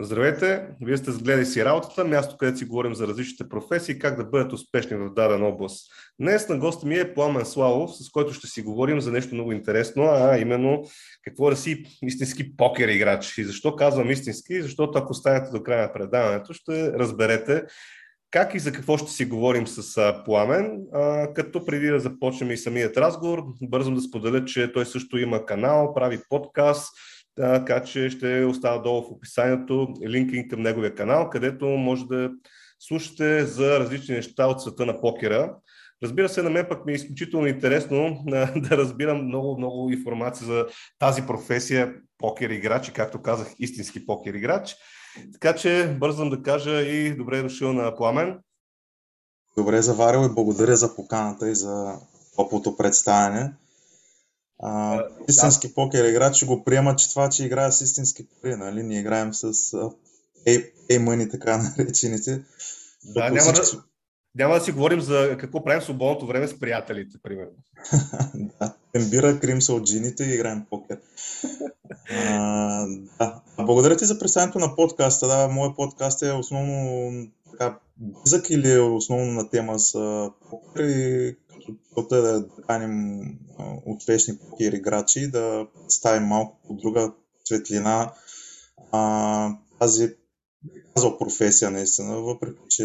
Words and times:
Здравейте! 0.00 0.68
Вие 0.80 0.96
сте 0.96 1.12
сгледали 1.12 1.46
си 1.46 1.64
работата, 1.64 2.04
място, 2.04 2.36
където 2.36 2.58
си 2.58 2.64
говорим 2.64 2.94
за 2.94 3.06
различните 3.06 3.48
професии 3.48 3.98
как 3.98 4.16
да 4.16 4.24
бъдат 4.24 4.52
успешни 4.52 4.96
в 4.96 5.14
дадена 5.14 5.46
област. 5.46 5.92
Днес 6.20 6.48
на 6.48 6.58
гост 6.58 6.84
ми 6.84 6.94
е 6.94 7.14
Пламен 7.14 7.44
Славов, 7.44 7.90
с 7.96 8.10
който 8.10 8.32
ще 8.32 8.46
си 8.46 8.62
говорим 8.62 9.00
за 9.00 9.12
нещо 9.12 9.34
много 9.34 9.52
интересно, 9.52 10.04
а 10.04 10.38
именно 10.38 10.84
какво 11.22 11.50
да 11.50 11.56
си 11.56 11.84
истински 12.02 12.56
покер 12.56 12.88
играч. 12.88 13.38
И 13.38 13.44
защо 13.44 13.76
казвам 13.76 14.10
истински? 14.10 14.62
Защото 14.62 14.98
ако 14.98 15.14
станете 15.14 15.50
до 15.50 15.62
края 15.62 15.82
на 15.82 15.92
предаването, 15.92 16.52
ще 16.52 16.92
разберете 16.92 17.62
как 18.30 18.54
и 18.54 18.58
за 18.58 18.72
какво 18.72 18.98
ще 18.98 19.10
си 19.10 19.24
говорим 19.24 19.66
с 19.66 20.14
Пламен, 20.24 20.80
а, 20.92 21.32
като 21.34 21.64
преди 21.64 21.86
да 21.86 22.00
започнем 22.00 22.50
и 22.50 22.56
самият 22.56 22.96
разговор, 22.96 23.42
бързам 23.62 23.94
да 23.94 24.00
споделя, 24.00 24.44
че 24.44 24.72
той 24.72 24.86
също 24.86 25.18
има 25.18 25.46
канал, 25.46 25.94
прави 25.94 26.18
подкаст, 26.28 26.92
така 27.36 27.82
че 27.82 28.10
ще 28.10 28.44
остава 28.44 28.78
долу 28.78 29.02
в 29.02 29.10
описанието 29.10 29.88
линк 30.06 30.50
към 30.50 30.62
неговия 30.62 30.94
канал, 30.94 31.30
където 31.30 31.66
може 31.66 32.06
да 32.06 32.30
слушате 32.80 33.44
за 33.44 33.80
различни 33.80 34.14
неща 34.14 34.46
от 34.46 34.62
света 34.62 34.86
на 34.86 35.00
покера. 35.00 35.54
Разбира 36.02 36.28
се, 36.28 36.42
на 36.42 36.50
мен 36.50 36.66
пък 36.68 36.86
ми 36.86 36.92
е 36.92 36.94
изключително 36.94 37.46
интересно 37.46 38.24
да 38.56 38.76
разбирам 38.76 39.24
много, 39.24 39.58
много 39.58 39.90
информация 39.90 40.46
за 40.46 40.66
тази 40.98 41.22
професия 41.22 41.94
покер 42.18 42.50
играч 42.50 42.88
и, 42.88 42.92
както 42.92 43.22
казах, 43.22 43.48
истински 43.58 44.06
покер 44.06 44.34
играч. 44.34 44.76
Така 45.32 45.54
че 45.54 45.96
бързам 46.00 46.30
да 46.30 46.42
кажа 46.42 46.82
и 46.82 47.16
добре 47.16 47.38
е 47.38 47.42
дошъл 47.42 47.72
на 47.72 47.96
Пламен. 47.96 48.38
Добре 49.58 49.82
заварил 49.82 50.26
и 50.26 50.34
благодаря 50.34 50.76
за 50.76 50.96
поканата 50.96 51.50
и 51.50 51.54
за 51.54 51.98
топлото 52.36 52.76
представяне. 52.76 53.52
А, 54.58 55.02
истински 55.28 55.68
да. 55.68 55.74
покер 55.74 56.04
играч 56.04 56.44
го 56.44 56.64
приема, 56.64 56.96
че 56.96 57.10
това, 57.10 57.28
че 57.28 57.44
играе 57.44 57.72
с 57.72 57.80
истински 57.80 58.26
пари, 58.42 58.56
нали? 58.56 58.82
Ние 58.82 59.00
играем 59.00 59.34
с 59.34 59.52
пей-мъни, 60.88 61.30
така 61.30 61.56
наречените. 61.78 62.42
Да, 63.04 63.30
няма 63.30 63.52
всички... 63.52 63.76
да, 63.76 63.82
няма 64.34 64.54
да 64.54 64.60
си 64.60 64.72
говорим 64.72 65.00
за 65.00 65.36
какво 65.40 65.64
правим 65.64 65.80
в 65.80 65.84
свободното 65.84 66.26
време 66.26 66.48
с 66.48 66.58
приятелите, 66.58 67.18
примерно. 67.22 67.52
да, 68.34 68.74
тембира, 68.92 69.40
крим 69.40 69.62
са 69.62 69.74
от 69.74 69.86
жените 69.86 70.24
и 70.24 70.34
играем 70.34 70.66
покер. 70.70 70.98
а, 72.10 72.86
да. 73.18 73.40
Благодаря 73.58 73.96
ти 73.96 74.04
за 74.04 74.18
представянето 74.18 74.58
на 74.58 74.76
подкаста. 74.76 75.28
Да, 75.28 75.48
моят 75.48 75.76
подкаст 75.76 76.22
е 76.22 76.32
основно 76.32 77.10
така, 77.50 77.78
близък 77.96 78.50
или 78.50 78.72
е 78.72 78.80
основно 78.80 79.32
на 79.32 79.50
тема 79.50 79.78
с 79.78 79.92
покер 80.50 80.84
и 80.84 81.36
целта 81.94 82.16
е 82.16 82.20
да 82.20 82.48
каним 82.66 83.20
успешни 83.86 84.38
покер 84.38 84.72
играчи, 84.72 85.30
да 85.30 85.66
представим 85.82 86.22
малко 86.22 86.58
по 86.66 86.74
друга 86.74 87.12
светлина 87.44 88.12
а, 88.92 89.56
тази 89.78 90.14
казал 90.94 91.18
професия 91.18 91.70
наистина, 91.70 92.20
въпреки 92.20 92.60
че 92.68 92.84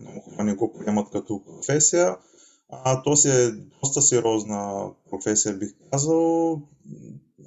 много 0.00 0.20
хора 0.20 0.44
не 0.44 0.54
го 0.54 0.72
приемат 0.72 1.10
като 1.10 1.44
професия. 1.44 2.16
А, 2.68 3.02
то 3.02 3.16
си 3.16 3.28
е 3.28 3.50
доста 3.82 4.02
сериозна 4.02 4.90
професия, 5.10 5.54
бих 5.54 5.70
казал. 5.90 6.60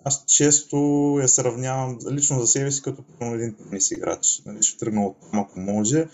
Аз 0.03 0.25
често 0.25 0.78
я 1.22 1.28
сравнявам 1.28 1.97
лично 2.11 2.39
за 2.39 2.47
себе 2.47 2.72
си 2.72 2.81
като 2.81 3.03
един 3.22 3.56
тенис 3.56 3.91
играч. 3.91 4.41
Нали, 4.45 4.63
ще 4.63 4.78
тръгна 4.78 5.06
от 5.06 5.17
там, 5.31 5.39
ако 5.39 5.59
може. 5.59 6.08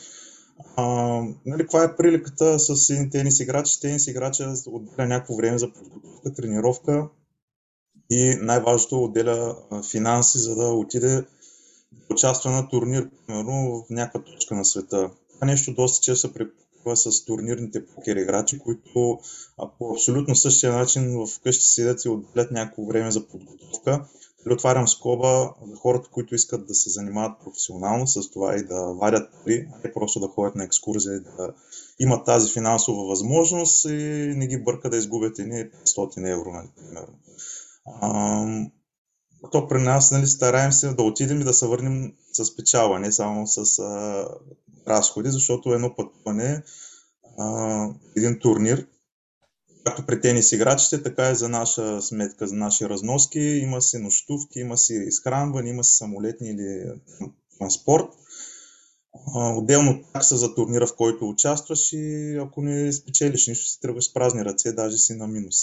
А, 0.75 0.85
нали, 1.45 1.61
каква 1.61 1.83
е 1.83 1.95
приликата 1.95 2.59
с 2.59 2.87
тенис 3.11 3.39
играч? 3.39 3.79
Тенис 3.79 4.07
играча 4.07 4.53
отделя 4.67 5.07
някакво 5.07 5.35
време 5.35 5.57
за 5.57 5.73
подготовка, 5.73 6.33
тренировка 6.33 7.07
и 8.09 8.35
най-важното 8.41 9.03
отделя 9.03 9.55
финанси, 9.91 10.39
за 10.39 10.55
да 10.55 10.67
отиде 10.67 11.09
да 11.09 11.25
участва 12.09 12.51
на 12.51 12.69
турнир, 12.69 13.09
примерно 13.27 13.85
в 13.87 13.89
някаква 13.89 14.23
точка 14.23 14.55
на 14.55 14.65
света. 14.65 15.11
Това 15.33 15.47
нещо 15.47 15.73
доста 15.73 16.03
често 16.03 16.27
се 16.27 16.33
препокрива 16.33 16.97
с 16.97 17.25
турнирните 17.25 17.85
покер 17.85 18.15
играчи, 18.15 18.59
които 18.59 18.83
по 18.93 19.19
абсолютно 19.93 20.35
същия 20.35 20.73
начин 20.73 21.27
вкъщи 21.27 21.65
седят 21.65 22.05
и 22.05 22.09
отделят 22.09 22.51
някакво 22.51 22.85
време 22.85 23.11
за 23.11 23.27
подготовка 23.27 24.05
или 24.45 24.53
отварям 24.53 24.87
скоба 24.87 25.53
за 25.67 25.75
хората, 25.75 26.09
които 26.11 26.35
искат 26.35 26.67
да 26.67 26.75
се 26.75 26.89
занимават 26.89 27.39
професионално 27.43 28.07
с 28.07 28.31
това 28.31 28.55
и 28.55 28.63
да 28.63 28.81
вадят 28.85 29.33
пари, 29.33 29.67
а 29.73 29.77
не 29.83 29.93
просто 29.93 30.19
да 30.19 30.27
ходят 30.27 30.55
на 30.55 30.63
екскурзия 30.63 31.15
и 31.15 31.19
да 31.19 31.53
имат 31.99 32.25
тази 32.25 32.53
финансова 32.53 33.07
възможност 33.07 33.85
и 33.85 34.33
не 34.35 34.47
ги 34.47 34.63
бърка 34.63 34.89
да 34.89 34.97
изгубят 34.97 35.39
едни 35.39 35.65
500 35.85 36.33
евро, 36.33 36.51
нали, 36.51 36.67
примерно. 36.75 37.13
то 39.51 39.67
при 39.67 39.81
нас 39.81 40.11
нали, 40.11 40.27
стараем 40.27 40.71
се 40.71 40.93
да 40.93 41.03
отидем 41.03 41.41
и 41.41 41.43
да 41.43 41.53
се 41.53 41.67
върнем 41.67 42.13
с 42.33 42.55
печала, 42.55 42.99
не 42.99 43.11
само 43.11 43.47
с 43.47 43.79
а, 43.79 44.27
разходи, 44.87 45.29
защото 45.29 45.73
едно 45.73 45.95
пътуване, 45.95 46.63
един 48.15 48.39
турнир, 48.39 48.87
както 49.85 50.05
при 50.05 50.21
тенис 50.21 50.51
играчите, 50.51 51.03
така 51.03 51.31
и 51.31 51.35
за 51.35 51.49
наша 51.49 52.01
сметка, 52.01 52.47
за 52.47 52.55
наши 52.55 52.89
разноски. 52.89 53.39
Има 53.39 53.81
си 53.81 53.97
нощувки, 53.97 54.59
има 54.59 54.77
си 54.77 54.93
изхранване, 54.93 55.69
има 55.69 55.83
си 55.83 55.95
самолетни 55.95 56.49
или 56.49 56.91
транспорт. 57.59 58.07
Отделно 59.35 60.03
такса 60.13 60.37
за 60.37 60.55
турнира, 60.55 60.87
в 60.87 60.95
който 60.95 61.29
участваш 61.29 61.93
и 61.93 62.37
ако 62.41 62.61
не 62.61 62.93
спечелиш 62.93 63.47
нищо, 63.47 63.69
си 63.69 63.79
тръгваш 63.81 64.09
с 64.09 64.13
празни 64.13 64.45
ръце, 64.45 64.71
даже 64.71 64.97
си 64.97 65.13
на 65.13 65.27
минус. 65.27 65.55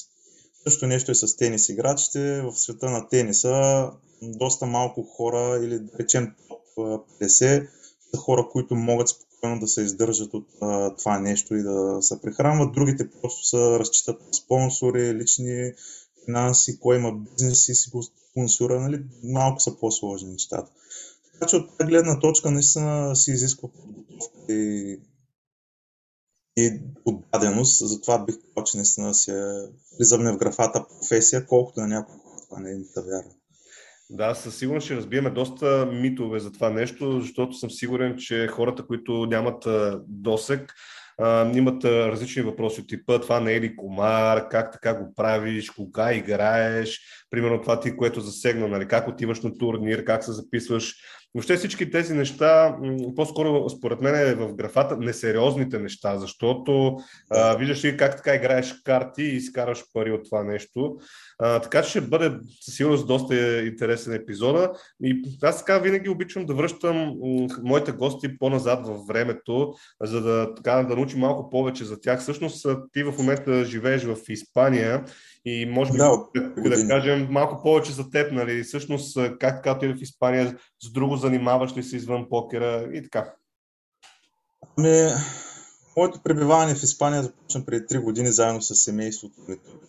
Също 0.63 0.87
нещо 0.87 1.11
е 1.11 1.15
с 1.15 1.37
тенис 1.37 1.69
играчите. 1.69 2.43
В 2.43 2.53
света 2.53 2.91
на 2.91 3.09
тениса 3.09 3.91
доста 4.23 4.67
малко 4.67 5.03
хора 5.03 5.65
или 5.65 5.79
да 5.79 5.99
речем 5.99 6.35
топ 6.49 6.61
50 6.77 7.69
са 8.11 8.17
хора, 8.17 8.49
които 8.53 8.75
могат 8.75 9.09
спокойно 9.09 9.28
да 9.43 9.69
се 9.69 9.83
издържат 9.83 10.35
от 10.35 10.47
а, 10.61 10.95
това 10.95 11.19
нещо 11.19 11.55
и 11.55 11.63
да 11.63 11.99
се 12.01 12.21
прехранват. 12.23 12.73
Другите 12.73 13.11
просто 13.11 13.47
са 13.47 13.79
разчитат 13.79 14.21
спонсори, 14.35 15.15
лични 15.15 15.73
финанси, 16.25 16.81
кой 16.81 16.97
има 16.97 17.13
бизнес 17.13 17.69
и 17.69 17.75
си 17.75 17.91
го 17.91 18.03
спонсора, 18.03 18.81
нали? 18.81 19.05
малко 19.25 19.61
са 19.61 19.79
по-сложни 19.79 20.33
нещата. 20.33 20.73
Така 21.33 21.47
че 21.47 21.57
от 21.57 21.79
тази 21.79 21.89
гледна 21.89 22.19
точка 22.19 22.51
наистина 22.51 23.17
си 23.17 23.31
изисква 23.31 23.69
подготовка 23.69 24.53
и, 24.53 25.01
и 26.57 26.81
отдаденост. 27.05 27.89
Затова 27.89 28.25
бих 28.25 28.37
казал, 28.37 28.65
че 28.65 28.77
наистина 28.77 29.15
си 29.15 29.31
е, 29.31 29.69
влизаме 29.99 30.33
в 30.33 30.39
графата 30.39 30.87
професия, 30.89 31.47
колкото 31.47 31.81
на 31.81 31.87
някой 31.87 32.15
това 32.49 32.61
не 32.61 32.71
им 32.71 32.85
да 32.95 33.03
вярва. 33.03 33.31
Да, 34.11 34.35
със 34.35 34.57
сигурност 34.57 34.85
ще 34.85 34.97
разбиеме 34.97 35.31
доста 35.31 35.87
митове 35.93 36.39
за 36.39 36.53
това 36.53 36.71
нещо, 36.71 37.21
защото 37.21 37.53
съм 37.53 37.71
сигурен, 37.71 38.17
че 38.17 38.47
хората, 38.47 38.87
които 38.87 39.27
нямат 39.27 39.69
досек, 40.09 40.75
имат 41.55 41.85
различни 41.85 42.43
въпроси 42.43 42.81
от 42.81 42.89
типа 42.89 43.21
това 43.21 43.41
не 43.41 43.53
е 43.53 43.61
ли 43.61 43.77
комар, 43.77 44.49
как 44.49 44.73
така 44.73 44.95
го 44.95 45.15
правиш, 45.15 45.71
кога 45.71 46.13
играеш, 46.13 47.01
примерно 47.31 47.61
това 47.61 47.81
ти, 47.81 47.97
което 47.97 48.21
засегна, 48.21 48.69
нали, 48.69 48.89
как 48.89 49.09
отиваш 49.09 49.41
на 49.41 49.59
турнир, 49.59 50.05
как 50.05 50.25
се 50.25 50.33
записваш. 50.33 50.95
Въобще 51.35 51.57
всички 51.57 51.91
тези 51.91 52.15
неща, 52.15 52.77
по-скоро 53.17 53.69
според 53.69 54.01
мен 54.01 54.15
е 54.15 54.35
в 54.35 54.55
графата 54.55 54.97
несериозните 54.97 55.79
неща, 55.79 56.19
защото 56.19 56.97
а, 57.31 57.57
виждаш 57.57 57.85
ли 57.85 57.97
как 57.97 58.17
така 58.17 58.35
играеш 58.35 58.75
карти 58.85 59.23
и 59.23 59.37
изкараш 59.37 59.85
пари 59.93 60.13
от 60.13 60.25
това 60.25 60.45
нещо. 60.45 60.97
А, 61.39 61.61
така 61.61 61.83
че 61.83 61.91
ще 61.91 62.01
бъде 62.01 62.33
със 62.61 62.75
сигурност 62.75 63.07
доста 63.07 63.61
интересен 63.67 64.13
епизода. 64.13 64.73
И 65.03 65.23
аз 65.43 65.59
така 65.59 65.79
винаги 65.79 66.09
обичам 66.09 66.47
да 66.47 66.55
връщам 66.55 67.15
моите 67.63 67.93
гости 67.93 68.39
по-назад 68.39 68.87
във 68.87 69.07
времето, 69.07 69.75
за 70.03 70.23
да, 70.23 70.55
така, 70.55 70.83
да 70.83 70.97
научим 70.97 71.21
малко 71.21 71.51
повече 71.51 71.85
за 71.85 72.01
тях. 72.01 72.21
Всъщност 72.21 72.67
ти 72.93 73.03
в 73.03 73.15
момента 73.19 73.65
живееш 73.65 74.05
в 74.05 74.17
Испания 74.29 75.05
и 75.45 75.67
може 75.67 75.93
би 75.93 75.99
да, 75.99 76.25
да, 76.35 76.71
да 76.71 76.89
кажем 76.89 77.29
малко 77.31 77.63
повече 77.63 77.93
за 77.93 78.11
теб, 78.11 78.33
нали? 78.33 78.63
Всъщност 78.63 79.19
как 79.41 79.57
така 79.57 79.73
отиде 79.73 79.95
в 79.95 80.03
Испания, 80.03 80.59
с 80.83 80.93
друго 80.93 81.17
занимаваш 81.17 81.77
ли 81.77 81.83
се 81.83 81.97
извън 81.97 82.29
покера 82.29 82.89
и 82.95 83.03
така. 83.03 83.35
Ами, 84.77 85.11
моето 85.97 86.21
пребиваване 86.25 86.75
в 86.75 86.83
Испания 86.83 87.23
започна 87.23 87.65
преди 87.65 87.85
3 87.87 88.03
години 88.03 88.29
заедно 88.29 88.63
с 88.63 88.75
семейството 88.75 89.41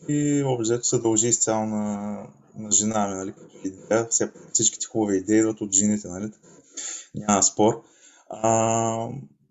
и 0.07 0.43
общо 0.45 0.83
се 0.83 0.99
дължи 0.99 1.27
изцяло 1.27 1.65
на, 1.65 2.17
на 2.55 2.71
жена 2.71 3.07
ми, 3.07 3.15
нали, 3.15 3.33
идея. 3.63 4.07
Всичките 4.53 4.85
хубави 4.85 5.17
идеи 5.17 5.39
идват 5.39 5.61
от 5.61 5.73
жените, 5.73 6.07
нали? 6.07 6.31
Няма 7.15 7.43
спор. 7.43 7.83
А, 8.29 9.07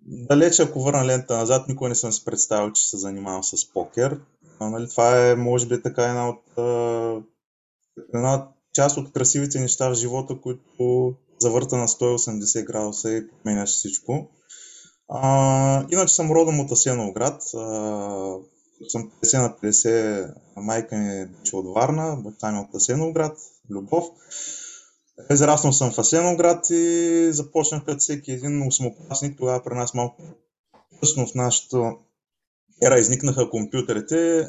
далече, 0.07 0.63
ако 0.63 0.83
върна 0.83 1.07
лента 1.07 1.37
назад, 1.37 1.69
никой 1.69 1.89
не 1.89 1.95
съм 1.95 2.13
си 2.13 2.25
представил, 2.25 2.73
че 2.73 2.89
се 2.89 2.97
занимавам 2.97 3.45
с 3.45 3.73
покер. 3.73 4.21
Нали, 4.61 4.89
това 4.89 5.31
е, 5.31 5.35
може 5.37 5.67
би, 5.67 5.83
така 5.83 6.05
една 6.05 6.29
от, 6.29 6.59
а, 6.59 7.23
една 8.15 8.49
част 8.75 8.97
от 8.97 9.13
красивите 9.13 9.61
неща 9.61 9.89
в 9.89 9.95
живота, 9.95 10.41
които 10.41 11.15
завърта 11.41 11.77
на 11.77 11.89
180 11.89 12.65
градуса 12.65 13.13
и 13.13 13.29
променяш 13.29 13.71
всичко. 13.71 14.29
А, 15.09 15.87
иначе 15.91 16.15
съм 16.15 16.31
родом 16.31 16.61
от 16.61 16.73
Асеновград. 16.73 17.43
Съм 18.89 19.11
50 19.25 19.43
на 19.43 19.57
50. 19.63 20.35
Майка 20.57 20.97
ми 20.97 21.21
е 21.21 21.29
от 21.53 21.75
Варна, 21.75 22.17
баща 22.17 22.53
ми 22.53 22.59
е 22.59 22.61
от 22.61 22.75
Асеновград, 22.75 23.39
Любов. 23.71 24.05
Израснал 25.31 25.73
съм 25.73 25.91
в 25.91 25.99
Асеновград 25.99 26.71
и 26.71 27.29
започнах 27.33 27.85
като 27.85 27.99
всеки 27.99 28.33
един 28.33 28.67
осмокласник. 28.67 29.39
Тогава 29.39 29.63
при 29.65 29.75
нас 29.75 29.95
малко 29.95 30.23
късно 31.01 31.27
в 31.27 31.35
нашата 31.35 31.93
ера 32.83 32.99
изникнаха 32.99 33.51
компютрите 33.51 34.49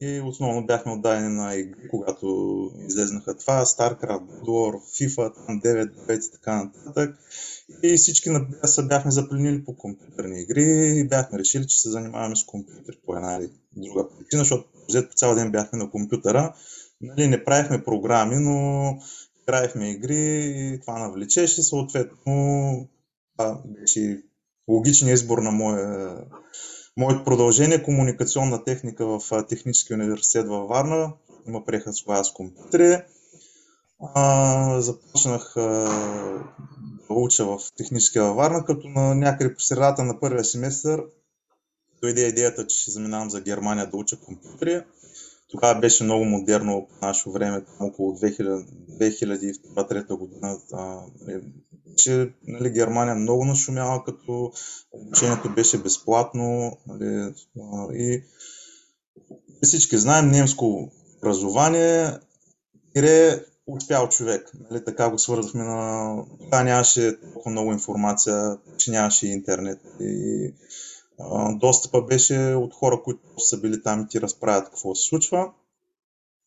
и 0.00 0.20
основно 0.20 0.66
бяхме 0.66 0.92
отдадени 0.92 1.28
на 1.28 1.54
игри, 1.54 1.88
когато 1.90 2.70
излезнаха 2.88 3.36
това, 3.36 3.64
StarCraft, 3.64 4.42
War, 4.44 4.74
FIFA, 4.74 5.32
9, 5.62 5.90
9 6.08 6.28
и 6.28 6.32
така 6.32 6.64
нататък. 6.64 7.18
И 7.82 7.96
всички 7.96 8.30
се 8.64 8.82
бяхме 8.82 9.10
запленили 9.10 9.64
по 9.64 9.76
компютърни 9.76 10.40
игри 10.40 10.92
и 10.96 11.08
бяхме 11.08 11.38
решили, 11.38 11.66
че 11.66 11.80
се 11.80 11.90
занимаваме 11.90 12.36
с 12.36 12.44
компютър 12.44 12.98
по 13.06 13.16
една 13.16 13.36
или 13.36 13.50
друга 13.76 14.08
причина, 14.18 14.44
защото 14.44 14.68
по 15.08 15.14
цял 15.14 15.34
ден 15.34 15.50
бяхме 15.50 15.78
на 15.78 15.90
компютъра. 15.90 16.54
Нали, 17.00 17.28
не 17.28 17.44
правихме 17.44 17.84
програми, 17.84 18.36
но 18.36 18.98
играехме 19.42 19.90
игри 19.90 20.52
и 20.56 20.80
това 20.80 20.98
навлечеше. 20.98 21.62
Съответно, 21.62 22.88
това 23.36 23.62
беше 23.64 24.22
логичният 24.68 25.20
избор 25.20 25.38
на 25.38 25.50
моя, 25.50 26.16
моето 26.96 27.24
продължение 27.24 27.82
комуникационна 27.82 28.64
техника 28.64 29.06
в 29.06 29.46
Технически 29.48 29.94
университет 29.94 30.48
във 30.48 30.68
Варна. 30.68 31.12
Има 31.48 31.64
приеха 31.64 31.92
с 31.92 32.04
с 32.24 32.32
компютри. 32.32 33.02
А, 34.14 34.80
започнах 34.80 35.56
а, 35.56 35.60
да 37.08 37.14
уча 37.14 37.44
в 37.44 37.58
Техническия 37.76 38.24
във 38.24 38.36
Варна, 38.36 38.64
като 38.64 38.88
на 38.88 39.14
някъде 39.14 39.54
по 39.54 39.60
средата 39.60 40.04
на 40.04 40.20
първия 40.20 40.44
семестър 40.44 41.04
дойде 42.02 42.28
идеята, 42.28 42.66
че 42.66 42.82
ще 42.82 42.90
заминавам 42.90 43.30
за 43.30 43.40
Германия 43.40 43.86
да 43.86 43.96
уча 43.96 44.20
компютри. 44.20 44.82
Тогава 45.52 45.80
беше 45.80 46.04
много 46.04 46.24
модерно 46.24 46.86
по 46.90 47.06
наше 47.06 47.30
време, 47.30 47.62
около 47.80 48.16
2002-2003 48.18 50.16
година. 50.16 50.58
Че 51.96 52.32
нали, 52.46 52.70
Германия 52.70 53.14
много 53.14 53.44
нашумяла, 53.44 54.04
като 54.04 54.52
обучението 54.92 55.54
беше 55.54 55.78
безплатно. 55.78 56.76
Нали, 56.86 57.34
и 57.92 58.22
всички 59.62 59.98
знаем 59.98 60.30
немско 60.30 60.90
образование, 61.18 62.10
тире 62.94 63.44
успял 63.66 64.08
човек. 64.08 64.52
Нали, 64.70 64.84
така 64.84 65.10
го 65.10 65.18
свързвахме 65.18 65.64
на... 65.64 66.16
Това 66.44 66.62
нямаше 66.62 67.20
толкова 67.20 67.50
много 67.50 67.72
информация, 67.72 68.58
че 68.76 68.90
нямаше 68.90 69.26
интернет. 69.26 69.80
И 70.00 70.54
достъпа 71.56 72.02
беше 72.02 72.38
от 72.38 72.74
хора, 72.74 73.02
които 73.04 73.20
са 73.38 73.60
били 73.60 73.82
там 73.82 74.00
и 74.00 74.08
ти 74.08 74.20
разправят 74.20 74.64
какво 74.64 74.94
се 74.94 75.08
случва. 75.08 75.50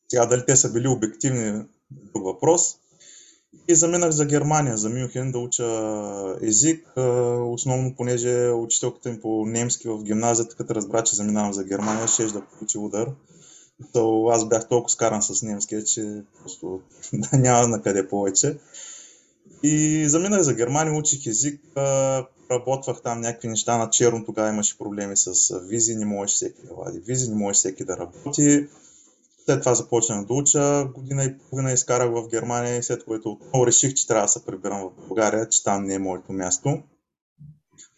Сега 0.10 0.26
дали 0.26 0.44
те 0.48 0.56
са 0.56 0.72
били 0.72 0.88
обективни, 0.88 1.64
друг 1.92 2.24
въпрос. 2.24 2.78
И 3.68 3.76
заминах 3.76 4.12
за 4.12 4.26
Германия, 4.26 4.78
за 4.78 4.90
Мюнхен 4.90 5.32
да 5.32 5.40
уча 5.40 5.66
език, 6.42 6.88
основно 7.38 7.96
понеже 7.96 8.50
учителката 8.50 9.10
ми 9.10 9.22
по 9.22 9.46
немски 9.46 9.88
в 9.88 10.04
гимназията, 10.04 10.56
като 10.56 10.76
разбра, 10.76 11.04
че 11.04 11.16
заминавам 11.16 11.54
за 11.54 11.64
Германия, 11.64 12.08
ще 12.08 12.26
да 12.26 12.42
получи 12.42 12.78
удар. 12.78 13.12
То 13.94 14.28
аз 14.28 14.48
бях 14.48 14.68
толкова 14.68 14.90
скаран 14.90 15.22
с 15.22 15.42
немския, 15.42 15.84
че 15.84 16.24
просто 16.42 16.80
няма 17.34 17.68
на 17.68 17.82
къде 17.82 18.08
повече. 18.08 18.58
И 19.64 20.06
заминах 20.08 20.42
за 20.42 20.54
Германия, 20.54 21.00
учих 21.00 21.28
език, 21.28 21.62
работвах 22.52 23.02
там 23.02 23.22
някакви 23.22 23.48
неща 23.48 23.78
на 23.78 23.90
черно, 23.90 24.26
тогава 24.26 24.50
имаше 24.50 24.78
проблеми 24.78 25.18
с 25.18 25.60
визи, 25.60 25.96
не 25.96 26.06
можеш 26.06 26.36
всеки 26.36 26.62
да 26.68 26.74
вади 26.74 27.00
визи, 27.00 27.30
не 27.30 27.36
може 27.36 27.56
всеки 27.56 27.86
да 27.86 27.98
работи. 27.98 28.68
След 29.46 29.60
това 29.60 29.76
започнах 29.76 30.26
да 30.26 30.34
уча, 30.34 30.86
година 30.96 31.24
и 31.24 31.38
половина 31.38 31.72
изкарах 31.72 32.12
в 32.12 32.28
Германия, 32.30 32.84
след 32.84 33.06
което 33.06 33.32
отново 33.32 33.68
реших, 33.68 33.94
че 33.94 34.08
трябва 34.08 34.26
да 34.26 34.30
се 34.30 34.46
прибирам 34.46 34.82
в 34.82 35.08
България, 35.08 35.50
че 35.50 35.64
там 35.64 35.84
не 35.84 35.94
е 35.94 36.00
моето 36.00 36.34
място. 36.34 36.84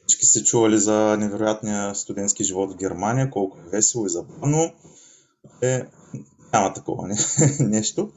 Всички 0.08 0.26
се 0.26 0.44
чували 0.44 0.78
за 0.78 1.18
невероятния 1.20 1.96
студентски 1.96 2.44
живот 2.44 2.72
в 2.72 2.78
Германия, 2.78 3.30
колко 3.30 3.58
е 3.58 3.70
весело 3.70 4.06
и 4.06 4.10
забавно. 4.10 4.74
Е, 5.62 5.86
няма 6.54 6.74
такова 6.74 7.08
не, 7.08 7.18
нещо. 7.60 8.12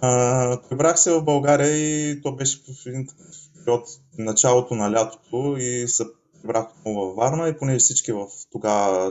А, 0.00 0.60
прибрах 0.68 0.98
се 0.98 1.12
в 1.12 1.24
България 1.24 1.76
и 1.76 2.22
то 2.22 2.36
беше 2.36 2.60
един 2.86 3.08
период 3.64 3.88
началото 4.18 4.74
на 4.74 4.92
лятото 4.92 5.56
и 5.58 5.88
се 5.88 6.04
прибрах 6.42 6.70
отново 6.70 7.00
във 7.00 7.16
Варна 7.16 7.48
и 7.48 7.58
понеже 7.58 7.78
всички 7.78 8.12
в 8.12 8.26
тогава 8.52 9.10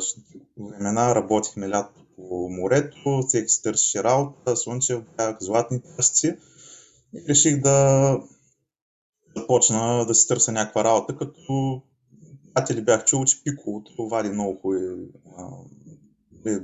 времена 0.57 1.15
работихме 1.15 1.69
лятото 1.69 2.05
по 2.15 2.49
морето, 2.49 3.23
всеки 3.27 3.49
си 3.49 3.63
търсеше 3.63 4.03
работа, 4.03 4.55
слънчев 4.55 5.01
бях, 5.17 5.37
златни 5.39 5.81
пясъци. 5.97 6.37
И 7.13 7.29
реших 7.29 7.61
да 7.61 8.19
започна 9.37 10.05
да 10.05 10.15
си 10.15 10.27
търся 10.27 10.51
някаква 10.51 10.83
работа, 10.83 11.17
като 11.17 11.81
приятели 12.53 12.81
бях 12.81 13.05
чул, 13.05 13.25
че 13.25 13.43
пиковото 13.43 14.07
вади 14.07 14.29
много 14.29 14.59
хубави 14.61 14.95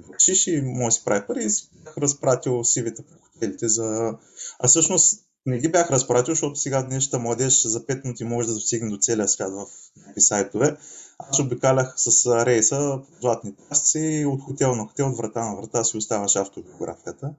бършиш 0.08 0.48
и 0.48 0.62
може 0.62 0.86
да 0.86 0.92
си 0.92 1.06
прави 1.06 1.28
пари. 1.28 1.44
И 1.44 1.84
бях 1.84 1.98
разпратил 1.98 2.64
сивите 2.64 3.04
по 3.04 3.14
хотелите 3.34 3.68
за... 3.68 4.18
А 4.60 4.68
всъщност 4.68 5.29
не 5.46 5.60
ги 5.60 5.72
бях 5.72 5.92
разпратил, 5.92 6.32
защото 6.32 6.60
сега 6.60 6.84
днешната 6.84 7.20
младеж 7.20 7.68
за 7.68 7.80
5 7.80 8.04
минути 8.04 8.24
може 8.24 8.48
да 8.48 8.54
достигне 8.54 8.90
до 8.90 8.98
целия 8.98 9.28
свят 9.28 9.52
в 9.52 9.66
някакви 9.98 10.22
сайтове. 10.22 10.78
Аз 11.20 11.40
обикалях 11.40 11.94
с 11.98 12.26
рейса 12.46 13.00
по 13.10 13.22
златни 13.22 13.54
пасци 13.70 14.26
от 14.28 14.42
хотел 14.42 14.76
на 14.76 14.88
хотел, 14.88 15.08
от 15.08 15.18
врата 15.18 15.50
на 15.50 15.56
врата 15.56 15.84
си 15.84 15.98
оставаш 15.98 16.36
автобиографията. 16.36 17.34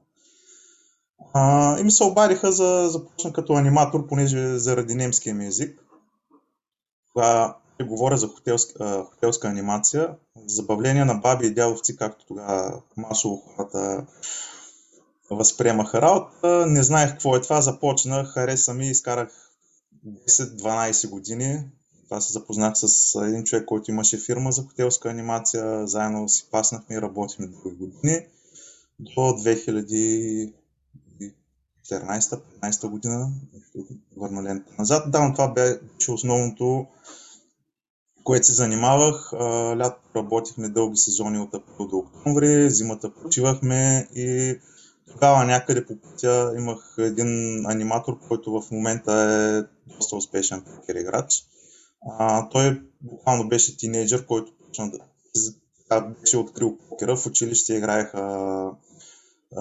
А, 1.32 1.79
и 1.81 1.82
ми 1.82 1.91
се 1.91 2.05
обадиха 2.05 2.52
за 2.52 2.88
започна 2.91 3.32
като 3.32 3.52
аниматор, 3.52 4.06
понеже 4.06 4.58
заради 4.58 4.94
немския 4.94 5.35
ми 5.35 5.47
език. 5.47 5.81
Това 7.14 7.56
говоря 7.85 8.17
за 8.17 8.29
хотелска, 8.29 9.05
хотелска 9.11 9.49
анимация, 9.49 10.14
забавление 10.47 11.05
на 11.05 11.14
баби 11.14 11.47
и 11.47 11.55
дядовци, 11.55 11.97
както 11.97 12.26
тогава 12.26 12.82
масово 12.97 13.37
хората 13.37 14.06
възприемаха 15.31 16.03
работа. 16.03 16.67
Не 16.67 16.82
знаех 16.82 17.11
какво 17.11 17.37
е 17.37 17.41
това, 17.41 17.61
започнах, 17.61 18.29
хареса 18.29 18.75
ми, 18.75 18.91
изкарах 18.91 19.29
10-12 20.06 21.09
години. 21.09 21.65
Това 22.05 22.21
се 22.21 22.32
запознах 22.32 22.73
с 22.77 23.15
един 23.23 23.44
човек, 23.44 23.65
който 23.65 23.91
имаше 23.91 24.19
фирма 24.19 24.53
за 24.53 24.62
хотелска 24.62 25.11
анимация. 25.11 25.87
Заедно 25.87 26.29
си 26.29 26.49
паснахме 26.50 26.97
и 26.97 27.03
работихме 27.03 27.47
дълги 27.47 27.77
години. 27.77 28.27
До 29.00 29.21
2014-15 29.21 30.53
година, 32.88 33.33
върна 34.17 34.43
лента 34.43 34.73
назад. 34.79 35.11
Да, 35.11 35.29
но 35.29 35.33
това 35.33 35.49
беше 35.49 36.11
основното, 36.12 36.87
което 38.25 38.47
се 38.47 38.52
занимавах. 38.52 39.33
Лято 39.78 40.00
работихме 40.16 40.69
дълги 40.69 40.97
сезони 40.97 41.38
от 41.38 41.54
април 41.54 41.87
до 41.87 41.97
октомври, 41.97 42.71
зимата 42.71 43.14
почивахме 43.14 44.09
и 44.14 44.59
тогава 45.11 45.45
някъде 45.45 45.87
по 45.87 45.97
пътя 45.97 46.52
имах 46.57 46.95
един 46.99 47.67
аниматор, 47.67 48.19
който 48.29 48.61
в 48.61 48.71
момента 48.71 49.12
е 49.12 49.93
доста 49.95 50.17
успешен 50.17 50.62
покер 50.62 50.95
играч. 50.95 51.45
А, 52.19 52.49
той 52.49 52.83
буквално 53.00 53.49
беше 53.49 53.76
тинейджър, 53.76 54.26
който 54.26 54.52
почна 54.67 54.90
да 54.90 54.99
беше 56.00 56.37
открил 56.37 56.79
покера. 56.88 57.17
В 57.17 57.26
училище 57.26 57.75
играеха 57.75 58.71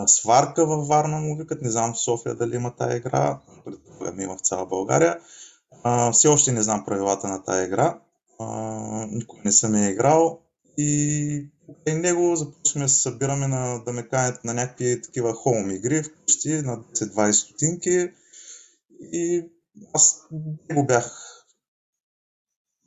сварка 0.06 0.66
във 0.66 0.88
Варна, 0.88 1.20
му 1.20 1.38
викат. 1.38 1.62
Не 1.62 1.72
знам 1.72 1.94
в 1.94 2.00
София 2.00 2.36
дали 2.36 2.56
има 2.56 2.76
тая 2.76 2.98
игра. 2.98 3.40
Предполагам 3.66 4.20
има 4.20 4.38
в 4.38 4.42
цяла 4.42 4.66
България. 4.66 5.20
А, 5.84 6.12
все 6.12 6.28
още 6.28 6.52
не 6.52 6.62
знам 6.62 6.86
правилата 6.86 7.28
на 7.28 7.44
тая 7.44 7.66
игра. 7.66 8.00
А, 8.40 8.48
никой 9.12 9.40
не 9.46 9.52
съм 9.52 9.76
я 9.76 9.90
играл. 9.90 10.40
И 10.78 11.50
покрай 11.78 11.96
него 11.96 12.36
започваме 12.36 12.86
да 12.86 12.90
се 12.90 13.02
събираме 13.02 13.48
на, 13.48 13.84
да 13.84 13.94
ме 13.94 14.08
канят 14.08 14.44
на 14.44 14.54
някакви 14.54 15.02
такива 15.02 15.34
хоум 15.34 15.72
игри 15.72 16.04
вкъщи 16.04 16.50
на 16.50 16.78
10-20 16.78 17.32
стотинки. 17.32 18.10
И 19.00 19.46
аз 19.94 20.28
го 20.74 20.86
бях 20.86 21.30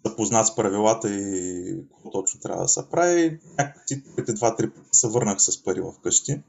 запознат 0.06 0.46
с 0.46 0.56
правилата 0.56 1.10
и 1.10 1.76
какво 1.90 2.10
точно 2.10 2.40
трябва 2.40 2.62
да 2.62 2.68
се 2.68 2.90
прави. 2.90 3.40
Някакви 3.58 4.04
първите 4.04 4.32
два-три 4.32 4.70
пъти 4.70 4.88
се 4.92 5.08
върнах 5.08 5.42
с 5.42 5.64
пари 5.64 5.80
в 5.80 5.94
къщи. 6.02 6.42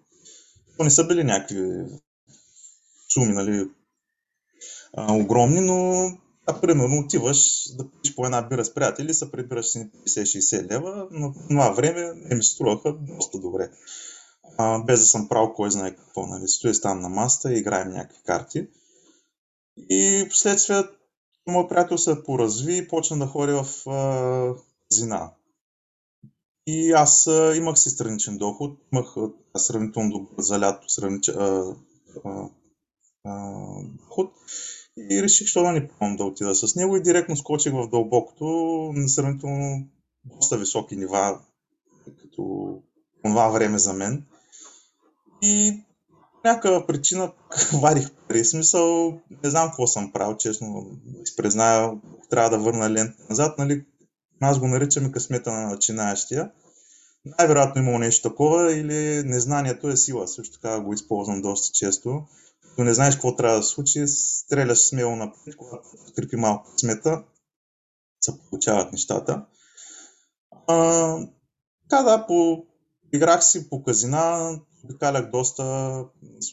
То 0.78 0.84
не 0.84 0.90
са 0.90 1.08
били 1.08 1.24
някакви 1.24 1.86
суми, 3.14 3.34
нали, 3.34 3.70
а, 4.94 5.14
огромни, 5.14 5.60
но 5.60 6.10
а, 6.46 6.62
примерно 6.62 7.00
отиваш 7.00 7.70
да 7.76 7.90
пиш 7.90 8.16
по 8.16 8.26
една 8.26 8.42
бира 8.42 8.66
с 8.66 8.74
приятели, 8.74 9.14
се 9.14 9.32
прибираш 9.32 9.66
си 9.66 9.90
50-60 10.08 10.72
лева, 10.72 11.08
но 11.12 11.34
това 11.50 11.70
време 11.70 12.14
не 12.16 12.36
ми 12.36 12.44
струваха 12.44 12.94
доста 12.94 13.40
добре. 13.40 13.72
А, 14.58 14.84
без 14.84 15.00
да 15.00 15.06
съм 15.06 15.30
правил 15.30 15.54
кой 15.54 15.72
знае 15.72 15.96
какво, 15.96 16.28
нали, 16.28 16.48
стоя 16.48 16.74
там 16.82 17.02
на 17.02 17.10
маста 17.10 17.54
и 17.54 17.60
играем 17.60 17.90
някакви 17.90 18.24
карти. 18.26 18.68
И 19.78 20.28
последствие 20.30 20.84
моят 21.48 21.70
приятел 21.70 21.98
се 21.98 22.24
поразви 22.24 22.78
и 22.78 22.88
почна 22.88 23.20
да 23.20 23.28
ходи 23.28 23.54
в 23.54 23.90
а, 23.90 24.56
казина. 24.90 25.32
И 26.68 26.92
аз 26.92 27.28
а, 27.28 27.56
имах 27.56 27.80
си 27.80 27.90
страничен 27.90 28.38
доход, 28.38 28.80
имах 28.94 29.18
а, 29.18 29.60
сравнително 29.60 30.10
добър 30.10 30.34
за 30.38 30.60
лято, 30.60 30.90
сравнич, 30.90 31.30
а, 31.30 31.76
а, 32.24 32.50
доход. 33.84 34.34
И 34.98 35.24
реших, 35.24 35.48
що 35.48 35.64
да 35.64 35.72
не 35.72 35.88
пробвам 35.88 36.16
да 36.16 36.24
отида 36.24 36.56
с 36.56 36.76
него 36.76 36.98
и 36.98 37.02
директно 37.02 37.38
скочих 37.38 37.74
в 37.74 37.90
дълбокото 37.90 38.46
на 38.96 39.10
сравнително 39.10 39.88
доста 40.26 40.58
високи 40.58 40.96
нива, 40.96 41.40
като 42.22 42.74
това 43.24 43.50
време 43.50 43.80
за 43.80 43.94
мен. 43.94 44.26
И 45.42 45.84
някаква 46.46 46.88
причина 46.88 47.32
вадих 47.82 48.12
пари. 48.12 48.46
Смисъл, 48.46 49.20
не 49.44 49.50
знам 49.50 49.68
какво 49.68 49.88
съм 49.88 50.12
правил, 50.12 50.38
честно 50.38 50.86
си 51.26 51.36
трябва 52.30 52.50
да 52.50 52.58
върна 52.58 52.90
лента 52.90 53.24
назад. 53.30 53.58
Нали, 53.58 53.86
аз 54.42 54.60
го 54.60 54.68
наричаме 54.68 55.12
късмета 55.12 55.52
на 55.52 55.68
начинаещия. 55.68 56.52
Най-вероятно 57.26 57.82
имало 57.82 58.00
нещо 58.00 58.30
такова 58.30 58.74
или 58.74 59.24
незнанието 59.26 59.90
е 59.90 59.98
сила. 59.98 60.28
Също 60.28 60.54
така 60.54 60.80
го 60.80 60.94
използвам 60.94 61.42
доста 61.42 61.74
често. 61.74 62.24
Като 62.74 62.84
не 62.84 62.94
знаеш 62.94 63.16
какво 63.16 63.36
трябва 63.36 63.58
да 63.58 63.64
се 63.64 63.70
случи, 63.70 64.08
стреляш 64.08 64.78
смело 64.78 65.16
напред, 65.16 65.56
когато 65.58 65.90
подкрепи 66.06 66.36
малко 66.36 66.72
късмета, 66.72 67.24
се 68.22 68.40
получават 68.50 68.92
нещата. 68.92 69.46
А, 70.68 71.18
така 71.90 72.04
да, 72.04 72.28
по, 72.28 72.66
играх 73.14 73.44
си 73.44 73.70
по 73.70 73.84
казина, 73.84 74.56
обикалях 74.84 75.32
доста 75.32 75.64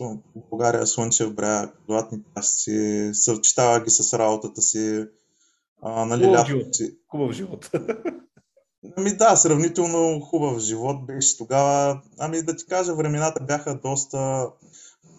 в 0.01 0.19
България, 0.51 0.87
Слънчев 0.87 1.35
бряг, 1.35 1.81
златни 1.89 2.23
пясъци, 2.35 3.11
съчетавах 3.15 3.85
ги 3.85 3.91
с 3.91 4.19
работата 4.19 4.63
си. 4.63 5.07
А, 5.83 6.05
нали, 6.05 6.25
хубав, 6.25 6.47
живот. 6.47 6.75
си. 6.75 6.99
хубав 7.09 7.33
живот. 7.33 7.71
Ами 8.97 9.17
да, 9.17 9.37
сравнително 9.37 10.21
хубав 10.21 10.59
живот 10.59 11.07
беше 11.07 11.39
тогава. 11.39 12.03
Ами 12.19 12.43
да 12.43 12.57
ти 12.57 12.67
кажа, 12.67 12.95
времената 12.95 13.45
бяха 13.45 13.75
доста... 13.75 14.49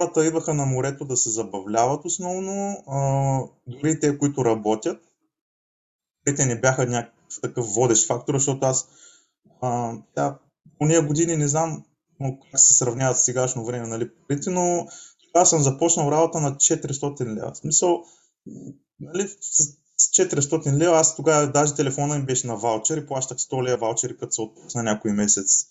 Хората 0.01 0.25
идваха 0.25 0.53
на 0.53 0.65
морето 0.65 1.05
да 1.05 1.17
се 1.17 1.29
забавляват 1.29 2.05
основно, 2.05 2.83
дори 3.67 3.99
те, 3.99 4.17
които 4.17 4.45
работят. 4.45 5.01
Те 6.35 6.45
не 6.45 6.59
бяха 6.59 6.85
някакъв 6.85 7.41
такъв 7.41 7.73
водещ 7.73 8.07
фактор, 8.07 8.33
защото 8.33 8.65
аз 8.65 8.87
а, 9.61 9.93
да, 10.15 10.37
по 10.79 10.85
ния 10.85 11.07
години 11.07 11.37
не 11.37 11.47
знам 11.47 11.83
как 12.51 12.59
се 12.59 12.73
сравняват 12.73 13.17
с 13.17 13.23
сегашно 13.23 13.65
време, 13.65 13.87
нали, 13.87 14.09
парите, 14.27 14.49
но 14.49 14.87
тогава 15.23 15.45
съм 15.45 15.61
започнал 15.61 16.11
работа 16.11 16.39
на 16.39 16.55
400 16.55 17.25
лева. 17.25 17.51
В 17.51 17.57
смисъл, 17.57 18.03
нали, 18.99 19.27
с 19.97 20.11
400 20.11 20.77
лева, 20.77 20.97
аз 20.97 21.15
тогава 21.15 21.51
даже 21.51 21.75
телефона 21.75 22.17
ми 22.17 22.25
беше 22.25 22.47
на 22.47 22.55
ваучер 22.55 22.97
и 22.97 23.07
плащах 23.07 23.37
100 23.37 23.63
лева 23.63 23.77
ваучери, 23.77 24.17
като 24.17 24.31
се 24.31 24.41
отпусна 24.41 24.83
някой 24.83 25.11
месец. 25.11 25.65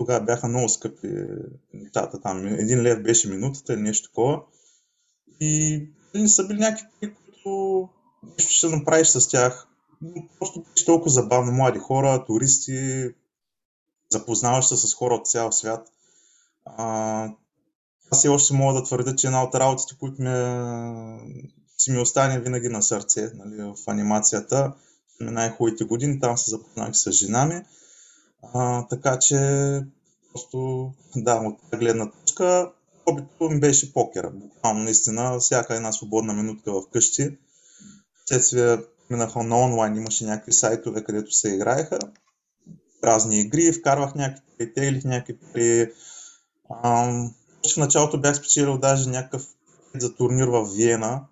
Тогава 0.00 0.24
бяха 0.24 0.48
много 0.48 0.68
скъпи 0.68 1.08
нещата 1.74 2.20
там. 2.20 2.46
Един 2.46 2.82
лев 2.82 3.02
беше 3.02 3.28
минутата 3.28 3.74
или 3.74 3.80
нещо 3.80 4.08
такова. 4.08 4.42
И 5.40 5.82
не 6.14 6.28
са 6.28 6.46
били 6.46 6.58
някакви 6.58 6.86
пари, 7.00 7.14
които 7.24 7.88
нещо 8.38 8.52
ще 8.52 8.68
направиш 8.68 9.08
с 9.08 9.28
тях. 9.28 9.68
Просто 10.38 10.62
беше 10.62 10.84
толкова 10.84 11.10
забавно. 11.10 11.52
Млади 11.52 11.78
хора, 11.78 12.24
туристи, 12.26 13.10
запознаваш 14.10 14.66
се 14.66 14.76
с 14.76 14.94
хора 14.94 15.14
от 15.14 15.26
цял 15.26 15.52
свят. 15.52 15.88
Аз 16.66 17.30
все 18.12 18.28
още 18.28 18.54
мога 18.54 18.80
да 18.80 18.84
твърдя, 18.84 19.16
че 19.16 19.26
една 19.26 19.44
от 19.44 19.54
работите, 19.54 19.96
които 20.00 20.22
ме, 20.22 20.32
си 21.78 21.92
ми 21.92 21.98
остане 21.98 22.40
винаги 22.40 22.68
на 22.68 22.82
сърце 22.82 23.30
нали, 23.34 23.62
в 23.62 23.76
анимацията, 23.86 24.72
на 25.20 25.30
най-хубавите 25.30 25.84
години, 25.84 26.20
там 26.20 26.38
се 26.38 26.50
запознах 26.50 26.96
с 26.96 27.12
жена 27.12 27.46
ми. 27.46 27.62
А, 28.42 28.86
така 28.86 29.18
че, 29.18 29.36
просто, 30.32 30.90
да, 31.16 31.34
от 31.34 31.58
тази 31.70 31.80
гледна 31.80 32.10
точка, 32.10 32.72
хобито 33.04 33.50
ми 33.50 33.60
беше 33.60 33.92
покера. 33.92 34.30
Буквално, 34.30 34.82
наистина, 34.82 35.38
всяка 35.38 35.74
една 35.74 35.92
свободна 35.92 36.32
минутка 36.32 36.72
в 36.72 36.82
къщи. 36.92 37.38
Следствие 38.26 38.78
минаха 39.10 39.42
на 39.42 39.60
онлайн, 39.60 39.96
имаше 39.96 40.24
някакви 40.24 40.52
сайтове, 40.52 41.04
където 41.04 41.32
се 41.32 41.54
играеха 41.54 41.98
разни 43.04 43.40
игри, 43.40 43.72
вкарвах 43.72 44.14
някакви 44.14 44.74
теглих 44.74 45.04
някакви 45.04 45.38
пари. 45.52 45.92
в 47.74 47.76
началото 47.76 48.20
бях 48.20 48.36
спечелил 48.36 48.78
даже 48.78 49.10
някакъв 49.10 49.46
за 49.94 50.14
турнир 50.14 50.46
в 50.48 50.64
Виена 50.64 51.24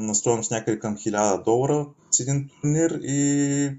на 0.00 0.14
стоеност 0.14 0.50
някъде 0.50 0.78
към 0.78 0.96
1000 0.96 1.44
долара 1.44 1.86
с 2.10 2.20
един 2.20 2.48
турнир 2.48 3.00
и 3.02 3.70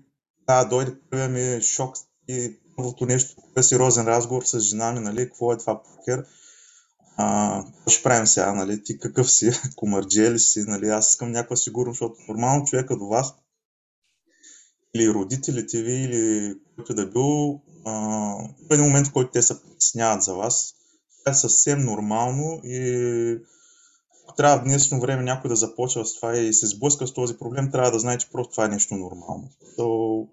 да, 0.48 0.66
дойде 0.66 0.96
първия 1.10 1.30
ми 1.30 1.62
шок 1.62 1.96
и 2.28 2.60
първото 2.76 3.06
нещо, 3.06 3.36
сериозен 3.62 4.08
разговор 4.08 4.44
с 4.44 4.60
жена 4.60 4.92
ми, 4.92 5.00
нали, 5.00 5.26
какво 5.26 5.54
е 5.54 5.58
това 5.58 5.84
покер. 5.84 6.26
Какво 7.18 7.90
ще 7.90 8.04
правим 8.04 8.28
сега, 8.28 8.54
нали, 8.54 8.84
ти 8.84 9.00
какъв 9.00 9.32
си, 9.32 9.52
комарджия 9.76 10.32
ли 10.32 10.40
си, 10.40 10.64
нали, 10.68 10.90
аз 10.90 11.10
искам 11.10 11.32
някаква 11.32 11.56
сигурност, 11.56 12.00
защото 12.00 12.22
нормално 12.28 12.66
човека 12.66 12.98
до 12.98 13.08
вас 13.08 13.34
или 14.96 15.10
родителите 15.10 15.84
ви, 15.84 15.94
или 15.94 16.54
който 16.76 16.94
да 16.94 17.06
бил, 17.06 17.62
а, 17.86 17.92
в 18.70 18.72
един 18.72 18.86
момент, 18.86 19.08
в 19.08 19.14
който 19.14 19.32
те 19.32 19.42
се 19.42 19.62
притесняват 19.62 20.24
за 20.24 20.34
вас, 20.34 20.74
това 21.20 21.32
е 21.32 21.36
съвсем 21.36 21.80
нормално 21.80 22.62
и 22.64 23.38
трябва 24.38 24.58
в 24.60 24.64
днешно 24.64 25.00
време 25.00 25.24
някой 25.24 25.50
да 25.50 25.56
започва 25.56 26.06
с 26.06 26.16
това 26.16 26.38
и 26.38 26.54
се 26.54 26.68
сблъска 26.68 27.08
с 27.08 27.14
този 27.14 27.38
проблем, 27.38 27.72
трябва 27.72 27.92
да 27.92 28.00
знае, 28.00 28.18
че 28.18 28.30
просто 28.30 28.52
това 28.52 28.66
е 28.66 28.70
нещо 28.70 28.96
нормално. 28.96 29.50
То, 29.78 30.28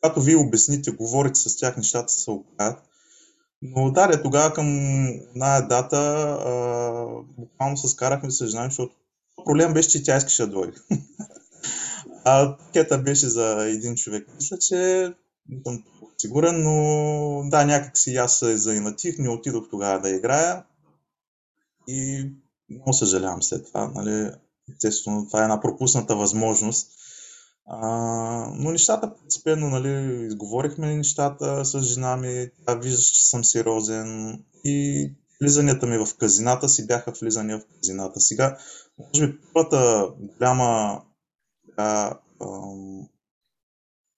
когато 0.00 0.22
вие 0.22 0.36
обясните, 0.36 0.90
говорите 0.90 1.40
с 1.40 1.56
тях, 1.56 1.76
нещата 1.76 2.12
се 2.12 2.30
оправят. 2.30 2.82
Но 3.62 3.90
да, 3.90 4.22
тогава 4.22 4.52
към 4.54 4.66
една 5.08 5.60
дата 5.60 5.96
а, 5.96 7.06
буквално 7.38 7.76
се 7.76 7.88
скарахме 7.88 8.30
с 8.30 8.46
жена, 8.46 8.64
защото 8.64 8.94
проблем 9.44 9.74
беше, 9.74 9.88
че 9.88 10.02
тя 10.02 10.16
искаше 10.16 10.46
да 10.46 10.52
дойде. 10.52 10.78
А 12.24 12.56
кета 12.72 12.98
беше 12.98 13.28
за 13.28 13.64
един 13.68 13.96
човек. 13.96 14.28
Мисля, 14.34 14.58
че 14.58 14.76
не 15.48 15.60
съм 15.66 15.84
сигурен, 16.18 16.62
но 16.62 17.48
да, 17.50 17.64
някак 17.64 17.98
си 17.98 18.16
аз 18.16 18.38
се 18.38 18.56
заинатих, 18.56 19.18
не 19.18 19.28
отидох 19.28 19.70
тогава 19.70 20.00
да 20.00 20.10
играя 20.10 20.64
и 21.88 22.30
много 22.70 22.92
съжалявам 22.92 23.42
след 23.42 23.66
това. 23.66 23.92
Нали? 23.94 24.30
Естествено, 24.72 25.26
това 25.26 25.40
е 25.40 25.42
една 25.42 25.60
пропусната 25.60 26.16
възможност. 26.16 26.90
А, 27.70 27.88
но 28.54 28.70
нещата 28.70 29.14
постепенно, 29.14 29.68
нали, 29.68 30.24
изговорихме 30.26 30.96
нещата 30.96 31.64
с 31.64 31.82
жена 31.82 32.16
ми, 32.16 32.50
тя 32.66 32.74
виждаш, 32.74 33.06
че 33.06 33.28
съм 33.28 33.44
сериозен 33.44 34.38
и 34.64 35.10
влизанията 35.40 35.86
ми 35.86 35.98
в 35.98 36.16
казината 36.18 36.68
си 36.68 36.86
бяха 36.86 37.12
влизания 37.20 37.58
в 37.58 37.64
казината. 37.80 38.20
Сега, 38.20 38.58
може 38.98 39.26
би 39.26 39.38
първата 39.54 40.08
голяма 40.18 41.02
така, 41.66 42.18
ам, 42.42 43.08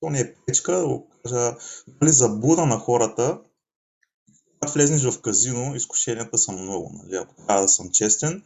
то 0.01 0.11
не 0.11 0.21
е 0.21 0.35
печка, 0.47 0.73
да 0.73 1.01
кажа, 1.23 1.57
нали, 2.01 2.13
заблуда 2.13 2.67
на 2.67 2.79
хората, 2.79 3.41
когато 4.61 4.75
влезнеш 4.75 5.05
в 5.05 5.21
казино, 5.21 5.75
изкушенията 5.75 6.39
са 6.39 6.53
много. 6.53 6.91
Нали? 6.95 7.17
Ако 7.17 7.35
трябва 7.35 7.63
да 7.63 7.69
съм 7.69 7.91
честен, 7.91 8.43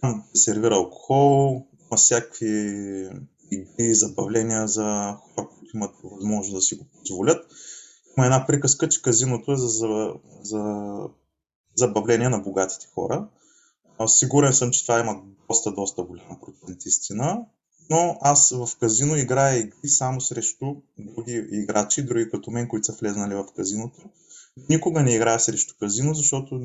там 0.00 0.24
се 0.34 0.42
сервира 0.42 0.74
алкохол, 0.74 1.66
има 1.80 1.96
всякакви 1.96 3.10
игри, 3.50 3.94
забавления 3.94 4.68
за 4.68 5.16
хора, 5.20 5.48
които 5.58 5.76
имат 5.76 5.94
възможност 6.04 6.54
да 6.54 6.60
си 6.60 6.74
го 6.74 6.84
позволят. 6.84 7.46
Има 8.16 8.26
една 8.26 8.46
приказка, 8.46 8.88
че 8.88 9.02
казиното 9.02 9.52
е 9.52 9.56
за, 9.56 9.68
за, 9.68 10.12
за 10.42 10.94
забавление 11.76 12.28
на 12.28 12.38
богатите 12.38 12.86
хора. 12.94 13.28
Сигурен 14.06 14.52
съм, 14.52 14.70
че 14.70 14.82
това 14.82 15.00
има 15.00 15.22
доста, 15.48 15.72
доста 15.72 16.02
голям 16.02 16.40
процент 16.40 16.84
истина 16.84 17.46
но 17.90 18.18
аз 18.20 18.50
в 18.50 18.68
казино 18.80 19.16
играя 19.16 19.58
игри 19.58 19.88
само 19.88 20.20
срещу 20.20 20.66
други 20.98 21.46
играчи, 21.50 22.02
други 22.02 22.30
като 22.30 22.50
мен, 22.50 22.68
които 22.68 22.84
са 22.84 22.92
влезнали 22.92 23.34
в 23.34 23.46
казиното. 23.56 24.00
Никога 24.68 25.02
не 25.02 25.14
играя 25.14 25.40
срещу 25.40 25.74
казино, 25.80 26.14
защото 26.14 26.60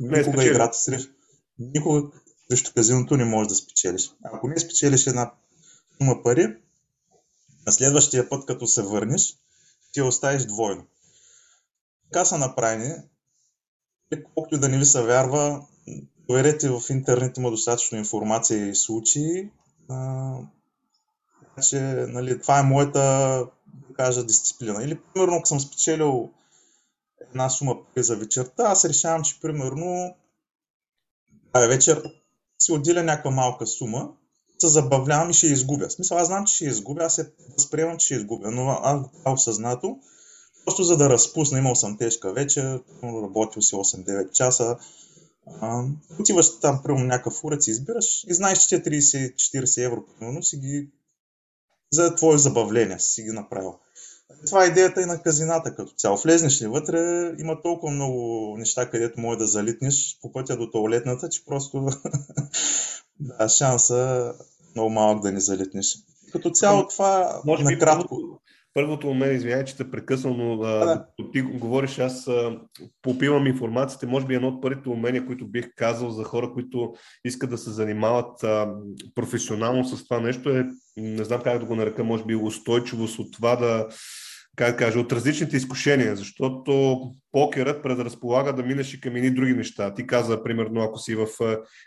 никога 0.00 0.44
играта 0.44 0.78
срещу... 0.78 1.12
Никога 1.58 2.02
срещу 2.50 2.72
казиното 2.74 3.16
не 3.16 3.24
можеш 3.24 3.48
да 3.48 3.54
спечелиш. 3.54 4.10
Ако 4.24 4.48
не 4.48 4.58
спечелиш 4.58 5.06
една 5.06 5.32
сума 6.02 6.22
пари, 6.22 6.56
на 7.66 7.72
следващия 7.72 8.28
път, 8.28 8.46
като 8.46 8.66
се 8.66 8.82
върнеш, 8.82 9.36
ти 9.92 10.02
оставиш 10.02 10.44
двойно. 10.44 10.86
Така 12.12 12.24
са 12.24 12.38
направени. 12.38 12.94
Колкото 14.34 14.58
да 14.58 14.68
не 14.68 14.78
ви 14.78 14.84
се 14.84 15.02
вярва, 15.02 15.66
доверете 16.28 16.70
в 16.70 16.82
интернет 16.90 17.36
има 17.36 17.50
достатъчно 17.50 17.98
информация 17.98 18.68
и 18.68 18.74
случаи, 18.74 19.50
така 21.40 21.62
че, 21.68 21.80
нали, 22.08 22.40
това 22.40 22.58
е 22.58 22.62
моята, 22.62 23.00
да 23.66 23.94
кажа, 23.94 24.26
дисциплина. 24.26 24.84
Или, 24.84 25.00
примерно, 25.14 25.36
ако 25.36 25.46
съм 25.46 25.60
спечелил 25.60 26.30
една 27.20 27.50
сума 27.50 27.76
за 27.96 28.16
вечерта, 28.16 28.62
аз 28.62 28.84
решавам, 28.84 29.22
че, 29.22 29.40
примерно, 29.40 30.16
тази 31.52 31.68
вечер 31.68 32.02
си 32.58 32.72
отделя 32.72 33.02
някаква 33.02 33.30
малка 33.30 33.66
сума, 33.66 34.12
се 34.68 34.72
забавлявам 34.72 35.30
и 35.30 35.34
ще 35.34 35.46
изгубя. 35.46 35.88
В 35.88 35.92
смисъл, 35.92 36.18
аз 36.18 36.26
знам, 36.26 36.44
че 36.44 36.54
ще 36.54 36.64
изгубя, 36.64 37.04
аз 37.04 37.14
се 37.14 37.30
възприемам, 37.58 37.98
че 37.98 38.04
ще 38.04 38.14
изгубя, 38.14 38.50
но 38.50 38.68
аз 38.82 39.00
го 39.00 39.10
правя 39.24 39.34
осъзнато, 39.34 39.96
просто 40.64 40.82
за 40.84 40.96
да 40.96 41.10
разпусна. 41.10 41.58
Имал 41.58 41.74
съм 41.74 41.98
тежка 41.98 42.32
вечер, 42.32 42.80
работил 43.02 43.62
си 43.62 43.74
8-9 43.74 44.32
часа, 44.32 44.76
А, 45.60 45.84
отиваш 46.20 46.60
там, 46.60 46.82
примерно, 46.82 47.06
някакъв 47.06 47.44
уред, 47.44 47.62
си 47.62 47.70
избираш 47.70 48.24
и 48.28 48.34
знаеш, 48.34 48.66
че 48.66 48.82
30-40 48.82 49.86
евро, 49.86 50.04
примерно, 50.18 50.42
си 50.42 50.56
ги 50.56 50.88
за 51.92 52.14
твое 52.14 52.38
забавление, 52.38 52.98
си 52.98 53.22
ги 53.22 53.30
направил. 53.30 53.74
Това 54.46 54.64
е 54.64 54.68
идеята 54.68 55.02
и 55.02 55.06
на 55.06 55.22
казината 55.22 55.74
като 55.74 55.92
цяло. 55.92 56.16
Влезнеш 56.16 56.62
ли 56.62 56.66
вътре, 56.66 57.32
има 57.38 57.62
толкова 57.62 57.92
много 57.92 58.54
неща, 58.58 58.90
където 58.90 59.20
може 59.20 59.38
да 59.38 59.46
залитнеш 59.46 60.18
по 60.22 60.32
пътя 60.32 60.56
до 60.56 60.70
туалетната, 60.70 61.28
че 61.28 61.44
просто 61.44 61.88
да, 63.20 63.48
шанса 63.48 64.32
много 64.74 64.90
малък 64.90 65.22
да 65.22 65.32
не 65.32 65.40
залитнеш. 65.40 65.94
Като 66.32 66.50
цяло 66.50 66.88
това 66.88 67.40
Може 67.46 67.64
би 67.64 67.72
накратко. 67.72 68.08
Първото, 68.08 68.40
първото 68.74 69.08
у 69.08 69.14
мен, 69.14 69.36
извинявай, 69.36 69.64
че 69.64 69.76
те 69.76 69.90
прекъснал, 69.90 70.34
но 70.34 70.62
а, 70.62 70.84
Да. 70.84 71.06
ти 71.32 71.42
говориш, 71.42 71.98
аз 71.98 72.28
а, 72.28 72.58
попивам 73.02 73.46
информацията. 73.46 74.06
Може 74.06 74.26
би 74.26 74.34
едно 74.34 74.48
от 74.48 74.62
първите 74.62 74.88
умения, 74.88 75.26
които 75.26 75.46
бих 75.46 75.68
казал 75.76 76.10
за 76.10 76.24
хора, 76.24 76.52
които 76.52 76.92
искат 77.24 77.50
да 77.50 77.58
се 77.58 77.70
занимават 77.70 78.44
а, 78.44 78.74
професионално 79.14 79.84
с 79.84 80.04
това 80.04 80.20
нещо 80.20 80.50
е, 80.50 80.66
не 80.96 81.24
знам 81.24 81.40
как 81.40 81.58
да 81.58 81.66
го 81.66 81.76
нарека, 81.76 82.04
може 82.04 82.24
би 82.24 82.36
устойчивост 82.36 83.18
от 83.18 83.32
това 83.32 83.56
да 83.56 83.88
как 84.56 84.70
да 84.70 84.76
кажа, 84.76 85.00
от 85.00 85.12
различните 85.12 85.56
изкушения, 85.56 86.16
защото 86.16 87.00
покерът 87.32 87.82
предразполага 87.82 88.52
да 88.52 88.62
минеш 88.62 88.94
и 88.94 89.00
към 89.00 89.16
едни 89.16 89.30
други 89.30 89.54
неща. 89.54 89.94
Ти 89.94 90.06
каза, 90.06 90.42
примерно, 90.42 90.82
ако 90.82 90.98
си 90.98 91.14
в 91.14 91.26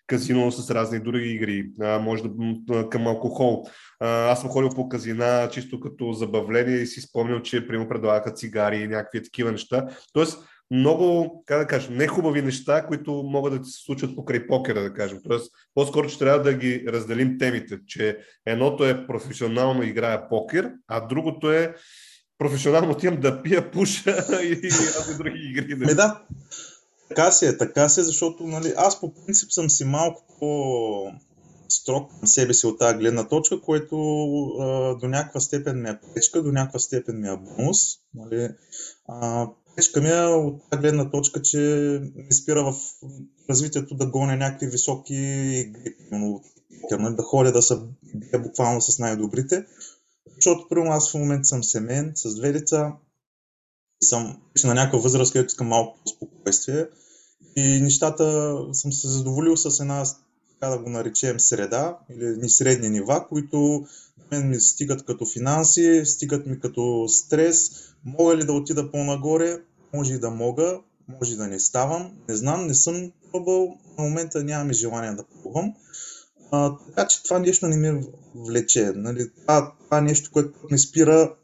казино 0.08 0.52
с 0.52 0.72
разни 0.72 1.00
други 1.00 1.30
игри, 1.30 1.70
може 2.02 2.24
да 2.24 2.90
към 2.90 3.08
алкохол. 3.08 3.66
Аз 4.00 4.42
съм 4.42 4.50
ходил 4.50 4.70
по 4.70 4.90
казина 4.90 5.50
чисто 5.52 5.80
като 5.80 6.14
забавление 6.14 6.78
и 6.78 6.88
си 6.88 7.02
спомням, 7.02 7.42
че 7.42 7.68
примерно 7.68 7.90
предлагаха 7.90 8.34
цигари 8.34 8.78
и 8.78 8.88
някакви 8.88 9.24
такива 9.24 9.52
неща. 9.52 9.86
Тоест, 10.14 10.40
много, 10.72 11.44
как 11.46 11.60
да 11.60 11.68
кажа, 11.68 11.92
нехубави 11.92 12.42
неща, 12.42 12.86
които 12.88 13.14
могат 13.14 13.54
да 13.54 13.62
ти 13.62 13.70
се 13.70 13.84
случат 13.84 14.16
покрай 14.16 14.48
покера, 14.48 14.82
да 14.82 14.94
кажем. 14.94 15.20
Тоест, 15.24 15.52
по-скоро 15.74 16.10
ще 16.10 16.20
трябва 16.20 16.42
да 16.42 16.54
ги 16.54 16.86
разделим 16.88 17.38
темите, 17.38 17.78
че 17.88 18.18
едното 18.46 18.86
е 18.86 19.08
професионално 19.08 19.84
играя 19.84 20.30
покер, 20.30 20.72
а 20.88 21.08
другото 21.08 21.52
е 21.52 21.76
професионално 22.38 22.92
отивам 22.92 23.22
да 23.22 23.44
пия, 23.44 23.72
пуша 23.72 24.12
и, 24.44 24.72
разни 24.98 25.16
други 25.18 25.50
игри. 25.50 25.76
Ме 25.76 25.94
да, 25.94 26.22
така 27.08 27.32
си 27.32 27.46
е, 27.46 27.58
така 27.58 27.90
си 27.90 28.00
е, 28.00 28.04
защото 28.04 28.44
нали, 28.44 28.74
аз 28.78 29.00
по 29.00 29.14
принцип 29.14 29.52
съм 29.52 29.70
си 29.70 29.86
малко 29.86 30.24
по 30.40 31.12
строг 31.70 32.12
към 32.20 32.28
себе 32.28 32.54
си 32.54 32.68
от 32.68 32.80
тази 32.80 32.98
гледна 32.98 33.28
точка, 33.28 33.62
което 33.62 33.96
а, 34.60 34.96
до 34.96 35.08
някаква 35.08 35.40
степен 35.40 35.82
ми 35.82 35.90
е 35.90 36.00
пречка, 36.14 36.44
до 36.44 36.52
някаква 36.52 36.80
степен 36.80 37.22
ми 37.22 37.28
е 37.28 37.38
бонус. 37.38 37.78
Нали. 38.14 38.50
А, 39.08 39.48
пречка 39.76 40.02
ми 40.02 40.10
е 40.10 40.24
от 40.24 40.70
тази 40.70 40.82
гледна 40.82 41.10
точка, 41.10 41.42
че 41.42 41.60
ми 42.16 42.34
спира 42.34 42.64
в 42.64 42.76
развитието 43.50 43.96
да 43.96 44.06
гоня 44.06 44.36
някакви 44.36 44.68
високи 44.68 45.16
игри, 45.16 45.96
нали, 46.12 47.16
да 47.16 47.24
ходя 47.24 47.52
да 47.52 47.62
се 47.62 47.76
бия 48.16 48.40
буквално 48.40 48.82
с 48.82 49.00
най-добрите. 49.00 49.66
Защото, 50.36 50.68
примерно, 50.70 50.92
аз 50.92 51.12
в 51.12 51.14
момента 51.14 51.46
съм 51.46 51.64
семен, 51.64 52.12
с 52.16 52.36
две 52.36 52.52
деца, 52.52 52.94
и 54.02 54.06
съм 54.06 54.38
на 54.64 54.74
някаква 54.74 55.00
възраст, 55.00 55.34
където 55.34 55.48
искам 55.48 55.68
малко 55.68 55.98
спокойствие. 56.16 56.88
И 57.56 57.82
нещата 57.82 58.56
съм 58.74 58.94
се 58.94 59.08
задоволил 59.08 59.58
с 59.58 59.80
една, 59.80 60.04
така 60.54 60.70
да 60.70 60.78
го 60.80 60.90
наречем, 60.90 61.40
среда 61.40 61.98
или 62.10 62.38
ни 62.38 62.50
средни 62.50 62.90
нива, 62.90 63.28
които 63.28 63.86
мен 64.32 64.50
ми 64.50 64.60
стигат 64.60 65.06
като 65.06 65.26
финанси, 65.26 66.02
стигат 66.06 66.46
ми 66.46 66.60
като 66.60 67.08
стрес. 67.08 67.72
Мога 68.06 68.38
ли 68.38 68.46
да 68.46 68.54
отида 68.54 68.92
по-нагоре? 68.92 69.62
Може 69.94 70.14
и 70.14 70.20
да 70.20 70.30
мога, 70.30 70.80
може 71.08 71.34
и 71.34 71.38
да 71.38 71.48
не 71.48 71.60
ставам. 71.60 72.12
Не 72.30 72.36
знам, 72.36 72.68
не 72.68 72.74
съм 72.74 73.12
пробвал. 73.32 73.78
На 73.98 74.04
момента 74.04 74.44
нямам 74.44 74.72
и 74.72 74.74
желание 74.74 75.12
да 75.12 75.24
пробвам. 75.24 75.74
А, 76.56 76.78
така 76.88 77.08
че 77.08 77.24
това 77.24 77.40
нещо 77.40 77.68
не 77.68 77.78
ме 77.78 78.04
влече. 78.36 78.92
Нали? 78.96 79.32
Това, 79.42 79.74
това 79.84 79.98
е 79.98 80.02
нещо, 80.02 80.30
което 80.34 80.60
ме 80.72 80.78
спира 80.78 81.36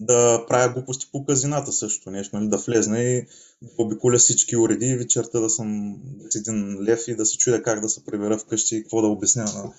да 0.00 0.46
правя 0.48 0.72
глупости 0.72 1.08
по 1.12 1.24
казината 1.24 1.72
също 1.72 2.10
нещо, 2.10 2.36
нали, 2.36 2.48
да 2.48 2.56
влезна 2.56 3.00
и 3.00 3.26
да 3.62 3.82
обиколя 3.82 4.18
всички 4.18 4.56
уреди 4.56 4.86
и 4.86 4.96
вечерта 4.96 5.40
да 5.40 5.50
съм 5.50 5.96
с 6.30 6.36
един 6.36 6.82
лев 6.82 7.08
и 7.08 7.16
да 7.16 7.26
се 7.26 7.38
чудя 7.38 7.62
как 7.62 7.80
да 7.80 7.88
се 7.88 8.04
прибера 8.04 8.38
вкъщи 8.38 8.76
и 8.76 8.82
какво 8.82 9.02
да 9.02 9.08
обясня 9.08 9.44
на 9.44 9.72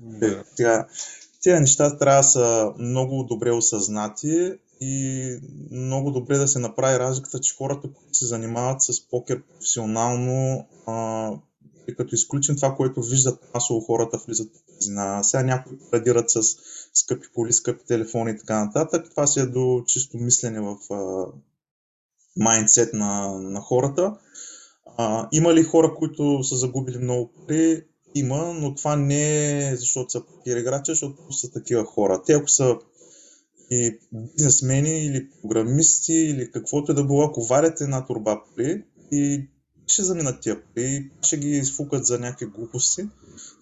Да. 0.00 0.44
тя. 0.56 0.86
Тези 1.42 1.60
неща 1.60 1.98
трябва 1.98 2.18
да 2.18 2.22
са 2.22 2.72
много 2.78 3.24
добре 3.24 3.50
осъзнати 3.50 4.52
и 4.80 5.38
много 5.70 6.10
добре 6.10 6.38
да 6.38 6.48
се 6.48 6.58
направи 6.58 6.98
разликата, 6.98 7.40
че 7.40 7.56
хората, 7.56 7.80
които 7.80 8.14
се 8.18 8.26
занимават 8.26 8.82
с 8.82 9.08
покер 9.08 9.42
професионално, 9.42 10.66
а, 10.86 11.30
и 11.88 11.94
като 11.94 12.14
изключим 12.14 12.56
това, 12.56 12.74
което 12.74 13.02
виждат 13.02 13.54
масово 13.54 13.80
хората 13.80 14.18
влизат 14.26 14.50
в 14.56 14.74
казина. 14.74 15.24
Сега 15.24 15.42
някои 15.42 15.78
предират 15.90 16.30
с 16.30 16.40
скъпи 16.94 17.26
коли, 17.34 17.52
скъпи 17.52 17.84
телефони 17.86 18.30
и 18.30 18.38
така 18.38 18.64
нататък. 18.64 19.10
Това 19.10 19.26
си 19.26 19.40
е 19.40 19.46
до 19.46 19.82
чисто 19.86 20.16
мислене 20.16 20.60
в 20.60 20.76
майндсет 22.36 22.92
на, 22.92 23.40
на 23.40 23.60
хората. 23.60 24.16
А, 24.96 25.28
има 25.32 25.54
ли 25.54 25.62
хора, 25.62 25.94
които 25.94 26.44
са 26.44 26.56
загубили 26.56 26.98
много 26.98 27.30
пари? 27.32 27.84
Има, 28.14 28.54
но 28.54 28.74
това 28.74 28.96
не 28.96 29.58
е 29.68 29.76
защото 29.76 30.10
са 30.10 30.22
играчи, 30.46 30.92
защото 30.92 31.32
са 31.32 31.50
такива 31.50 31.84
хора. 31.84 32.22
Те 32.26 32.32
ако 32.32 32.48
са 32.48 32.76
и 33.70 33.98
бизнесмени 34.12 35.06
или 35.06 35.28
програмисти 35.42 36.12
или 36.12 36.50
каквото 36.50 36.92
е 36.92 36.94
да 36.94 37.04
било, 37.04 37.22
ако 37.22 37.42
варят 37.42 37.80
една 37.80 38.06
турба 38.06 38.42
пари 38.56 38.84
и 39.12 39.48
ще 39.86 40.02
заминат 40.02 40.40
тия 40.40 40.62
пари, 40.62 41.10
ще 41.22 41.36
ги 41.36 41.50
изфукат 41.50 42.06
за 42.06 42.18
някакви 42.18 42.46
глупости. 42.46 43.08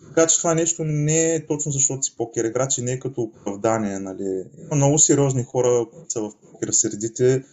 Така 0.08 0.26
че 0.26 0.38
това 0.38 0.54
нещо 0.54 0.84
не 0.84 1.34
е 1.34 1.46
точно 1.46 1.72
защото 1.72 2.02
си 2.02 2.16
покер 2.16 2.44
играч 2.44 2.78
и 2.78 2.82
не 2.82 2.92
е 2.92 2.98
като 2.98 3.20
оправдание. 3.20 3.98
Нали. 3.98 4.44
Има 4.58 4.76
много 4.76 4.98
сериозни 4.98 5.44
хора, 5.44 5.86
които 5.92 6.12
са 6.12 6.20
в 6.20 6.32
покер 6.52 6.68
средите. 6.72 7.44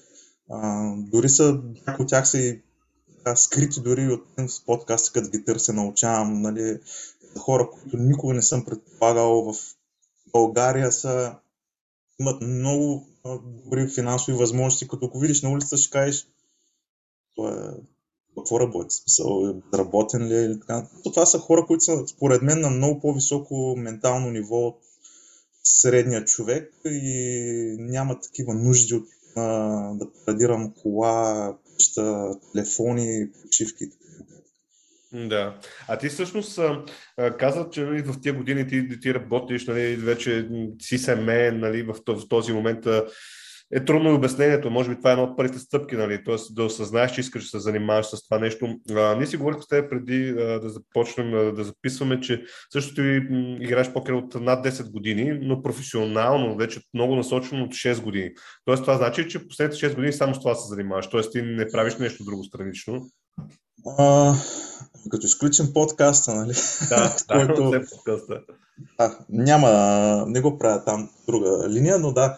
А, 0.50 0.92
дори 0.98 1.30
са, 1.30 1.62
някои 1.88 2.04
от 2.04 2.10
тях 2.10 2.30
са 2.30 2.38
и 2.38 2.62
така, 3.18 3.36
скрити 3.36 3.82
дори 3.82 4.08
от 4.08 4.24
с 4.48 4.66
подкасти, 4.66 5.14
като 5.14 5.30
ги 5.30 5.44
търся, 5.44 5.74
научавам. 5.74 6.42
Нали, 6.42 6.80
хора, 7.38 7.70
които 7.70 7.98
никога 7.98 8.34
не 8.34 8.42
съм 8.42 8.66
предполагал 8.66 9.54
в 9.54 9.56
България 10.32 10.92
са 10.92 11.36
имат 12.20 12.42
много 12.42 13.08
добри 13.44 13.90
финансови 13.90 14.38
възможности, 14.38 14.88
като 14.88 15.06
ако 15.06 15.20
видиш 15.20 15.42
на 15.42 15.52
улицата, 15.52 15.78
ще 15.78 15.92
кажеш 15.92 16.28
какво 18.40 18.60
работи, 18.60 18.96
смисъл, 18.96 19.56
работен 19.74 20.28
ли 20.28 20.36
е 20.36 20.42
или 20.42 20.60
така. 20.60 20.88
То 21.04 21.12
това 21.12 21.26
са 21.26 21.40
хора, 21.40 21.66
които 21.68 21.84
са 21.84 22.08
според 22.08 22.42
мен 22.42 22.62
на 22.62 22.70
много 22.70 23.00
по-високо 23.00 23.76
ментално 23.78 24.32
ниво 24.32 24.68
от 24.68 24.78
средния 25.64 26.26
човек 26.26 26.74
и 26.86 27.76
нямат 27.80 28.24
такива 28.24 28.54
нужди 28.54 28.96
от 28.96 29.08
а, 29.36 29.42
да 29.94 30.08
предирам 30.26 30.74
кола, 30.82 31.56
къща, 31.78 32.32
телефони, 32.54 33.28
почивки. 33.42 33.86
Да. 35.14 35.60
А 35.88 35.98
ти 35.98 36.10
всъщност 36.10 36.60
каза, 37.40 37.68
че 37.72 37.86
в 37.86 38.22
тия 38.22 38.34
години 38.34 38.68
ти, 38.68 39.00
ти 39.00 39.14
работиш, 39.14 39.68
нали, 39.68 39.96
вече 39.96 40.50
си 40.82 40.98
семейен, 40.98 41.60
нали, 41.60 41.84
в, 41.84 41.96
този- 42.30 42.54
момент 42.54 42.86
е 43.74 43.86
трудно 43.86 44.10
и 44.10 44.14
обяснението. 44.14 44.72
Може 44.72 44.90
би 44.90 44.96
това 44.96 45.10
е 45.10 45.14
една 45.14 45.24
от 45.24 45.38
първите 45.38 45.60
стъпки, 45.60 45.96
нали, 45.96 46.24
т.е. 46.24 46.36
да 46.52 46.64
осъзнаеш, 46.64 47.12
че 47.12 47.22
искаш 47.22 47.44
да 47.44 47.50
се 47.50 47.60
занимаваш 47.60 48.06
с 48.06 48.24
това 48.28 48.40
нещо. 48.40 48.76
А, 48.96 49.16
ние 49.16 49.26
си 49.26 49.38
говорихме 49.38 49.62
с 49.62 49.68
теб 49.68 49.90
преди 49.90 50.30
а, 50.30 50.60
да 50.60 50.70
започнем 50.70 51.34
а, 51.34 51.54
да 51.54 51.64
записваме, 51.64 52.22
че 52.22 52.44
също 52.74 52.96
ти 52.96 53.02
м, 53.02 53.58
играеш 53.60 53.94
покер 53.94 54.14
от 54.14 54.36
над 54.36 54.66
10 54.66 54.92
години, 54.92 55.40
но 55.42 55.62
професионално, 55.62 56.58
вече 56.58 56.82
много 56.94 57.16
насочено 57.16 57.64
от 57.64 57.72
6 57.72 58.02
години. 58.02 58.30
Тоест 58.66 58.84
това 58.84 58.98
значи, 58.98 59.30
че 59.30 59.48
последните 59.48 59.88
6 59.88 59.96
години 59.96 60.14
само 60.14 60.36
с 60.36 60.40
това 60.40 60.56
се 60.56 60.68
занимаваш. 60.68 61.08
Тоест 61.08 61.32
ти 61.32 61.42
не 61.42 61.68
правиш 61.68 61.98
нещо 61.98 62.24
друго 62.24 62.44
странично. 62.44 63.10
А, 63.98 64.34
като 65.12 65.26
изключим 65.26 65.74
подкаста, 65.74 66.36
нали? 66.36 66.54
Да, 66.90 67.16
Който- 67.48 67.70
да, 67.70 67.82
подкаста. 67.92 68.42
А, 68.98 69.12
няма, 69.30 69.70
не 70.28 70.42
го 70.42 70.58
правя 70.58 70.84
там 70.86 71.10
друга 71.28 71.70
линия, 71.70 72.00
но 72.00 72.14
да. 72.14 72.38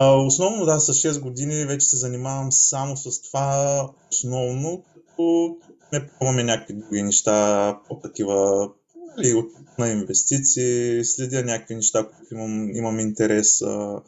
Основно 0.00 0.64
да, 0.64 0.80
с 0.80 0.92
6 0.92 1.20
години 1.20 1.64
вече 1.64 1.86
се 1.86 1.96
занимавам 1.96 2.52
само 2.52 2.96
с 2.96 3.22
това 3.22 3.90
основно, 4.12 4.84
като 4.94 5.56
не 5.92 6.08
пробваме 6.08 6.44
някакви 6.44 6.74
други 6.74 7.02
неща, 7.02 7.78
по-такива 7.88 8.70
нали, 9.16 9.34
от, 9.34 9.50
на 9.78 9.88
инвестиции, 9.88 11.04
следя 11.04 11.44
някакви 11.44 11.74
неща, 11.74 12.06
които 12.06 12.34
имам, 12.34 12.76
имам 12.76 13.00
интерес. 13.00 13.62
А, 13.62 14.02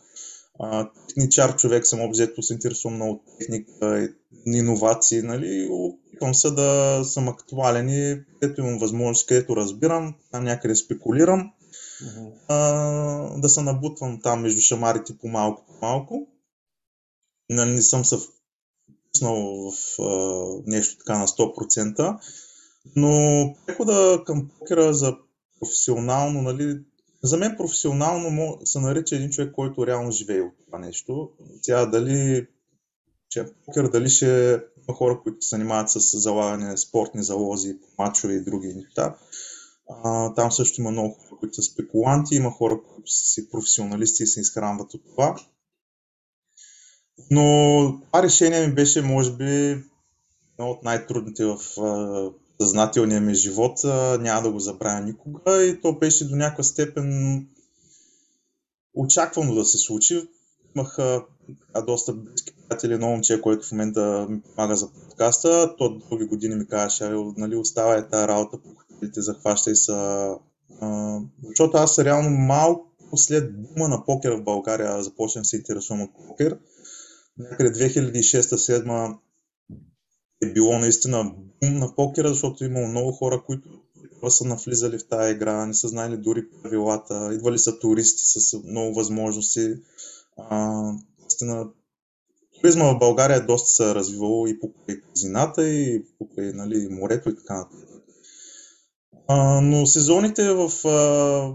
а, 0.60 0.90
техничар 1.08 1.56
човек 1.56 1.86
съм 1.86 2.00
обзето, 2.00 2.42
се 2.42 2.52
интересувам 2.52 2.94
много 2.96 3.12
от 3.12 3.38
техника 3.38 4.08
и 4.46 4.58
иновации, 4.58 5.22
нали, 5.22 5.68
опитвам 5.70 6.34
се 6.34 6.50
да 6.50 7.00
съм 7.04 7.28
актуален 7.28 7.88
и 7.88 8.22
където 8.40 8.60
имам 8.60 8.78
възможност, 8.78 9.26
където 9.26 9.56
разбирам, 9.56 10.14
там 10.32 10.44
някъде 10.44 10.74
спекулирам 10.74 11.52
а, 12.48 12.58
да 13.40 13.48
се 13.48 13.62
набутвам 13.62 14.20
там 14.20 14.40
между 14.40 14.60
шамарите 14.60 15.18
по 15.18 15.28
малко 15.28 15.64
по 15.66 15.86
малко. 15.86 16.28
Нали, 17.50 17.70
не 17.70 17.82
съм 17.82 18.04
се 18.04 18.16
впуснал 18.16 19.70
в 19.70 19.98
а, 20.02 20.62
нещо 20.66 20.98
така 20.98 21.18
на 21.18 21.26
100%. 21.26 22.18
Но 22.96 23.10
прехода 23.66 24.22
към 24.26 24.48
покера 24.58 24.94
за 24.94 25.16
професионално, 25.60 26.42
нали, 26.42 26.80
за 27.22 27.36
мен 27.36 27.56
професионално 27.56 28.58
се 28.64 28.80
нарича 28.80 29.16
един 29.16 29.30
човек, 29.30 29.52
който 29.52 29.86
реално 29.86 30.10
живее 30.10 30.40
от 30.40 30.54
това 30.66 30.78
нещо. 30.78 31.30
Сега 31.62 31.86
дали 31.86 32.46
че 33.30 33.46
покер, 33.66 33.88
дали 33.88 34.08
ще 34.08 34.60
хора, 34.92 35.20
които 35.22 35.42
се 35.42 35.48
занимават 35.48 35.90
с 35.90 36.18
залагане, 36.18 36.76
спортни 36.76 37.22
залози, 37.22 37.76
мачове 37.98 38.34
и 38.34 38.40
други 38.40 38.74
неща. 38.74 39.16
Там 40.36 40.52
също 40.52 40.80
има 40.80 40.90
много 40.90 41.14
хора, 41.14 41.38
които 41.40 41.54
са 41.54 41.62
спекуланти, 41.62 42.34
има 42.34 42.50
хора, 42.50 42.80
които 42.94 43.10
са 43.10 43.24
си 43.24 43.50
професионалисти 43.50 44.22
и 44.22 44.26
се 44.26 44.40
изхранват 44.40 44.94
от 44.94 45.02
това. 45.04 45.36
Но 47.30 48.00
това 48.06 48.22
решение 48.22 48.66
ми 48.66 48.74
беше, 48.74 49.02
може 49.02 49.32
би, 49.32 49.44
едно 49.44 50.70
от 50.70 50.82
най-трудните 50.82 51.44
в 51.44 51.58
съзнателния 52.60 53.20
ми 53.20 53.34
живот. 53.34 53.78
Няма 54.20 54.42
да 54.42 54.50
го 54.50 54.60
забравя 54.60 55.00
никога 55.00 55.64
и 55.64 55.80
то 55.80 55.98
беше 55.98 56.28
до 56.28 56.36
някаква 56.36 56.64
степен 56.64 57.48
очаквано 58.94 59.54
да 59.54 59.64
се 59.64 59.78
случи. 59.78 60.28
Имах 60.76 60.96
доста 61.86 62.12
близки 62.12 62.52
приятели, 62.68 62.92
едно 62.92 63.08
момче, 63.08 63.40
което 63.40 63.66
в 63.66 63.72
момента 63.72 64.26
ми 64.30 64.40
помага 64.40 64.76
за 64.76 64.92
подкаста. 64.92 65.76
То 65.76 65.98
други 65.98 66.24
години 66.24 66.54
ми 66.54 66.66
казваше, 66.66 67.10
нали, 67.36 67.56
остава 67.56 67.96
е 67.96 68.08
тази 68.08 68.28
работа, 68.28 68.58
по 68.58 68.74
те 69.08 69.20
захващай 69.20 69.74
са. 69.74 70.36
защото 71.42 71.76
аз 71.76 71.98
реално 71.98 72.30
малко 72.30 72.86
след 73.16 73.62
бума 73.62 73.88
на 73.88 74.04
покера 74.04 74.36
в 74.36 74.44
България 74.44 75.02
започнах 75.02 75.46
се 75.46 75.56
интересувам 75.56 76.02
от 76.02 76.10
покер 76.28 76.58
някъде 77.40 77.72
2006-2007 77.72 79.16
е 80.42 80.52
било 80.52 80.78
наистина 80.78 81.34
бум 81.62 81.78
на 81.78 81.94
покера, 81.94 82.28
защото 82.28 82.64
имало 82.64 82.86
много 82.86 83.12
хора, 83.12 83.42
които 83.46 83.68
са 84.28 84.44
навлизали 84.44 84.98
в 84.98 85.08
тази 85.08 85.32
игра, 85.32 85.66
не 85.66 85.74
са 85.74 85.88
знаели 85.88 86.16
дори 86.16 86.50
правилата, 86.62 87.30
идвали 87.34 87.58
са 87.58 87.78
туристи 87.78 88.22
с 88.24 88.58
много 88.64 88.94
възможности. 88.94 89.74
А, 90.36 90.82
туризма 92.60 92.84
в 92.84 92.98
България 92.98 93.36
е 93.36 93.40
доста 93.40 93.68
се 93.68 93.94
развивало 93.94 94.46
и 94.46 94.60
покрай 94.60 95.00
казината, 95.00 95.68
и 95.68 96.04
покрай 96.18 96.52
нали, 96.52 96.88
морето 96.90 97.30
и 97.30 97.36
така 97.36 97.54
нататък. 97.54 97.89
А, 99.32 99.60
но 99.60 99.86
сезоните 99.86 100.54
в 100.54 100.88
а, 100.88 101.54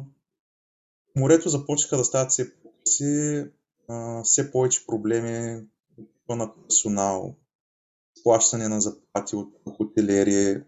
морето 1.16 1.50
започнаха 1.50 1.98
да 1.98 2.06
стават 2.06 2.32
все 2.32 2.54
по-си, 2.54 3.46
все 4.24 4.52
повече 4.52 4.86
проблеми, 4.88 5.64
на 6.30 6.52
персонал, 6.56 7.36
плащане 8.24 8.68
на 8.68 8.82
заплати 8.82 9.36
от 9.36 9.54
хотелери. 9.78 10.64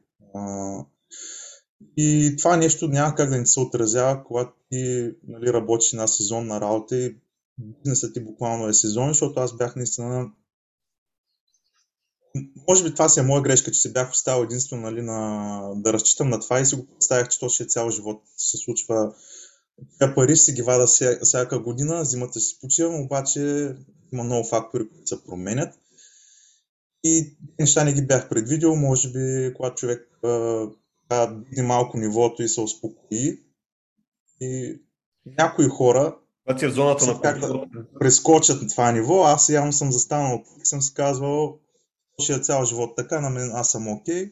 И 1.98 2.36
това 2.38 2.58
нещо 2.58 2.88
няма 2.88 3.15
как 3.15 3.30
да 3.30 3.38
не 3.38 3.46
се 3.46 3.60
отразява, 3.60 4.24
когато 4.24 4.54
ти 4.72 5.12
нали, 5.28 5.54
работиш 5.54 5.93
на 5.93 6.08
сезонна 6.08 6.62
работа 6.62 6.98
и 6.98 7.17
бизнесът 7.58 8.13
ти 8.13 8.20
буквално 8.20 8.67
е 8.67 8.74
сезон, 8.74 9.08
защото 9.08 9.39
аз 9.39 9.58
бях 9.58 9.76
наистина 9.76 10.32
може 12.68 12.84
би 12.84 12.94
това 12.94 13.10
си 13.10 13.20
е 13.20 13.24
моя 13.24 13.42
грешка, 13.42 13.72
че 13.72 13.82
се 13.82 13.92
бях 13.92 14.12
оставил 14.12 14.44
единствено 14.44 14.82
нали, 14.82 15.02
на, 15.02 15.72
да 15.76 15.94
разчитам 15.94 16.30
на 16.30 16.40
това 16.40 16.60
и 16.60 16.66
си 16.66 16.76
го 16.76 16.88
представях, 16.88 17.30
че 17.30 17.40
то 17.40 17.50
ще 17.50 17.63
е 17.63 17.68
цял 17.68 17.90
живот 17.90 18.22
се 18.38 18.58
случва. 18.58 19.13
Тя 20.00 20.16
пари 20.16 20.38
си 20.38 20.54
ги 20.54 20.62
вада 20.62 20.88
всяка 21.24 21.60
година, 21.60 22.06
зимата 22.06 22.40
си 22.40 22.58
почивам, 22.62 23.02
обаче 23.02 23.76
има 24.13 24.24
много 24.24 24.48
фактори, 24.48 24.90
които 24.90 25.08
се 25.08 25.24
променят. 25.24 25.74
И 27.04 27.38
неща 27.60 27.84
не 27.84 27.94
ги 27.94 28.08
бях 28.08 28.30
предвидел, 28.30 28.76
може 28.76 29.12
би, 29.12 29.54
когато 29.54 29.76
човек 29.76 30.10
види 31.50 31.62
малко 31.62 31.98
нивото 31.98 32.44
и 32.44 32.48
се 32.48 32.62
успокои. 32.62 33.44
И 34.42 34.82
някои 35.26 35.68
хора 35.68 36.16
това 36.48 36.66
е 36.66 36.70
в 36.70 36.74
зоната 36.74 37.06
на 37.06 37.22
как 37.22 37.40
да 37.40 37.63
прескочат 38.00 38.62
на 38.62 38.68
това 38.68 38.92
ниво. 38.92 39.24
Аз 39.24 39.50
явно 39.50 39.74
съм 39.74 39.92
застанал 39.92 40.44
и 40.62 40.66
съм 40.66 40.82
си 40.82 40.94
казвал, 40.94 41.60
е 42.19 42.39
цял 42.39 42.65
живот 42.65 42.95
така, 42.95 43.21
на 43.21 43.30
мен 43.30 43.51
аз 43.53 43.71
съм 43.71 43.88
окей. 43.88 44.32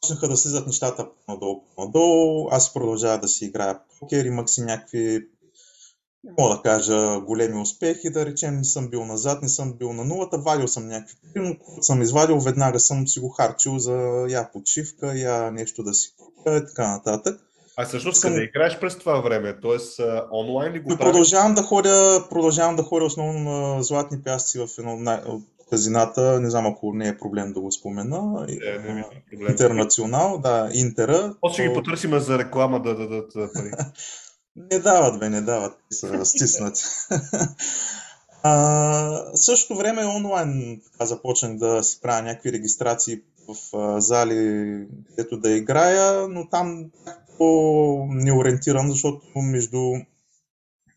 Почнаха 0.00 0.28
да 0.28 0.36
слизат 0.36 0.66
нещата 0.66 1.08
надолу, 1.28 1.64
надолу. 1.78 2.48
Аз 2.50 2.74
продължавах 2.74 3.20
да 3.20 3.28
си 3.28 3.44
играя 3.44 3.80
покер, 4.00 4.24
имах 4.24 4.50
си 4.50 4.62
някакви 4.62 5.28
не 6.24 6.32
мога 6.38 6.54
да 6.54 6.62
кажа 6.62 7.20
големи 7.20 7.60
успехи, 7.60 8.10
да 8.10 8.26
речем, 8.26 8.56
не 8.56 8.64
съм 8.64 8.88
бил 8.88 9.04
назад, 9.04 9.42
не 9.42 9.48
съм 9.48 9.72
бил 9.72 9.92
на 9.92 10.04
нулата, 10.04 10.38
вадил 10.38 10.68
съм 10.68 10.88
някакви 10.88 11.16
но 11.36 11.56
съм 11.82 12.02
извадил, 12.02 12.38
веднага 12.38 12.80
съм 12.80 13.08
си 13.08 13.20
го 13.20 13.28
харчил 13.28 13.78
за 13.78 14.26
я 14.28 14.50
почивка, 14.52 15.18
я 15.18 15.50
нещо 15.50 15.82
да 15.82 15.94
си 15.94 16.14
купя 16.16 16.56
и 16.56 16.66
така 16.66 16.88
нататък. 16.88 17.40
А 17.76 17.86
всъщност 17.86 18.20
съм... 18.20 18.30
къде 18.30 18.44
играеш 18.44 18.80
през 18.80 18.98
това 18.98 19.20
време? 19.20 19.60
Тоест 19.60 20.00
онлайн 20.32 20.72
ли 20.72 20.80
го 20.80 20.88
правиш? 20.88 20.98
Продължавам 20.98 21.54
да 21.54 21.62
ходя, 21.62 22.26
продължавам 22.30 22.76
да 22.76 22.82
ходя 22.82 23.04
основно 23.04 23.50
на 23.50 23.82
златни 23.82 24.22
пясъци 24.22 24.58
в 24.58 24.68
едно 24.78 24.96
казината, 25.70 26.40
не 26.40 26.50
знам 26.50 26.66
ако 26.66 26.92
не 26.94 27.08
е 27.08 27.18
проблем 27.18 27.52
да 27.52 27.60
го 27.60 27.72
спомена. 27.72 28.46
Е, 28.48 28.78
не, 28.78 28.94
не 28.94 29.04
проблем. 29.30 29.50
Интернационал, 29.50 30.38
да, 30.38 30.70
Интера. 30.74 31.34
После 31.40 31.54
ще 31.54 31.68
ги 31.68 31.74
потърсим 31.74 32.18
за 32.18 32.38
реклама 32.38 32.82
да 32.82 32.94
дадат 32.94 33.32
пари. 33.54 33.70
Не 34.72 34.78
дават, 34.78 35.18
бе, 35.20 35.28
не 35.28 35.40
дават. 35.40 35.78
Са 35.90 36.24
стиснати. 36.24 36.82
а, 38.42 39.22
същото 39.34 39.78
време 39.78 40.04
онлайн 40.04 40.80
така, 40.92 41.06
започнах 41.06 41.56
да 41.56 41.82
си 41.82 42.00
правя 42.02 42.22
някакви 42.22 42.52
регистрации 42.52 43.20
в 43.48 43.76
а, 43.76 44.00
зали, 44.00 44.86
където 45.08 45.40
да 45.40 45.50
играя, 45.50 46.28
но 46.28 46.48
там 46.48 46.84
не 48.08 48.32
ориентиран, 48.32 48.90
защото 48.90 49.26
между 49.36 49.92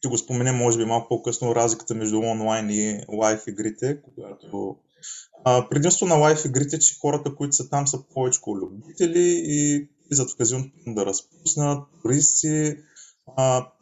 ще 0.02 0.08
го 0.08 0.18
споменем 0.18 0.56
може 0.56 0.78
би 0.78 0.86
малко 0.86 1.08
по-късно 1.08 1.56
разликата 1.56 1.96
между 1.96 2.20
онлайн 2.20 2.70
и 2.70 3.04
лайф 3.10 3.48
игрите, 3.48 4.02
когато 4.02 4.76
а, 5.44 5.70
предимство 5.70 6.06
на 6.06 6.16
лайф 6.16 6.46
игрите, 6.46 6.80
че 6.80 7.00
хората, 7.02 7.36
които 7.36 7.56
са 7.56 7.70
там 7.70 7.88
са 7.88 8.04
повече 8.14 8.40
любители 8.48 9.42
и 9.46 9.88
влизат 10.08 10.32
в 10.32 10.38
казиното 10.38 10.70
да 10.88 11.06
разпуснат, 11.06 11.84
туристи, 12.02 12.78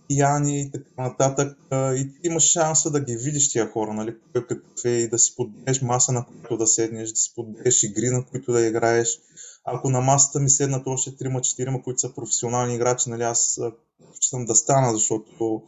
пияни 0.07 0.61
и 0.61 0.71
така 0.71 1.03
нататък. 1.03 1.57
А, 1.69 1.93
и 1.93 2.07
ти 2.07 2.27
имаш 2.27 2.43
шанса 2.43 2.91
да 2.91 2.99
ги 2.99 3.17
видиш 3.17 3.51
тия 3.51 3.71
хора, 3.71 3.93
нали, 3.93 4.15
какъв 4.33 4.85
е 4.85 4.89
и 4.89 5.09
да 5.09 5.19
си 5.19 5.35
подбереш 5.35 5.81
маса, 5.81 6.11
на 6.11 6.25
която 6.25 6.57
да 6.57 6.67
седнеш, 6.67 7.09
да 7.09 7.15
си 7.15 7.33
подбереш 7.35 7.83
игри, 7.83 8.09
на 8.09 8.25
които 8.25 8.51
да 8.51 8.65
играеш. 8.65 9.19
Ако 9.65 9.89
на 9.89 10.01
масата 10.01 10.39
ми 10.39 10.49
седнат 10.49 10.87
още 10.87 11.11
3-4, 11.11 11.83
които 11.83 11.99
са 11.99 12.13
професионални 12.13 12.75
играчи, 12.75 13.09
нали, 13.09 13.23
аз 13.23 13.59
предпочитам 13.99 14.45
да 14.45 14.55
стана, 14.55 14.93
защото 14.93 15.63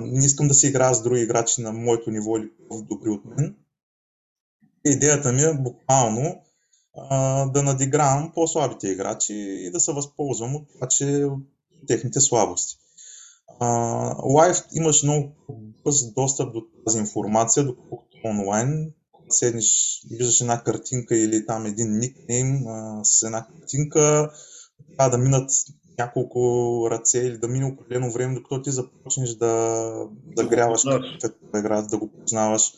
не 0.00 0.24
искам 0.24 0.48
да 0.48 0.54
си 0.54 0.66
играя 0.66 0.94
с 0.94 1.02
други 1.02 1.20
играчи 1.20 1.62
на 1.62 1.72
моето 1.72 2.10
ниво 2.10 2.36
или 2.36 2.50
по-добри 2.68 3.10
от 3.10 3.24
мен. 3.24 3.56
Идеята 4.84 5.32
ми 5.32 5.42
е 5.42 5.54
буквално 5.54 6.42
а, 6.96 7.46
да 7.46 7.62
надигравам 7.62 8.32
по-слабите 8.34 8.88
играчи 8.88 9.34
и 9.34 9.70
да 9.70 9.80
се 9.80 9.92
възползвам 9.92 10.56
от 10.56 10.68
това, 10.74 10.88
че 10.88 11.28
техните 11.88 12.20
слабости. 12.20 12.76
Лайв 14.24 14.56
имаш 14.74 15.02
много 15.02 15.32
бърз 15.84 16.12
достъп 16.12 16.52
до 16.52 16.62
тази 16.86 16.98
информация, 16.98 17.64
доколкото 17.64 18.16
онлайн 18.24 18.92
седнеш, 19.28 20.00
виждаш 20.10 20.40
една 20.40 20.62
картинка 20.62 21.16
или 21.16 21.46
там 21.46 21.66
един 21.66 21.98
никнейм 21.98 22.66
а, 22.66 23.00
с 23.04 23.22
една 23.22 23.46
картинка, 23.46 24.30
трябва 24.96 25.16
да 25.16 25.22
минат 25.22 25.50
няколко 25.98 26.88
ръце 26.90 27.18
или 27.18 27.38
да 27.38 27.48
мине 27.48 27.66
определено 27.66 28.12
време, 28.12 28.34
докато 28.34 28.62
ти 28.62 28.70
започнеш 28.70 29.30
да, 29.30 29.46
да, 30.36 30.42
да 30.42 30.48
гряваш 30.48 30.82
каква 31.20 31.58
игра, 31.58 31.82
да 31.82 31.98
го 31.98 32.10
познаваш. 32.12 32.72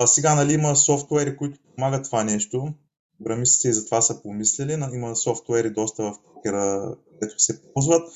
А 0.00 0.06
сега 0.06 0.34
нали, 0.34 0.52
има 0.52 0.76
софтуери, 0.76 1.36
които 1.36 1.58
помагат 1.74 2.04
това 2.04 2.24
нещо. 2.24 2.74
Програмистите 3.18 3.68
и 3.68 3.72
за 3.72 3.84
това 3.84 4.02
са 4.02 4.22
помислили. 4.22 4.72
Има 4.72 5.16
софтуери 5.16 5.70
доста 5.70 6.02
в 6.02 6.14
покера, 6.34 6.94
където 7.12 7.38
се 7.38 7.62
ползват. 7.62 8.08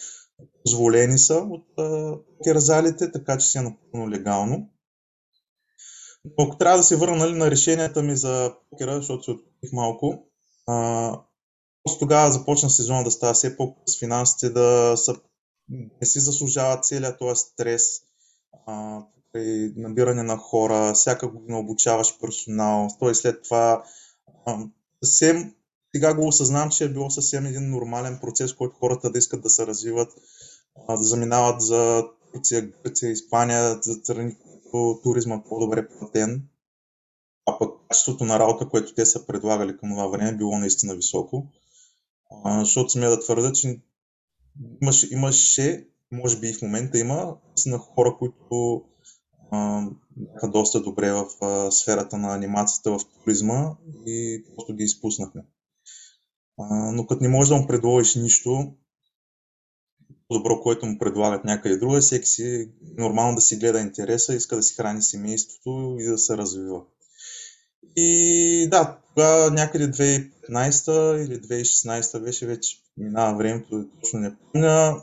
Позволени 0.64 1.18
са 1.18 1.34
от 1.34 1.66
керзалите, 2.44 3.12
така 3.12 3.38
че 3.38 3.46
си 3.46 3.58
е 3.58 3.62
напълно 3.62 4.10
легално. 4.10 4.68
Но 6.24 6.44
ако 6.44 6.58
трябва 6.58 6.78
да 6.78 6.82
се 6.82 6.96
върна 6.96 7.16
нали, 7.16 7.32
на 7.32 7.50
решенията 7.50 8.02
ми 8.02 8.16
за 8.16 8.54
покера, 8.70 8.96
защото 8.96 9.24
се 9.24 9.30
открих 9.30 9.72
малко, 9.72 10.26
а, 10.66 11.20
просто 11.84 11.98
тогава 11.98 12.32
започна 12.32 12.70
сезона 12.70 13.04
да 13.04 13.10
става 13.10 13.34
все 13.34 13.56
по-къс, 13.56 13.98
финансите 13.98 14.50
да 14.50 14.94
са, 14.96 15.16
не 15.70 16.06
си 16.06 16.20
заслужават 16.20 16.84
целият 16.84 17.18
този 17.18 17.40
стрес, 17.40 17.82
а, 18.66 19.00
при 19.32 19.72
набиране 19.76 20.22
на 20.22 20.36
хора, 20.36 20.92
всяка 20.94 21.28
година 21.28 21.58
обучаваш 21.58 22.18
персонал, 22.20 22.88
той 22.98 23.14
след 23.14 23.42
това 23.42 23.84
а, 24.46 24.58
съвсем 25.04 25.54
сега 25.94 26.14
го 26.14 26.26
осъзнавам, 26.26 26.70
че 26.70 26.84
е 26.84 26.88
било 26.88 27.10
съвсем 27.10 27.46
един 27.46 27.70
нормален 27.70 28.18
процес, 28.20 28.54
който 28.54 28.76
хората 28.76 29.10
да 29.10 29.18
искат 29.18 29.42
да 29.42 29.50
се 29.50 29.66
развиват, 29.66 30.12
да 30.88 31.02
заминават 31.02 31.60
за 31.60 32.04
Турция, 32.32 32.72
Гърция, 32.84 33.10
Испания, 33.10 33.78
за 33.82 33.94
страни, 33.94 34.36
които 34.42 35.00
туризма 35.02 35.42
по-добре 35.48 35.88
платен. 35.88 36.48
А 37.46 37.58
пък 37.58 37.72
качеството 37.88 38.24
на 38.24 38.38
работа, 38.38 38.68
което 38.68 38.94
те 38.94 39.06
са 39.06 39.26
предлагали 39.26 39.76
към 39.76 39.90
това 39.90 40.06
време, 40.06 40.36
било 40.36 40.58
наистина 40.58 40.94
високо. 40.94 41.46
А, 42.44 42.60
защото 42.60 42.90
смея 42.90 43.10
да 43.10 43.20
твърда, 43.20 43.52
че 43.52 43.80
имаше, 44.82 45.08
имаше, 45.14 45.86
може 46.12 46.40
би 46.40 46.48
и 46.48 46.52
в 46.52 46.62
момента 46.62 46.98
има, 46.98 47.36
на 47.66 47.78
хора, 47.78 48.16
които 48.18 48.84
бяха 50.16 50.48
доста 50.48 50.82
добре 50.82 51.12
в 51.12 51.26
а, 51.40 51.70
сферата 51.70 52.18
на 52.18 52.34
анимацията 52.34 52.90
в 52.90 53.00
туризма 53.04 53.76
и 54.06 54.44
просто 54.56 54.74
ги 54.74 54.84
изпуснахме. 54.84 55.44
А, 56.58 56.92
но 56.92 57.06
като 57.06 57.22
не 57.22 57.28
можеш 57.28 57.48
да 57.48 57.56
му 57.56 57.66
предложиш 57.66 58.14
нищо, 58.14 58.72
добро, 60.30 60.60
което 60.60 60.86
му 60.86 60.98
предлагат 60.98 61.44
някъде 61.44 61.76
друга, 61.76 62.00
всеки 62.00 62.26
си 62.26 62.70
нормално 62.98 63.34
да 63.34 63.40
си 63.40 63.56
гледа 63.56 63.80
интереса, 63.80 64.34
иска 64.34 64.56
да 64.56 64.62
си 64.62 64.74
храни 64.74 65.02
семейството 65.02 65.96
и 66.00 66.04
да 66.04 66.18
се 66.18 66.36
развива. 66.36 66.82
И 68.00 68.68
да, 68.70 68.98
тогава 69.08 69.50
някъде 69.50 69.90
2015 69.90 71.26
или 71.26 71.40
2016 71.40 72.22
беше 72.22 72.46
вече 72.46 72.76
минава 72.96 73.38
времето, 73.38 73.88
точно 74.00 74.20
не 74.20 74.36
помня. 74.36 75.02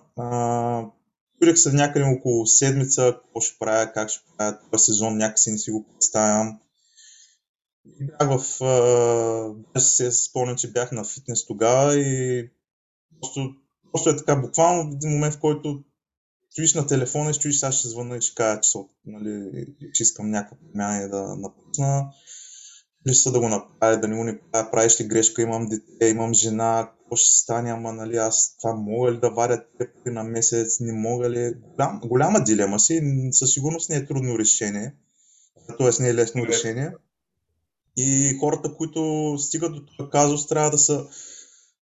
Чудех 1.42 1.58
се 1.58 1.74
някъде 1.74 2.06
около 2.06 2.46
седмица, 2.46 3.18
какво 3.24 3.42
ще 3.42 3.60
правя, 3.60 3.92
как 3.94 4.10
ще 4.10 4.24
правя 4.38 4.60
този 4.72 4.84
сезон, 4.84 5.18
някакси 5.18 5.52
не 5.52 5.58
си 5.58 5.72
го 5.72 5.86
представям. 5.88 6.60
Бях 8.02 8.40
в... 8.40 8.60
Даже 9.74 9.86
се 9.86 10.12
спомням, 10.12 10.58
че 10.58 10.72
бях 10.72 10.92
на 10.92 11.04
фитнес 11.04 11.46
тогава 11.46 12.00
и 12.00 12.50
просто, 13.22 13.50
просто 13.92 14.10
е 14.10 14.18
така, 14.18 14.36
буквално 14.36 14.92
в 14.92 14.96
един 14.96 15.10
момент, 15.10 15.34
в 15.34 15.40
който 15.40 15.84
стоиш 16.52 16.74
на 16.74 16.88
телефона 16.88 17.30
и 17.30 17.34
стоиш, 17.34 17.60
сега 17.60 17.72
ще 17.72 17.88
звънна 17.88 18.18
и 18.18 18.22
ще 18.22 18.36
кажа, 18.36 18.62
че, 18.62 18.78
нали, 19.06 19.66
че 19.94 20.04
искам 20.04 20.30
някаква 20.30 20.58
промяна 20.58 21.10
да 21.10 21.36
напусна 21.36 22.08
са 23.14 23.32
да 23.32 23.40
го 23.40 23.50
направя, 23.50 23.98
да 23.98 24.08
не 24.08 24.16
го 24.16 24.24
не 24.24 24.40
правя, 24.52 24.72
правиш 24.72 25.02
ли 25.02 25.08
грешка, 25.08 25.42
имам 25.42 25.66
дете, 25.66 26.08
имам 26.08 26.34
жена, 26.34 26.92
какво 26.98 27.16
ще 27.16 27.38
стане, 27.38 27.72
ама 27.72 27.94
нали 27.94 28.18
аз 28.18 28.56
това 28.62 28.76
мога 28.76 29.12
ли 29.12 29.20
да 29.20 29.30
варя 29.30 29.64
пари 29.78 30.14
на 30.14 30.24
месец, 30.24 30.80
не 30.80 30.94
мога 30.94 31.30
ли. 31.30 31.54
Голям, 31.54 32.02
голяма 32.06 32.44
дилема 32.44 32.80
си, 32.80 33.02
със 33.32 33.54
сигурност 33.54 33.90
не 33.90 33.96
е 33.96 34.06
трудно 34.06 34.40
решение, 34.40 34.94
т.е. 35.78 36.04
не 36.04 36.10
е 36.10 36.16
лесно 36.16 36.46
решение. 36.46 36.92
И 37.98 38.38
хората, 38.40 38.74
които 38.74 39.36
стигат 39.40 39.74
до 39.74 39.82
този 39.86 40.10
казус, 40.10 40.48
трябва 40.48 40.70
да 40.70 40.78
са, 40.78 41.06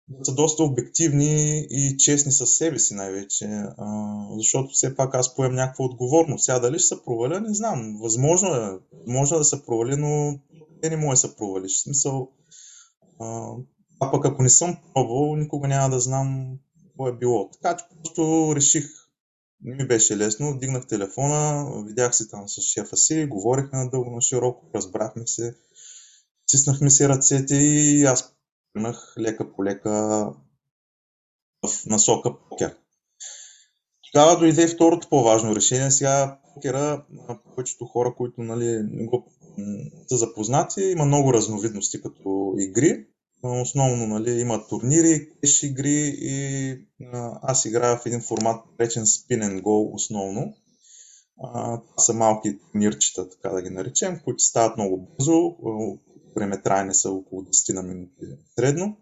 да 0.08 0.24
са 0.24 0.34
доста 0.34 0.62
обективни 0.62 1.66
и 1.70 1.96
честни 1.98 2.32
със 2.32 2.50
себе 2.50 2.78
си 2.78 2.94
най-вече, 2.94 3.44
а, 3.78 4.16
защото 4.36 4.68
все 4.72 4.96
пак 4.96 5.14
аз 5.14 5.34
поем 5.34 5.54
някаква 5.54 5.84
отговорност. 5.84 6.44
Сега 6.44 6.58
дали 6.58 6.78
ще 6.78 6.88
се 6.88 7.04
проваля, 7.04 7.40
не 7.40 7.54
знам. 7.54 7.98
Възможно 8.00 8.54
е, 8.54 8.78
може 9.06 9.34
да 9.34 9.44
се 9.44 9.66
провали, 9.66 9.96
но 9.96 10.38
те 10.82 10.90
не 10.90 10.96
може 10.96 11.10
да 11.10 11.28
се 11.28 11.36
провалиш. 11.36 11.78
В 11.78 11.82
смисъл, 11.82 12.30
а, 13.20 13.50
а 14.00 14.10
пък 14.10 14.24
ако 14.24 14.42
не 14.42 14.48
съм 14.48 14.76
пробвал, 14.94 15.36
никога 15.36 15.68
няма 15.68 15.90
да 15.90 16.00
знам 16.00 16.58
какво 16.82 17.08
е 17.08 17.16
било. 17.16 17.50
Така 17.50 17.76
че 17.76 17.84
просто 17.96 18.52
реших, 18.56 18.84
не 19.60 19.74
ми 19.74 19.88
беше 19.88 20.16
лесно, 20.16 20.58
дигнах 20.58 20.86
телефона, 20.86 21.70
видях 21.86 22.16
се 22.16 22.28
там 22.28 22.48
с 22.48 22.62
шефа 22.62 22.96
си, 22.96 23.26
говорихме 23.26 23.78
надълго 23.78 24.10
на 24.10 24.20
широко, 24.20 24.66
разбрахме 24.74 25.26
се, 25.26 25.54
стиснахме 26.46 26.90
си 26.90 27.08
ръцете 27.08 27.54
и 27.54 28.04
аз 28.04 28.34
тръгнах 28.72 29.14
лека 29.18 29.52
по 29.52 29.64
лека 29.64 29.90
в 31.66 31.86
насока 31.86 32.34
покер. 32.48 32.76
Тогава 34.12 34.38
дойде 34.38 34.68
второто 34.68 35.08
по-важно 35.08 35.56
решение. 35.56 35.90
Сега 35.90 36.38
покера, 36.54 37.04
повечето 37.44 37.84
хора, 37.84 38.14
които 38.16 38.42
нали, 38.42 38.82
не 38.90 39.06
го 39.06 39.24
са 40.08 40.16
запознати. 40.16 40.80
Има 40.80 41.04
много 41.04 41.32
разновидности 41.32 42.02
като 42.02 42.54
игри. 42.58 43.06
Основно 43.42 44.06
нали, 44.06 44.40
има 44.40 44.66
турнири, 44.68 45.28
кеш 45.40 45.62
игри 45.62 46.14
и 46.18 46.74
аз 47.42 47.64
играя 47.64 47.96
в 47.96 48.06
един 48.06 48.20
формат, 48.20 48.64
речен 48.80 49.02
Spin 49.02 49.42
and 49.42 49.62
Go 49.62 49.94
основно. 49.94 50.54
Това 51.36 51.82
са 51.98 52.14
малки 52.14 52.58
турнирчета, 52.58 53.28
така 53.30 53.48
да 53.48 53.62
ги 53.62 53.70
наречем, 53.70 54.20
които 54.24 54.44
стават 54.44 54.76
много 54.76 54.96
бързо. 54.96 55.56
Време 56.36 56.62
трайне 56.62 56.94
са 56.94 57.10
около 57.10 57.42
10 57.42 57.74
на 57.74 57.82
минути 57.82 58.12
средно. 58.58 58.96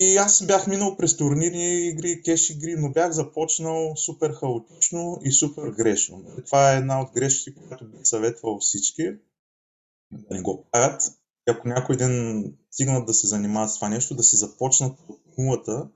И 0.00 0.16
аз 0.16 0.46
бях 0.46 0.66
минал 0.66 0.96
през 0.96 1.16
турнирни 1.16 1.88
игри, 1.88 2.22
кеш 2.24 2.50
игри, 2.50 2.76
но 2.78 2.92
бях 2.92 3.12
започнал 3.12 3.96
супер 3.96 4.32
хаотично 4.32 5.18
и 5.22 5.32
супер 5.32 5.70
грешно. 5.70 6.24
Това 6.46 6.72
е 6.72 6.76
една 6.76 7.00
от 7.00 7.12
грешките, 7.14 7.60
която 7.68 7.88
бих 7.88 8.00
съветвал 8.02 8.58
всички 8.58 9.04
да 10.12 10.34
не 10.34 10.42
го 10.42 10.64
правят. 10.72 11.02
И 11.48 11.50
ако 11.50 11.68
някой 11.68 11.96
ден 11.96 12.44
стигнат 12.70 13.06
да 13.06 13.14
се 13.14 13.26
занимават 13.26 13.70
с 13.70 13.74
това 13.74 13.88
нещо, 13.88 14.14
да 14.14 14.22
си 14.22 14.36
започнат 14.36 14.98
от 15.08 15.38
нулата, 15.38 15.88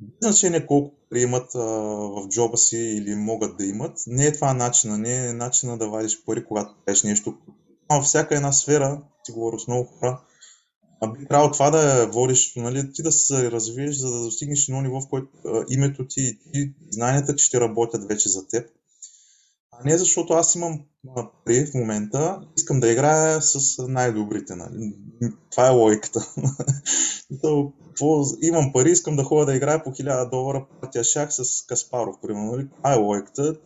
без 0.00 0.18
значение 0.20 0.66
колко 0.66 0.96
пари 1.10 1.22
имат 1.22 1.54
а, 1.54 1.58
в 1.58 2.28
джоба 2.28 2.56
си 2.56 2.78
или 2.78 3.14
могат 3.14 3.56
да 3.56 3.64
имат, 3.64 3.98
не 4.06 4.26
е 4.26 4.32
това 4.32 4.54
начина, 4.54 4.98
не 4.98 5.26
е 5.26 5.32
начина 5.32 5.78
да 5.78 5.88
вадиш 5.88 6.24
пари, 6.24 6.44
когато 6.44 6.74
правиш 6.84 7.02
нещо. 7.02 7.38
Във 7.90 8.04
всяка 8.04 8.36
една 8.36 8.52
сфера, 8.52 9.02
си 9.24 9.32
говоря 9.32 9.58
с 9.58 9.66
много 9.66 9.84
хора, 9.84 10.20
а 11.00 11.12
би 11.12 11.26
трябвало 11.26 11.52
това 11.52 11.70
да 11.70 12.02
е 12.02 12.06
водещото, 12.06 12.60
нали, 12.60 12.92
ти 12.92 13.02
да 13.02 13.12
се 13.12 13.50
развиеш, 13.50 13.96
за 13.96 14.10
да 14.10 14.22
достигнеш 14.22 14.68
едно 14.68 14.80
ниво, 14.80 15.00
в 15.00 15.08
което 15.08 15.28
а, 15.46 15.64
името 15.70 16.06
ти 16.06 16.38
и 16.54 16.72
знанията 16.90 17.36
ти 17.36 17.44
ще 17.44 17.60
работят 17.60 18.08
вече 18.08 18.28
за 18.28 18.48
теб. 18.48 18.70
А 19.72 19.84
не 19.84 19.98
защото 19.98 20.32
аз 20.32 20.54
имам 20.54 20.80
пари 21.44 21.66
в 21.66 21.74
момента, 21.74 22.42
искам 22.56 22.80
да 22.80 22.92
играя 22.92 23.42
с 23.42 23.86
най-добрите. 23.88 24.54
Нали. 24.54 24.96
Това 25.50 25.66
е 25.66 25.70
логиката. 25.70 26.26
имам 28.42 28.72
пари, 28.72 28.90
искам 28.90 29.16
да 29.16 29.24
ходя 29.24 29.46
да 29.46 29.56
играя 29.56 29.84
по 29.84 29.90
1000 29.90 30.30
долара 30.30 30.66
партия 30.80 31.04
шах 31.04 31.32
с 31.32 31.66
Каспаров, 31.66 32.16
примерно. 32.22 32.52
Нали. 32.52 32.68
Това 32.76 32.94
е 32.94 32.98
логиката, 32.98 33.56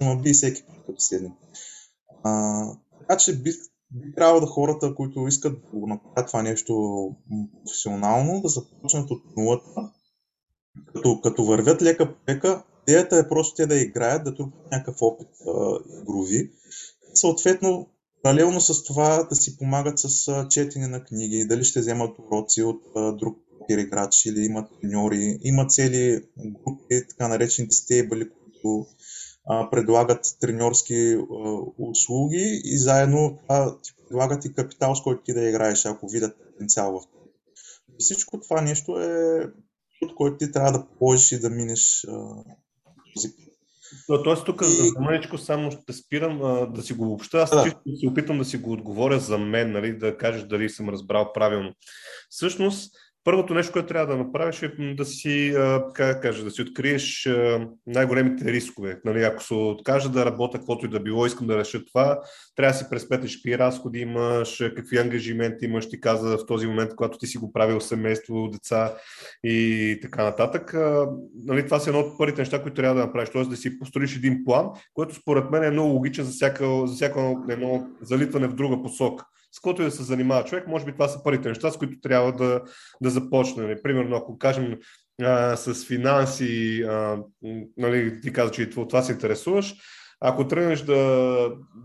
но 0.00 0.18
би 0.22 0.32
всеки 0.32 0.62
път, 0.62 0.76
като 0.86 1.00
седне. 1.00 1.32
така 3.00 3.16
че 3.18 3.36
бих 3.36 3.56
би 3.96 4.14
трябвало 4.14 4.40
да 4.40 4.46
хората, 4.46 4.94
които 4.94 5.26
искат 5.26 5.60
да 5.72 5.78
го 5.78 5.86
направят 5.86 6.26
това 6.26 6.42
нещо 6.42 7.10
професионално, 7.64 8.40
да 8.40 8.48
започнат 8.48 9.10
от 9.10 9.22
нулата, 9.36 9.90
като, 10.94 11.20
като 11.20 11.44
вървят 11.44 11.82
лека 11.82 12.14
по 12.14 12.32
лека. 12.32 12.62
Идеята 12.88 13.16
е 13.16 13.28
просто 13.28 13.54
те 13.54 13.66
да 13.66 13.80
играят, 13.80 14.24
да 14.24 14.34
трупат 14.34 14.72
някакъв 14.72 14.96
опит 15.00 15.28
а, 15.46 15.78
игрови. 16.02 16.50
Съответно, 17.14 17.88
паралелно 18.22 18.60
с 18.60 18.84
това 18.84 19.22
да 19.22 19.34
си 19.34 19.58
помагат 19.58 19.98
с 19.98 20.28
а, 20.28 20.48
четене 20.48 20.88
на 20.88 21.04
книги, 21.04 21.46
дали 21.46 21.64
ще 21.64 21.80
вземат 21.80 22.18
уроци 22.18 22.62
от 22.62 22.82
а, 22.96 23.12
друг 23.12 23.38
играч 23.68 24.26
или 24.26 24.44
имат 24.44 24.70
треньори. 24.80 25.38
Има 25.42 25.66
цели 25.66 26.24
групи, 26.38 27.08
така 27.08 27.28
наречените 27.28 27.74
стейбли, 27.74 28.28
които 28.30 28.86
предлагат 29.70 30.36
треньорски 30.40 31.16
услуги 31.78 32.60
и 32.64 32.78
заедно 32.78 33.38
а, 33.48 33.80
ти 33.82 33.92
предлагат 34.08 34.44
и 34.44 34.54
капитал, 34.54 34.94
с 34.94 35.02
който 35.02 35.22
ти 35.22 35.34
да 35.34 35.48
играеш, 35.48 35.86
ако 35.86 36.08
видят 36.08 36.36
потенциал 36.46 36.92
в 36.92 37.06
това. 37.06 37.24
Всичко 37.98 38.40
това 38.40 38.60
нещо 38.60 39.00
е 39.00 39.40
от 40.02 40.14
който 40.14 40.36
ти 40.36 40.52
трябва 40.52 40.72
да 40.72 40.86
положиш 40.98 41.32
и 41.32 41.40
да 41.40 41.50
минеш 41.50 42.06
този 43.14 43.28
но, 44.08 44.22
тоест 44.22 44.44
тук 44.44 44.62
и... 44.62 44.64
за 44.64 45.00
мъничко 45.00 45.38
само 45.38 45.70
ще 45.70 45.92
спирам 45.92 46.42
а, 46.42 46.66
да 46.66 46.82
си 46.82 46.92
го 46.92 47.04
въобще. 47.04 47.36
Аз 47.36 47.50
да. 47.50 47.64
чисто 47.64 47.80
се 48.00 48.06
опитам 48.06 48.38
да 48.38 48.44
си 48.44 48.56
го 48.56 48.72
отговоря 48.72 49.20
за 49.20 49.38
мен, 49.38 49.72
нали, 49.72 49.98
да 49.98 50.18
кажеш 50.18 50.42
дали 50.42 50.70
съм 50.70 50.88
разбрал 50.88 51.32
правилно. 51.32 51.72
Всъщност, 52.30 52.94
Първото 53.26 53.54
нещо, 53.54 53.72
което 53.72 53.88
трябва 53.88 54.16
да 54.16 54.22
направиш 54.22 54.62
е 54.62 54.94
да 54.94 55.04
си, 55.04 55.54
как 55.94 56.22
кажа, 56.22 56.44
да 56.44 56.50
си 56.50 56.62
откриеш 56.62 57.28
най-големите 57.86 58.52
рискове. 58.52 59.00
Нали, 59.04 59.22
ако 59.22 59.42
се 59.42 59.54
откажа 59.54 60.08
да 60.08 60.26
работя 60.26 60.58
каквото 60.58 60.86
и 60.86 60.88
да 60.88 61.00
било, 61.00 61.26
искам 61.26 61.46
да 61.46 61.58
реша 61.58 61.84
това, 61.84 62.20
трябва 62.56 62.72
да 62.72 62.78
си 62.78 62.84
пресметнеш 62.90 63.36
какви 63.36 63.58
разходи 63.58 63.98
имаш, 63.98 64.62
какви 64.76 64.98
ангажименти 64.98 65.64
имаш, 65.64 65.88
ти 65.88 66.00
каза 66.00 66.38
в 66.38 66.46
този 66.46 66.66
момент, 66.66 66.90
когато 66.96 67.18
ти 67.18 67.26
си 67.26 67.38
го 67.38 67.52
правил 67.52 67.80
семейство, 67.80 68.48
деца 68.48 68.94
и 69.44 69.98
така 70.02 70.24
нататък. 70.24 70.74
Нали, 71.44 71.64
това 71.64 71.78
са 71.78 71.90
едно 71.90 72.00
от 72.00 72.18
първите 72.18 72.40
неща, 72.40 72.62
които 72.62 72.74
трябва 72.74 72.94
да 72.94 73.06
направиш, 73.06 73.30
т.е. 73.30 73.44
да 73.44 73.56
си 73.56 73.78
построиш 73.78 74.16
един 74.16 74.44
план, 74.44 74.68
който 74.94 75.14
според 75.14 75.50
мен 75.50 75.64
е 75.64 75.70
много 75.70 75.92
логичен 75.92 76.24
за 76.24 76.30
всяка, 76.30 76.86
за 76.86 76.94
всяко 76.94 77.44
едно 77.48 77.86
залитване 78.02 78.46
в 78.46 78.54
друга 78.54 78.82
посока 78.82 79.24
с 79.56 79.60
който 79.60 79.82
и 79.82 79.84
да 79.84 79.90
се 79.90 80.02
занимава 80.02 80.44
човек, 80.44 80.66
може 80.66 80.84
би 80.84 80.92
това 80.92 81.08
са 81.08 81.22
първите 81.22 81.48
неща, 81.48 81.70
с 81.70 81.76
които 81.76 82.00
трябва 82.00 82.32
да, 82.32 82.62
да 83.02 83.10
започне. 83.10 83.62
Нали. 83.62 83.82
Примерно, 83.82 84.16
ако 84.16 84.38
кажем 84.38 84.76
а, 85.22 85.56
с 85.56 85.86
финанси, 85.86 86.82
а, 86.82 87.18
нали, 87.76 88.20
ти 88.20 88.32
каза, 88.32 88.50
че 88.50 88.62
и 88.62 88.70
това 88.70 89.02
се 89.02 89.12
интересуваш, 89.12 89.74
ако 90.20 90.48
тръгнеш 90.48 90.80
да, 90.80 90.94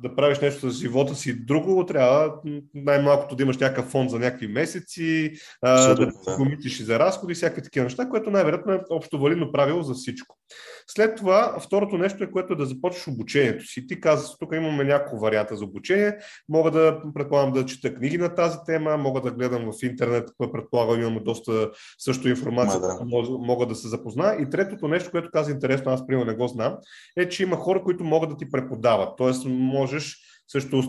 да 0.03 0.15
правиш 0.15 0.39
нещо 0.39 0.69
с 0.69 0.79
живота 0.79 1.15
си 1.15 1.45
друго, 1.45 1.85
трябва 1.85 2.35
най-малкото 2.73 3.35
да 3.35 3.43
имаш 3.43 3.57
някакъв 3.57 3.85
фонд 3.85 4.09
за 4.09 4.19
някакви 4.19 4.47
месеци, 4.47 5.33
а, 5.61 5.95
да 5.95 6.11
помитиш 6.37 6.79
и 6.79 6.83
за 6.83 6.99
разходи, 6.99 7.33
всякакви 7.33 7.63
такива 7.63 7.83
неща, 7.83 8.09
което 8.09 8.31
най-вероятно 8.31 8.73
е 8.73 8.81
общо 8.89 9.19
валидно 9.19 9.51
правило 9.51 9.81
за 9.81 9.93
всичко. 9.93 10.37
След 10.87 11.17
това, 11.17 11.57
второто 11.59 11.97
нещо 11.97 12.23
е, 12.23 12.31
което 12.31 12.53
е 12.53 12.55
да 12.55 12.65
започнеш 12.65 13.07
обучението 13.07 13.65
си. 13.65 13.87
Ти 13.87 13.99
каза, 13.99 14.37
тук 14.39 14.55
имаме 14.55 14.83
няколко 14.83 15.19
варианта 15.19 15.55
за 15.55 15.65
обучение. 15.65 16.17
Мога 16.49 16.71
да, 16.71 17.01
предполагам, 17.13 17.51
да 17.51 17.65
чета 17.65 17.95
книги 17.95 18.17
на 18.17 18.35
тази 18.35 18.57
тема, 18.65 18.97
мога 18.97 19.21
да 19.21 19.31
гледам 19.31 19.71
в 19.71 19.83
интернет, 19.83 20.29
предполагам, 20.53 21.01
имаме 21.01 21.19
доста 21.19 21.71
също 21.99 22.29
информация, 22.29 22.79
да. 22.79 22.99
мога 23.39 23.65
да 23.65 23.75
се 23.75 23.87
запозная. 23.87 24.41
И 24.41 24.49
третото 24.49 24.87
нещо, 24.87 25.11
което 25.11 25.31
каза 25.31 25.51
интересно, 25.51 25.91
аз 25.91 26.07
примерно 26.07 26.31
не 26.31 26.37
го 26.37 26.47
знам, 26.47 26.77
е, 27.17 27.29
че 27.29 27.43
има 27.43 27.55
хора, 27.55 27.83
които 27.83 28.03
могат 28.03 28.29
да 28.29 28.37
ти 28.37 28.51
преподават. 28.51 29.09
Тоест, 29.17 29.45
можеш 29.45 30.30
също 30.51 30.83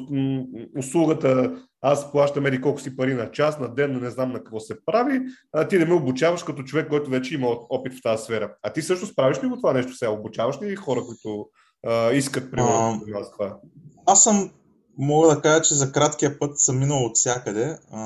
услугата, 0.78 1.52
аз 1.80 2.12
плащам 2.12 2.46
еди 2.46 2.60
колко 2.60 2.80
си 2.80 2.96
пари 2.96 3.14
на 3.14 3.30
час, 3.30 3.58
на 3.58 3.74
ден, 3.74 3.92
но 3.92 4.00
не 4.00 4.10
знам 4.10 4.32
на 4.32 4.38
какво 4.38 4.60
се 4.60 4.84
прави, 4.86 5.20
а 5.52 5.68
ти 5.68 5.78
не 5.78 5.84
ме 5.84 5.94
обучаваш 5.94 6.42
като 6.42 6.62
човек, 6.62 6.88
който 6.88 7.10
вече 7.10 7.34
има 7.34 7.46
опит 7.48 7.92
в 7.94 8.02
тази 8.02 8.24
сфера. 8.24 8.54
А 8.62 8.72
ти 8.72 8.82
също 8.82 9.06
справиш 9.06 9.42
ли 9.42 9.48
го 9.48 9.56
това 9.56 9.72
нещо 9.72 9.94
сега? 9.94 10.10
Обучаваш 10.10 10.62
ли 10.62 10.76
хора, 10.76 11.00
които 11.06 11.46
а, 11.86 12.12
искат, 12.12 12.50
примерно, 12.50 13.00
а, 13.14 13.30
това? 13.32 13.56
Аз 14.06 14.24
съм, 14.24 14.50
мога 14.98 15.28
да 15.28 15.40
кажа, 15.40 15.62
че 15.62 15.74
за 15.74 15.92
краткия 15.92 16.38
път 16.38 16.58
съм 16.58 16.78
минал 16.78 17.04
от 17.04 17.16
всякъде. 17.16 17.78
А, 17.90 18.02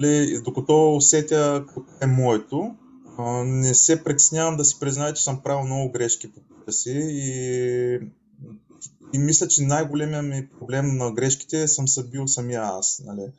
нали, 0.00 0.40
докато 0.44 0.96
усетя 0.96 1.64
е 2.02 2.06
моето, 2.06 2.74
а, 3.18 3.44
не 3.44 3.74
се 3.74 4.04
притеснявам 4.04 4.56
да 4.56 4.64
си 4.64 4.80
призная, 4.80 5.12
че 5.12 5.24
съм 5.24 5.42
правил 5.42 5.64
много 5.66 5.92
грешки 5.92 6.32
по 6.32 6.40
пътя 6.40 6.72
си 6.72 7.00
и 7.12 7.98
и 9.12 9.18
мисля, 9.18 9.48
че 9.48 9.62
най-големият 9.62 10.26
ми 10.26 10.48
проблем 10.58 10.96
на 10.96 11.12
грешките 11.12 11.68
съм 11.68 11.88
се 11.88 12.08
бил 12.08 12.28
самия 12.28 12.62
аз. 12.62 13.02
Нали. 13.06 13.32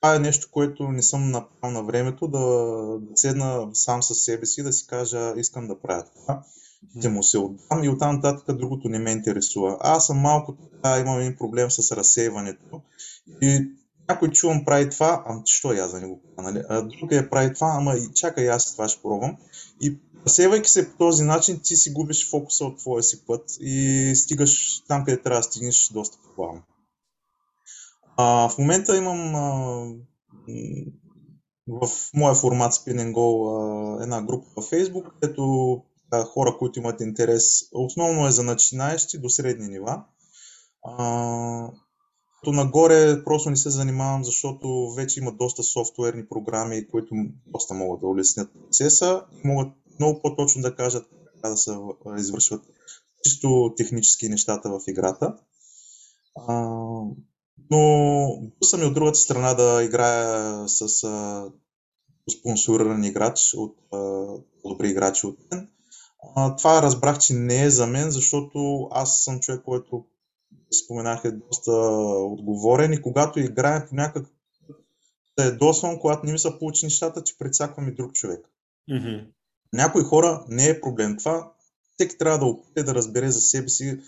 Това 0.00 0.14
е 0.14 0.18
нещо, 0.18 0.48
което 0.50 0.88
не 0.88 1.02
съм 1.02 1.30
направил 1.30 1.74
на 1.74 1.82
времето, 1.82 2.28
да, 2.28 2.38
да 3.00 3.16
седна 3.16 3.68
сам 3.72 4.02
със 4.02 4.18
себе 4.18 4.46
си 4.46 4.60
и 4.60 4.64
да 4.64 4.72
си 4.72 4.86
кажа, 4.86 5.34
искам 5.36 5.66
да 5.66 5.80
правя 5.80 6.04
това. 6.14 6.42
Ще 6.98 7.08
му 7.08 7.22
се 7.22 7.38
отдам 7.38 7.84
и 7.84 7.88
оттам 7.88 8.14
нататък 8.14 8.56
другото 8.56 8.88
не 8.88 8.98
ме 8.98 9.10
интересува. 9.10 9.76
Аз 9.80 10.06
съм 10.06 10.18
малко 10.18 10.56
така, 10.56 10.98
имам 10.98 11.20
един 11.20 11.36
проблем 11.36 11.70
с 11.70 11.96
разсейването. 11.96 12.80
И 13.42 13.70
някой 14.08 14.30
чувам 14.30 14.64
прави 14.64 14.90
това, 14.90 15.22
ама 15.26 15.42
що 15.44 15.72
я 15.72 15.88
за 15.88 16.00
него? 16.00 16.20
Нали? 16.38 16.62
А 16.68 16.82
другия 16.82 17.30
прави 17.30 17.54
това, 17.54 17.74
ама 17.76 17.96
и 17.96 18.12
чакай 18.14 18.50
аз 18.50 18.72
това 18.72 18.88
ще 18.88 19.02
пробвам. 19.02 19.36
И 19.80 19.98
Разсейвайки 20.26 20.70
се 20.70 20.90
по 20.90 20.98
този 20.98 21.24
начин, 21.24 21.60
ти 21.64 21.76
си 21.76 21.92
губиш 21.92 22.30
фокуса 22.30 22.64
от 22.64 22.78
твоя 22.78 23.02
си 23.02 23.26
път 23.26 23.44
и 23.60 24.12
стигаш 24.16 24.82
там, 24.88 25.04
къде 25.04 25.22
трябва 25.22 25.38
да 25.38 25.42
стигнеш 25.42 25.90
доста 25.92 26.18
по-бавно. 26.24 26.62
А, 28.16 28.48
в 28.48 28.58
момента 28.58 28.96
имам 28.96 29.34
а, 29.34 29.94
в 31.68 31.88
моя 32.14 32.34
формат 32.34 32.72
Spin 32.72 33.00
and 33.00 33.12
Go 33.12 34.02
една 34.02 34.22
група 34.22 34.46
във 34.56 34.70
Facebook, 34.70 35.12
където 35.20 35.82
а, 36.10 36.24
хора, 36.24 36.56
които 36.58 36.78
имат 36.78 37.00
интерес, 37.00 37.44
основно 37.72 38.26
е 38.26 38.30
за 38.30 38.42
начинаещи 38.42 39.18
до 39.18 39.28
средни 39.28 39.68
нива. 39.68 40.04
А, 40.82 41.70
то 42.44 42.52
нагоре 42.52 43.24
просто 43.24 43.50
не 43.50 43.56
се 43.56 43.70
занимавам, 43.70 44.24
защото 44.24 44.92
вече 44.96 45.20
има 45.20 45.32
доста 45.32 45.62
софтуерни 45.62 46.28
програми, 46.28 46.88
които 46.88 47.14
доста 47.46 47.74
могат 47.74 48.00
да 48.00 48.06
улеснят 48.06 48.52
процеса 48.52 49.22
могат 49.44 49.72
много 49.98 50.22
по-точно 50.22 50.62
да 50.62 50.76
кажат 50.76 51.06
как 51.42 51.52
да 51.52 51.56
се 51.56 51.76
извършват 52.18 52.62
чисто 53.24 53.74
технически 53.76 54.28
нещата 54.28 54.70
в 54.70 54.80
играта. 54.88 55.36
А, 56.36 56.54
но 57.70 58.28
съм 58.62 58.82
и 58.82 58.84
от 58.84 58.94
другата 58.94 59.18
страна 59.18 59.54
да 59.54 59.82
играя 59.84 60.68
с 60.68 61.04
а, 61.04 61.46
спонсориран 62.38 63.04
играч 63.04 63.54
от 63.56 63.76
добри 64.64 64.88
играчи 64.88 65.26
от 65.26 65.38
мен. 65.50 65.68
А, 66.36 66.56
това 66.56 66.82
разбрах, 66.82 67.18
че 67.18 67.34
не 67.34 67.62
е 67.62 67.70
за 67.70 67.86
мен, 67.86 68.10
защото 68.10 68.88
аз 68.90 69.24
съм 69.24 69.40
човек, 69.40 69.62
който 69.64 70.04
споменах 70.84 71.24
е 71.24 71.30
доста 71.30 71.72
отговорен 72.20 72.92
и 72.92 73.02
когато 73.02 73.40
играем 73.40 73.82
по 73.88 73.94
някакъв 73.94 74.28
да 75.38 75.44
е 75.44 75.50
досвам, 75.50 75.98
когато 75.98 76.26
не 76.26 76.32
ми 76.32 76.38
са 76.38 76.58
получи 76.58 76.86
нещата, 76.86 77.24
че 77.24 77.38
прецаквам 77.38 77.88
и 77.88 77.94
друг 77.94 78.12
човек. 78.12 78.40
Mm-hmm 78.90 79.33
някои 79.74 80.02
хора 80.02 80.44
не 80.48 80.68
е 80.68 80.80
проблем 80.80 81.16
това. 81.18 81.52
Всеки 81.94 82.18
трябва 82.18 82.38
да 82.38 82.44
опита 82.44 82.84
да 82.84 82.94
разбере 82.94 83.30
за 83.30 83.40
себе 83.40 83.68
си. 83.68 84.00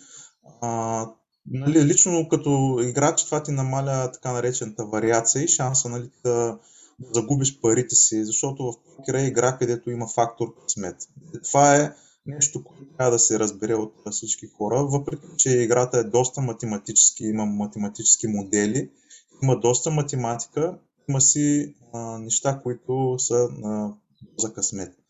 А, 0.61 1.07
нали, 1.47 1.85
лично 1.85 2.29
като 2.29 2.79
играч 2.83 3.25
това 3.25 3.43
ти 3.43 3.51
намаля 3.51 4.11
така 4.13 4.33
наречената 4.33 4.85
вариация 4.85 5.43
и 5.43 5.49
шанса 5.49 5.89
нали, 5.89 6.11
да, 6.25 6.59
да 6.99 7.09
загубиш 7.15 7.61
парите 7.61 7.95
си, 7.95 8.25
защото 8.25 8.65
в 8.65 8.97
покера 8.97 9.21
е 9.21 9.27
игра, 9.27 9.59
където 9.59 9.91
има 9.91 10.09
фактор 10.09 10.55
късмет. 10.63 10.97
Това 11.45 11.77
е 11.77 11.93
нещо, 12.27 12.65
което 12.65 12.85
трябва 12.97 13.11
да 13.11 13.19
се 13.19 13.39
разбере 13.39 13.75
от 13.75 13.95
всички 14.11 14.47
хора, 14.47 14.85
въпреки 14.85 15.27
че 15.37 15.51
играта 15.51 15.99
е 15.99 16.05
доста 16.05 16.41
математически, 16.41 17.25
има 17.25 17.47
математически 17.47 18.27
модели, 18.27 18.91
има 19.43 19.61
доста 19.61 19.91
математика, 19.91 20.79
има 21.09 21.21
си 21.21 21.75
а, 21.93 22.19
неща, 22.19 22.61
които 22.63 23.17
са 23.19 23.49
на, 23.59 23.95
за 24.39 24.53
късмет. 24.53 25.06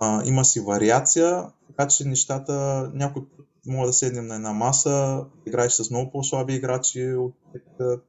А, 0.00 0.22
има 0.24 0.44
си 0.44 0.60
вариация, 0.60 1.46
така 1.68 1.88
че 1.88 2.04
нещата 2.04 2.90
някой 2.94 3.22
път 3.22 3.46
мога 3.66 3.86
да 3.86 3.92
седнем 3.92 4.26
на 4.26 4.34
една 4.34 4.52
маса, 4.52 5.24
играеш 5.46 5.72
с 5.72 5.90
много 5.90 6.10
по-слаби 6.10 6.54
играчи, 6.54 7.12
от 7.12 7.34
да 7.78 8.00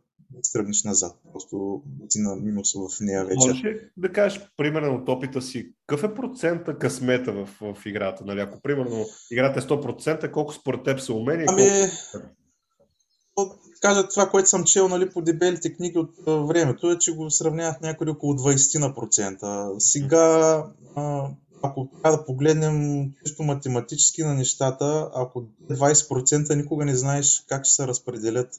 стръгнеш 0.42 0.84
назад. 0.84 1.16
Просто 1.32 1.82
си 2.10 2.20
на 2.20 2.36
минус 2.36 2.74
в 2.74 3.00
нея 3.02 3.26
вече. 3.26 3.48
Може 3.48 3.80
да 3.98 4.12
кажеш, 4.12 4.42
примерно 4.58 4.96
от 4.96 5.10
опита 5.10 5.42
си, 5.42 5.72
какъв 5.88 6.12
е 6.12 6.16
процента 6.16 6.78
късмета 6.78 7.32
в, 7.32 7.74
в 7.76 7.86
играта? 7.86 8.24
Нали? 8.26 8.40
Ако 8.40 8.62
примерно 8.62 9.06
играта 9.32 9.60
е 9.60 9.64
100%, 9.64 10.32
колко 10.32 10.54
според 10.54 10.84
теб 10.84 11.00
са 11.00 11.14
умения? 11.14 11.46
Ами, 11.50 11.64
колко... 13.36 13.56
кажа 13.82 14.08
това, 14.08 14.30
което 14.30 14.50
съм 14.50 14.64
чел 14.64 14.88
нали, 14.88 15.10
по 15.10 15.22
дебелите 15.22 15.74
книги 15.74 15.98
от 15.98 16.48
времето, 16.48 16.92
е, 16.92 16.98
че 16.98 17.16
го 17.16 17.30
сравняват 17.30 17.82
някъде 17.82 18.12
около 18.12 18.34
20%. 18.34 19.80
Сега 19.80 20.64
а, 20.96 21.30
ако 21.62 21.90
трябва 22.02 22.18
да 22.18 22.26
погледнем 22.26 23.10
чисто 23.26 23.44
математически 23.44 24.24
на 24.24 24.34
нещата, 24.34 25.10
ако 25.16 25.44
20% 25.72 26.56
никога 26.56 26.86
не 26.86 26.96
знаеш 26.96 27.44
как 27.48 27.66
ще 27.66 27.76
се 27.76 27.88
разпределят, 27.88 28.50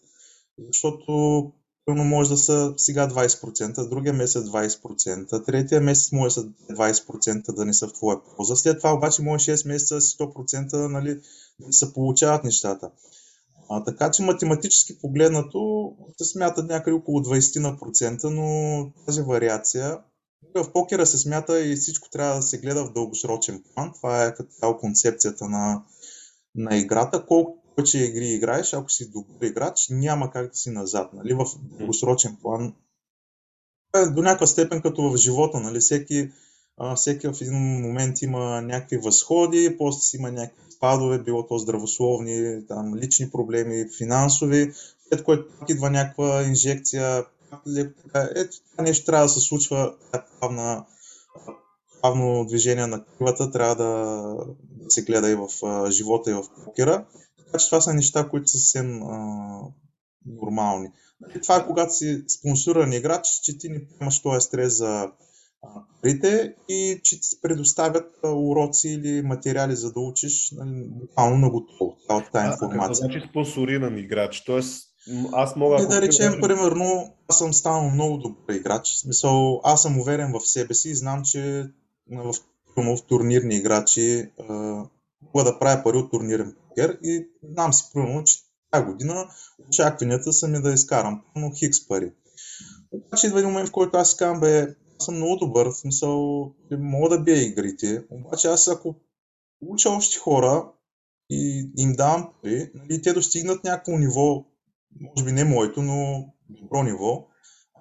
защото 0.67 1.53
пълно 1.85 2.05
може 2.05 2.31
да 2.31 2.37
са 2.37 2.75
сега 2.77 3.09
20%, 3.09 3.89
другия 3.89 4.13
месец 4.13 4.43
20%, 4.43 5.47
третия 5.47 5.81
месец 5.81 6.13
може 6.13 6.35
да 6.35 6.41
са 6.41 6.49
20% 6.71 7.55
да 7.55 7.65
не 7.65 7.75
са 7.75 7.89
в 7.89 7.93
твоя 7.93 8.19
полза. 8.25 8.57
След 8.57 8.79
това 8.79 8.95
обаче 8.95 9.23
може 9.23 9.53
6 9.53 9.69
месеца 9.69 10.01
си 10.01 10.17
100% 10.17 10.89
нали, 10.89 11.21
да 11.61 11.73
се 11.73 11.93
получават 11.93 12.45
нещата. 12.45 12.91
А, 13.69 13.85
така 13.85 14.11
че 14.11 14.23
математически 14.23 14.99
погледнато 14.99 15.93
се 16.19 16.25
смятат 16.25 16.69
някъде 16.69 16.95
около 16.95 17.21
20%, 17.21 18.25
но 18.25 18.91
тази 19.07 19.23
вариация 19.23 19.99
в 20.55 20.73
покера 20.73 21.07
се 21.07 21.19
смята 21.19 21.67
и 21.67 21.77
всичко 21.77 22.11
трябва 22.11 22.37
да 22.37 22.43
се 22.43 22.59
гледа 22.59 22.85
в 22.85 22.93
дългосрочен 22.93 23.63
план. 23.75 23.93
Това 23.95 24.25
е 24.25 24.35
като 24.35 24.79
концепцията 24.79 25.49
на, 25.49 25.83
на 26.55 26.77
играта. 26.77 27.27
Колко 27.27 27.63
повече 27.77 27.99
игри 27.99 28.29
играеш, 28.29 28.75
ако 28.75 28.91
си 28.91 29.11
добър 29.11 29.47
играч, 29.47 29.87
няма 29.91 30.31
как 30.31 30.49
да 30.49 30.57
си 30.57 30.71
назад. 30.71 31.13
Нали? 31.13 31.35
В 31.35 31.47
дългосрочен 31.63 32.37
план 32.43 32.75
е 33.97 34.07
до 34.07 34.23
някаква 34.23 34.47
степен 34.47 34.83
като 34.83 35.11
в 35.11 35.17
живота. 35.17 35.61
Нали? 35.61 35.81
Всеки, 35.81 36.31
всеки 36.97 37.29
в 37.29 37.41
един 37.41 37.59
момент 37.59 38.23
има 38.23 38.61
някакви 38.61 38.97
възходи, 38.97 39.77
после 39.79 40.01
си 40.01 40.17
има 40.17 40.33
някакви 40.33 40.73
спадове, 40.73 41.19
било 41.19 41.47
то 41.47 41.59
здравословни, 41.59 42.67
там, 42.69 42.97
лични 42.97 43.31
проблеми, 43.31 43.87
финансови, 43.99 44.73
след 45.09 45.25
което 45.25 45.45
идва 45.69 45.91
някаква 45.91 46.43
инжекция, 46.43 47.25
ето 48.37 48.57
това 48.71 48.85
нещо 48.85 49.07
трябва 49.07 49.25
да 49.25 49.29
се 49.29 49.41
случва 49.41 49.95
плавна, 50.39 50.87
плавно 52.01 52.45
движение 52.45 52.87
на 52.87 53.05
кривата, 53.05 53.51
трябва 53.51 53.75
да, 53.75 53.87
да 54.63 54.91
се 54.91 55.03
гледа 55.03 55.31
и 55.31 55.35
в 55.35 55.49
а, 55.63 55.91
живота 55.91 56.31
и 56.31 56.35
в 56.35 56.45
покера. 56.65 57.07
Така 57.47 57.59
че 57.59 57.67
това 57.67 57.81
са 57.81 57.95
неща, 57.95 58.29
които 58.29 58.49
са 58.49 58.59
съвсем 58.59 59.03
а, 59.03 59.61
нормални. 60.27 60.89
И 61.37 61.41
това 61.41 61.57
е 61.57 61.67
когато 61.67 61.95
си 61.95 62.25
спонсориран 62.29 62.93
играч, 62.93 63.27
че 63.43 63.59
ти 63.59 63.69
не 63.69 63.81
имаш 64.01 64.23
този 64.23 64.41
стрес 64.47 64.77
за 64.77 65.11
парите 66.03 66.55
и 66.69 67.01
че 67.03 67.21
ти 67.21 67.29
предоставят 67.43 68.11
уроци 68.25 68.89
или 68.89 69.23
материали 69.23 69.77
за 69.77 69.93
да 69.93 70.01
учиш 70.01 70.51
нали, 70.53 70.89
буквално 70.89 71.37
на 71.37 71.51
готово. 71.51 71.97
От 72.09 72.31
тази 72.33 72.47
информация. 72.47 72.91
А, 72.91 72.95
значи 72.95 73.27
спонсориран 73.31 73.99
играч, 73.99 74.45
т.е. 74.45 74.61
Аз 75.33 75.57
мога. 75.57 75.83
И 75.83 75.87
да 75.87 76.03
речем, 76.03 76.33
да... 76.33 76.41
примерно, 76.41 77.15
аз 77.29 77.39
съм 77.39 77.55
станал 77.55 77.91
много 77.91 78.17
добър 78.17 78.55
играч. 78.55 78.95
В 78.95 78.99
смисъл, 78.99 79.61
аз 79.65 79.83
съм 79.83 80.01
уверен 80.01 80.33
в 80.33 80.47
себе 80.47 80.75
си 80.75 80.91
и 80.91 80.95
знам, 80.95 81.23
че 81.25 81.71
в, 82.13 82.35
в 82.77 83.03
турнирни 83.09 83.55
играчи 83.55 84.31
а, 84.39 84.55
мога 85.35 85.45
да 85.45 85.59
правя 85.59 85.83
пари 85.83 85.97
от 85.97 86.11
турнирен 86.11 86.57
покер 86.69 86.99
и 87.03 87.29
знам 87.53 87.73
си, 87.73 87.85
примерно, 87.95 88.25
че 88.25 88.39
тази 88.71 88.87
година 88.87 89.29
очакванията 89.69 90.33
са 90.33 90.49
ми 90.49 90.63
да 90.63 90.73
изкарам 90.73 91.23
пълно 91.35 91.53
хикс 91.55 91.89
пари. 91.89 92.13
Обаче 92.93 93.27
идва 93.27 93.39
един 93.39 93.51
момент, 93.51 93.69
в 93.69 93.73
който 93.73 93.97
аз 93.97 94.11
си 94.11 94.17
казвам, 94.17 94.41
бе, 94.41 94.63
аз 95.01 95.05
съм 95.05 95.17
много 95.17 95.37
добър, 95.37 95.67
в 95.67 95.77
смисъл, 95.77 96.53
мога 96.71 97.09
да 97.09 97.23
бия 97.23 97.43
игрите, 97.43 98.05
обаче 98.11 98.49
аз 98.49 98.69
ако 98.69 98.95
уча 99.61 99.91
общи 99.91 100.19
хора 100.19 100.69
и 101.31 101.71
им 101.77 101.93
давам 101.93 102.29
пари, 102.43 102.71
нали, 102.75 103.03
те 103.03 103.13
достигнат 103.13 103.65
някакво 103.65 103.99
ниво, 103.99 104.45
може 105.01 105.25
би 105.25 105.33
не 105.33 105.45
моето, 105.45 105.83
но 105.83 106.27
добро 106.49 106.83
ниво, 106.83 107.27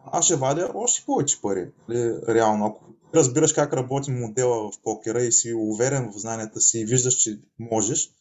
аз 0.06 0.26
ще 0.26 0.36
вадя 0.36 0.72
още 0.76 1.06
повече 1.06 1.42
пари. 1.42 1.72
Нали, 1.90 2.14
реално, 2.28 2.66
ако 2.66 2.86
разбираш 3.16 3.54
как 3.54 3.74
работи 3.74 4.12
модела 4.12 4.72
в 4.72 4.82
покера 4.84 5.22
и 5.22 5.32
си 5.32 5.54
уверен 5.54 6.12
в 6.12 6.20
знанията 6.20 6.62
си 6.62 6.80
и 6.80 6.86
виждаш, 6.86 7.16
че 7.16 7.40
можеш, 7.60 8.12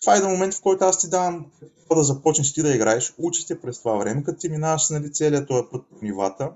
това 0.00 0.16
е 0.16 0.20
до 0.20 0.28
момент, 0.28 0.54
в 0.54 0.60
който 0.60 0.84
аз 0.84 0.98
ти 0.98 1.08
давам 1.08 1.46
да 1.96 2.04
започнеш 2.04 2.52
ти 2.52 2.62
да 2.62 2.74
играеш, 2.74 3.14
учиш 3.18 3.44
те 3.46 3.60
през 3.60 3.78
това 3.78 3.96
време, 3.96 4.24
като 4.24 4.38
ти 4.38 4.48
минаваш 4.48 4.88
нали, 4.88 5.12
целият 5.12 5.48
този 5.48 5.68
път 5.72 5.84
по 5.90 6.04
нивата, 6.04 6.52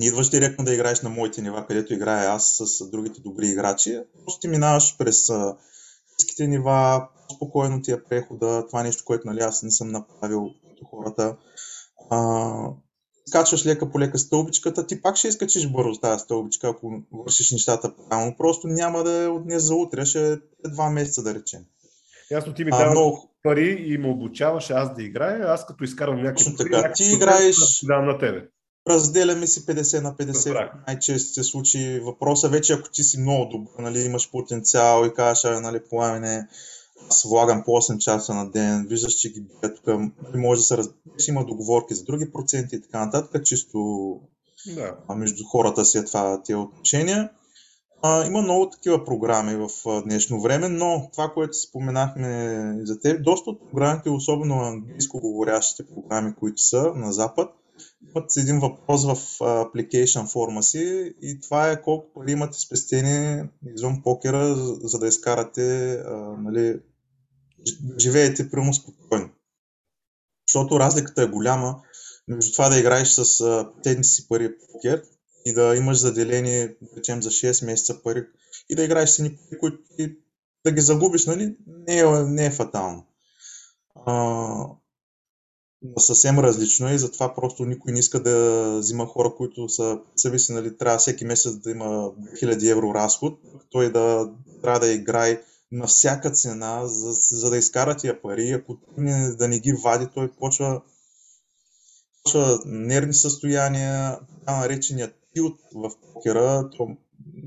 не 0.00 0.06
идваш 0.06 0.28
директно 0.30 0.64
да 0.64 0.74
играеш 0.74 1.00
на 1.00 1.10
моите 1.10 1.42
нива, 1.42 1.66
където 1.66 1.94
играя 1.94 2.30
аз 2.30 2.56
с 2.56 2.90
другите 2.90 3.20
добри 3.20 3.48
играчи, 3.48 4.00
просто 4.24 4.40
ти 4.40 4.48
минаваш 4.48 4.96
през 4.98 5.30
ниските 6.38 6.46
нива, 6.46 7.08
спокойно 7.36 7.82
ти 7.82 7.92
е 7.92 8.02
прехода, 8.02 8.66
това 8.66 8.80
е 8.80 8.84
нещо, 8.84 9.04
което 9.04 9.26
нали, 9.26 9.40
аз 9.40 9.62
не 9.62 9.70
съм 9.70 9.88
направил 9.88 10.50
като 10.68 10.84
хората. 10.84 11.36
А, 12.10 12.52
скачваш 13.28 13.66
лека 13.66 13.90
по 13.90 14.00
лека 14.00 14.18
стълбичката, 14.18 14.86
ти 14.86 15.02
пак 15.02 15.16
ще 15.16 15.28
изкачиш 15.28 15.68
бързо 15.68 16.00
тази 16.00 16.20
стълбичка, 16.20 16.68
ако 16.68 17.02
вършиш 17.12 17.52
нещата 17.52 17.94
правилно. 18.08 18.34
Просто 18.38 18.68
няма 18.68 19.04
да 19.04 19.22
е 19.22 19.26
от 19.26 19.44
днес 19.44 19.62
за 19.62 19.74
утре, 19.74 20.04
ще 20.04 20.32
е 20.32 20.36
два 20.68 20.90
месеца 20.90 21.22
да 21.22 21.34
речем. 21.34 21.60
Ясно, 22.30 22.54
ти 22.54 22.64
ми 22.64 22.70
даваш 22.70 22.90
много... 22.90 23.30
пари 23.42 23.84
и 23.88 23.98
ме 23.98 24.08
обучаваш 24.08 24.70
аз 24.70 24.94
да 24.94 25.02
играя, 25.02 25.44
аз 25.46 25.66
като 25.66 25.84
изкарвам 25.84 26.22
някакви 26.22 26.56
пари, 26.56 26.92
ти 26.94 27.12
играеш... 27.12 27.56
Да, 27.84 28.02
на 28.02 28.18
тебе. 28.18 28.48
Разделяме 28.88 29.46
си 29.46 29.66
50 29.66 30.00
на 30.02 30.14
50. 30.14 30.48
Добре. 30.48 30.70
Най-често 30.86 31.32
се 31.32 31.44
случи 31.44 32.00
въпроса. 32.00 32.48
Вече 32.48 32.72
ако 32.72 32.90
ти 32.90 33.02
си 33.02 33.20
много 33.20 33.44
добър, 33.44 33.82
нали, 33.82 34.00
имаш 34.00 34.30
потенциал 34.30 35.06
и 35.06 35.14
кажеш, 35.14 35.44
нали, 35.44 35.80
пламене, 35.90 36.48
аз 37.10 37.22
влагам 37.28 37.62
по 37.64 37.70
8 37.70 37.98
часа 37.98 38.34
на 38.34 38.50
ден, 38.50 38.86
виждаш, 38.88 39.14
че 39.14 39.32
ги 39.32 39.42
тук, 39.62 39.86
нали, 39.86 40.12
може 40.34 40.60
да 40.60 40.64
се 40.64 40.76
раз... 40.76 40.88
има 41.28 41.44
договорки 41.44 41.94
за 41.94 42.04
други 42.04 42.32
проценти 42.32 42.76
и 42.76 42.80
така 42.80 43.04
нататък, 43.04 43.44
чисто 43.44 43.78
да. 44.66 45.14
между 45.14 45.44
хората 45.44 45.84
си 45.84 45.98
е 45.98 46.04
това 46.04 46.42
тия 46.42 46.58
отношения. 46.58 47.30
А, 48.02 48.26
има 48.26 48.42
много 48.42 48.70
такива 48.70 49.04
програми 49.04 49.56
в 49.56 50.02
днешно 50.02 50.40
време, 50.40 50.68
но 50.68 51.08
това, 51.12 51.28
което 51.28 51.58
споменахме 51.58 52.74
за 52.82 53.00
теб, 53.00 53.22
доста 53.22 53.50
от 53.50 53.70
програмите, 53.70 54.10
особено 54.10 54.60
английско 54.60 55.20
говорящите 55.20 55.94
програми, 55.94 56.34
които 56.34 56.62
са 56.62 56.92
на 56.94 57.12
Запад, 57.12 57.50
имат 58.06 58.36
един 58.36 58.60
въпрос 58.60 59.04
в 59.04 59.38
application 59.38 60.32
форма 60.32 60.62
си 60.62 61.14
и 61.22 61.40
това 61.40 61.70
е 61.70 61.82
колко 61.82 62.12
пари 62.12 62.32
имате 62.32 62.60
спестени 62.60 63.48
извън 63.74 64.02
покера, 64.02 64.56
за 64.82 64.98
да 64.98 65.08
изкарате, 65.08 65.94
а, 65.94 66.16
нали, 66.38 66.80
живеете 67.98 68.50
прямо 68.50 68.74
спокойно. 68.74 69.30
Защото 70.48 70.80
разликата 70.80 71.22
е 71.22 71.26
голяма 71.26 71.82
между 72.28 72.52
това 72.52 72.68
да 72.68 72.78
играеш 72.78 73.08
с 73.08 73.66
тези 73.82 74.02
си 74.02 74.28
пари 74.28 74.54
покер 74.58 75.02
и 75.44 75.52
да 75.52 75.76
имаш 75.76 75.98
заделени, 75.98 76.68
речем, 76.96 77.22
за 77.22 77.30
6 77.30 77.66
месеца 77.66 78.02
пари 78.02 78.26
и 78.68 78.74
да 78.74 78.84
играеш 78.84 79.10
с 79.10 79.18
едни 79.18 79.36
пари, 79.36 79.58
които 79.58 79.78
да 80.64 80.72
ги 80.72 80.80
загубиш, 80.80 81.26
нали, 81.26 81.56
не 81.66 81.98
е, 81.98 82.04
не 82.06 82.46
е 82.46 82.50
фатално. 82.50 83.06
А, 83.94 84.64
съвсем 85.98 86.38
различно 86.38 86.88
е 86.88 86.94
и 86.94 86.98
затова 86.98 87.34
просто 87.34 87.64
никой 87.64 87.92
не 87.92 87.98
иска 87.98 88.22
да 88.22 88.76
взима 88.78 89.06
хора, 89.06 89.32
които 89.36 89.68
са 89.68 90.00
съвиси, 90.16 90.52
нали, 90.52 90.76
трябва 90.76 90.98
всеки 90.98 91.24
месец 91.24 91.56
да 91.56 91.70
има 91.70 91.84
2000 91.84 92.70
евро 92.70 92.94
разход, 92.94 93.38
той 93.70 93.92
да 93.92 94.30
трябва 94.62 94.80
да 94.80 94.92
играе 94.92 95.42
на 95.72 95.86
всяка 95.86 96.30
цена, 96.30 96.86
за, 96.86 97.12
за 97.12 97.50
да 97.50 97.56
изкара 97.56 97.96
тия 97.96 98.22
пари. 98.22 98.50
Ако 98.50 98.76
не, 98.96 99.30
да 99.30 99.48
не 99.48 99.58
ги 99.58 99.72
вади, 99.72 100.06
той 100.14 100.32
почва, 100.32 100.82
почва 102.24 102.58
нервни 102.66 103.14
състояния, 103.14 104.18
така 104.38 104.58
наречения 104.58 105.12
тилт 105.34 105.60
в 105.74 105.90
покера. 106.14 106.70
То, 106.76 106.88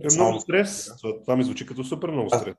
е 0.03 0.15
много 0.15 0.39
стрес. 0.39 0.89
Това 1.21 1.35
ми 1.35 1.43
звучи 1.43 1.65
като 1.65 1.83
супер 1.83 2.09
много 2.09 2.29
стрес. 2.29 2.55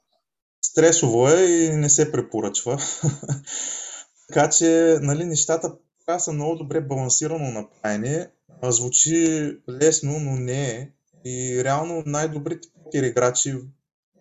Стресово 0.62 1.28
е 1.28 1.42
и 1.42 1.76
не 1.76 1.90
се 1.90 2.12
препоръчва. 2.12 2.78
Така 4.32 4.50
че, 4.50 4.98
нали, 5.02 5.24
нещата 5.24 5.72
трябва 6.06 6.20
са 6.20 6.32
много 6.32 6.56
добре 6.56 6.80
балансирано 6.80 7.50
направени. 7.50 8.24
Звучи 8.62 9.58
лесно, 9.68 10.18
но 10.20 10.36
не 10.36 10.70
е. 10.70 10.88
И 11.24 11.64
реално 11.64 12.02
най-добрите 12.06 12.68
покер 12.84 13.02
играчи, 13.02 13.54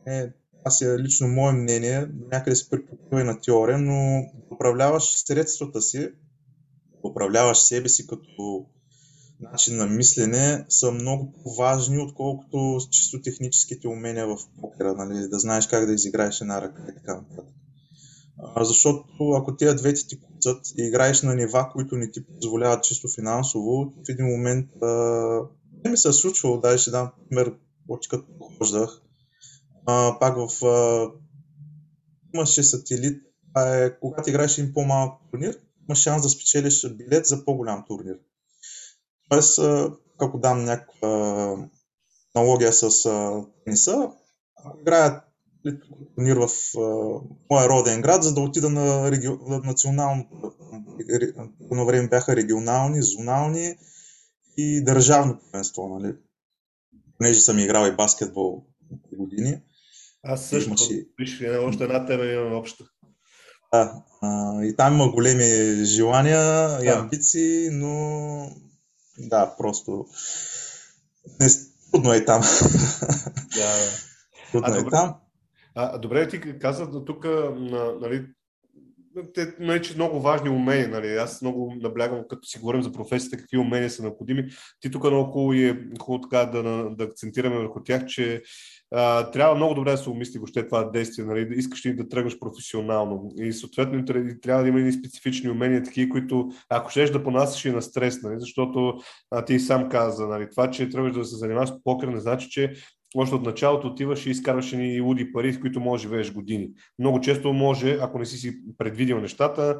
е, 0.07 0.30
аз 0.64 0.82
е 0.82 0.99
лично 0.99 1.28
мое 1.28 1.53
мнение, 1.53 2.07
някъде 2.32 2.55
се 2.55 2.70
припокрива 2.70 3.24
на 3.24 3.41
теория, 3.41 3.78
но 3.78 4.26
управляваш 4.51 5.03
средствата 5.03 5.82
си, 5.82 6.09
управляваш 7.03 7.57
себе 7.57 7.89
си 7.89 8.07
като 8.07 8.66
начин 9.39 9.78
на 9.78 9.88
мислене 9.88 10.66
са 10.70 10.91
много 10.91 11.34
по-важни, 11.43 11.99
отколкото 11.99 12.80
чисто 12.91 13.22
техническите 13.22 13.88
умения 13.88 14.28
в 14.28 14.38
покера, 14.62 14.93
нали? 14.93 15.28
да 15.28 15.39
знаеш 15.39 15.68
как 15.68 15.86
да 15.86 15.93
изиграеш 15.93 16.41
една 16.41 16.62
ръка 16.62 16.84
и 16.89 16.95
така 16.95 17.16
нататък. 17.16 17.45
Защото 18.58 19.32
ако 19.36 19.56
тези 19.56 19.76
двете 19.76 20.08
ти 20.08 20.20
куцат 20.20 20.66
и 20.78 20.88
играеш 20.88 21.22
на 21.22 21.36
нива, 21.36 21.70
които 21.74 21.96
не 21.96 22.12
ти 22.12 22.26
позволяват 22.26 22.84
чисто 22.84 23.08
финансово, 23.16 23.94
в 24.06 24.10
един 24.10 24.26
момент 24.26 24.70
не 25.84 25.92
ми 25.92 25.98
се 25.98 26.10
е 26.10 26.14
случвало, 26.14 26.58
дай 26.58 26.78
ще 26.78 26.92
дам 26.92 27.12
пример, 27.30 27.54
още 27.89 28.08
като 28.10 28.26
хождах. 28.58 29.02
А, 29.86 30.20
пак 30.20 30.38
в 30.38 30.66
а, 30.66 31.08
имаше 32.34 32.64
сателит, 32.64 33.24
а 33.54 33.76
е, 33.76 34.00
когато 34.00 34.30
играеш 34.30 34.58
един 34.58 34.74
по-малък 34.74 35.14
турнир, 35.32 35.60
имаш 35.89 36.00
шанс 36.00 36.22
да 36.22 36.30
спечелиш 36.30 36.89
билет 36.89 37.26
за 37.26 37.46
по-голям 37.46 37.86
турнир. 37.88 38.20
Тоест, 39.30 39.60
ако 40.20 40.39
дам 40.39 40.64
някаква 40.64 41.70
аналогия 42.36 42.74
с 42.74 43.04
тениса, 43.66 44.12
ако 44.66 44.80
играят 44.80 45.24
турнир 46.16 46.38
в 46.38 46.47
uh, 46.47 47.22
моя 47.49 47.70
роден 47.70 48.01
град, 48.01 48.24
за 48.24 48.34
да 48.34 48.41
отида 48.41 48.70
на, 48.70 49.12
реги... 49.12 49.28
на 49.28 49.59
национално, 49.59 50.26
на 51.72 51.86
време 51.86 52.07
бяха 52.07 52.36
регионални, 52.36 53.01
зонални 53.01 53.76
и 54.57 54.84
държавно 54.84 55.39
первенство, 55.51 55.99
нали? 55.99 56.16
Понеже 57.18 57.39
съм 57.39 57.59
играл 57.59 57.88
и 57.88 57.95
баскетбол 57.95 58.66
години. 59.18 59.62
Аз 60.24 60.45
също, 60.45 60.70
Имаше... 60.70 61.05
виж, 61.20 61.43
още 61.59 61.84
една 61.84 62.05
тема 62.05 62.26
имаме 62.26 62.55
обща. 62.55 62.84
Да, 63.74 64.03
а, 64.22 64.64
и 64.64 64.76
там 64.76 64.93
има 64.93 65.12
големи 65.12 65.86
желания 65.86 66.39
да. 66.39 66.80
и 66.86 66.88
амбиции, 66.88 67.70
но 67.72 68.55
да, 69.18 69.55
просто 69.57 70.05
не, 71.39 71.47
трудно 71.91 72.14
е 72.14 72.26
там. 72.26 72.41
Да, 73.55 73.76
трудно 74.51 74.68
а, 74.68 74.76
е 74.76 74.78
добре. 74.78 74.89
там. 74.91 75.16
А, 75.76 75.98
добре, 75.98 76.28
ти 76.28 76.60
каза 76.60 77.06
тук, 77.06 77.26
нали, 78.02 78.26
те, 79.34 79.82
че 79.82 79.96
много 79.96 80.20
важни 80.20 80.50
умения. 80.50 80.90
Нали. 80.90 81.08
Аз 81.08 81.42
много 81.42 81.74
наблягам, 81.82 82.24
като 82.30 82.48
си 82.48 82.60
говорим 82.60 82.84
за 82.84 82.92
професията, 82.92 83.38
какви 83.38 83.58
умения 83.58 83.90
са 83.90 84.04
необходими. 84.04 84.50
Ти 84.80 84.92
тук 84.92 85.04
много 85.04 85.54
е 85.54 85.80
хубаво 86.00 86.22
така 86.22 86.46
да, 86.46 86.90
да 86.90 87.04
акцентираме 87.04 87.58
върху 87.58 87.84
тях, 87.84 88.06
че 88.06 88.42
а, 88.92 89.32
трябва 89.32 89.56
много 89.56 89.74
добре 89.74 89.92
да 89.92 89.98
се 89.98 90.10
умисли 90.10 90.40
въобще 90.40 90.66
това 90.66 90.84
действие, 90.84 91.26
нали, 91.26 91.48
да 91.48 91.56
искаш 91.56 91.86
ли 91.86 91.96
да 91.96 92.10
тръгнеш 92.10 92.40
професионално. 92.40 93.32
И 93.38 93.54
съответно 93.54 94.06
трябва 94.42 94.64
да 94.64 94.70
има 94.70 94.80
и 94.80 94.92
специфични 94.92 95.50
умения, 95.50 95.84
такива, 95.84 96.10
които 96.10 96.50
ако 96.70 96.90
щеш 96.90 97.10
да 97.10 97.24
понасяш 97.24 97.66
и 97.66 97.72
на 97.72 97.82
стрес, 97.82 98.22
нали, 98.22 98.36
защото 98.40 98.94
а, 99.32 99.46
ти 99.46 99.60
сам 99.60 99.90
каза, 99.90 100.28
нали, 100.28 100.50
това, 100.50 100.72
че 100.72 100.90
тръгваш 100.90 101.14
да 101.14 101.26
се 101.26 101.36
занимаваш 101.36 101.70
с 101.70 101.84
покер, 101.84 102.08
не 102.08 102.20
значи, 102.20 102.50
че 102.50 102.74
още 103.16 103.36
от 103.36 103.41
началото 103.41 103.88
отиваш 103.88 104.26
и 104.26 104.30
изкарваш 104.30 104.72
ни 104.72 105.01
луди 105.01 105.34
пари, 105.34 105.53
с 105.53 105.59
които 105.59 105.80
можеш 105.80 106.03
да 106.03 106.09
живееш 106.09 106.34
години. 106.34 106.70
Много 106.99 107.22
често 107.22 107.53
може, 107.53 107.97
ако 108.01 108.20
не 108.20 108.26
си 108.26 108.38
си 108.38 108.59
предвидил 108.78 109.20
нещата, 109.20 109.80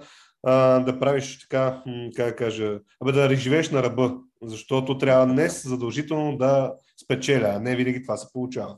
да 0.86 0.97
правиш 0.99 1.39
така, 1.41 1.84
как 2.15 2.25
да 2.25 2.36
кажа, 2.36 2.79
абе 3.01 3.11
да 3.11 3.36
живееш 3.36 3.69
на 3.69 3.84
ръба, 3.84 4.13
защото 4.43 4.97
трябва 4.97 5.25
днес 5.25 5.67
задължително 5.67 6.38
да 6.38 6.73
спечеля, 7.03 7.53
а 7.55 7.59
не 7.59 7.75
винаги 7.75 8.03
това 8.03 8.17
се 8.17 8.34
получава. 8.34 8.75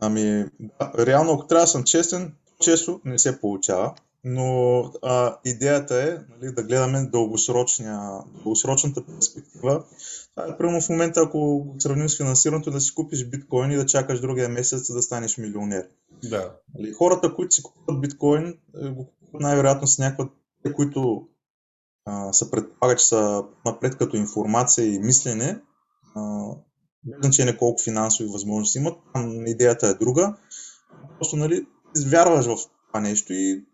Ами, 0.00 0.44
да, 0.60 1.06
реално, 1.06 1.32
ако 1.32 1.46
трябва 1.46 1.64
да 1.64 1.68
съм 1.68 1.84
честен, 1.84 2.34
често 2.60 3.00
не 3.04 3.18
се 3.18 3.40
получава, 3.40 3.94
но 4.24 4.80
а, 5.02 5.36
идеята 5.44 5.96
е 6.02 6.18
нали, 6.34 6.52
да 6.52 6.62
гледаме 6.62 7.08
дългосрочната 7.12 9.04
перспектива 9.06 9.84
примерно 10.34 10.80
в 10.80 10.88
момента, 10.88 11.20
ако 11.20 11.38
го 11.38 11.80
сравним 11.80 12.08
с 12.08 12.16
финансирането, 12.16 12.70
да 12.70 12.80
си 12.80 12.94
купиш 12.94 13.28
биткоин 13.28 13.70
и 13.70 13.76
да 13.76 13.86
чакаш 13.86 14.20
другия 14.20 14.48
месец 14.48 14.92
да 14.92 15.02
станеш 15.02 15.38
милионер. 15.38 15.88
Да. 16.30 16.56
Нали, 16.74 16.92
хората, 16.92 17.34
които 17.34 17.54
си 17.54 17.62
купуват 17.62 18.00
биткоин, 18.00 18.58
е, 18.82 18.88
го 18.88 19.06
купуват 19.06 19.42
най-вероятно 19.42 19.86
с 19.86 19.98
някаква, 19.98 20.28
които 20.74 21.28
а, 22.04 22.32
се 22.32 22.50
предполага, 22.50 22.96
че 22.96 23.04
са 23.04 23.44
напред 23.66 23.96
като 23.96 24.16
информация 24.16 24.94
и 24.94 24.98
мислене, 24.98 25.60
без 27.04 27.18
значение 27.20 27.56
колко 27.56 27.82
финансови 27.82 28.28
възможности 28.28 28.78
имат, 28.78 28.98
там 29.14 29.46
идеята 29.46 29.86
е 29.86 29.94
друга. 29.94 30.36
просто, 31.18 31.36
нали, 31.36 31.66
вярваш 32.06 32.46
в 32.46 32.56
това 32.88 33.00
нещо 33.00 33.32
и 33.32 33.64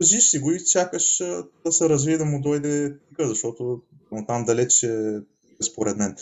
държиш 0.00 0.30
си 0.30 0.38
го 0.38 0.52
и 0.52 0.64
чакаш 0.64 1.18
да 1.64 1.72
се 1.72 1.88
развие 1.88 2.18
да 2.18 2.24
му 2.24 2.40
дойде 2.40 2.98
пика, 3.08 3.28
защото 3.28 3.82
там 4.26 4.44
далеч 4.44 4.82
е 4.82 5.20
според 5.62 5.96
мен. 5.96 6.14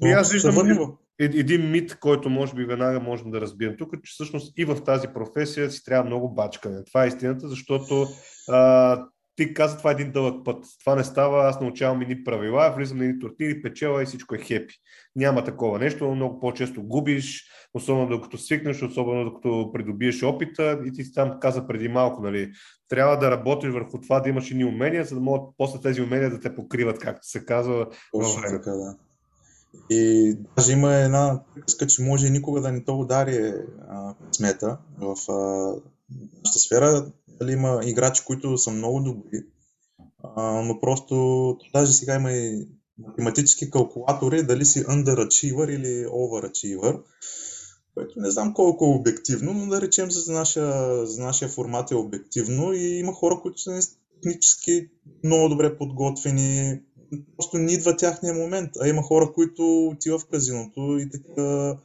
Но, 0.00 0.08
и 0.08 0.12
аз 0.12 0.32
виждам 0.32 0.54
да 0.54 0.74
в... 0.74 0.88
един 1.20 1.70
мит, 1.70 1.96
който 2.00 2.30
може 2.30 2.54
би 2.54 2.64
веднага 2.64 3.00
можем 3.00 3.30
да 3.30 3.40
разбием 3.40 3.74
тук, 3.78 3.90
че 4.04 4.12
всъщност 4.12 4.52
и 4.56 4.64
в 4.64 4.84
тази 4.84 5.08
професия 5.08 5.70
си 5.70 5.84
трябва 5.84 6.04
много 6.04 6.34
бачкане. 6.34 6.84
Това 6.84 7.04
е 7.04 7.08
истината, 7.08 7.48
защото 7.48 8.06
а, 8.48 9.04
ти 9.48 9.54
каза, 9.54 9.78
това 9.78 9.90
е 9.90 9.92
един 9.92 10.12
дълъг 10.12 10.44
път. 10.44 10.64
Това 10.80 10.94
не 10.94 11.04
става, 11.04 11.48
аз 11.48 11.60
научавам 11.60 12.02
едни 12.02 12.24
правила, 12.24 12.74
влизам 12.76 12.98
на 12.98 13.04
едни 13.04 13.20
турнири, 13.20 13.62
печела 13.62 14.02
и 14.02 14.06
всичко 14.06 14.34
е 14.34 14.38
хепи. 14.38 14.74
Няма 15.16 15.44
такова 15.44 15.78
нещо, 15.78 16.14
много 16.14 16.40
по-често 16.40 16.82
губиш, 16.82 17.44
особено 17.74 18.08
докато 18.08 18.38
свикнеш, 18.38 18.82
особено 18.82 19.24
докато 19.24 19.70
придобиеш 19.72 20.22
опита 20.22 20.80
и 20.84 20.92
ти 20.92 21.12
там 21.12 21.40
каза 21.40 21.66
преди 21.66 21.88
малко, 21.88 22.22
нали, 22.22 22.52
трябва 22.88 23.18
да 23.18 23.30
работиш 23.30 23.70
върху 23.70 24.00
това, 24.00 24.20
да 24.20 24.28
имаш 24.28 24.50
едни 24.50 24.64
умения, 24.64 25.04
за 25.04 25.14
да 25.14 25.20
могат 25.20 25.54
после 25.58 25.80
тези 25.80 26.02
умения 26.02 26.30
да 26.30 26.40
те 26.40 26.54
покриват, 26.54 26.98
както 26.98 27.28
се 27.28 27.44
казва. 27.44 27.86
Точно 28.12 28.42
така, 28.42 28.70
да. 28.70 28.96
И 29.90 30.34
даже 30.56 30.72
има 30.72 30.94
една 30.94 31.42
приказка, 31.54 31.86
че 31.86 32.02
може 32.02 32.30
никога 32.30 32.60
да 32.60 32.72
не 32.72 32.84
то 32.84 32.98
удари 32.98 33.52
а, 33.88 34.14
смета 34.32 34.78
в 34.98 35.32
а, 35.32 35.74
нашата 36.44 36.58
сфера. 36.58 37.12
Дали 37.28 37.52
има 37.52 37.80
играчи, 37.84 38.22
които 38.26 38.58
са 38.58 38.70
много 38.70 39.00
добри, 39.00 39.38
а, 40.36 40.62
но 40.62 40.80
просто 40.80 41.56
даже 41.74 41.92
сега 41.92 42.14
има 42.14 42.32
и 42.32 42.68
математически 42.98 43.70
калкулатори, 43.70 44.42
дали 44.42 44.64
си 44.64 44.84
underachiever 44.84 45.70
или 45.70 46.06
overachiever, 46.06 47.00
което 47.94 48.20
не 48.20 48.30
знам 48.30 48.54
колко 48.54 48.84
е 48.84 48.88
обективно, 48.88 49.54
но 49.54 49.66
да 49.66 49.80
речем 49.80 50.10
за 50.10 50.32
нашия, 50.32 51.06
за 51.06 51.22
нашия 51.22 51.48
формат 51.48 51.90
е 51.90 51.94
обективно 51.94 52.72
и 52.72 52.98
има 52.98 53.12
хора, 53.12 53.40
които 53.42 53.58
са 53.58 53.80
технически 54.22 54.88
много 55.24 55.48
добре 55.48 55.78
подготвени, 55.78 56.80
просто 57.36 57.58
не 57.58 57.72
идва 57.72 57.96
тяхния 57.96 58.34
момент. 58.34 58.70
А 58.80 58.88
има 58.88 59.02
хора, 59.02 59.32
които 59.32 59.86
отиват 59.86 60.22
в 60.22 60.26
казиното 60.26 60.98
и 60.98 61.10
така 61.10 61.76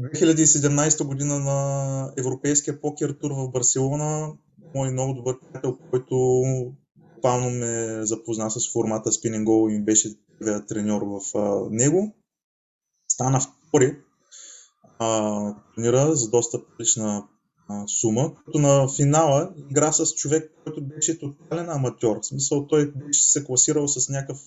2017 0.00 1.04
година 1.04 1.38
на 1.38 2.12
Европейския 2.16 2.80
покер 2.80 3.10
тур 3.10 3.30
в 3.30 3.50
Барселона, 3.50 4.32
мой 4.74 4.90
много 4.90 5.14
добър 5.14 5.40
приятел, 5.40 5.78
който 5.90 6.42
буквално 7.14 7.50
ме 7.50 8.00
запозна 8.06 8.50
с 8.50 8.72
формата 8.72 9.10
Spinning 9.10 9.44
Go 9.44 9.76
и 9.76 9.84
беше 9.84 10.08
треньор 10.68 11.02
в 11.02 11.20
него. 11.70 12.14
Стана 13.08 13.40
втори 13.40 13.96
а, 14.98 15.54
турнира 15.74 16.16
за 16.16 16.30
доста 16.30 16.60
лична 16.80 17.28
а, 17.68 17.86
сума, 17.88 18.34
като 18.34 18.58
на 18.58 18.88
финала 18.88 19.52
игра 19.70 19.92
с 19.92 20.14
човек, 20.14 20.52
който 20.64 20.84
беше 20.84 21.18
тотален 21.18 21.70
аматьор. 21.70 22.20
В 22.22 22.26
смисъл 22.26 22.66
той 22.66 22.92
беше 22.92 23.24
се 23.24 23.44
класирал 23.44 23.88
с 23.88 24.08
някакъв 24.08 24.38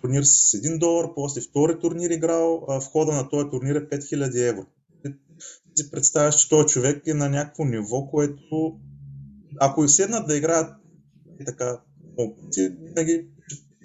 турнир 0.00 0.22
с 0.22 0.52
1 0.52 0.78
долар, 0.78 1.14
после 1.14 1.40
втори 1.40 1.78
турнир 1.78 2.10
играл, 2.10 2.64
а 2.68 2.80
в 2.80 2.84
хода 2.84 3.12
на 3.12 3.28
този 3.28 3.50
турнир 3.50 3.74
е 3.74 3.88
5000 3.88 4.48
евро. 4.48 4.66
Ти 5.74 5.82
си 5.82 5.90
представяш, 5.90 6.36
че 6.36 6.48
този 6.48 6.66
човек 6.66 7.06
е 7.06 7.14
на 7.14 7.28
някакво 7.28 7.64
ниво, 7.64 8.06
което 8.06 8.80
ако 9.60 9.84
и 9.84 9.88
седнат 9.88 10.26
да 10.26 10.36
играят 10.36 10.76
и 11.40 11.44
така 11.44 11.80
винаги 12.56 13.28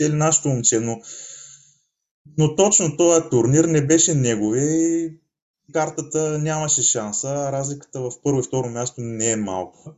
е 0.01 0.09
нашето 0.09 0.49
момче, 0.49 0.79
но, 0.79 1.01
но 2.37 2.55
точно 2.55 2.97
този 2.97 3.29
турнир 3.29 3.65
не 3.65 3.87
беше 3.87 4.13
негови 4.13 4.61
и 4.61 5.73
картата 5.73 6.39
нямаше 6.39 6.83
шанса, 6.83 7.51
разликата 7.51 8.01
в 8.01 8.11
първо 8.23 8.39
и 8.39 8.43
второ 8.43 8.69
място 8.69 9.01
не 9.01 9.31
е 9.31 9.35
малка. 9.35 9.93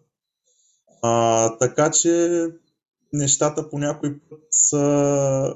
А, 1.01 1.57
така 1.57 1.91
че 1.91 2.45
нещата 3.13 3.69
по 3.69 3.79
някой 3.79 4.19
път 4.29 4.41
са 4.51 5.53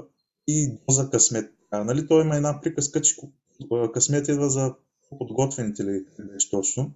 и 0.48 0.78
доза 0.88 1.10
късмет. 1.10 1.52
А, 1.72 1.84
нали, 1.84 2.08
той 2.08 2.22
има 2.22 2.36
една 2.36 2.62
приказка, 2.62 3.02
че 3.02 3.16
късмет 3.94 4.28
идва 4.28 4.50
за 4.50 4.74
подготвените 5.20 5.84
ли 5.84 6.06
беше 6.20 6.50
точно. 6.50 6.91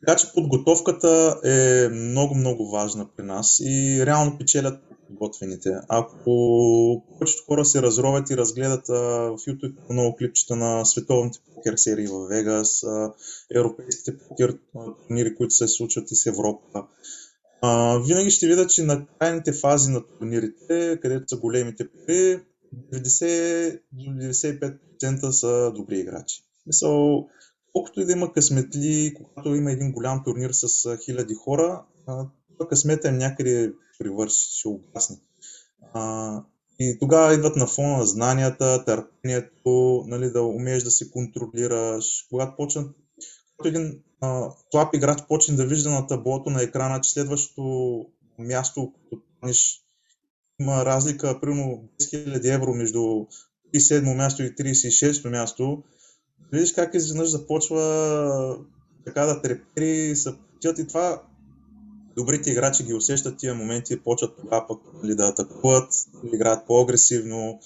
Така 0.00 0.16
че 0.16 0.32
подготовката 0.34 1.40
е 1.44 1.88
много, 1.88 2.34
много 2.34 2.70
важна 2.70 3.08
при 3.16 3.24
нас 3.24 3.60
и 3.60 4.06
реално 4.06 4.38
печелят 4.38 4.80
подготвените. 5.06 5.70
Ако 5.88 7.02
повечето 7.12 7.44
хора 7.46 7.64
се 7.64 7.82
разровят 7.82 8.30
и 8.30 8.36
разгледат 8.36 8.88
а, 8.88 8.94
в 8.94 9.38
YouTube 9.38 9.74
много 9.90 10.16
клипчета 10.16 10.56
на 10.56 10.84
световните 10.84 11.38
покер 11.54 11.76
серии 11.76 12.06
в 12.06 12.28
Вегас, 12.28 12.84
а, 12.84 13.12
европейските 13.54 14.18
покер 14.18 14.58
турнири, 15.08 15.34
които 15.34 15.54
се 15.54 15.68
случват 15.68 16.10
и 16.10 16.16
с 16.16 16.26
Европа, 16.26 16.84
а, 17.62 17.98
винаги 17.98 18.30
ще 18.30 18.46
видят, 18.46 18.70
че 18.70 18.82
на 18.82 19.06
крайните 19.18 19.52
фази 19.52 19.90
на 19.90 20.06
турнирите, 20.06 20.98
където 21.02 21.28
са 21.28 21.36
големите 21.36 21.88
пари, 21.88 22.40
90-95% 22.92 25.30
са 25.30 25.72
добри 25.76 25.98
играчи. 25.98 26.42
Мисъл, 26.66 27.28
колкото 27.72 28.00
и 28.00 28.04
да 28.04 28.12
има 28.12 28.32
късметли, 28.32 29.14
когато 29.16 29.54
има 29.54 29.72
един 29.72 29.92
голям 29.92 30.22
турнир 30.24 30.50
с 30.52 30.96
хиляди 31.04 31.34
хора, 31.34 31.82
късмета 32.68 33.08
е 33.08 33.12
някъде 33.12 33.72
привърши, 33.98 34.58
ще 34.58 34.68
угасне. 34.68 35.16
И 36.78 36.96
тогава 37.00 37.34
идват 37.34 37.56
на 37.56 37.66
фона 37.66 37.96
на 37.96 38.06
знанията, 38.06 38.84
търпението, 38.84 40.04
нали, 40.06 40.30
да 40.30 40.42
умееш 40.42 40.82
да 40.82 40.90
се 40.90 41.10
контролираш. 41.10 42.26
Когато 42.30 42.56
почнат, 42.56 42.96
когато 43.56 43.68
един 43.68 44.02
а, 44.20 44.50
слаб 44.70 44.94
играч 44.94 45.18
почне 45.28 45.56
да 45.56 45.66
вижда 45.66 45.90
на 45.90 46.06
таблото 46.06 46.50
на 46.50 46.62
екрана, 46.62 47.00
че 47.00 47.10
следващото 47.10 48.06
място, 48.38 48.92
като 49.10 49.22
има 50.60 50.84
разлика, 50.84 51.40
примерно 51.40 51.88
10 52.00 52.40
000 52.40 52.54
евро 52.54 52.74
между 52.74 52.98
37 53.74 54.16
място 54.16 54.42
и 54.42 54.54
36 54.54 55.30
място, 55.30 55.82
видиш 56.52 56.72
как 56.72 56.94
изведнъж 56.94 57.28
започва 57.28 58.58
така 59.04 59.26
да 59.26 59.42
трепери 59.42 60.16
се 60.16 60.34
и 60.78 60.86
това 60.86 61.22
добрите 62.16 62.50
играчи 62.50 62.84
ги 62.84 62.94
усещат 62.94 63.38
тия 63.38 63.54
моменти 63.54 63.92
и 63.92 64.00
почват 64.00 64.36
тогава 64.36 64.66
пък 64.68 64.80
нали, 65.02 65.14
да 65.14 65.28
атакуват, 65.28 65.90
да 66.24 66.36
играят 66.36 66.66
по-агресивно, 66.66 67.60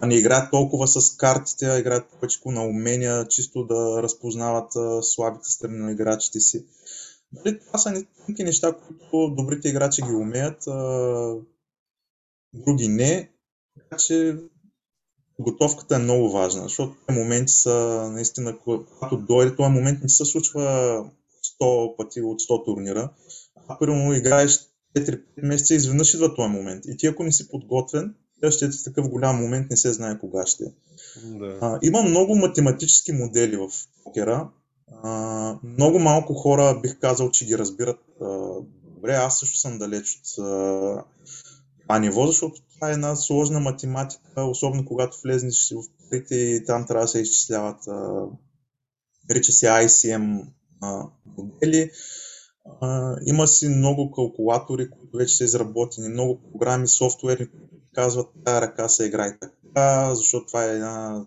а 0.00 0.06
не 0.06 0.14
играят 0.14 0.50
толкова 0.50 0.88
с 0.88 1.16
картите, 1.16 1.66
а 1.66 1.78
играят 1.78 2.08
повече 2.10 2.38
на 2.46 2.66
умения, 2.66 3.28
чисто 3.28 3.64
да 3.64 4.02
разпознават 4.02 4.76
а, 4.76 5.02
слабите 5.02 5.50
страни 5.50 5.78
на 5.78 5.92
играчите 5.92 6.40
си. 6.40 6.64
Нали, 7.32 7.60
това 7.60 7.78
са 7.78 7.90
някакви 7.90 8.44
неща, 8.44 8.72
които 8.72 9.34
добрите 9.34 9.68
играчи 9.68 10.02
ги 10.02 10.12
умеят, 10.12 10.66
а, 10.66 11.36
други 12.52 12.88
не. 12.88 13.30
Така 13.78 13.96
че 13.96 14.36
подготовката 15.36 15.96
е 15.96 15.98
много 15.98 16.30
важна, 16.30 16.62
защото 16.62 16.96
тези 17.06 17.18
моменти 17.18 17.52
са 17.52 18.08
наистина, 18.12 18.58
когато 18.58 19.16
дойде, 19.16 19.56
този 19.56 19.70
момент 19.70 20.02
не 20.02 20.08
се 20.08 20.24
случва 20.24 20.62
100 21.60 21.96
пъти 21.96 22.20
от 22.20 22.40
100 22.40 22.64
турнира. 22.64 23.10
А 23.68 23.78
примерно 23.78 24.14
играеш 24.14 24.58
4-5 24.96 25.20
месеца 25.42 25.74
изведнъж 25.74 26.14
идва 26.14 26.34
този 26.34 26.48
момент. 26.48 26.84
И 26.86 26.96
ти 26.96 27.06
ако 27.06 27.22
не 27.22 27.32
си 27.32 27.48
подготвен, 27.48 28.14
ще 28.50 28.64
е 28.64 28.68
такъв 28.84 29.08
голям 29.08 29.36
момент, 29.36 29.70
не 29.70 29.76
се 29.76 29.92
знае 29.92 30.18
кога 30.18 30.46
ще. 30.46 30.64
Да. 31.24 31.58
А, 31.60 31.78
има 31.82 32.02
много 32.02 32.36
математически 32.36 33.12
модели 33.12 33.56
в 33.56 33.68
покера. 34.04 34.48
А, 35.02 35.58
много 35.64 35.98
малко 35.98 36.34
хора 36.34 36.80
бих 36.82 36.98
казал, 36.98 37.30
че 37.30 37.46
ги 37.46 37.58
разбират 37.58 38.00
а, 38.20 38.26
добре. 38.84 39.12
Аз 39.12 39.38
също 39.38 39.58
съм 39.58 39.78
далеч 39.78 40.20
от 40.20 40.44
а, 41.88 41.98
ниво, 41.98 42.26
защото 42.26 42.60
това 42.74 42.90
е 42.90 42.92
една 42.92 43.16
сложна 43.16 43.60
математика, 43.60 44.42
особено 44.42 44.84
когато 44.84 45.20
влезнеш 45.24 45.72
в 45.72 46.10
парите 46.10 46.34
и 46.34 46.64
там 46.64 46.86
трябва 46.86 47.04
да 47.04 47.08
се 47.08 47.20
изчисляват, 47.20 47.80
рече 49.30 49.52
се 49.52 49.66
ICM 49.66 50.46
а, 50.80 51.02
модели. 51.36 51.90
Има 53.26 53.46
си 53.46 53.68
много 53.68 54.10
калкулатори, 54.10 54.90
които 54.90 55.16
вече 55.16 55.36
са 55.36 55.44
изработени, 55.44 56.08
много 56.08 56.40
програми, 56.52 56.88
софтуери, 56.88 57.50
които 57.50 57.74
казват 57.94 58.26
тази 58.44 58.60
ръка 58.60 58.88
се 58.88 59.04
играе 59.06 59.38
така, 59.38 60.14
защото 60.14 60.46
това 60.46 60.64
е 60.64 60.74
една 60.74 61.26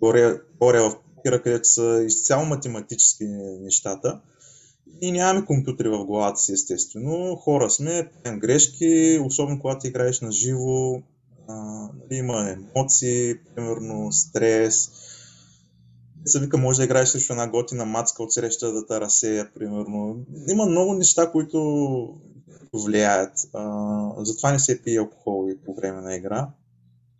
теория, 0.00 0.40
в 0.60 0.96
покера, 1.14 1.42
където 1.42 1.68
са 1.68 2.02
изцяло 2.06 2.44
математически 2.44 3.24
нещата. 3.60 4.20
И 5.00 5.12
нямаме 5.12 5.46
компютри 5.46 5.88
в 5.88 6.04
главата 6.04 6.40
си, 6.40 6.52
естествено. 6.52 7.36
Хора 7.36 7.70
сме, 7.70 8.10
правим 8.22 8.40
грешки, 8.40 9.20
особено 9.24 9.60
когато 9.60 9.86
играеш 9.86 10.20
на 10.20 10.32
живо. 10.32 11.02
Нали, 11.48 12.18
има 12.18 12.50
емоции, 12.50 13.34
примерно 13.54 14.12
стрес. 14.12 14.90
Се 16.24 16.40
вика, 16.40 16.58
може 16.58 16.78
да 16.78 16.84
играеш 16.84 17.08
срещу 17.08 17.32
една 17.32 17.50
готина 17.50 17.84
мацка 17.84 18.22
от 18.22 18.32
среща 18.32 18.72
да 18.72 18.86
те 18.86 19.00
разсея, 19.00 19.50
примерно. 19.54 20.26
Има 20.48 20.66
много 20.66 20.94
неща, 20.94 21.30
които 21.30 22.20
влияят. 22.74 23.32
А, 23.54 24.24
затова 24.24 24.52
не 24.52 24.58
се 24.58 24.82
пие 24.82 24.98
алкохол 24.98 25.48
по 25.66 25.74
време 25.74 26.00
на 26.00 26.14
игра. 26.14 26.48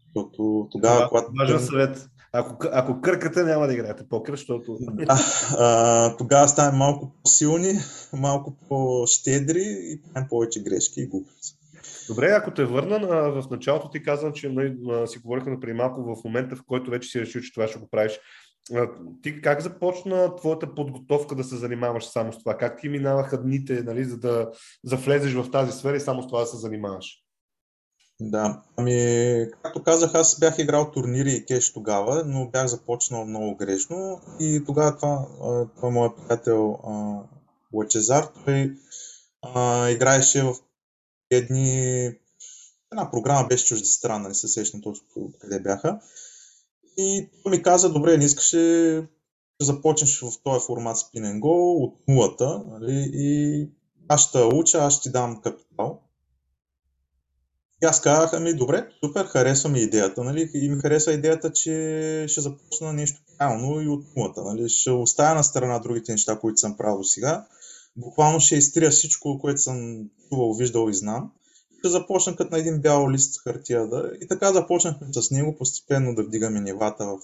Защото 0.06 0.68
тогава, 0.70 1.08
когато... 1.08 1.32
Важен 1.38 1.60
съвет. 1.60 2.08
Ако, 2.32 2.66
ако 2.72 3.00
къркате, 3.00 3.42
няма 3.42 3.66
да 3.66 3.72
играете 3.72 4.08
покер, 4.08 4.32
защото... 4.32 4.78
Да, 4.80 5.20
а, 5.58 6.16
тогава 6.16 6.48
ставаме 6.48 6.78
малко 6.78 7.12
по-силни, 7.22 7.78
малко 8.12 8.56
по-щедри 8.68 9.64
и 9.64 10.02
правим 10.02 10.28
повече 10.28 10.62
грешки 10.62 11.00
и 11.00 11.06
глупости. 11.06 11.54
Добре, 12.08 12.26
ако 12.26 12.54
те 12.54 12.64
върна 12.64 12.98
в 13.08 13.44
началото, 13.50 13.90
ти 13.90 14.02
казвам, 14.02 14.32
че 14.32 14.48
нали, 14.48 14.76
си 15.06 15.18
говорихме 15.18 15.60
преди 15.60 15.72
малко 15.72 16.02
в 16.02 16.24
момента, 16.24 16.56
в 16.56 16.62
който 16.66 16.90
вече 16.90 17.08
си 17.08 17.20
решил, 17.20 17.42
че 17.42 17.52
това 17.52 17.68
ще 17.68 17.78
го 17.78 17.88
правиш. 17.90 18.20
Ти 19.22 19.42
как 19.42 19.62
започна 19.62 20.36
твоята 20.36 20.74
подготовка 20.74 21.34
да 21.34 21.44
се 21.44 21.56
занимаваш 21.56 22.04
само 22.04 22.32
с 22.32 22.38
това? 22.38 22.56
Как 22.56 22.80
ти 22.80 22.88
минаваха 22.88 23.42
дните, 23.42 23.82
нали, 23.82 24.04
за 24.04 24.16
да 24.18 24.50
завлезеш 24.84 25.34
в 25.34 25.50
тази 25.50 25.72
сфера 25.72 25.96
и 25.96 26.00
само 26.00 26.22
с 26.22 26.26
това 26.26 26.40
да 26.40 26.46
се 26.46 26.56
занимаваш? 26.56 27.22
Да, 28.20 28.62
ами, 28.76 29.46
както 29.62 29.82
казах, 29.82 30.14
аз 30.14 30.38
бях 30.40 30.58
играл 30.58 30.90
турнири 30.90 31.32
и 31.32 31.44
кеш 31.44 31.72
тогава, 31.72 32.24
но 32.26 32.50
бях 32.50 32.66
започнал 32.66 33.26
много 33.26 33.56
грешно 33.56 34.20
и 34.40 34.62
тогава 34.66 34.96
това, 34.96 35.26
това 35.76 35.90
моят 35.90 36.16
приятел 36.16 36.78
Лачезар, 37.72 38.28
той 38.44 38.76
а, 39.42 39.88
играеше 39.90 40.42
в 40.42 40.54
едни... 41.30 42.04
Една 42.92 43.10
програма 43.10 43.48
беше 43.48 43.66
чуждестранна, 43.66 44.28
не 44.28 44.34
се 44.34 44.48
сещам 44.48 44.80
точно 44.80 45.06
къде 45.38 45.60
бяха. 45.60 46.00
И 46.98 47.30
той 47.42 47.50
ми 47.50 47.62
каза, 47.62 47.92
добре, 47.92 48.16
не 48.16 48.24
искаш 48.24 48.50
да 48.50 49.64
започнеш 49.64 50.20
в 50.20 50.32
този 50.44 50.66
формат 50.66 50.96
Spin 50.96 51.40
Go 51.40 51.84
от 51.84 51.94
нулата, 52.08 52.62
нали? 52.66 53.10
и 53.14 53.68
аз 54.08 54.28
ще 54.28 54.38
уча, 54.38 54.78
аз 54.78 54.94
ще 54.94 55.02
ти 55.02 55.12
дам 55.12 55.40
капитал. 55.42 56.00
И 57.82 57.86
аз 57.86 58.00
казах, 58.00 58.32
ами 58.32 58.54
добре, 58.54 58.88
супер, 59.04 59.24
харесва 59.24 59.70
ми 59.70 59.80
идеята, 59.80 60.24
нали? 60.24 60.50
И 60.54 60.68
ми 60.68 60.80
хареса 60.80 61.12
идеята, 61.12 61.52
че 61.52 62.24
ще 62.28 62.40
започна 62.40 62.92
нещо 62.92 63.20
правилно 63.38 63.80
и 63.80 63.88
от 63.88 64.04
нулата, 64.16 64.42
нали? 64.42 64.68
Ще 64.68 64.90
оставя 64.90 65.34
на 65.34 65.44
страна 65.44 65.78
другите 65.78 66.12
неща, 66.12 66.38
които 66.38 66.58
съм 66.58 66.76
правил 66.76 67.04
сега. 67.04 67.46
Буквално 67.96 68.40
ще 68.40 68.56
изтрия 68.56 68.90
всичко, 68.90 69.38
което 69.38 69.60
съм 69.60 70.08
чувал, 70.28 70.54
виждал 70.54 70.88
и 70.90 70.94
знам. 70.94 71.32
Започна 71.84 72.36
като 72.36 72.50
на 72.50 72.58
един 72.58 72.80
бял 72.80 73.10
лист 73.10 73.40
хартия. 73.42 73.86
Да... 73.86 74.10
И 74.20 74.28
така 74.28 74.52
започнахме 74.52 75.06
с 75.12 75.30
него 75.30 75.56
постепенно 75.56 76.14
да 76.14 76.22
вдигаме 76.22 76.60
нивата 76.60 77.06
в, 77.06 77.18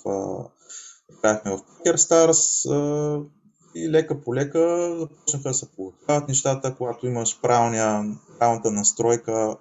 играхме 1.19 1.51
в 1.51 1.59
Poker 1.59 1.97
Stars 1.97 3.27
и 3.75 3.91
лека 3.91 4.21
по 4.21 4.35
лека 4.35 4.95
започнаха 4.99 5.49
да 5.49 5.55
се 5.55 5.69
получават 5.69 6.29
нещата, 6.29 6.75
когато 6.75 7.07
имаш 7.07 7.41
правилния, 7.41 8.17
правилната 8.39 8.71
настройка, 8.71 9.57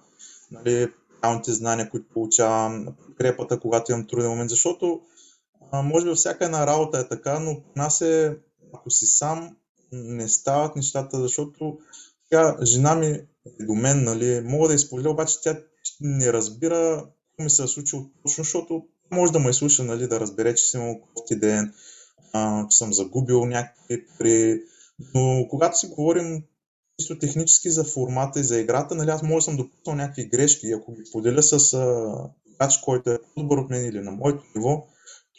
нали, 0.51 0.91
правилните 1.21 1.51
знания, 1.51 1.89
които 1.89 2.13
получавам, 2.13 2.87
подкрепата, 3.05 3.59
когато 3.59 3.91
имам 3.91 4.07
труден 4.07 4.29
момент, 4.29 4.49
защото 4.49 5.01
може 5.73 6.05
би 6.05 6.15
всяка 6.15 6.45
една 6.45 6.67
работа 6.67 6.99
е 6.99 7.07
така, 7.07 7.39
но 7.39 7.61
нас 7.75 8.01
е, 8.01 8.37
ако 8.73 8.89
си 8.89 9.05
сам, 9.05 9.55
не 9.91 10.27
стават 10.29 10.75
нещата, 10.75 11.19
защото 11.21 11.77
тя, 12.29 12.57
жена 12.63 12.95
ми 12.95 13.21
до 13.59 13.73
мен, 13.73 14.03
нали, 14.03 14.41
мога 14.45 14.67
да 14.67 14.73
изповеда, 14.73 15.09
обаче 15.09 15.41
тя 15.41 15.59
не 16.01 16.33
разбира 16.33 17.05
какво 17.29 17.43
ми 17.43 17.49
се 17.49 17.63
е 17.63 17.67
случило 17.67 18.05
точно, 18.23 18.43
защото 18.43 18.85
може 19.11 19.31
да 19.31 19.39
ме 19.39 19.49
изслуша, 19.49 19.83
нали, 19.83 20.07
да 20.07 20.19
разбере, 20.19 20.55
че 20.55 20.63
съм 20.63 20.81
имал 20.81 21.01
кофти 21.01 21.35
ден, 21.35 21.73
а, 22.33 22.67
че 22.69 22.77
съм 22.77 22.93
загубил 22.93 23.45
някакви 23.45 24.05
при... 24.19 24.61
Но 25.15 25.47
когато 25.49 25.79
си 25.79 25.87
говорим 25.87 26.43
чисто 26.99 27.19
технически 27.19 27.69
за 27.69 27.83
формата 27.83 28.39
и 28.39 28.43
за 28.43 28.59
играта, 28.59 28.95
нали, 28.95 29.09
аз 29.09 29.23
може 29.23 29.35
да 29.35 29.41
съм 29.41 29.57
допуснал 29.57 29.95
някакви 29.95 30.25
грешки. 30.25 30.71
Ако 30.71 30.93
ги 30.93 31.03
поделя 31.11 31.43
с 31.43 31.73
играч, 32.53 32.77
който 32.77 33.11
е 33.11 33.19
по-добър 33.35 33.57
от 33.57 33.69
мен 33.69 33.85
или 33.85 33.99
на 33.99 34.11
моето 34.11 34.43
ниво, 34.55 34.87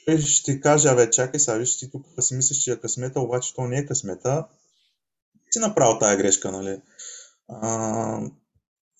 той 0.06 0.18
ще 0.18 0.60
каже, 0.60 0.88
абе, 0.88 1.10
чакай 1.10 1.40
сега, 1.40 1.56
виж, 1.56 1.76
ти 1.76 1.90
тук 1.90 2.06
си 2.20 2.34
мислиш, 2.34 2.58
че 2.58 2.72
е 2.72 2.76
късмета, 2.76 3.20
обаче 3.20 3.54
то 3.54 3.66
не 3.66 3.78
е 3.78 3.86
късмета. 3.86 4.46
Си 5.50 5.58
направил 5.58 5.98
тая 5.98 6.16
грешка, 6.16 6.52
нали? 6.52 6.80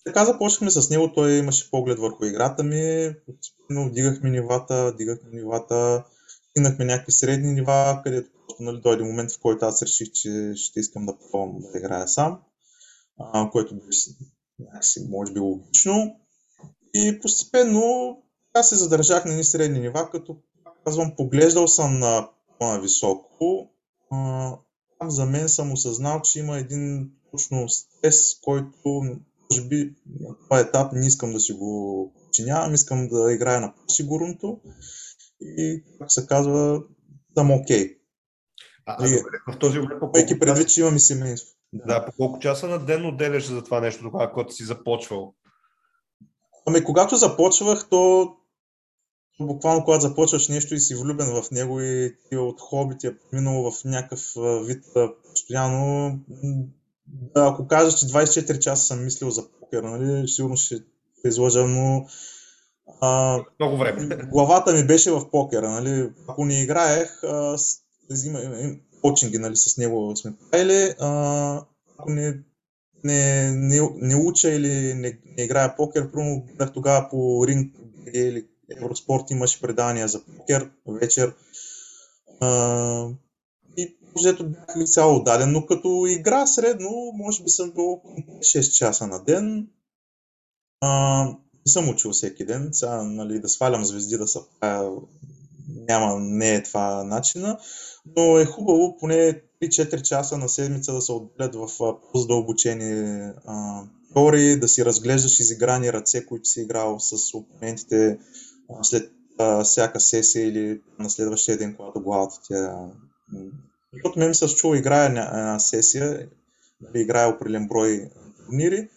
Така 0.05 0.25
започнахме 0.25 0.71
с 0.71 0.89
него, 0.89 1.13
той 1.13 1.33
имаше 1.33 1.71
поглед 1.71 1.99
върху 1.99 2.25
играта 2.25 2.63
ми, 2.63 3.13
постепенно 3.25 3.89
вдигахме 3.89 4.29
нивата, 4.29 4.91
вдигахме 4.93 5.29
нивата, 5.31 6.03
стигнахме 6.49 6.85
някакви 6.85 7.11
средни 7.11 7.51
нива, 7.53 8.01
където 8.03 8.29
нали, 8.59 8.81
дойде 8.81 9.03
момент, 9.03 9.31
в 9.31 9.39
който 9.41 9.65
аз 9.65 9.81
реших, 9.81 10.11
че 10.11 10.53
ще 10.55 10.79
искам 10.79 11.05
да 11.05 11.17
пробвам 11.17 11.59
да 11.59 11.77
играя 11.77 12.07
сам, 12.07 12.39
а, 13.19 13.49
което 13.51 13.75
беше 13.75 14.09
някакси, 14.59 15.07
може 15.09 15.33
би, 15.33 15.39
логично. 15.39 16.15
И 16.93 17.19
постепенно 17.21 18.17
аз 18.53 18.69
се 18.69 18.75
задържах 18.75 19.25
на 19.25 19.31
едни 19.31 19.43
средни 19.43 19.79
нива, 19.79 20.09
като 20.09 20.37
казвам, 20.85 21.15
поглеждал 21.17 21.67
съм 21.67 21.99
на 21.99 22.29
по-нависоко. 22.59 23.69
Там 24.99 25.11
за 25.11 25.25
мен 25.25 25.49
съм 25.49 25.71
осъзнал, 25.71 26.21
че 26.21 26.39
има 26.39 26.57
един 26.57 27.11
точно 27.35 27.69
стрес, 27.69 28.39
който 28.41 29.01
може 29.51 29.67
би 29.67 29.93
на 30.19 30.35
това 30.43 30.59
етап 30.59 30.93
не 30.93 31.07
искам 31.07 31.33
да 31.33 31.39
си 31.39 31.53
го 31.53 32.13
чинявам, 32.31 32.73
искам 32.73 33.07
да 33.07 33.33
играя 33.33 33.61
на 33.61 33.73
по-сигурното 33.75 34.59
и, 35.41 35.83
как 35.99 36.11
се 36.11 36.27
казва, 36.27 36.83
съм 37.37 37.51
окей. 37.51 37.83
Okay. 37.83 37.97
А, 38.85 39.07
и, 39.07 39.23
в 39.53 39.59
този 39.59 39.79
момент 39.79 39.99
по 39.99 40.11
предвид, 40.11 40.69
че 40.69 40.81
имам 40.81 40.95
и 40.95 40.99
семейство. 40.99 41.55
Да. 41.73 41.85
да, 41.85 42.05
по 42.05 42.11
колко 42.11 42.39
часа 42.39 42.67
на 42.67 42.85
ден 42.85 43.05
отделяш 43.05 43.47
за 43.47 43.63
това 43.63 43.81
нещо, 43.81 44.03
тогава, 44.03 44.31
когато 44.31 44.53
си 44.53 44.63
започвал? 44.63 45.33
Ами, 46.65 46.83
когато 46.83 47.15
започвах, 47.15 47.89
то 47.89 48.31
буквално 49.39 49.83
когато 49.83 50.01
започваш 50.01 50.47
нещо 50.47 50.75
и 50.75 50.79
си 50.79 50.95
влюбен 50.95 51.41
в 51.41 51.51
него 51.51 51.81
и 51.81 52.17
ти 52.29 52.37
от 52.37 52.61
хоби 52.61 52.97
ти 52.97 53.07
е 53.07 53.15
минало 53.33 53.71
в 53.71 53.83
някакъв 53.85 54.21
вид 54.65 54.83
постоянно, 55.29 56.19
да, 57.07 57.47
ако 57.47 57.67
кажа, 57.67 57.97
че 57.97 58.05
24 58.05 58.59
часа 58.59 58.85
съм 58.85 59.03
мислил 59.03 59.29
за 59.29 59.51
покер, 59.51 59.83
нали, 59.83 60.27
сигурно 60.27 60.57
ще 60.57 60.75
се 61.21 61.27
излъжа, 61.27 61.67
но 61.67 62.05
а, 63.01 63.39
Много 63.59 63.77
време. 63.77 64.15
Главата 64.31 64.73
ми 64.73 64.87
беше 64.87 65.11
в 65.11 65.29
покера. 65.31 65.69
Нали. 65.69 66.09
Ако 66.27 66.45
не 66.45 66.61
играех, 66.61 67.23
а, 67.23 67.57
починги 69.01 69.37
нали, 69.37 69.55
с 69.55 69.77
него 69.77 70.15
сме 70.15 70.33
правили, 70.51 70.95
а, 70.99 71.61
ако 71.97 72.09
не, 72.09 72.39
не, 73.03 73.51
не, 73.51 73.79
не 73.95 74.15
уча 74.15 74.49
или 74.49 74.93
не, 74.93 75.19
не 75.37 75.43
играя 75.43 75.75
покер, 75.75 76.11
първо 76.11 76.43
тогава 76.73 77.09
по 77.09 77.47
ринг 77.47 77.75
или 78.13 78.47
Евроспорт 78.77 79.31
имаше 79.31 79.61
предания 79.61 80.07
за 80.07 80.25
покер 80.25 80.69
вечер. 80.87 81.33
А, 82.39 83.09
защото 84.15 84.49
бях 84.49 84.77
ли 84.77 84.85
цяло 84.85 85.23
даден, 85.23 85.51
но 85.51 85.65
като 85.65 86.05
игра 86.09 86.47
средно, 86.47 87.11
може 87.13 87.43
би 87.43 87.49
съм 87.49 87.71
бил 87.71 88.01
6 88.39 88.71
часа 88.71 89.07
на 89.07 89.23
ден. 89.23 89.67
А, 90.81 91.25
не 91.65 91.71
съм 91.71 91.89
учил 91.89 92.11
всеки 92.11 92.45
ден, 92.45 92.69
сега 92.71 93.03
нали, 93.03 93.39
да 93.39 93.49
свалям 93.49 93.85
звезди, 93.85 94.17
да 94.17 94.27
се 94.27 94.39
правя, 94.59 95.01
няма, 95.67 96.19
не 96.19 96.55
е 96.55 96.63
това 96.63 97.03
начина, 97.03 97.57
но 98.17 98.37
е 98.39 98.45
хубаво 98.45 98.97
поне 98.97 99.41
3-4 99.61 100.01
часа 100.01 100.37
на 100.37 100.49
седмица 100.49 100.93
да 100.93 101.01
се 101.01 101.11
отделят 101.11 101.55
в 101.55 101.77
по-задълбочени 101.77 103.21
теории, 104.13 104.59
да 104.59 104.67
си 104.67 104.85
разглеждаш 104.85 105.39
изиграни 105.39 105.93
ръце, 105.93 106.25
които 106.25 106.49
си 106.49 106.61
играл 106.61 106.99
с 106.99 107.37
опонентите, 107.37 108.17
след 108.81 109.11
а, 109.37 109.63
всяка 109.63 109.99
сесия 109.99 110.47
или 110.47 110.81
на 110.99 111.09
следващия 111.09 111.57
ден, 111.57 111.75
когато 111.75 112.01
главата 112.01 112.35
ти 112.47 112.53
е... 112.53 112.67
Защото 113.95 114.19
ми 114.19 114.35
се 114.35 114.55
чува 114.55 114.77
играя 114.77 115.05
една 115.05 115.59
сесия, 115.59 116.27
нали, 116.81 117.01
играя 117.01 117.29
определен 117.29 117.67
брой 117.67 118.09
турнири, 118.45 118.89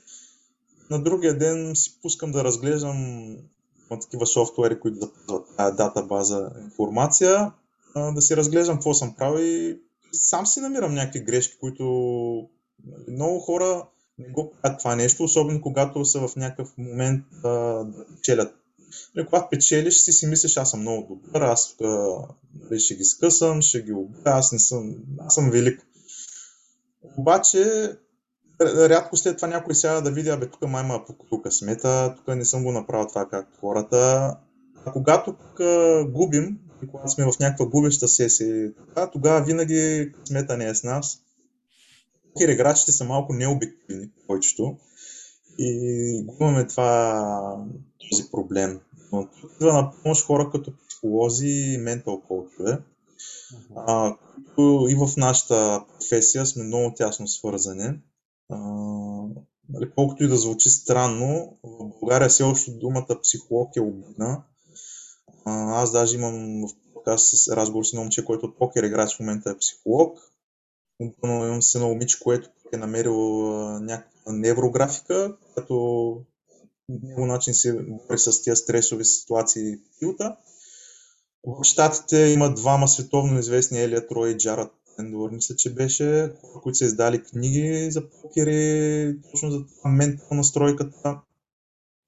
на 0.90 1.02
другия 1.02 1.38
ден 1.38 1.76
си 1.76 1.98
пускам 2.02 2.32
да 2.32 2.44
разглеждам 2.44 3.36
такива 4.00 4.26
софтуери, 4.26 4.80
които 4.80 4.98
запазват 4.98 5.56
тази 5.56 5.76
дата 5.76 6.02
база 6.02 6.50
информация, 6.64 7.52
да 7.96 8.22
си 8.22 8.36
разглеждам 8.36 8.76
какво 8.76 8.94
съм 8.94 9.14
правил 9.14 9.44
и 9.44 9.80
сам 10.12 10.46
си 10.46 10.60
намирам 10.60 10.94
някакви 10.94 11.20
грешки, 11.20 11.58
които 11.60 11.84
нали, 12.86 13.10
много 13.10 13.40
хора 13.40 13.84
не 14.18 14.28
го 14.28 14.52
правят 14.62 14.78
това 14.78 14.96
нещо, 14.96 15.24
особено 15.24 15.60
когато 15.60 16.04
са 16.04 16.28
в 16.28 16.36
някакъв 16.36 16.78
момент 16.78 17.24
да 17.42 17.86
челят 18.22 18.54
когато 19.26 19.48
печелиш, 19.50 19.94
си 19.94 20.12
си 20.12 20.26
мислиш, 20.26 20.56
аз 20.56 20.70
съм 20.70 20.80
много 20.80 21.14
добър, 21.14 21.40
аз 21.40 21.76
тук 21.76 21.86
ще 22.78 22.94
ги 22.94 23.04
скъсам, 23.04 23.62
ще 23.62 23.82
ги 23.82 23.92
убия, 23.92 24.22
аз 24.24 24.52
не 24.52 24.58
съм, 24.58 24.94
аз 25.18 25.34
съм 25.34 25.50
велик. 25.50 25.86
Обаче, 27.18 27.92
рядко 28.60 29.16
след 29.16 29.36
това 29.36 29.48
някой 29.48 29.74
сяда 29.74 30.02
да 30.02 30.10
види, 30.10 30.28
абе, 30.28 30.50
тук 30.50 30.68
май 30.68 30.84
има 30.84 31.04
по 31.30 31.42
късмета, 31.42 32.14
тук 32.16 32.36
не 32.36 32.44
съм 32.44 32.64
го 32.64 32.72
направил 32.72 33.06
това 33.06 33.28
както 33.28 33.60
хората. 33.60 34.36
А 34.84 34.92
когато 34.92 35.32
тук 35.32 35.60
губим, 36.12 36.58
когато 36.90 37.08
сме 37.08 37.24
в 37.24 37.38
някаква 37.40 37.66
губеща 37.66 38.08
сесия, 38.08 38.72
тогава 39.12 39.44
винаги 39.44 40.12
късмета 40.20 40.56
не 40.56 40.68
е 40.68 40.74
с 40.74 40.82
нас. 40.82 41.22
Покер 42.34 42.48
играчите 42.48 42.92
са 42.92 43.04
малко 43.04 43.32
необективни, 43.32 44.10
повечето. 44.26 44.76
И 45.58 46.24
имаме 46.40 46.66
това, 46.66 47.66
този 48.10 48.30
проблем. 48.30 48.80
Но 49.12 49.28
тук 49.40 49.52
идва 49.60 49.72
на 49.72 49.92
помощ 50.02 50.26
хора 50.26 50.50
като 50.50 50.72
психолози 50.76 51.48
и 51.48 51.78
ментал 51.78 52.20
коучове, 52.20 52.78
които 54.34 54.86
и 54.88 54.94
в 54.94 55.16
нашата 55.16 55.84
професия 55.94 56.46
сме 56.46 56.64
много 56.64 56.94
тясно 56.94 57.28
свързани. 57.28 58.00
А, 58.48 58.58
нали, 59.68 59.90
колкото 59.94 60.24
и 60.24 60.28
да 60.28 60.36
звучи 60.36 60.68
странно, 60.68 61.56
в 61.62 61.88
България 62.00 62.28
все 62.28 62.42
още 62.42 62.70
думата 62.70 63.20
психолог 63.22 63.76
е 63.76 63.80
обидна. 63.80 64.42
Аз 65.44 65.92
даже 65.92 66.16
имам 66.16 66.62
в 66.68 66.94
подкаст 66.94 67.48
разговор 67.48 67.84
с 67.84 67.92
едно 67.92 68.02
момче, 68.02 68.24
който 68.24 68.46
от 68.46 68.58
покер 68.58 68.82
играч 68.82 69.16
в 69.16 69.20
момента 69.20 69.50
е 69.50 69.58
психолог. 69.58 70.18
Но 71.22 71.46
имам 71.46 71.62
с 71.62 71.74
едно 71.74 71.88
момиче, 71.88 72.20
което 72.20 72.50
е 72.72 72.76
намерил 72.76 73.16
някаква 73.80 74.32
неврографика, 74.32 75.36
като 75.54 76.16
него 76.88 77.26
начин 77.26 77.54
се 77.54 77.72
бори 77.72 78.18
с 78.18 78.42
тези 78.42 78.56
стресови 78.56 79.04
ситуации 79.04 79.76
в 79.76 79.98
филта. 79.98 80.36
В 81.46 81.64
Штатите 81.64 82.16
има 82.18 82.54
двама 82.54 82.88
световно 82.88 83.38
известни 83.38 83.82
Елият 83.82 84.10
Рой 84.10 84.30
и 84.30 84.36
Джарат 84.36 84.72
Ендор, 84.98 85.30
мисля, 85.30 85.56
че 85.56 85.74
беше, 85.74 86.32
които 86.62 86.78
са 86.78 86.84
издали 86.84 87.22
книги 87.22 87.90
за 87.90 88.10
покери, 88.10 89.18
точно 89.30 89.50
за 89.50 89.66
това 89.66 89.90
ментал 89.90 90.28
настройката. 90.30 91.20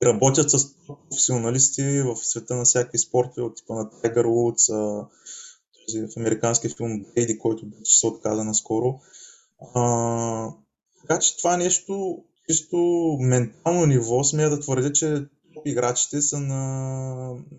Работят 0.02 0.50
с 0.50 0.66
професионалисти 0.86 2.02
в 2.02 2.16
света 2.16 2.56
на 2.56 2.64
всякакви 2.64 2.98
спортове, 2.98 3.42
от 3.42 3.56
типа 3.56 3.74
на 3.74 3.90
Вудс, 4.24 4.66
този 4.66 6.06
в 6.06 6.16
американския 6.16 6.70
филм 6.76 7.04
Дейди, 7.14 7.38
който 7.38 7.66
се 7.84 8.06
отказа 8.06 8.44
наскоро. 8.44 9.00
А, 9.74 10.52
така 11.00 11.18
че 11.18 11.36
това 11.36 11.56
нещо, 11.56 12.18
чисто 12.48 12.76
ментално 13.20 13.86
ниво, 13.86 14.24
смея 14.24 14.50
да 14.50 14.60
твърдя, 14.60 14.92
че 14.92 15.24
играчите 15.64 16.22
са 16.22 16.40
на, 16.40 16.64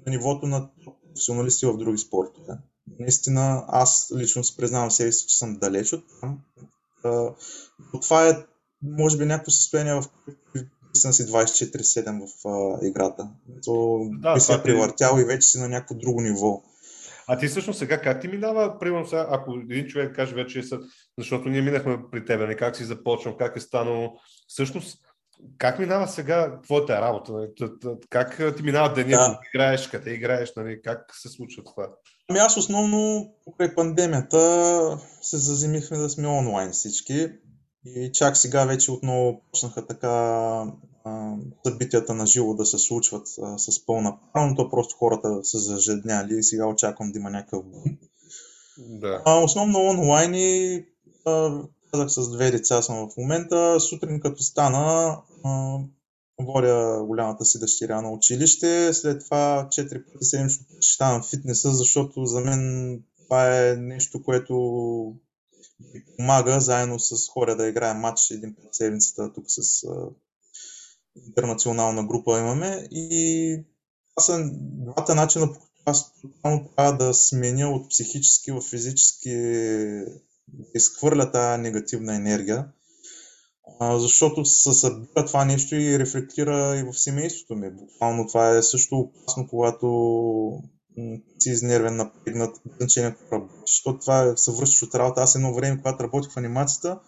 на 0.06 0.10
нивото 0.12 0.48
на 0.48 0.70
професионалисти 1.10 1.66
в 1.66 1.78
други 1.78 1.98
спортове. 1.98 2.54
Наистина, 3.00 3.66
аз 3.68 4.12
лично 4.18 4.44
се 4.44 4.58
признавам 4.58 4.92
себе 4.92 5.12
си, 5.12 5.28
че 5.28 5.38
съм 5.38 5.58
далеч 5.58 5.94
от 5.94 6.04
там. 6.22 6.40
Но 7.94 8.00
това 8.02 8.28
е, 8.28 8.46
може 8.84 9.18
би, 9.18 9.26
някакво 9.26 9.52
състояние, 9.52 9.94
в 9.94 10.04
което 10.54 10.70
съм 10.94 11.14
си 11.14 11.26
24-7 11.26 12.28
в 12.28 12.48
а, 12.48 12.86
играта. 12.88 13.30
То 13.66 14.06
да, 14.12 14.34
би 14.34 14.40
се 14.40 14.54
е 14.54 14.64
превъртял 14.64 15.20
и 15.20 15.24
вече 15.24 15.48
си 15.48 15.60
на 15.60 15.70
някакво 15.70 15.96
друго 15.96 16.22
ниво. 16.22 16.64
А 17.32 17.38
ти 17.38 17.48
всъщност 17.48 17.80
сега 17.80 18.02
как 18.02 18.22
ти 18.22 18.28
минава, 18.28 18.80
примерно 18.80 19.08
сега, 19.08 19.28
ако 19.30 19.54
един 19.70 19.88
човек 19.88 20.16
каже 20.16 20.36
вече, 20.36 20.64
защото 21.18 21.50
ние 21.50 21.62
минахме 21.62 21.98
при 22.12 22.26
тебе, 22.26 22.40
не 22.40 22.46
нали, 22.46 22.58
как 22.58 22.76
си 22.76 22.84
започнал, 22.84 23.38
как 23.38 23.56
е 23.56 23.60
станало, 23.60 24.12
всъщност 24.48 25.00
как 25.58 25.80
минава 25.80 26.08
сега 26.08 26.62
твоята 26.64 27.02
работа? 27.02 27.32
Нали? 27.32 27.50
Как 28.10 28.56
ти 28.58 28.64
минава 28.64 28.94
деня, 28.94 29.18
да. 29.18 29.40
играеш, 29.54 29.88
къде 29.88 30.12
играеш, 30.12 30.54
нали? 30.56 30.82
как 30.82 31.06
се 31.14 31.30
случва 31.30 31.64
това? 31.64 31.90
Ами 32.30 32.40
аз 32.40 32.58
основно 32.58 33.34
покрай 33.46 33.76
пандемията 33.76 34.98
се 35.22 35.38
заземихме 35.38 35.98
да 35.98 36.10
сме 36.10 36.28
онлайн 36.28 36.72
всички 36.72 37.30
и 37.86 38.12
чак 38.14 38.38
сега 38.38 38.66
вече 38.66 38.92
отново 38.92 39.42
почнаха 39.52 39.88
така 39.88 40.66
събитията 41.66 42.14
на 42.14 42.26
живо 42.26 42.54
да 42.54 42.66
се 42.66 42.78
случват 42.78 43.28
а, 43.42 43.58
с 43.58 43.86
пълна 43.86 44.18
пара, 44.34 44.48
но 44.48 44.56
то 44.56 44.70
просто 44.70 44.96
хората 44.98 45.44
са 45.44 45.60
зажедняли 45.60 46.38
и 46.38 46.44
сега 46.44 46.68
очаквам 46.68 47.12
да 47.12 47.20
има 47.20 47.30
някакъв. 47.30 47.66
Да. 48.78 49.22
А, 49.26 49.44
основно 49.44 49.80
онлайн 49.80 50.34
и 50.34 50.86
а, 51.26 51.62
казах 51.92 52.12
с 52.12 52.32
две 52.32 52.52
деца 52.52 52.82
съм 52.82 53.10
в 53.10 53.18
момента. 53.18 53.80
Сутрин 53.80 54.20
като 54.20 54.44
стана, 54.44 55.18
а, 55.44 55.78
водя 56.40 57.04
голямата 57.04 57.46
си 57.46 57.60
дъщеря 57.60 58.02
на 58.02 58.12
училище, 58.12 58.94
след 58.94 59.24
това 59.26 59.68
4 59.72 60.14
пъти 60.14 60.26
седмично 60.26 60.66
посещавам 60.68 61.24
фитнеса, 61.24 61.74
защото 61.74 62.26
за 62.26 62.42
мен 62.42 63.04
това 63.24 63.70
е 63.70 63.76
нещо, 63.76 64.24
което 64.24 64.54
ми 65.94 66.04
помага 66.18 66.60
заедно 66.60 67.00
с 67.00 67.30
хора 67.30 67.56
да 67.56 67.68
играем 67.68 67.98
матч 67.98 68.32
един 68.32 68.56
път 68.56 68.76
седмицата 68.76 69.34
тук 69.34 69.46
с 69.48 69.86
интернационална 71.16 72.04
група 72.04 72.40
имаме 72.40 72.88
и 72.92 73.64
това 74.10 74.24
са 74.24 74.50
двата 74.54 75.16
начина, 75.16 75.48
по 75.48 75.60
които 75.60 75.72
аз 75.86 76.14
тотално 76.22 76.70
трябва 76.76 76.98
да 76.98 77.14
сменя 77.14 77.70
от 77.70 77.90
психически 77.90 78.52
в 78.52 78.62
физически 78.62 79.30
да 80.48 80.66
изхвърля 80.76 81.32
тази 81.32 81.62
негативна 81.62 82.16
енергия, 82.16 82.68
защото 83.82 84.46
се 84.46 84.74
събира 84.74 85.26
това 85.26 85.46
нещо 85.46 85.76
и 85.76 86.00
рефлектира 86.00 86.78
и 86.78 86.84
в 86.84 87.00
семейството 87.00 87.56
ми. 87.56 87.72
Буквално 87.72 88.28
това 88.28 88.58
е 88.58 88.64
също 88.64 88.96
опасно, 88.96 89.48
когато 89.48 89.88
си 91.40 91.50
изнервен, 91.50 91.96
напрегнат, 91.96 92.56
значение 92.80 93.16
работиш, 93.32 93.60
защото 93.68 94.00
това 94.00 94.24
е, 94.24 94.38
се 94.38 94.52
връщаш 94.52 94.84
от 94.84 94.96
работа. 94.96 95.22
Аз 95.22 95.36
едно 95.36 95.54
време, 95.54 95.78
когато 95.78 96.04
работих 96.04 96.32
в 96.32 96.38
анимацията, 96.38 97.00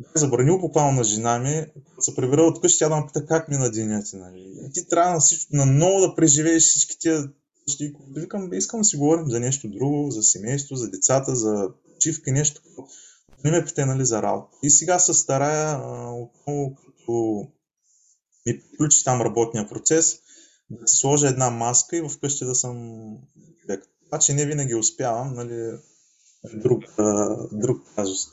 бях 0.00 0.12
забранил 0.16 0.58
буквално 0.58 0.98
на 0.98 1.04
жена 1.04 1.38
ми, 1.38 1.66
като 1.88 2.02
се 2.02 2.14
прибира 2.14 2.42
от 2.42 2.60
къщи, 2.60 2.78
тя 2.78 2.88
да 2.88 2.96
ме 2.96 3.06
пита 3.06 3.26
как 3.26 3.48
ми 3.48 3.56
на 3.56 3.70
денят. 3.70 4.06
Нали. 4.12 4.52
И 4.68 4.72
ти 4.72 4.88
трябва 4.88 5.12
на, 5.12 5.20
всичко, 5.20 5.56
на 5.56 5.66
много 5.66 6.00
да 6.00 6.14
преживееш 6.14 6.62
всички 6.62 6.98
тия 6.98 7.28
неща. 7.68 7.84
Викам, 8.16 8.52
искам 8.52 8.80
да 8.80 8.84
си 8.84 8.96
говорим 8.96 9.30
за 9.30 9.40
нещо 9.40 9.68
друго, 9.68 10.10
за 10.10 10.22
семейство, 10.22 10.76
за 10.76 10.90
децата, 10.90 11.36
за 11.36 11.68
почивка, 11.94 12.32
нещо. 12.32 12.62
Не 13.44 13.50
ме 13.50 13.64
питай 13.64 13.84
нали, 13.84 14.04
за 14.04 14.22
работа. 14.22 14.56
И 14.62 14.70
сега 14.70 14.98
се 14.98 15.14
старая 15.14 15.78
отново, 16.12 16.74
като 16.74 17.46
ми 18.46 18.60
приключи 18.60 19.04
там 19.04 19.20
работния 19.20 19.68
процес, 19.68 20.18
да 20.70 20.88
си 20.88 20.96
сложа 20.96 21.28
една 21.28 21.50
маска 21.50 21.96
и 21.96 22.08
вкъщи 22.08 22.44
да 22.44 22.54
съм 22.54 23.06
човек. 23.60 23.84
Това, 24.06 24.18
че 24.18 24.34
не 24.34 24.46
винаги 24.46 24.74
успявам, 24.74 25.34
нали, 25.34 25.78
друг, 26.54 26.84
друг 27.52 27.82
казус. 27.96 28.26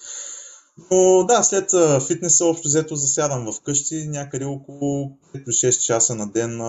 Но 0.92 1.24
да, 1.24 1.44
след 1.44 1.72
фитнеса 2.08 2.46
общо 2.46 2.68
взето 2.68 2.96
засядам 2.96 3.54
вкъщи, 3.54 4.08
някъде 4.08 4.46
около 4.46 5.18
5-6 5.36 5.82
часа 5.82 6.16
на 6.16 6.32
ден 6.32 6.62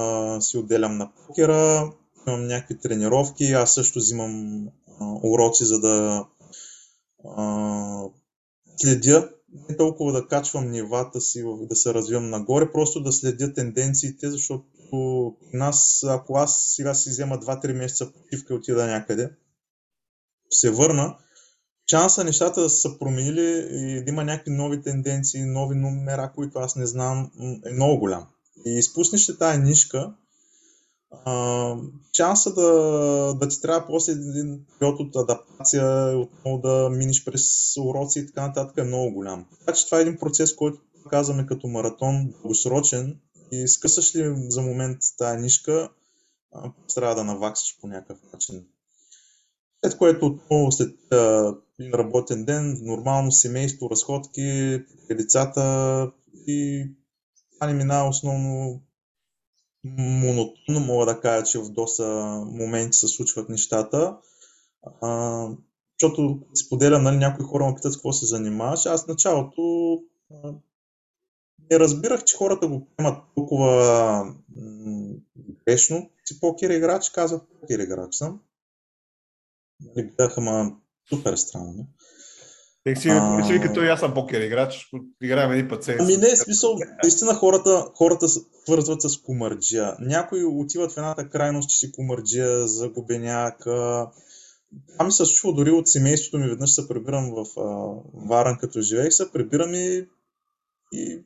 си 0.42 0.58
отделям 0.58 0.96
на 0.96 1.10
покера, 1.12 1.92
имам 2.26 2.46
някакви 2.46 2.78
тренировки, 2.78 3.44
аз 3.44 3.74
също 3.74 3.98
взимам 3.98 4.66
уроци, 5.22 5.64
за 5.64 5.80
да 5.80 6.26
следя, 8.76 9.30
не 9.68 9.76
толкова 9.76 10.12
да 10.12 10.28
качвам 10.28 10.70
нивата 10.70 11.20
си, 11.20 11.44
да 11.60 11.76
се 11.76 11.94
развивам 11.94 12.30
нагоре, 12.30 12.72
просто 12.72 13.02
да 13.02 13.12
следя 13.12 13.54
тенденциите, 13.54 14.30
защото 14.30 14.64
нас, 15.52 16.04
ако 16.08 16.36
аз 16.36 16.66
сега 16.76 16.94
си 16.94 17.10
взема 17.10 17.38
2-3 17.38 17.72
месеца 17.72 18.12
почивка 18.12 18.54
и 18.54 18.56
отида 18.56 18.86
някъде, 18.86 19.30
се 20.50 20.70
върна, 20.70 21.16
шанса 21.90 22.24
нещата 22.24 22.62
да 22.62 22.70
са 22.70 22.98
променили 22.98 23.66
и 23.70 24.04
да 24.04 24.10
има 24.10 24.24
някакви 24.24 24.50
нови 24.50 24.82
тенденции, 24.82 25.44
нови 25.44 25.76
номера, 25.76 26.32
които 26.34 26.58
аз 26.58 26.76
не 26.76 26.86
знам, 26.86 27.30
е 27.66 27.72
много 27.72 27.98
голям. 27.98 28.26
И 28.66 28.78
изпуснеш 28.78 29.30
ли 29.30 29.38
тази 29.38 29.58
нишка, 29.58 30.14
а, 31.24 31.76
шанса 32.16 32.54
да, 32.54 32.70
да 33.40 33.48
ти 33.48 33.60
трябва 33.60 33.86
после 33.86 34.12
един 34.12 34.60
период 34.78 35.00
от 35.00 35.16
адаптация, 35.16 36.18
отново 36.18 36.58
да 36.58 36.90
миниш 36.90 37.24
през 37.24 37.76
уроци 37.76 38.18
и 38.18 38.26
така 38.26 38.46
нататък 38.46 38.78
е 38.78 38.82
много 38.82 39.14
голям. 39.14 39.46
Така 39.58 39.72
че 39.72 39.84
това 39.84 39.98
е 39.98 40.02
един 40.02 40.18
процес, 40.18 40.54
който 40.56 40.80
казваме 41.10 41.46
като 41.46 41.68
маратон, 41.68 42.30
дългосрочен 42.30 43.20
и 43.52 43.68
скъсаш 43.68 44.16
ли 44.16 44.34
за 44.48 44.62
момент 44.62 44.98
тази 45.18 45.42
нишка, 45.42 45.88
трябва 46.94 47.14
да 47.14 47.24
наваксаш 47.24 47.78
по 47.80 47.86
някакъв 47.86 48.18
начин. 48.32 48.64
След 49.84 49.98
което 49.98 50.26
отново 50.26 50.72
след 50.72 50.96
един 51.82 51.94
работен 51.94 52.44
ден, 52.44 52.78
нормално 52.82 53.32
семейство, 53.32 53.90
разходки, 53.90 54.80
децата 55.10 56.12
и 56.46 56.86
това 57.54 57.66
не 57.66 57.74
минава 57.74 58.08
основно 58.08 58.82
монотонно, 59.84 60.80
мога 60.80 61.06
да 61.06 61.20
кажа, 61.20 61.46
че 61.46 61.58
в 61.58 61.70
доста 61.70 62.04
моменти 62.46 62.98
се 62.98 63.08
случват 63.08 63.48
нещата. 63.48 64.18
А, 65.00 65.48
защото 66.00 66.40
споделям, 66.66 67.02
нали, 67.02 67.16
някои 67.16 67.44
хора 67.44 67.66
ме 67.66 67.74
питат 67.74 67.94
какво 67.94 68.12
се 68.12 68.26
занимаваш. 68.26 68.86
Аз 68.86 69.04
в 69.04 69.08
началото 69.08 69.98
не 71.70 71.78
разбирах, 71.78 72.24
че 72.24 72.36
хората 72.36 72.68
го 72.68 72.86
приемат 72.86 73.24
толкова 73.34 74.34
грешно. 75.66 76.10
Си 76.24 76.40
покер 76.40 76.70
играч, 76.70 77.10
казват 77.10 77.42
покер 77.60 77.78
играч 77.78 78.14
съм. 78.14 78.40
Нали, 79.80 80.06
гледаха, 80.06 80.40
ма 80.40 80.76
супер 81.08 81.36
странно. 81.36 81.86
Тек 82.84 82.98
си, 82.98 83.08
а... 83.08 83.44
си 83.46 83.60
като 83.62 83.82
и 83.82 83.88
аз 83.88 84.00
съм 84.00 84.14
покер 84.14 84.40
играч, 84.40 84.90
играем 85.22 85.52
един 85.52 85.68
път 85.68 85.88
Ами 85.88 86.16
не, 86.16 86.36
смисъл, 86.36 86.78
наистина 87.02 87.34
хората, 87.34 87.86
хората 87.94 88.28
свързват 88.28 89.02
с 89.02 89.22
кумарджия. 89.22 89.96
Някои 90.00 90.44
отиват 90.44 90.92
в 90.92 90.96
едната 90.96 91.28
крайност, 91.28 91.70
че 91.70 91.78
си 91.78 91.92
кумарджия, 91.92 92.68
загубеняк. 92.68 93.58
Това 94.92 95.04
ми 95.04 95.12
се 95.12 95.24
случва 95.24 95.52
дори 95.52 95.70
от 95.70 95.88
семейството 95.88 96.38
ми. 96.38 96.48
Веднъж 96.48 96.74
се 96.74 96.88
прибирам 96.88 97.30
в 97.34 97.60
а, 97.60 97.94
Варан, 98.28 98.58
като 98.58 98.80
живеех 98.80 99.12
се, 99.12 99.32
прибирам 99.32 99.74
и, 99.74 100.06
и 100.92 101.22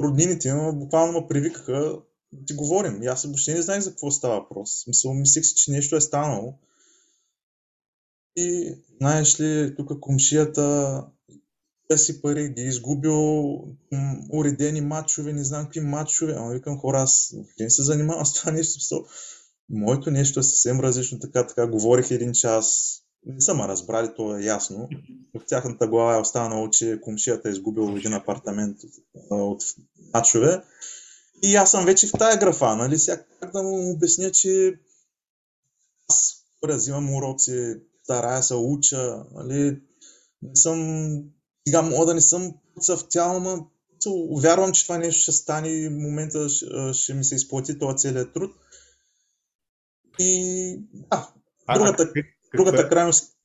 роднините 0.00 0.54
ми 0.54 0.72
буквално 0.72 1.20
ме 1.20 1.26
привикаха 1.28 1.98
ти 2.46 2.54
говорим. 2.54 3.02
И 3.02 3.06
аз 3.06 3.24
въобще 3.24 3.54
не 3.54 3.62
знаех 3.62 3.80
за 3.80 3.90
какво 3.90 4.10
става 4.10 4.40
въпрос. 4.40 4.86
Мисъл, 4.86 5.14
мислех 5.14 5.44
си, 5.44 5.54
че 5.54 5.70
нещо 5.70 5.96
е 5.96 6.00
станало. 6.00 6.54
И 8.36 8.74
знаеш 9.00 9.40
ли, 9.40 9.74
тук 9.76 10.00
комшията 10.00 11.04
си 11.96 12.22
пари, 12.22 12.48
ги 12.48 12.62
е 12.62 12.66
изгубил 12.66 13.54
уредени 14.32 14.80
матчове, 14.80 15.32
не 15.32 15.44
знам 15.44 15.64
какви 15.64 15.80
матчове. 15.80 16.34
Ама 16.36 16.52
викам 16.52 16.78
хора, 16.78 17.02
аз 17.02 17.34
не 17.60 17.70
се 17.70 17.82
занимавам 17.82 18.26
с 18.26 18.32
това 18.32 18.52
нещо. 18.52 19.06
Моето 19.68 20.10
нещо 20.10 20.40
е 20.40 20.42
съвсем 20.42 20.80
различно, 20.80 21.18
така, 21.18 21.46
така 21.46 21.66
говорих 21.66 22.10
един 22.10 22.32
час, 22.32 22.96
не 23.26 23.40
са 23.40 23.54
ме 23.54 23.68
разбрали, 23.68 24.10
то 24.16 24.36
е 24.36 24.44
ясно. 24.44 24.88
В 25.34 25.46
тяхната 25.46 25.88
глава 25.88 26.16
е 26.16 26.20
останало, 26.20 26.70
че 26.70 27.00
комшията 27.00 27.48
е 27.48 27.52
изгубил 27.52 27.96
един 27.96 28.12
апартамент 28.12 28.76
от 29.30 29.62
мачове. 30.14 30.62
И 31.42 31.56
аз 31.56 31.70
съм 31.70 31.84
вече 31.84 32.06
в 32.06 32.12
тая 32.18 32.38
графа, 32.38 32.76
нали? 32.76 32.98
Сега 32.98 33.24
как 33.40 33.52
да 33.52 33.62
му 33.62 33.90
обясня, 33.90 34.30
че 34.32 34.74
аз 36.08 36.44
взимам 36.62 37.14
уроци, 37.14 37.76
старая 38.06 38.42
се 38.42 38.54
уча, 38.54 39.24
нали? 39.34 39.80
Не 40.42 40.56
съм... 40.56 40.78
Сега 41.68 41.82
мога 41.82 42.06
да 42.06 42.14
не 42.14 42.20
съм 42.20 42.54
в 42.88 43.08
тяло, 43.10 43.40
но 43.40 43.70
вярвам, 44.40 44.72
че 44.72 44.82
това 44.82 44.98
нещо 44.98 45.22
ще 45.22 45.32
стане 45.32 45.68
и 45.68 45.88
в 45.88 45.92
момента 45.92 46.48
ще, 46.48 46.66
ще 46.92 47.14
ми 47.14 47.24
се 47.24 47.34
изплати 47.34 47.78
този 47.78 47.96
целият 47.96 48.32
труд. 48.32 48.52
И 50.18 50.80
да, 50.92 51.32
другата, 51.74 52.02
а, 52.02 52.56
другата 52.56 52.88
крайност 52.88 53.36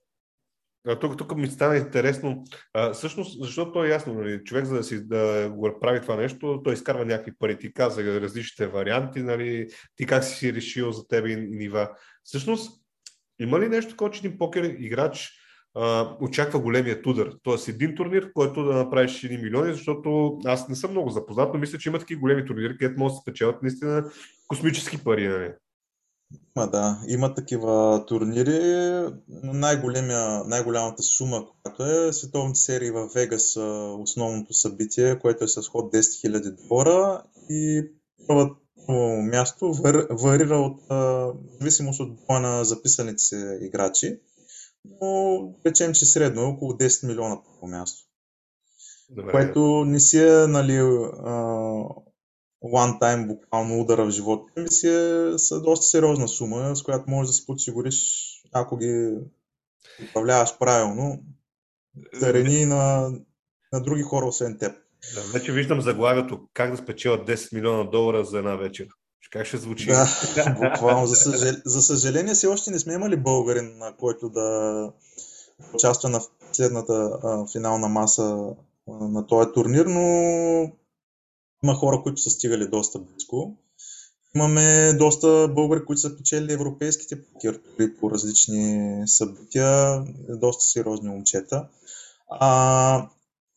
а, 0.88 1.00
тук, 1.00 1.18
тук 1.18 1.36
ми 1.36 1.48
стана 1.48 1.78
интересно. 1.78 2.44
А, 2.74 2.94
всъщност, 2.94 3.44
защото 3.44 3.84
е 3.84 3.90
ясно, 3.90 4.14
нали, 4.14 4.44
човек 4.44 4.66
за 4.66 4.76
да, 4.76 4.84
си, 4.84 5.08
да 5.08 5.50
го 5.50 5.80
прави 5.82 6.02
това 6.02 6.16
нещо, 6.16 6.62
той 6.64 6.74
изкарва 6.74 7.06
някакви 7.06 7.32
пари, 7.40 7.60
ти 7.60 7.74
каза 7.74 8.22
различните 8.22 8.68
варианти, 8.68 9.24
нали, 9.24 9.68
ти 9.96 10.06
как 10.06 10.24
си 10.24 10.36
си 10.36 10.54
решил 10.54 10.92
за 10.92 11.08
тебе 11.08 11.36
нива. 11.36 11.90
Всъщност, 12.24 12.81
има 13.42 13.60
ли 13.60 13.70
нещо, 13.70 13.98
което 13.98 14.18
един 14.18 14.38
покер 14.38 14.64
играч 14.64 15.32
а, 15.76 16.16
очаква 16.22 16.60
големият 16.60 17.06
удар? 17.06 17.34
Тоест 17.44 17.68
един 17.68 17.96
турнир, 17.96 18.34
който 18.34 18.64
да 18.64 18.74
направиш 18.74 19.12
1 19.12 19.42
милиони, 19.42 19.74
защото 19.74 20.40
аз 20.46 20.70
не 20.70 20.76
съм 20.76 20.92
много 20.92 21.10
запознат, 21.10 21.54
но 21.54 21.60
мисля, 21.60 21.78
че 21.78 21.90
има 21.90 22.00
такива 22.00 22.22
големи 22.22 22.46
турнири, 22.46 22.78
където 22.78 23.00
могат 23.00 23.12
да 23.12 23.16
се 23.16 23.22
спечелят 23.22 23.62
наистина 23.62 24.12
космически 24.48 25.04
пари. 25.04 25.28
Нали? 25.28 25.52
Има, 26.58 26.68
да. 26.68 27.02
Има 27.08 27.34
такива 27.34 28.04
турнири. 28.08 28.60
Най-голямата 29.44 31.04
сума, 31.04 31.46
която 31.64 31.84
е 31.84 32.14
световните 32.14 32.60
серии 32.60 32.92
в 32.92 33.10
Вегас, 33.16 33.58
основното 34.00 34.54
събитие, 34.54 35.20
което 35.20 35.44
е 35.44 35.48
с 35.48 35.68
ход 35.68 35.94
10 35.94 36.00
000 36.00 36.68
долара 36.68 37.24
и 37.50 37.84
първото 38.28 38.61
място 39.24 39.74
варира 40.10 40.58
от 40.58 40.82
зависимост 41.60 42.00
от 42.00 42.26
броя 42.28 42.40
на 42.40 42.64
записаните 42.66 43.18
се 43.18 43.60
играчи, 43.62 44.20
но 44.86 45.54
речем, 45.66 45.94
че 45.94 46.06
средно 46.06 46.42
е 46.42 46.46
около 46.46 46.72
10 46.72 47.08
милиона 47.08 47.38
по 47.60 47.68
място. 47.68 48.08
Добре. 49.10 49.32
Което 49.32 49.86
не 49.86 50.00
си 50.00 50.20
е 50.20 50.48
нали, 50.48 50.80
one 52.64 53.00
time 53.02 53.28
буквално 53.28 53.82
удара 53.82 54.06
в 54.06 54.10
живота 54.10 54.62
ми 54.62 54.68
си 54.72 54.88
е 54.88 55.34
са 55.38 55.62
доста 55.62 55.86
сериозна 55.86 56.28
сума, 56.28 56.76
с 56.76 56.84
която 56.84 57.10
можеш 57.10 57.30
да 57.30 57.34
си 57.34 57.46
подсигуриш, 57.46 58.28
ако 58.54 58.78
ги 58.78 59.18
управляваш 60.10 60.58
правилно, 60.60 61.24
дарени 62.20 62.66
на, 62.66 63.12
на 63.74 63.82
други 63.82 64.02
хора, 64.02 64.26
освен 64.26 64.58
теб. 64.58 64.76
Да, 65.16 65.22
вече 65.22 65.52
виждам 65.52 65.82
заглавието 65.82 66.40
как 66.54 66.72
да 66.72 66.78
спечелят 66.78 67.28
10 67.28 67.54
милиона 67.54 67.84
долара 67.84 68.26
за 68.26 68.38
една 68.38 68.56
вечер. 68.56 68.88
Как 69.32 69.46
ще 69.46 69.58
звучи? 69.58 69.86
Да, 69.86 70.08
буквално. 70.72 71.08
За, 71.08 71.16
съжал... 71.16 71.54
за 71.66 71.82
съжаление, 71.82 72.34
все 72.34 72.48
още 72.48 72.72
не 72.72 72.80
сме 72.80 72.94
имали 72.94 73.18
българин, 73.18 73.78
на 73.78 73.96
който 73.98 74.30
да 74.30 74.92
участва 75.74 76.10
на 76.10 76.22
следната 76.52 77.20
финална 77.52 77.88
маса 77.88 78.56
на 78.88 79.28
този 79.28 79.50
турнир, 79.54 79.86
но 79.86 80.02
има 81.64 81.76
хора, 81.76 82.02
които 82.04 82.22
са 82.22 82.30
стигали 82.30 82.68
доста 82.68 83.00
близко. 83.00 83.58
Имаме 84.36 84.94
доста 84.94 85.48
българи, 85.48 85.86
които 85.86 86.02
са 86.02 86.18
печели 86.18 86.54
европейските 86.54 87.26
покертури 87.26 87.96
по 87.96 88.12
различни 88.12 89.04
събития, 89.06 90.04
доста 90.30 90.64
сериозни 90.64 91.10
момчета. 91.10 91.68
А, 92.30 93.10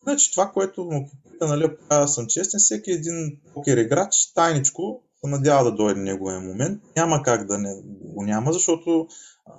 значи 0.03 0.31
това, 0.31 0.51
което 0.51 1.05
нали, 1.41 1.77
ако 1.89 2.07
съм 2.07 2.27
честен, 2.27 2.59
всеки 2.59 2.91
един 2.91 3.39
покер 3.53 3.77
играч 3.77 4.33
тайничко 4.35 5.01
се 5.25 5.29
надява 5.29 5.63
да 5.63 5.71
дойде 5.71 6.01
неговия 6.01 6.39
момент. 6.39 6.83
Няма 6.95 7.23
как 7.23 7.47
да 7.47 7.57
не 7.57 7.81
го 7.85 8.23
няма, 8.23 8.53
защото 8.53 9.07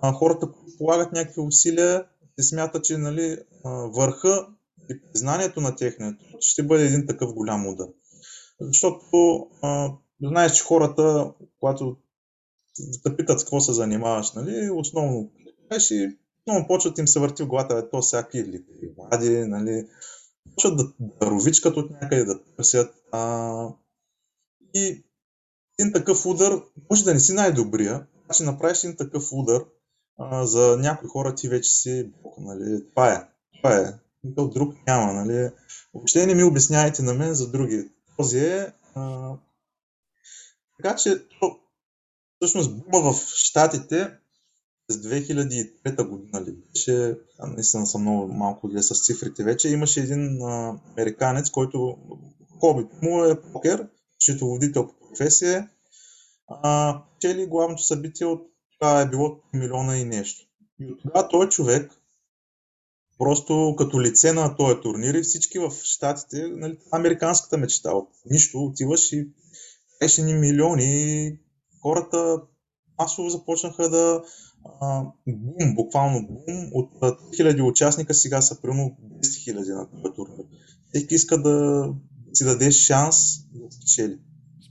а, 0.03 0.13
хората, 0.13 0.47
които 0.47 0.77
полагат 0.79 1.13
някакви 1.13 1.41
усилия, 1.41 2.05
се 2.39 2.49
смятат, 2.49 2.85
че 2.85 2.99
нали, 2.99 3.39
а, 3.65 3.71
върха 3.71 4.47
и 4.91 5.01
признанието 5.03 5.61
на 5.61 5.77
техния 5.77 6.17
ще 6.41 6.63
бъде 6.63 6.85
един 6.85 7.07
такъв 7.07 7.35
голям 7.35 7.67
удар. 7.67 7.87
Защото 8.61 9.47
а, 9.63 9.91
знаеш, 10.23 10.53
че 10.53 10.65
хората, 10.65 11.33
когато 11.61 11.97
те 13.03 13.17
питат 13.17 13.41
с 13.41 13.45
какво 13.45 13.61
се 13.61 13.73
занимаваш, 13.73 14.33
нали, 14.33 14.71
основно 14.71 15.31
и 15.91 16.17
много 16.47 16.67
почват 16.67 16.99
им 16.99 17.09
се 17.09 17.21
върти 17.21 17.43
в 17.43 17.47
главата, 17.47 17.75
бе, 17.75 17.91
то 17.91 18.01
всяки 18.01 18.39
или 18.39 18.65
млади, 18.97 19.45
нали, 19.45 19.87
почват 20.55 20.77
да, 20.77 20.93
да 21.01 21.27
ровичкат 21.27 21.77
от 21.77 21.91
някъде, 21.91 22.25
да 22.25 22.45
търсят. 22.45 22.95
А, 23.13 23.69
и 24.75 25.05
един 25.79 25.93
такъв 25.93 26.27
удар, 26.27 26.63
може 26.91 27.05
да 27.05 27.15
не 27.15 27.21
си 27.21 27.33
най-добрия, 27.33 28.07
значи 28.25 28.43
направиш 28.43 28.85
един 28.85 28.97
такъв 28.97 29.29
удар, 29.33 29.65
а, 30.19 30.47
за 30.47 30.77
някои 30.77 31.09
хора 31.09 31.35
ти 31.35 31.49
вече 31.49 31.71
си 31.71 32.11
бог, 32.23 32.35
нали, 32.39 32.89
това 32.91 33.13
е, 33.13 33.29
това 33.57 33.77
е, 33.77 33.95
друг 34.25 34.75
няма, 34.87 35.13
нали. 35.13 35.51
Въобще 35.95 36.27
не 36.27 36.35
ми 36.35 36.45
обяснявайте 36.45 37.03
на 37.03 37.15
мен 37.15 37.35
за 37.35 37.51
други 37.51 37.91
този 38.17 38.39
е. 38.39 38.73
А, 38.95 39.33
така 40.77 40.97
че, 40.97 41.29
то, 41.41 41.59
всъщност, 42.37 42.77
бума 42.77 43.13
в 43.13 43.21
Штатите 43.27 44.19
през 44.87 44.97
2003 44.97 46.09
година 46.09 46.41
ли 46.41 46.53
беше, 46.53 47.19
наистина 47.39 47.87
съм 47.87 48.03
много 48.03 48.33
малко 48.33 48.71
ли 48.71 48.83
с 48.83 49.05
цифрите 49.05 49.45
вече, 49.45 49.69
имаше 49.69 50.01
един 50.01 50.43
а, 50.43 50.81
американец, 50.93 51.51
който 51.51 51.97
хобит 52.61 53.03
му 53.03 53.25
е 53.25 53.43
покер, 53.43 53.89
счетоводител 54.19 54.87
по 54.87 55.09
професия, 55.09 55.71
а, 56.49 57.03
чели 57.21 57.47
главното 57.47 57.83
събитие 57.83 58.27
от 58.27 58.51
това 58.79 59.01
е 59.01 59.09
било 59.09 59.41
милиона 59.53 59.99
и 59.99 60.05
нещо. 60.05 60.47
И 60.81 60.87
от 60.87 61.03
тогава 61.03 61.29
той 61.29 61.49
човек 61.49 61.93
Просто 63.19 63.75
като 63.79 64.01
лице 64.01 64.33
на 64.33 64.57
този 64.57 64.81
турнир 64.81 65.15
и 65.15 65.23
всички 65.23 65.59
в 65.59 65.73
Штатите, 65.83 66.47
нали, 66.49 66.79
американската 66.93 67.59
мечта. 67.59 67.93
От 67.93 68.09
нищо 68.31 68.59
отиваш 68.59 69.13
и 69.13 69.29
беше 70.01 70.23
ни 70.23 70.35
милиони 70.35 70.85
и 70.85 71.39
хората 71.83 72.43
масово 72.99 73.29
започнаха 73.29 73.89
да 73.89 74.23
бум, 75.27 75.75
буквално 75.75 76.27
бум, 76.27 76.71
от 76.73 76.93
3000 77.01 77.71
участника 77.71 78.15
сега 78.15 78.41
са 78.41 78.61
примерно 78.61 78.97
10 79.03 79.55
000 79.55 79.75
на 79.75 79.91
този 79.91 80.15
турнир. 80.15 80.45
Всеки 80.89 81.15
иска 81.15 81.43
да 81.43 81.89
си 82.33 82.45
даде 82.45 82.71
шанс 82.71 83.17
да 83.55 83.73
спечели. 83.73 84.19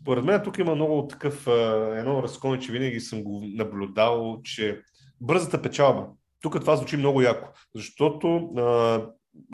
Според 0.02 0.26
мен 0.26 0.41
тук 0.43 0.58
има 0.58 0.76
много 0.76 1.08
такъв 1.08 1.48
едно 1.98 2.24
разклон, 2.24 2.60
че 2.60 2.72
винаги 2.72 3.00
съм 3.00 3.24
го 3.24 3.43
наблюдал, 3.46 4.41
че 4.43 4.82
бързата 5.22 5.62
печалба 5.62 6.08
тук 6.46 6.60
това 6.60 6.76
звучи 6.76 6.98
много 6.98 7.22
яко, 7.22 7.48
защото 7.76 8.50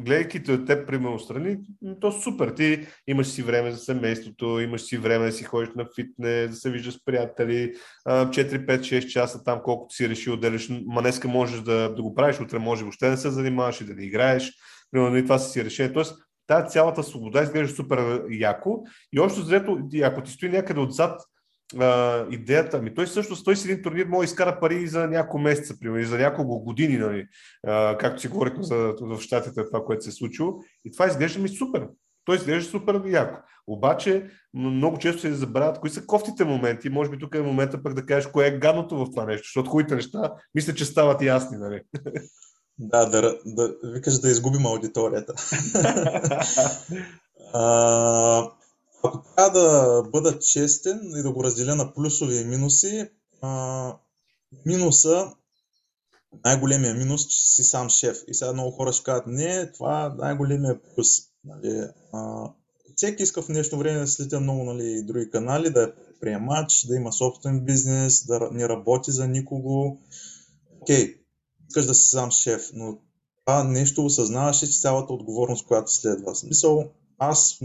гледайки 0.02 0.44
те, 0.44 0.86
примерно, 0.86 1.20
страни, 1.20 1.58
то 2.02 2.12
супер. 2.12 2.50
Ти 2.50 2.88
имаш 3.08 3.28
си 3.28 3.44
време 3.44 3.72
за 3.72 3.78
семейството, 3.78 4.60
имаш 4.60 4.82
си 4.82 4.98
време 4.98 5.26
да 5.26 5.32
си 5.32 5.44
ходиш 5.44 5.70
на 5.76 5.86
фитнес, 5.96 6.50
да 6.50 6.56
се 6.56 6.72
виждаш 6.72 6.94
с 6.94 7.06
приятели, 7.06 7.74
4-5-6 8.08 9.08
часа 9.08 9.44
там, 9.44 9.60
колкото 9.64 9.96
си 9.96 10.10
решил 10.10 10.38
да 10.38 10.52
решиш. 10.52 10.82
Ма 10.86 11.02
днеска 11.02 11.28
можеш 11.28 11.62
да, 11.62 11.96
да 11.96 12.02
го 12.02 12.16
правиш, 12.16 12.40
утре 12.40 12.60
може 12.60 12.84
въобще 12.84 13.10
да 13.10 13.18
се 13.18 13.30
занимаваш 13.30 13.82
и 13.82 13.86
да 13.86 13.94
не 13.94 14.06
играеш. 14.06 14.52
Примерно, 14.92 15.18
и 15.18 15.24
това 15.24 15.40
си 15.40 15.66
решение. 15.66 15.94
Тоест, 15.94 16.16
тази 16.48 16.70
цялата 16.70 17.04
свобода 17.04 17.44
изглежда 17.44 17.76
супер 17.76 18.24
яко 18.30 18.84
и 19.14 19.20
още 19.20 19.42
взето, 19.42 19.80
ако 20.04 20.22
ти 20.22 20.32
стои 20.32 20.50
някъде 20.50 20.80
отзад 20.80 21.22
а, 21.80 22.26
идеята 22.32 22.82
ми. 22.82 22.93
Той 22.93 23.07
също 23.07 23.43
той 23.43 23.55
с 23.55 23.65
един 23.65 23.84
турнир 23.84 24.05
може 24.05 24.28
да 24.28 24.32
изкара 24.32 24.59
пари 24.59 24.88
за 24.88 25.07
няколко 25.07 25.39
месеца, 25.39 25.80
примерно, 25.80 26.07
за 26.07 26.17
няколко 26.17 26.59
години, 26.59 26.97
нали, 26.97 27.28
а, 27.67 27.97
както 27.97 28.22
си 28.22 28.28
говорихме 28.28 28.63
за, 28.63 28.93
в 29.01 29.22
щатите 29.22 29.65
това, 29.65 29.84
което 29.86 30.03
се 30.03 30.09
е 30.09 30.13
случило. 30.13 30.53
И 30.86 30.91
това 30.91 31.07
изглежда 31.07 31.39
ми 31.39 31.49
супер. 31.49 31.88
Той 32.26 32.36
изглежда 32.36 32.69
супер 32.69 33.01
яко. 33.05 33.39
Обаче 33.67 34.28
много 34.53 34.97
често 34.97 35.22
се 35.22 35.34
забравят 35.34 35.80
кои 35.80 35.89
са 35.89 36.05
кофтите 36.05 36.45
моменти. 36.45 36.89
Може 36.89 37.09
би 37.09 37.19
тук 37.19 37.36
е 37.36 37.41
момента 37.41 37.84
пък 37.84 37.93
да 37.93 38.05
кажеш 38.05 38.32
кое 38.32 38.47
е 38.47 38.57
гадното 38.57 38.97
в 38.97 39.11
това 39.11 39.26
нещо, 39.26 39.47
защото 39.47 39.69
хубавите 39.69 39.95
неща 39.95 40.34
мисля, 40.55 40.74
че 40.74 40.86
стават 40.86 41.22
ясни. 41.22 41.57
Нали? 41.57 41.82
Да, 42.84 43.05
да, 43.05 43.38
да, 43.45 43.76
викаш 43.84 44.19
да 44.19 44.30
изгубим 44.30 44.65
аудиторията. 44.65 45.34
а, 47.53 48.51
ако 49.04 49.24
трябва 49.36 49.60
да 49.60 50.04
бъда 50.10 50.39
честен 50.39 50.99
и 51.18 51.22
да 51.22 51.32
го 51.32 51.43
разделя 51.43 51.76
на 51.76 51.93
плюсови 51.93 52.36
и 52.36 52.45
минуси, 52.45 53.10
а, 53.41 53.93
минуса, 54.66 55.34
най-големия 56.45 56.95
минус, 56.95 57.28
че 57.28 57.38
си 57.38 57.64
сам 57.64 57.89
шеф. 57.89 58.18
И 58.28 58.34
сега 58.34 58.54
много 58.54 58.72
хора 58.72 58.93
ще 58.93 59.04
кажат, 59.04 59.28
не, 59.28 59.72
това 59.72 60.06
е 60.06 60.22
най-големия 60.22 60.80
плюс. 60.82 61.08
Нали, 61.43 61.88
а, 62.14 62.49
всеки 62.95 63.24
иска 63.24 63.41
в 63.41 63.47
днешно 63.47 63.78
време 63.78 63.99
да 63.99 64.08
следя 64.08 64.39
много 64.39 64.64
нали, 64.64 65.04
други 65.04 65.30
канали, 65.30 65.70
да 65.70 65.84
е 65.84 65.88
приемач, 66.20 66.86
да 66.88 66.95
има 66.95 67.14
собствен 67.14 67.66
бизнес, 67.66 68.26
да 68.26 68.49
не 68.52 68.70
работи 68.70 69.12
за 69.12 69.28
никого. 69.28 69.97
Окей, 70.82 71.06
okay, 71.06 71.18
искаш 71.70 71.86
да 71.86 71.95
си 71.95 72.10
сам 72.10 72.32
шеф, 72.32 72.72
но 72.74 72.97
това 73.45 73.64
нещо 73.64 74.06
осъзнаваш 74.06 74.64
и 74.64 74.80
цялата 74.80 75.14
отговорност, 75.14 75.68
която 75.68 75.91
следва. 75.91 76.34
В 76.34 76.38
смисъл, 76.38 76.91
аз 77.24 77.57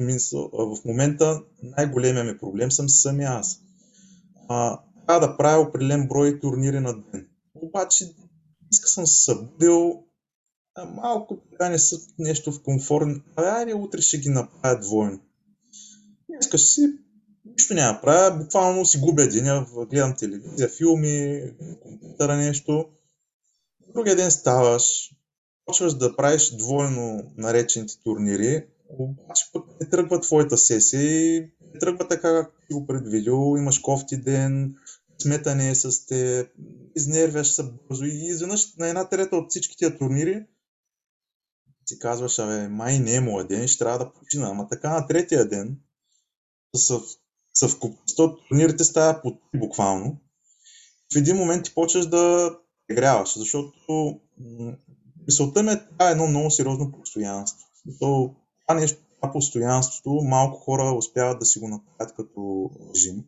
в 0.53 0.85
момента 0.85 1.43
най-големия 1.63 2.25
ми 2.25 2.39
проблем 2.39 2.73
съм 2.73 2.89
самия 2.89 3.31
аз. 3.31 3.61
Трябва 5.07 5.29
да 5.29 5.37
правя 5.37 5.63
определен 5.63 6.09
брой 6.09 6.41
турнири 6.41 6.81
на 6.81 6.93
ден. 6.93 7.29
Обаче, 7.55 8.05
днес 8.05 8.81
съм 8.95 9.07
се 9.07 9.25
събудил, 9.25 10.03
малко 10.95 11.39
така 11.51 11.69
не 11.69 11.79
са 11.79 11.99
нещо 12.19 12.53
в 12.53 12.63
комфорт. 12.63 13.09
Айде, 13.37 13.75
утре 13.75 14.01
ще 14.01 14.19
ги 14.19 14.29
направя 14.29 14.81
двойно. 14.81 15.21
Днеска 16.29 16.59
си, 16.59 16.81
нищо 17.45 17.75
няма 17.75 17.93
да 17.93 18.01
правя, 18.01 18.39
буквално 18.39 18.87
си 18.87 18.99
губя 18.99 19.29
деня, 19.29 19.67
гледам 19.91 20.17
телевизия, 20.17 20.69
филми, 20.69 21.43
компютъра 21.83 22.37
нещо. 22.37 22.85
Другия 23.95 24.17
ден 24.17 24.31
ставаш, 24.31 25.11
почваш 25.65 25.95
да 25.95 26.17
правиш 26.17 26.51
двойно 26.57 27.33
наречените 27.37 27.95
турнири, 28.05 28.67
обаче 28.89 29.45
пък 29.53 29.65
не 29.81 29.89
тръгва 29.89 30.21
твоята 30.21 30.59
сесия 30.59 31.03
и 31.03 31.41
не 31.75 31.81
тръгва 31.81 32.09
така, 32.09 32.33
както 32.33 32.67
ти 32.67 32.75
го 32.75 32.87
предвидил, 32.87 33.55
имаш 33.59 33.79
кофти 33.79 34.17
ден, 34.17 34.75
сметане 35.19 35.75
с 35.75 36.07
те, 36.07 36.51
изнервяш 36.97 37.49
се 37.49 37.63
бързо 37.89 38.05
и 38.05 38.09
изведнъж 38.09 38.75
на 38.75 38.89
една 38.89 39.09
трета 39.09 39.37
от 39.37 39.51
всички 39.51 39.77
тия 39.77 39.99
турнири 39.99 40.45
си 41.87 41.99
казваш, 41.99 42.39
абе, 42.39 42.69
май 42.69 42.99
не 42.99 43.15
е 43.15 43.21
моят 43.21 43.49
ден, 43.49 43.69
ще 43.69 43.79
трябва 43.79 43.99
да 43.99 44.13
почина. 44.13 44.49
Ама 44.49 44.69
така 44.69 44.91
на 44.91 45.07
третия 45.07 45.49
ден, 45.49 45.79
съвкупността 47.55 48.37
турнирите 48.49 48.85
става 48.85 49.23
по 49.23 49.39
буквално. 49.55 50.21
В 51.15 51.17
един 51.17 51.37
момент 51.37 51.65
ти 51.65 51.75
почваш 51.75 52.07
да 52.07 52.57
гряваш, 52.91 53.39
защото 53.39 54.21
мисълта 55.27 55.63
ми 55.63 55.71
е 55.73 55.87
това 55.87 56.09
е 56.09 56.13
едно 56.13 56.27
много 56.27 56.51
сериозно 56.51 56.93
постоянство. 56.93 57.67
Това 58.67 58.81
нещо, 58.81 58.99
това 59.17 59.33
постоянството, 59.33 60.11
малко 60.11 60.59
хора 60.59 60.97
успяват 60.99 61.39
да 61.39 61.47
си 61.47 61.59
го 61.59 61.69
направят 61.69 62.17
като 62.17 62.71
режим. 62.95 63.25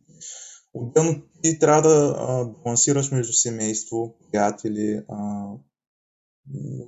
Отделно 0.74 1.22
ти 1.43 1.59
трябва 1.59 1.82
да 1.82 2.16
а, 2.18 2.45
балансираш 2.45 3.11
между 3.11 3.32
семейство, 3.32 4.14
приятели, 4.30 5.03
а, 5.09 5.47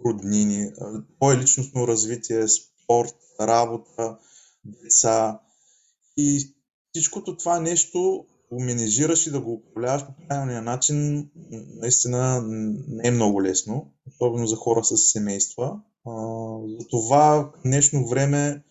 роднини, 0.06 0.70
твое 1.16 1.38
личностно 1.38 1.88
развитие, 1.88 2.48
спорт, 2.48 3.14
работа, 3.40 4.18
деца. 4.64 5.40
И 6.16 6.54
всичкото 6.92 7.36
това 7.36 7.60
нещо 7.60 8.26
го 8.52 8.60
менежираш 8.60 9.26
и 9.26 9.30
да 9.30 9.40
го 9.40 9.52
управляваш 9.52 10.06
по 10.06 10.12
правилния 10.28 10.62
начин, 10.62 11.28
наистина 11.80 12.42
не 12.88 13.08
е 13.08 13.10
много 13.10 13.42
лесно, 13.42 13.92
особено 14.06 14.46
за 14.46 14.56
хора 14.56 14.84
с 14.84 14.96
семейства. 14.96 15.80
Затова 16.78 17.52
в 17.56 17.62
днешно 17.64 18.08
време 18.08 18.64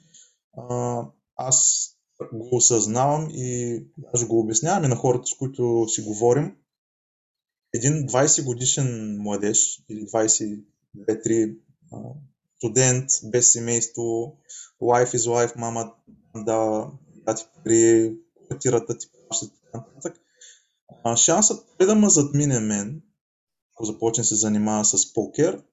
а, 0.58 1.06
аз 1.36 1.90
го 2.34 2.50
осъзнавам 2.52 3.28
и 3.32 3.80
даже 3.98 4.26
го 4.26 4.40
обяснявам 4.40 4.84
и 4.84 4.88
на 4.88 4.96
хората, 4.96 5.28
с 5.28 5.38
които 5.38 5.86
си 5.90 6.02
говорим. 6.02 6.56
Един 7.74 7.94
20 7.94 8.46
годишен 8.46 9.18
младеж 9.22 9.84
или 9.90 10.02
22-3 10.02 11.56
студент 12.58 13.10
без 13.24 13.52
семейство, 13.52 14.38
life 14.82 15.16
is 15.16 15.18
life, 15.18 15.56
мама 15.56 15.94
да, 16.36 16.92
да 17.26 17.36
ти 17.36 17.44
пари, 17.56 18.16
квартирата 18.46 18.98
ти 18.98 19.08
плаща 19.28 19.48
нататък. 19.74 20.22
Шансът 21.16 21.66
е 21.80 21.86
да 21.86 21.96
ме 21.96 22.10
задмине 22.10 22.60
мен, 22.60 23.02
ако 23.74 23.86
започне 23.86 24.24
се 24.24 24.36
занимава 24.36 24.86
с 24.86 25.14
покер, 25.14 25.64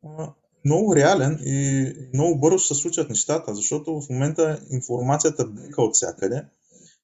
много 0.64 0.96
реален 0.96 1.38
и 1.44 1.92
много 2.14 2.40
бързо 2.40 2.58
се 2.58 2.74
случват 2.74 3.10
нещата, 3.10 3.54
защото 3.54 4.00
в 4.00 4.10
момента 4.10 4.60
информацията 4.70 5.46
блика 5.46 5.82
от 5.82 5.94
всякъде. 5.94 6.44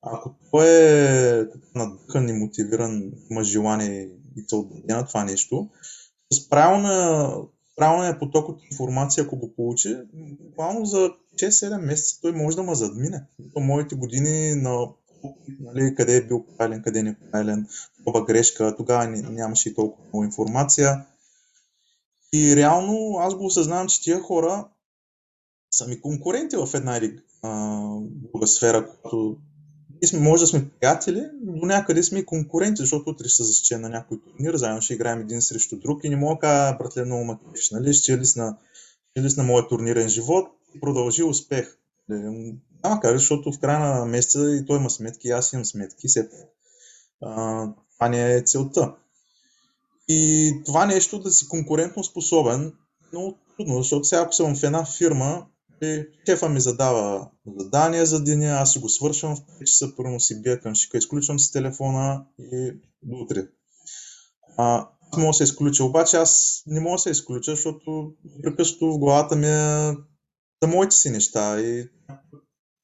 Ако 0.03 0.35
той 0.51 0.67
е 0.69 1.47
надъхан 1.75 2.29
и 2.29 2.33
мотивиран, 2.33 3.13
има 3.31 3.45
желание 3.45 4.09
и 4.37 4.45
отдаде 4.53 4.95
на 4.95 5.07
това 5.07 5.25
нещо, 5.25 5.69
с 6.33 6.49
правилна, 6.49 7.29
правилния 7.77 8.19
поток 8.19 8.49
от 8.49 8.61
информация, 8.71 9.25
ако 9.25 9.37
го 9.37 9.55
получи, 9.55 9.97
буквално 10.41 10.85
за 10.85 11.11
6-7 11.35 11.81
месеца 11.81 12.21
той 12.23 12.33
може 12.33 12.57
да 12.57 12.63
ме 12.63 12.75
задмине. 12.75 13.25
По 13.55 13.61
моите 13.61 13.95
години 13.95 14.55
на 14.55 14.87
нали, 15.61 15.95
къде 15.95 16.17
е 16.17 16.27
бил 16.27 16.45
правилен, 16.59 16.83
къде 16.83 16.99
е 16.99 17.31
правилен, 17.31 17.67
това 18.07 18.25
грешка, 18.25 18.75
тогава 18.77 19.07
нямаше 19.07 19.69
и 19.69 19.75
толкова 19.75 20.05
много 20.05 20.25
информация. 20.25 21.05
И 22.33 22.57
реално 22.57 23.17
аз 23.19 23.35
го 23.35 23.47
осъзнавам, 23.47 23.89
че 23.89 24.03
тия 24.03 24.21
хора 24.21 24.69
са 25.71 25.89
ми 25.89 26.01
конкуренти 26.01 26.57
в 26.57 26.69
една 26.75 26.97
или 26.97 27.19
друга 28.05 28.47
сфера, 28.47 28.89
която 29.03 29.37
може 30.21 30.41
да 30.41 30.47
сме 30.47 30.69
приятели, 30.69 31.31
но 31.45 31.53
до 31.53 31.67
някъде 31.67 32.03
сме 32.03 32.19
и 32.19 32.27
конкуренти, 32.27 32.83
защото 32.83 33.11
утре 33.11 33.29
ще 33.29 33.37
се 33.37 33.45
засече 33.45 33.79
на 33.79 33.89
някой 33.89 34.21
турнир, 34.21 34.55
заедно 34.55 34.83
ще 34.83 34.95
играем 34.95 35.21
един 35.21 35.43
срещу 35.43 35.79
друг 35.79 36.05
и 36.05 36.09
не 36.09 36.17
мога 36.17 36.35
да 36.35 36.41
кажа, 36.41 36.77
братле, 36.79 37.05
много 37.05 37.25
ма 37.25 37.39
нали, 37.73 37.95
ще 37.95 38.19
ли 38.19 38.25
на, 38.37 38.57
ще 39.29 39.41
на 39.41 39.47
моят 39.47 39.69
турнирен 39.69 40.09
живот 40.09 40.49
и 40.75 40.81
продължи 40.81 41.23
успех. 41.23 41.79
Няма 42.09 43.01
как, 43.03 43.19
защото 43.19 43.53
в 43.53 43.59
края 43.59 43.79
на 43.79 44.07
месеца 44.07 44.57
и 44.57 44.67
той 44.67 44.79
има 44.79 44.91
сметки, 44.91 45.29
и 45.29 45.31
аз 45.31 45.53
имам 45.53 45.65
сметки, 45.65 46.09
все 46.09 46.29
това 47.21 48.09
не 48.09 48.35
е 48.35 48.43
целта. 48.43 48.95
И 50.09 50.53
това 50.67 50.87
нещо 50.87 51.19
да 51.19 51.31
си 51.31 51.49
конкурентно 51.49 52.05
способен, 52.05 52.73
много 53.13 53.39
трудно, 53.57 53.79
защото 53.79 54.05
сега 54.05 54.23
ако 54.23 54.33
съм 54.33 54.57
в 54.57 54.63
една 54.63 54.85
фирма, 54.85 55.47
и 55.83 56.07
шефа 56.27 56.49
ми 56.49 56.61
задава 56.61 57.31
задание 57.59 58.07
за 58.07 58.25
деня, 58.25 58.47
аз 58.47 58.73
си 58.73 58.79
го 58.79 58.89
свършвам 58.89 59.37
в 59.37 59.41
5 59.41 59.65
часа, 59.65 59.97
първо 59.97 60.21
си 60.21 60.43
бия 60.43 60.61
към 60.61 60.75
шика, 60.75 60.99
изключвам 60.99 61.39
си 61.39 61.53
телефона 61.53 62.25
и 62.39 62.73
до 63.03 63.17
утре. 63.17 63.49
А, 64.57 64.89
мога 65.17 65.29
да 65.29 65.33
се 65.33 65.45
изключа, 65.45 65.85
обаче 65.85 66.17
аз 66.17 66.63
не 66.67 66.81
мога 66.81 66.95
да 66.95 66.99
се 66.99 67.11
изключа, 67.11 67.51
защото 67.51 68.13
прекъснато 68.43 68.87
в 68.87 68.99
главата 68.99 69.37
ми 69.37 69.47
е 69.47 69.97
за 70.63 70.69
моите 70.69 70.97
си 70.97 71.11
неща 71.11 71.61
и 71.61 71.89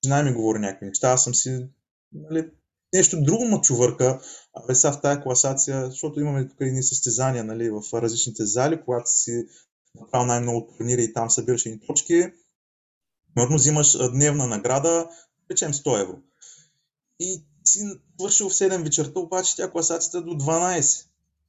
жена 0.05 0.23
ми 0.23 0.33
говори 0.33 0.59
някакви 0.59 0.87
неща, 0.87 1.09
аз 1.09 1.25
съм 1.25 1.35
си 1.35 1.69
нали, 2.12 2.51
нещо 2.95 3.22
друго 3.22 3.45
ма 3.45 3.61
чувърка, 3.61 4.20
абе 4.55 4.74
сега 4.74 4.93
в 4.93 5.01
тази 5.01 5.20
класация, 5.20 5.86
защото 5.86 6.20
имаме 6.20 6.49
тук 6.49 6.57
и 6.61 6.82
състезания 6.82 7.45
нали, 7.45 7.70
в 7.70 7.82
различните 7.95 8.47
зали, 8.47 8.80
когато 8.84 9.11
си 9.11 9.47
направил 9.95 10.26
най-много 10.26 10.66
турнири 10.66 11.05
и 11.05 11.12
там 11.12 11.30
събираш 11.30 11.66
едни 11.66 11.80
точки, 11.86 12.32
Примерно 13.34 13.57
взимаш 13.57 13.99
дневна 14.12 14.47
награда, 14.47 15.09
речем 15.51 15.72
100 15.72 16.03
евро. 16.03 16.18
И 17.20 17.45
си 17.64 17.84
свършил 18.18 18.49
в 18.49 18.53
7 18.53 18.82
вечерта, 18.82 19.20
обаче 19.20 19.57
тя 19.57 19.70
класацията 19.70 20.18
е 20.18 20.20
до 20.20 20.30
12. 20.30 21.07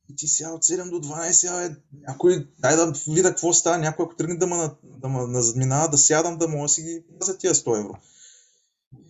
И 0.10 0.16
ти 0.16 0.28
сега 0.28 0.50
от 0.50 0.64
7 0.64 0.90
до 0.90 1.08
12, 1.08 1.48
а, 1.48 1.76
някой, 2.08 2.48
дай 2.60 2.76
да 2.76 2.94
видя 3.08 3.30
какво 3.30 3.54
става, 3.54 3.78
някой 3.78 4.06
ако 4.06 4.16
тръгне 4.16 4.36
да 4.36 4.48
ме, 4.48 4.70
да 4.84 5.10
ме 5.10 5.42
задминава, 5.42 5.90
да 5.90 5.98
сядам, 5.98 6.38
да 6.38 6.48
мога 6.48 6.64
да 6.64 6.70
си 6.70 6.82
ги 6.82 7.04
за 7.22 7.38
тия 7.38 7.54
100 7.54 7.80
евро. 7.80 7.94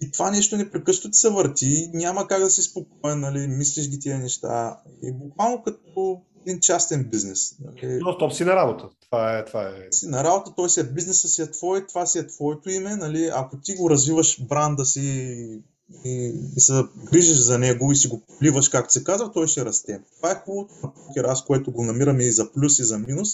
И 0.02 0.12
това 0.12 0.32
нещо 0.32 0.58
непрекъснато 0.58 1.12
ти 1.12 1.18
се 1.18 1.30
върти, 1.30 1.90
няма 1.94 2.28
как 2.28 2.42
да 2.42 2.50
си 2.50 2.62
спокоен, 2.62 3.20
нали, 3.20 3.48
мислиш 3.48 3.90
ги 3.90 4.00
тия 4.00 4.20
неща. 4.20 4.80
И 5.04 5.12
буквално 5.12 5.64
като 5.64 6.22
един 6.46 6.60
частен 6.60 7.04
бизнес. 7.04 7.56
Нали. 7.60 8.00
Но 8.02 8.14
стоп 8.14 8.34
си 8.34 8.44
на 8.44 8.56
работа. 8.56 8.90
Това 9.06 9.38
е, 9.38 9.46
това 9.46 9.64
е. 9.64 9.92
Си 9.92 10.08
на 10.08 10.24
работа, 10.24 10.54
той 10.56 10.70
си 10.70 10.80
е 10.80 10.84
бизнеса 10.84 11.28
си 11.28 11.42
е 11.42 11.52
твой, 11.52 11.88
това 11.88 12.06
си 12.06 12.20
е 12.20 12.28
твоето 12.28 12.70
име. 12.70 12.96
Нали? 12.96 13.30
Ако 13.34 13.58
ти 13.58 13.76
го 13.76 13.90
развиваш 13.90 14.46
бранда 14.48 14.86
си 14.86 15.02
и, 16.06 16.34
и 16.58 16.60
се 16.60 16.84
грижиш 17.12 17.38
за 17.38 17.60
него 17.60 17.92
и 17.92 17.96
си 17.96 18.08
го 18.08 18.22
поливаш, 18.22 18.70
както 18.70 18.94
се 18.94 19.04
казва, 19.04 19.32
той 19.32 19.48
ще 19.48 19.66
расте. 19.66 20.02
Това 20.16 20.32
е 20.32 20.42
хубавото 20.46 20.74
на 20.84 20.94
покер, 20.94 21.24
аз 21.24 21.46
което 21.46 21.72
го 21.72 21.84
намираме 21.84 22.24
и 22.24 22.32
за 22.32 22.52
плюс 22.52 22.80
и 22.80 22.84
за 22.84 23.00
минус, 23.00 23.30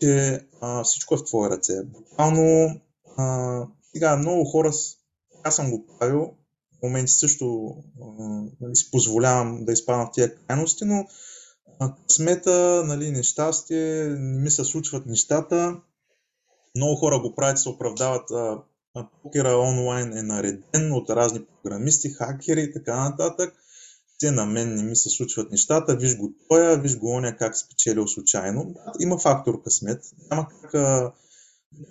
че 0.00 0.40
а, 0.60 0.84
всичко 0.84 1.14
е 1.14 1.18
в 1.18 1.24
твои 1.24 1.50
ръце. 1.50 1.82
Буквално, 1.84 2.80
а, 3.16 3.66
сега 3.94 4.16
много 4.16 4.44
хора, 4.44 4.72
аз 5.44 5.56
съм 5.56 5.70
го 5.70 5.86
правил, 5.86 6.20
в 6.78 6.82
моменти 6.82 7.12
също 7.12 7.76
нали, 8.60 8.76
си 8.76 8.90
позволявам 8.90 9.64
да 9.64 9.72
изпадам 9.72 10.06
в 10.06 10.10
тия 10.12 10.34
крайности, 10.34 10.84
но 10.84 11.06
късмета, 12.06 12.82
нали, 12.86 13.10
нещастие, 13.10 14.04
не 14.04 14.40
ми 14.40 14.50
се 14.50 14.64
случват 14.64 15.06
нещата. 15.06 15.76
Много 16.76 16.96
хора 16.96 17.20
го 17.20 17.34
правят, 17.34 17.58
се 17.58 17.68
оправдават. 17.68 18.28
Покера 19.22 19.56
онлайн 19.56 20.16
е 20.16 20.22
нареден 20.22 20.92
от 20.92 21.10
разни 21.10 21.44
програмисти, 21.62 22.10
хакери 22.10 22.60
и 22.62 22.72
така 22.72 23.10
нататък. 23.10 23.54
Те 24.20 24.30
на 24.30 24.46
мен 24.46 24.74
не 24.74 24.82
ми 24.82 24.96
се 24.96 25.10
случват 25.10 25.50
нещата, 25.50 25.96
виж 25.96 26.16
го 26.16 26.32
тоя, 26.48 26.78
виж 26.78 26.98
го 26.98 27.10
оня 27.10 27.36
как 27.36 27.56
спечелил 27.56 28.06
случайно. 28.06 28.74
Има 29.00 29.18
фактор 29.18 29.62
късмет. 29.62 30.04
Няма 30.30 30.48
как... 30.48 30.74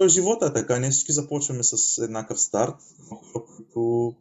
А... 0.01 0.09
Живота 0.09 0.45
е 0.45 0.53
така, 0.53 0.79
не 0.79 0.91
всички 0.91 1.11
започваме 1.11 1.63
с 1.63 2.03
еднакъв 2.03 2.41
старт. 2.41 2.75
Които 3.55 4.13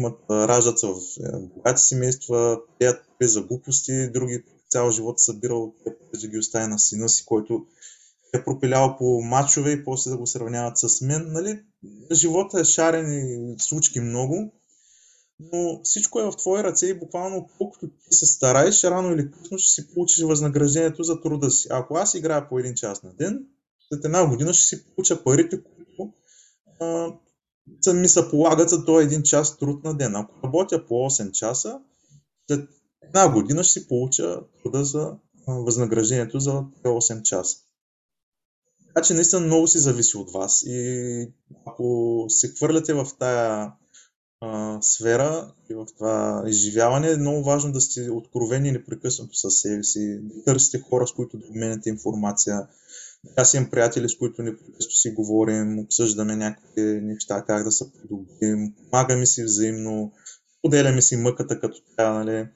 имат, 0.00 0.20
раждат 0.30 0.80
в 0.80 1.00
е, 1.20 1.46
богати 1.54 1.82
семейства, 1.82 2.60
пеят 2.78 3.04
за 3.22 3.42
глупости, 3.42 4.10
други 4.10 4.42
цял 4.70 4.90
живот 4.90 5.20
събирал, 5.20 5.74
да 6.20 6.28
ги 6.28 6.38
оставя 6.38 6.68
на 6.68 6.78
сина 6.78 7.08
си, 7.08 7.24
който 7.26 7.66
е 8.34 8.44
пропилял 8.44 8.96
по 8.98 9.22
мачове 9.22 9.70
и 9.70 9.84
после 9.84 10.10
да 10.10 10.16
го 10.16 10.26
сравняват 10.26 10.78
с 10.78 11.00
мен. 11.00 11.32
Нали? 11.32 11.60
Живота 12.12 12.60
е 12.60 12.64
шарен 12.64 13.12
и 13.12 13.54
случки 13.58 14.00
много, 14.00 14.52
но 15.40 15.80
всичко 15.82 16.20
е 16.20 16.24
в 16.24 16.36
твои 16.36 16.62
ръце 16.62 16.86
и 16.86 16.98
буквално 16.98 17.48
колкото 17.58 17.88
ти 17.88 18.16
се 18.16 18.26
стараеш, 18.26 18.84
рано 18.84 19.12
или 19.12 19.30
късно 19.30 19.58
ще 19.58 19.70
си 19.70 19.94
получиш 19.94 20.22
възнаграждението 20.22 21.02
за 21.02 21.20
труда 21.20 21.50
си. 21.50 21.68
Ако 21.70 21.96
аз 21.96 22.14
играя 22.14 22.48
по 22.48 22.58
един 22.58 22.74
час 22.74 23.02
на 23.02 23.14
ден, 23.14 23.46
след 23.88 24.04
една 24.04 24.28
година 24.28 24.54
ще 24.54 24.64
си 24.64 24.84
получа 24.84 25.24
парите, 25.24 25.62
които 25.62 26.12
а, 26.80 27.12
ми 27.94 28.08
се 28.08 28.30
полагат 28.30 28.68
за 28.70 28.84
този 28.84 29.06
един 29.06 29.22
час 29.22 29.58
труд 29.58 29.84
на 29.84 29.94
ден. 29.96 30.16
Ако 30.16 30.46
работя 30.46 30.86
по 30.86 30.94
8 30.94 31.32
часа, 31.32 31.80
след 32.50 32.68
една 33.02 33.32
година 33.32 33.64
ще 33.64 33.80
си 33.80 33.88
получа 33.88 34.40
труда 34.62 34.84
за 34.84 35.16
възнаграждението 35.46 36.40
за 36.40 36.50
8 36.84 37.22
часа. 37.22 37.58
Така 38.86 39.02
че 39.02 39.14
наистина 39.14 39.40
много 39.40 39.66
си 39.66 39.78
зависи 39.78 40.16
от 40.16 40.32
вас 40.32 40.62
и 40.66 41.32
ако 41.66 42.24
се 42.28 42.48
хвърляте 42.48 42.94
в 42.94 43.06
тая 43.18 43.72
а, 44.40 44.82
сфера 44.82 45.52
и 45.70 45.74
в 45.74 45.86
това 45.98 46.44
изживяване, 46.46 47.10
е 47.10 47.16
много 47.16 47.44
важно 47.44 47.72
да 47.72 47.80
сте 47.80 48.10
откровени 48.10 48.72
непрекъснато 48.72 49.34
със 49.34 49.60
себе 49.60 49.82
си, 49.82 50.18
да 50.22 50.44
търсите 50.44 50.80
хора, 50.80 51.06
с 51.06 51.12
които 51.12 51.38
да 51.38 51.46
обменяте 51.46 51.88
информация. 51.88 52.66
Аз 53.36 53.54
имам 53.54 53.70
приятели, 53.70 54.08
с 54.08 54.18
които 54.18 54.42
непрекъснато 54.42 54.94
си 54.94 55.10
говорим, 55.10 55.78
обсъждаме 55.78 56.36
някакви 56.36 56.82
неща, 56.82 57.44
как 57.46 57.64
да 57.64 57.72
се 57.72 57.92
подобрим, 57.92 58.74
помагаме 58.90 59.26
си 59.26 59.44
взаимно, 59.44 60.12
поделяме 60.62 61.02
си 61.02 61.16
мъката 61.16 61.60
като 61.60 61.82
трябва, 61.96 62.24
нали? 62.24 62.48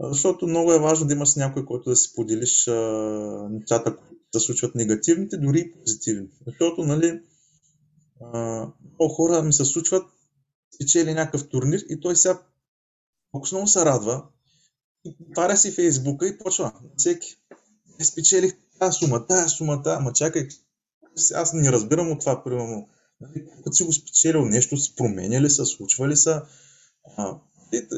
Защото 0.00 0.46
много 0.46 0.72
е 0.72 0.80
важно 0.80 1.06
да 1.06 1.14
имаш 1.14 1.34
някой, 1.34 1.64
който 1.64 1.90
да 1.90 1.96
си 1.96 2.12
поделиш 2.14 2.68
а, 2.68 3.48
нещата, 3.50 3.96
които 3.96 4.16
се 4.32 4.40
случват 4.40 4.74
негативните, 4.74 5.36
дори 5.36 5.58
и 5.60 5.72
позитивните. 5.72 6.36
Защото, 6.46 6.84
нали, 6.84 7.20
много 8.98 9.14
хора 9.14 9.42
ми 9.42 9.52
се 9.52 9.64
случват, 9.64 10.04
спечели 10.74 11.14
някакъв 11.14 11.48
турнир 11.48 11.80
и 11.88 12.00
той 12.00 12.16
сега 12.16 12.42
толкова 13.32 13.56
много 13.56 13.68
се 13.68 13.84
радва, 13.84 14.24
отваря 15.30 15.56
си 15.56 15.70
Фейсбука 15.70 16.26
и 16.26 16.38
почва. 16.38 16.72
Всеки. 16.96 17.36
Спечелих 18.02 18.52
тази 18.78 18.98
сума, 18.98 19.26
тази 19.26 19.48
сума, 19.48 19.82
тази. 19.82 19.96
Ама 20.00 20.12
чакай, 20.12 20.48
аз 21.34 21.52
не 21.52 21.72
разбирам 21.72 22.10
от 22.10 22.20
това, 22.20 22.44
примерно. 22.44 22.88
Нали, 23.20 23.46
когато 23.56 23.76
си 23.76 23.84
го 23.84 23.92
спечелил, 23.92 24.44
нещо 24.44 24.76
се 24.76 24.96
променя 24.96 25.40
ли 25.40 25.50
са, 25.50 25.66
случва 25.66 26.08
ли 26.08 26.16
са. 26.16 26.42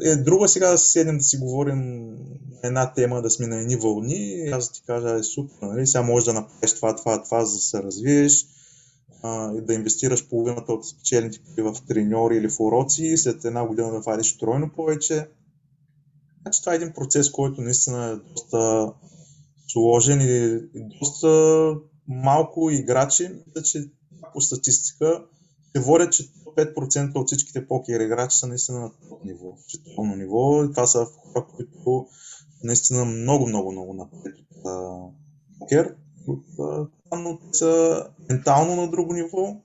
Е, 0.05 0.15
друго 0.15 0.45
е 0.45 0.47
сега 0.47 0.71
да 0.71 0.77
се 0.77 0.91
седнем 0.91 1.17
да 1.17 1.23
си 1.23 1.37
говорим 1.37 2.09
на 2.49 2.59
една 2.63 2.93
тема, 2.93 3.21
да 3.21 3.29
сме 3.29 3.47
на 3.47 3.61
едни 3.61 3.75
вълни. 3.75 4.49
Аз 4.51 4.67
да 4.67 4.73
ти 4.73 4.81
кажа, 4.85 5.15
е 5.19 5.23
супер, 5.23 5.67
нали? 5.67 5.87
сега 5.87 6.01
можеш 6.01 6.25
да 6.25 6.33
направиш 6.33 6.73
това, 6.73 6.95
това, 6.95 7.23
това, 7.23 7.45
за 7.45 7.55
да 7.55 7.61
се 7.61 7.83
развиеш 7.83 8.47
а, 9.23 9.53
и 9.55 9.61
да 9.61 9.73
инвестираш 9.73 10.27
половината 10.27 10.73
от 10.73 10.87
спечелените 10.87 11.39
пари 11.39 11.61
в 11.61 11.77
треньори 11.87 12.37
или 12.37 12.49
в 12.49 12.59
уроци 12.59 13.17
след 13.17 13.45
една 13.45 13.67
година 13.67 13.91
да 13.91 13.99
вадиш 13.99 14.37
тройно 14.37 14.69
повече. 14.75 15.29
Значи 16.41 16.61
това 16.61 16.73
е 16.73 16.75
един 16.75 16.93
процес, 16.93 17.31
който 17.31 17.61
наистина 17.61 18.05
е 18.05 18.15
доста 18.15 18.91
сложен 19.73 20.21
и, 20.21 20.59
доста 20.99 21.73
малко 22.07 22.69
играчи. 22.69 23.29
Мисля, 23.47 23.63
че 23.63 23.91
по 24.33 24.41
статистика 24.41 25.25
се 25.75 25.81
водят, 25.81 26.13
че 26.13 26.23
5% 26.23 27.15
от 27.15 27.27
всичките 27.27 27.67
покер 27.67 27.99
играчи 27.99 28.37
са 28.37 28.47
наистина 28.47 28.79
на 28.79 28.91
топ 29.09 29.25
ниво, 29.25 29.57
световно 29.67 30.15
ниво. 30.15 30.63
И 30.63 30.69
това 30.69 30.87
са 30.87 31.05
хора, 31.05 31.47
които 31.55 32.07
наистина 32.63 33.05
много, 33.05 33.47
много, 33.47 33.71
много 33.71 33.93
напред 33.93 34.35
от 34.39 34.63
покер. 35.59 35.95
но 37.11 37.39
са 37.51 38.03
ментално 38.29 38.75
на 38.75 38.91
друго 38.91 39.13
ниво, 39.13 39.61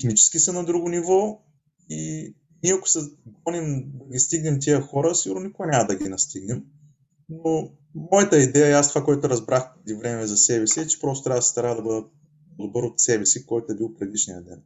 химически 0.00 0.38
са 0.38 0.52
на 0.52 0.64
друго 0.64 0.88
ниво 0.88 1.42
и 1.88 2.34
ние 2.62 2.72
ако 2.72 2.88
се 2.88 3.00
гоним 3.44 3.92
да 3.94 4.12
ги 4.12 4.18
стигнем 4.18 4.60
тия 4.60 4.80
хора, 4.80 5.14
сигурно 5.14 5.46
никога 5.46 5.68
няма 5.68 5.86
да 5.86 5.96
ги 5.96 6.08
настигнем. 6.08 6.64
Но 7.28 7.70
моята 7.94 8.38
идея, 8.38 8.78
аз 8.78 8.88
това, 8.88 9.04
което 9.04 9.28
разбрах 9.28 9.74
преди 9.74 9.94
време 9.94 10.26
за 10.26 10.36
себе 10.36 10.66
си, 10.66 10.80
е, 10.80 10.86
че 10.86 11.00
просто 11.00 11.24
трябва 11.24 11.38
да 11.38 11.42
се 11.42 11.50
стара 11.50 11.76
да 11.76 11.82
бъда 11.82 12.04
добър 12.58 12.82
от 12.82 13.00
себе 13.00 13.26
си, 13.26 13.46
който 13.46 13.72
е 13.72 13.76
бил 13.76 13.94
предишния 13.94 14.42
ден. 14.42 14.62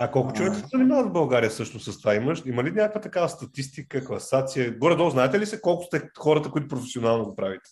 А 0.00 0.10
колко 0.10 0.32
човека 0.32 0.54
се 0.54 0.64
занимават 0.72 1.06
в 1.06 1.12
България 1.12 1.50
също 1.50 1.80
с 1.80 1.98
това? 1.98 2.14
Имаш, 2.14 2.42
има 2.46 2.64
ли 2.64 2.70
някаква 2.70 3.00
такава 3.00 3.28
статистика, 3.28 4.04
класация? 4.04 4.78
Горе-долу 4.78 5.10
знаете 5.10 5.40
ли 5.40 5.46
се 5.46 5.60
колко 5.60 5.84
сте 5.84 6.02
хората, 6.18 6.50
които 6.50 6.68
професионално 6.68 7.24
го 7.24 7.36
правите? 7.36 7.70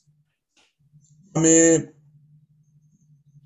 Ами, 1.34 1.84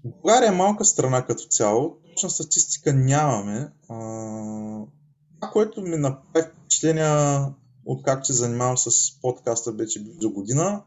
България 0.05 0.49
е 0.49 0.57
малка 0.57 0.85
страна 0.85 1.27
като 1.27 1.43
цяло. 1.43 1.97
Точна 2.15 2.31
статистика 2.31 2.93
нямаме. 2.93 3.69
А, 3.89 3.97
това, 5.41 5.53
което 5.53 5.83
ми 5.83 5.97
направи 5.97 6.47
впечатление, 6.47 7.41
откакто 7.85 8.27
се 8.27 8.33
занимавам 8.33 8.79
с 8.79 9.21
подкаста 9.21 9.73
вече 9.73 10.05
близо 10.05 10.33
година, 10.33 10.83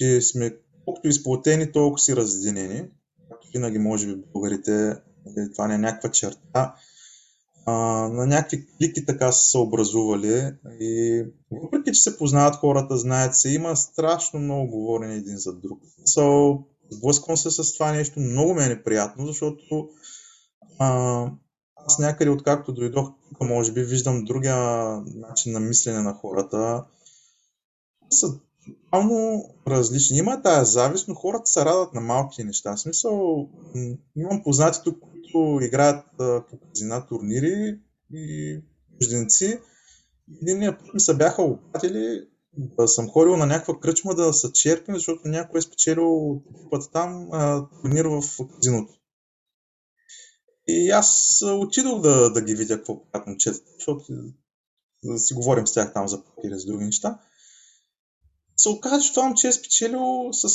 че 0.00 0.20
сме 0.20 0.56
колкото 0.84 1.08
изплатени, 1.08 1.72
толкова 1.72 1.98
си 1.98 2.16
разединени. 2.16 2.88
Както 3.30 3.48
винаги, 3.52 3.78
може 3.78 4.06
би, 4.06 4.22
българите 4.32 4.96
Нали, 5.26 5.52
това 5.52 5.66
не 5.66 5.74
е 5.74 5.78
някаква 5.78 6.10
черта. 6.10 6.74
А, 7.66 7.72
на 8.08 8.26
някакви 8.26 8.66
клики 8.78 9.04
така 9.06 9.32
са 9.32 9.50
се 9.50 9.58
образували 9.58 10.52
и 10.80 11.24
въпреки, 11.62 11.92
че 11.92 12.00
се 12.00 12.18
познават 12.18 12.56
хората, 12.56 12.96
знаят 12.96 13.36
се, 13.36 13.50
има 13.50 13.76
страшно 13.76 14.40
много 14.40 14.70
говорене 14.70 15.14
един 15.14 15.36
за 15.36 15.52
друг. 15.52 15.80
So, 16.08 16.58
сблъсквам 16.90 17.36
се 17.36 17.50
с 17.50 17.74
това 17.74 17.92
нещо, 17.92 18.20
много 18.20 18.54
ми 18.54 18.62
е 18.62 18.68
неприятно, 18.68 19.26
защото 19.26 19.88
а, 20.78 21.30
аз 21.76 21.98
някъде 21.98 22.30
откакто 22.30 22.72
дойдох 22.72 23.10
тук, 23.28 23.40
може 23.40 23.72
би 23.72 23.82
виждам 23.82 24.24
другия 24.24 24.56
начин 25.14 25.52
на 25.52 25.60
мислене 25.60 26.02
на 26.02 26.14
хората. 26.14 26.84
Са 28.10 28.40
тотално 28.66 29.44
различни. 29.68 30.18
Има 30.18 30.42
тая 30.42 30.64
завист, 30.64 31.08
но 31.08 31.14
хората 31.14 31.46
се 31.46 31.64
радват 31.64 31.94
на 31.94 32.00
малки 32.00 32.44
неща. 32.44 32.76
В 32.76 32.80
смисъл, 32.80 33.48
имам 34.16 34.42
познати 34.42 34.78
тук, 34.84 35.00
които 35.00 35.64
играят 35.64 36.04
по 36.18 36.58
казина 36.68 37.06
турнири 37.06 37.78
и 38.12 38.60
чужденци. 39.00 39.60
Единия 40.42 40.78
път 40.78 40.94
ми 40.94 41.00
се 41.00 41.16
бяха 41.16 41.42
опатили 41.42 42.28
да 42.56 42.88
съм 42.88 43.08
ходил 43.08 43.36
на 43.36 43.46
някаква 43.46 43.80
кръчма 43.80 44.14
да 44.14 44.32
се 44.32 44.52
черпим, 44.52 44.94
защото 44.94 45.28
някой 45.28 45.58
е 45.58 45.62
спечелил 45.62 46.42
път 46.70 46.92
там 46.92 47.28
а, 47.32 47.68
турнир 47.82 48.04
в 48.04 48.22
казиното. 48.54 48.92
И 50.68 50.90
аз 50.90 51.42
отидох 51.46 52.00
да, 52.00 52.32
да 52.32 52.42
ги 52.42 52.54
видя 52.54 52.76
какво 52.76 53.10
правят 53.10 53.26
момчетата, 53.26 53.70
защото 53.74 54.04
да 55.04 55.18
си 55.18 55.34
говорим 55.34 55.66
с 55.66 55.72
тях 55.72 55.92
там 55.92 56.08
за 56.08 56.24
покери, 56.24 56.58
за 56.58 56.66
други 56.66 56.84
неща 56.84 57.18
се 58.56 58.68
оказа, 58.68 59.02
че 59.02 59.14
това 59.14 59.26
момче 59.26 59.48
е 59.48 59.52
спечелил 59.52 60.28
с 60.32 60.48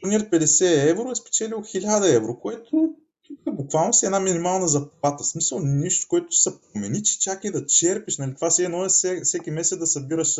турнир 0.00 0.30
50 0.30 0.90
евро, 0.90 1.10
е 1.10 1.14
спечелил 1.14 1.58
1000 1.58 2.16
евро, 2.16 2.40
което 2.40 2.94
тук 3.26 3.56
буквално 3.56 3.92
си 3.92 4.06
една 4.06 4.20
минимална 4.20 4.68
заплата. 4.68 5.24
В 5.24 5.26
смисъл 5.26 5.60
нищо, 5.60 6.06
което 6.08 6.32
се 6.32 6.60
промени, 6.60 7.02
че 7.02 7.20
чакай 7.20 7.50
да 7.50 7.66
черпиш. 7.66 8.18
Нали? 8.18 8.34
Това 8.34 8.50
си 8.50 8.64
едно 8.64 8.84
е 8.84 8.88
всеки 9.22 9.50
месец 9.50 9.78
да 9.78 9.86
събираш 9.86 10.36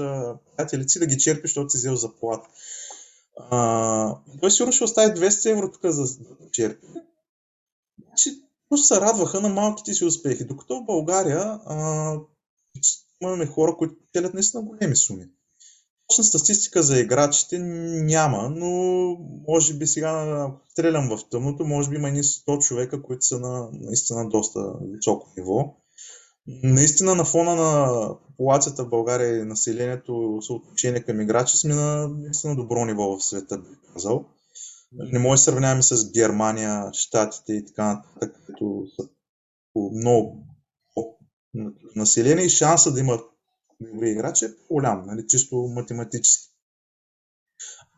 приятелици 0.56 0.98
да 0.98 1.06
ги 1.06 1.18
черпиш, 1.18 1.50
защото 1.50 1.70
си 1.70 1.78
взел 1.78 1.96
заплата. 1.96 2.48
Той 4.40 4.50
сигурно 4.50 4.72
ще 4.72 4.84
остави 4.84 5.14
200 5.14 5.50
евро 5.50 5.72
тук 5.72 5.84
за 5.84 6.02
да 6.02 6.50
черпи. 6.52 6.86
Значи, 8.08 8.42
просто 8.68 8.86
се 8.86 9.00
радваха 9.00 9.40
на 9.40 9.48
малките 9.48 9.94
си 9.94 10.04
успехи. 10.04 10.44
Докато 10.44 10.80
в 10.80 10.86
България 10.86 11.60
а, 11.66 12.16
имаме 13.22 13.46
хора, 13.46 13.76
които 13.78 13.94
печелят 14.06 14.34
наистина 14.34 14.62
големи 14.62 14.96
суми 14.96 15.28
точна 16.08 16.24
статистика 16.24 16.82
за 16.82 17.00
играчите 17.00 17.58
няма, 17.58 18.50
но 18.50 18.68
може 19.48 19.74
би 19.74 19.86
сега, 19.86 20.46
стрелям 20.70 21.08
в 21.08 21.28
тъмното, 21.30 21.64
може 21.64 21.90
би 21.90 21.96
има 21.96 22.08
и 22.08 22.22
100 22.22 22.58
човека, 22.58 23.02
които 23.02 23.26
са 23.26 23.38
на 23.38 23.68
наистина 23.72 24.28
доста 24.28 24.60
високо 24.82 25.32
ниво. 25.36 25.74
Наистина 26.46 27.14
на 27.14 27.24
фона 27.24 27.54
на 27.54 28.08
популацията 28.26 28.84
в 28.84 28.88
България 28.88 29.38
и 29.38 29.44
населението, 29.44 30.38
съотношение 30.46 31.02
към 31.02 31.20
играчи 31.20 31.56
сме 31.56 31.74
на 31.74 32.08
наистина 32.08 32.56
добро 32.56 32.84
ниво 32.84 33.16
в 33.16 33.24
света, 33.24 33.58
бих 33.58 33.92
казал. 33.94 34.24
Не 34.92 35.18
може 35.18 35.38
да 35.38 35.44
сравняваме 35.44 35.82
с 35.82 36.12
Германия, 36.12 36.90
Штатите 36.92 37.52
и 37.52 37.66
така 37.66 37.84
нататък, 37.84 38.36
които 38.46 38.86
са 38.96 39.08
много 39.92 40.44
население 41.96 42.44
и 42.44 42.50
шанса 42.50 42.92
да 42.92 43.00
имат 43.00 43.20
добри 43.80 44.10
играчи 44.10 44.44
е 44.44 44.54
по-голям, 44.68 45.06
нали, 45.06 45.26
чисто 45.26 45.56
математически. 45.56 46.48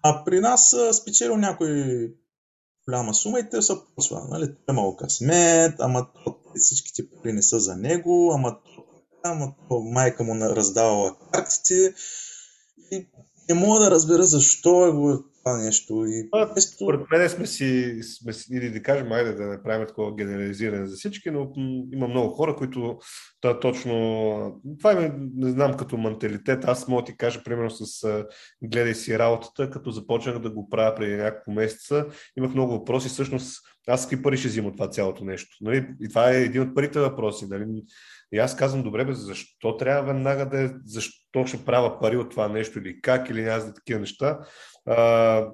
А 0.03 0.25
при 0.25 0.41
нас 0.41 0.75
спечелил 0.93 1.37
някой 1.37 2.15
голяма 2.89 3.15
сума 3.15 3.41
и 3.41 3.49
те 3.51 3.63
са 3.63 3.79
почва. 3.95 4.27
Нали? 4.29 4.55
Той 4.67 4.75
имал 4.75 4.97
късмет, 4.97 5.75
ама 5.79 6.07
всичките 6.57 7.11
пари 7.11 7.33
не 7.33 7.43
са 7.43 7.61
за 7.61 7.77
него, 7.77 8.33
ама, 8.35 8.59
ама 9.25 9.55
майка 9.71 10.25
му 10.25 10.35
раздавала 10.35 11.17
картите. 11.33 11.95
И 12.91 13.07
не 13.49 13.55
мога 13.55 13.81
да 13.81 13.91
разбера 13.91 14.23
защо 14.23 14.87
е 14.87 14.93
го 14.93 15.25
това 15.45 15.59
нещо. 15.59 16.05
И 16.07 16.29
а, 16.33 16.53
место... 16.55 16.73
Според 16.75 17.01
мен 17.11 17.29
сме 17.29 17.47
си, 17.47 18.01
сме 18.03 18.33
или 18.59 18.71
да 18.71 18.83
кажем, 18.83 19.13
айде 19.13 19.33
да 19.33 19.47
не 19.47 19.63
правим 19.63 19.87
такова 19.87 20.15
генерализиране 20.15 20.87
за 20.87 20.97
всички, 20.97 21.31
но 21.31 21.53
има 21.93 22.09
много 22.09 22.35
хора, 22.35 22.57
които 22.57 22.99
да, 23.43 23.61
точно... 23.61 24.61
Това 24.79 24.93
е, 24.93 25.13
не 25.35 25.51
знам, 25.51 25.77
като 25.77 25.97
менталитет. 25.97 26.65
Аз 26.65 26.89
мога 26.89 27.05
ти 27.05 27.17
кажа, 27.17 27.43
примерно 27.45 27.71
с 27.71 28.25
гледай 28.63 28.95
си 28.95 29.19
работата, 29.19 29.71
като 29.71 29.91
започнах 29.91 30.39
да 30.39 30.51
го 30.51 30.69
правя 30.69 30.95
преди 30.95 31.17
няколко 31.17 31.53
месеца, 31.53 32.07
имах 32.37 32.55
много 32.55 32.73
въпроси. 32.73 33.09
Всъщност, 33.09 33.63
аз 33.89 34.09
какви 34.09 34.23
пари 34.23 34.37
ще 34.37 34.49
взимам 34.49 34.73
това 34.73 34.91
цялото 34.91 35.25
нещо? 35.25 35.57
Нали? 35.61 35.89
И 36.01 36.09
това 36.09 36.31
е 36.31 36.43
един 36.43 36.63
от 36.63 36.75
първите 36.75 37.01
въпроси. 37.01 37.47
Нали? 37.51 37.83
И 38.33 38.39
аз 38.39 38.57
казвам, 38.57 38.83
добре, 38.83 39.05
бе, 39.05 39.15
защо 39.15 39.77
трябва 39.77 40.13
веднага 40.13 40.49
да 40.49 40.63
е, 40.63 40.71
защо 40.85 41.47
ще 41.47 41.65
правя 41.65 42.01
пари 42.01 42.17
от 42.17 42.31
това 42.31 42.49
нещо 42.49 42.79
или 42.79 43.01
как, 43.01 43.31
или 43.31 43.43
няма 43.43 43.61
за 43.61 43.75
такива 43.75 44.01
неща. 44.01 44.39
А, 44.87 45.47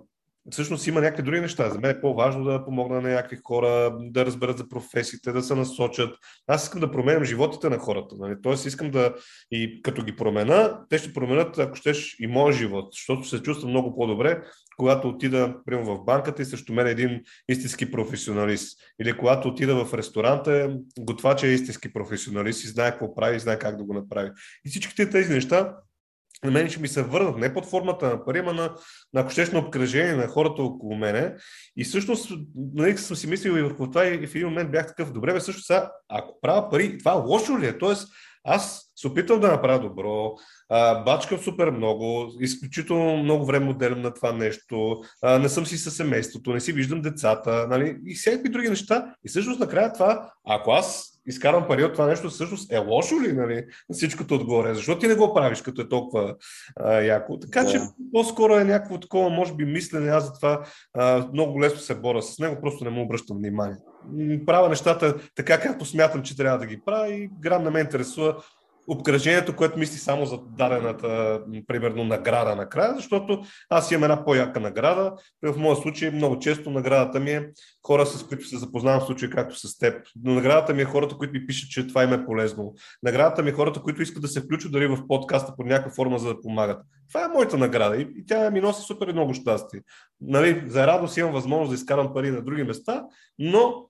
всъщност 0.51 0.86
има 0.86 1.01
някакви 1.01 1.23
други 1.23 1.40
неща. 1.40 1.70
За 1.70 1.78
мен 1.78 1.90
е 1.90 2.01
по-важно 2.01 2.44
да 2.44 2.64
помогна 2.64 3.01
на 3.01 3.09
някакви 3.09 3.39
хора, 3.44 3.97
да 4.01 4.27
разберат 4.27 4.59
за 4.59 4.68
професиите, 4.68 5.32
да 5.32 5.43
се 5.43 5.55
насочат. 5.55 6.16
Аз 6.47 6.62
искам 6.62 6.81
да 6.81 6.90
променям 6.90 7.24
животите 7.24 7.68
на 7.68 7.78
хората. 7.78 8.14
Нали? 8.18 8.35
Тоест 8.43 8.66
искам 8.66 8.90
да 8.90 9.14
и 9.51 9.82
като 9.82 10.02
ги 10.02 10.16
промена, 10.16 10.81
те 10.89 10.98
ще 10.98 11.12
променят, 11.12 11.59
ако 11.59 11.77
щеш, 11.77 12.16
и 12.20 12.27
моят 12.27 12.56
живот, 12.56 12.89
защото 12.93 13.28
се 13.28 13.43
чувствам 13.43 13.70
много 13.70 13.97
по-добре, 13.97 14.43
когато 14.77 15.09
отида, 15.09 15.55
примерно 15.66 15.97
в 15.97 16.05
банката 16.05 16.43
и 16.43 16.44
срещу 16.44 16.73
мен 16.73 16.86
е 16.86 16.90
един 16.90 17.20
истински 17.48 17.90
професионалист. 17.90 18.78
Или 19.01 19.16
когато 19.16 19.48
отида 19.48 19.85
в 19.85 19.94
ресторанта, 19.94 20.77
готвача 20.98 21.47
е 21.47 21.51
истински 21.51 21.93
професионалист 21.93 22.64
и 22.64 22.68
знае 22.68 22.90
какво 22.90 23.14
прави 23.14 23.36
и 23.36 23.40
знае 23.40 23.59
как 23.59 23.77
да 23.77 23.85
го 23.85 23.94
направи. 23.94 24.31
И 24.66 24.70
всичките 24.70 25.10
тези 25.10 25.32
неща 25.32 25.77
на 26.44 26.50
мен 26.50 26.70
ще 26.70 26.80
ми 26.80 26.88
се 26.88 27.02
върнат 27.02 27.38
не 27.38 27.54
под 27.54 27.66
формата 27.66 28.06
на 28.08 28.24
пари, 28.24 28.38
а 28.38 28.52
на, 28.52 28.74
на 29.14 29.20
ако 29.20 29.30
щеш 29.30 29.50
на 29.50 29.58
обкръжение 29.58 30.14
на 30.14 30.28
хората 30.28 30.62
около 30.62 30.96
мене. 30.96 31.34
И 31.76 31.84
всъщност, 31.84 32.32
нали, 32.74 32.98
съм 32.98 33.16
си 33.16 33.26
мислил 33.26 33.52
и 33.52 33.62
върху 33.62 33.86
това 33.86 34.06
и 34.06 34.26
в 34.26 34.34
един 34.34 34.48
момент 34.48 34.70
бях 34.70 34.86
такъв, 34.86 35.12
добре, 35.12 35.32
бе, 35.32 35.40
също 35.40 35.62
сега, 35.62 35.90
ако 36.08 36.40
правя 36.40 36.70
пари, 36.70 36.98
това 36.98 37.12
лошо 37.12 37.58
ли 37.58 37.66
е? 37.66 37.78
Тоест, 37.78 38.08
аз 38.44 38.92
се 38.96 39.06
опитвам 39.06 39.40
да 39.40 39.48
направя 39.48 39.80
добро, 39.80 40.32
а, 40.68 41.04
бачкам 41.04 41.38
супер 41.38 41.70
много, 41.70 42.32
изключително 42.40 43.16
много 43.16 43.46
време 43.46 43.70
отделям 43.70 44.02
на 44.02 44.14
това 44.14 44.32
нещо, 44.32 45.00
а, 45.22 45.38
не 45.38 45.48
съм 45.48 45.66
си 45.66 45.78
със 45.78 45.96
семейството, 45.96 46.52
не 46.52 46.60
си 46.60 46.72
виждам 46.72 47.02
децата, 47.02 47.66
нали, 47.70 47.98
и 48.06 48.14
всякакви 48.14 48.48
други 48.48 48.68
неща. 48.68 49.14
И 49.24 49.28
всъщност 49.28 49.60
накрая 49.60 49.92
това, 49.92 50.30
ако 50.48 50.70
аз 50.70 51.15
изкарвам 51.27 51.69
пари 51.69 51.85
от 51.85 51.93
това 51.93 52.07
нещо, 52.07 52.28
всъщност 52.28 52.73
е 52.73 52.78
лошо 52.78 53.15
ли, 53.20 53.32
нали, 53.32 53.65
всичкото 53.93 54.35
отгоре? 54.35 54.74
Защо 54.74 54.98
ти 54.98 55.07
не 55.07 55.15
го 55.15 55.35
правиш, 55.35 55.62
като 55.62 55.81
е 55.81 55.89
толкова 55.89 56.35
а, 56.77 56.93
яко? 56.93 57.39
Така 57.39 57.62
да. 57.62 57.70
че 57.70 57.81
по-скоро 58.12 58.55
е 58.55 58.65
някакво 58.65 59.01
такова, 59.01 59.31
може 59.31 59.55
би, 59.55 59.65
мислене, 59.65 60.11
аз 60.11 60.27
затова 60.27 60.65
а, 60.94 61.28
много 61.32 61.61
лесно 61.61 61.78
се 61.78 61.94
боря 61.94 62.23
с 62.23 62.39
него, 62.39 62.61
просто 62.62 62.85
не 62.85 62.90
му 62.90 63.03
обръщам 63.03 63.36
внимание. 63.36 63.77
Правя 64.47 64.69
нещата 64.69 65.15
така, 65.35 65.61
както 65.61 65.85
смятам, 65.85 66.23
че 66.23 66.36
трябва 66.36 66.59
да 66.59 66.66
ги 66.66 66.81
правя 66.85 67.12
и 67.12 67.31
грам 67.40 67.65
не 67.65 67.70
ме 67.70 67.81
интересува 67.81 68.36
обкръжението, 68.88 69.56
което 69.56 69.78
мисли 69.78 69.98
само 69.98 70.26
за 70.26 70.38
дадената, 70.38 71.40
примерно, 71.66 72.04
награда 72.04 72.56
накрая, 72.56 72.94
защото 72.96 73.42
аз 73.70 73.90
имам 73.90 74.04
една 74.04 74.24
по-яка 74.24 74.60
награда. 74.60 75.12
В 75.42 75.58
моя 75.58 75.76
случай 75.76 76.10
много 76.10 76.38
често 76.38 76.70
наградата 76.70 77.20
ми 77.20 77.30
е 77.30 77.48
хора, 77.82 78.06
с 78.06 78.26
които 78.26 78.48
се 78.48 78.58
запознавам 78.58 79.00
в 79.00 79.06
случай 79.06 79.30
както 79.30 79.56
с 79.58 79.78
теб. 79.78 80.06
Но 80.24 80.34
наградата 80.34 80.74
ми 80.74 80.82
е 80.82 80.84
хората, 80.84 81.16
които 81.16 81.32
ми 81.32 81.46
пишат, 81.46 81.70
че 81.70 81.86
това 81.86 82.02
им 82.02 82.12
е 82.12 82.26
полезно. 82.26 82.74
Наградата 83.02 83.42
ми 83.42 83.50
е 83.50 83.52
хората, 83.52 83.82
които 83.82 84.02
искат 84.02 84.22
да 84.22 84.28
се 84.28 84.40
включат 84.40 84.72
дори 84.72 84.86
в 84.86 85.06
подкаста 85.08 85.54
по 85.56 85.64
някаква 85.64 85.94
форма, 85.94 86.18
за 86.18 86.28
да 86.28 86.40
помагат. 86.40 86.82
Това 87.08 87.24
е 87.24 87.28
моята 87.28 87.58
награда 87.58 87.96
и, 87.96 88.08
и 88.16 88.26
тя 88.26 88.50
ми 88.50 88.60
носи 88.60 88.82
супер 88.82 89.12
много 89.12 89.34
щастие. 89.34 89.80
Нали, 90.20 90.62
за 90.66 90.86
радост 90.86 91.16
имам 91.16 91.32
възможност 91.32 91.70
да 91.70 91.74
изкарам 91.74 92.14
пари 92.14 92.30
на 92.30 92.42
други 92.42 92.64
места, 92.64 93.04
но 93.38 93.88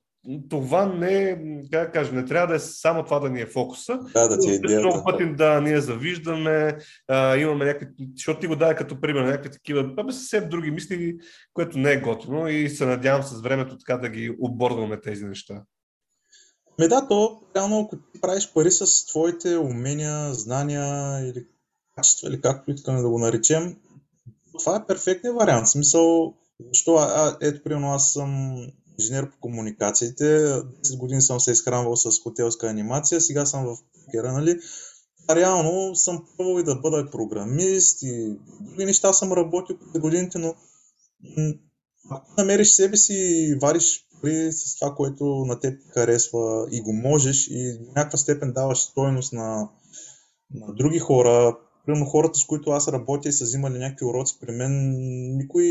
това 0.50 0.86
не, 0.86 1.38
как 1.72 1.92
кажа, 1.92 2.12
не 2.12 2.24
трябва 2.24 2.46
да 2.46 2.54
е 2.54 2.58
само 2.58 3.04
това 3.04 3.20
да 3.20 3.30
ни 3.30 3.40
е 3.40 3.46
фокуса. 3.46 3.98
Да, 4.14 4.28
да 4.28 4.38
ти 4.38 4.50
е 4.50 4.54
идеята. 4.54 4.86
Много 4.86 5.04
пъти 5.04 5.34
да 5.34 5.60
ние 5.60 5.80
завиждаме, 5.80 6.78
а, 7.08 7.36
имаме 7.36 7.64
някакви, 7.64 8.08
защото 8.14 8.40
ти 8.40 8.46
го 8.46 8.56
дай 8.56 8.74
като 8.74 9.00
пример, 9.00 9.24
някакви 9.24 9.50
такива, 9.50 9.94
абе 9.96 10.12
съвсем 10.12 10.48
други 10.48 10.70
мисли, 10.70 11.16
което 11.52 11.78
не 11.78 11.92
е 11.92 12.00
готино 12.00 12.48
и 12.48 12.70
се 12.70 12.86
надявам 12.86 13.22
с 13.22 13.40
времето 13.40 13.78
така 13.78 13.96
да 13.96 14.08
ги 14.08 14.36
оборваме 14.40 15.00
тези 15.00 15.24
неща. 15.24 15.62
Ме 16.78 16.88
да, 16.88 17.08
то 17.08 17.40
реално 17.56 17.80
ако 17.80 17.96
ти 17.96 18.20
правиш 18.20 18.52
пари 18.54 18.70
с 18.70 19.06
твоите 19.06 19.56
умения, 19.56 20.34
знания 20.34 21.20
или 21.20 21.46
качества, 21.96 22.28
или 22.28 22.40
както 22.40 22.70
искаме 22.70 23.00
да 23.00 23.08
го 23.08 23.18
наречем, 23.18 23.76
това 24.58 24.76
е 24.76 24.86
перфектният 24.86 25.36
вариант. 25.36 25.66
В 25.66 25.70
смисъл, 25.70 26.34
защо, 26.68 26.94
а, 26.94 27.36
ето, 27.40 27.62
примерно, 27.62 27.92
аз 27.92 28.12
съм 28.12 28.56
инженер 28.98 29.30
по 29.30 29.36
комуникациите. 29.40 30.24
10 30.24 30.98
години 30.98 31.22
съм 31.22 31.40
се 31.40 31.52
изхранвал 31.52 31.96
с 31.96 32.22
хотелска 32.22 32.66
анимация, 32.66 33.20
сега 33.20 33.46
съм 33.46 33.64
в 33.66 33.76
покера, 33.94 34.32
нали? 34.32 34.60
А 35.28 35.36
реално 35.36 35.96
съм 35.96 36.26
пробвал 36.36 36.60
и 36.60 36.64
да 36.64 36.76
бъда 36.76 37.10
програмист 37.10 38.02
и 38.02 38.36
други 38.60 38.84
неща 38.84 39.12
съм 39.12 39.32
работил 39.32 39.78
през 39.78 40.00
годините, 40.00 40.38
но 40.38 40.54
ако 42.10 42.32
намериш 42.38 42.68
себе 42.68 42.96
си 42.96 43.14
и 43.14 43.54
вариш 43.54 44.06
пари 44.22 44.52
с 44.52 44.78
това, 44.78 44.94
което 44.94 45.24
на 45.24 45.60
теб 45.60 45.80
харесва 45.94 46.68
и 46.70 46.80
го 46.80 46.92
можеш 46.92 47.48
и 47.50 47.78
в 47.80 47.94
някаква 47.96 48.18
степен 48.18 48.52
даваш 48.52 48.78
стоеност 48.78 49.32
на, 49.32 49.68
на 50.54 50.74
други 50.74 50.98
хора, 50.98 51.56
примерно 51.86 52.06
хората, 52.06 52.38
с 52.38 52.44
които 52.44 52.70
аз 52.70 52.88
работя 52.88 53.28
и 53.28 53.32
са 53.32 53.44
взимали 53.44 53.78
някакви 53.78 54.06
уроци 54.06 54.38
при 54.40 54.52
мен, 54.52 54.94
никой 55.36 55.64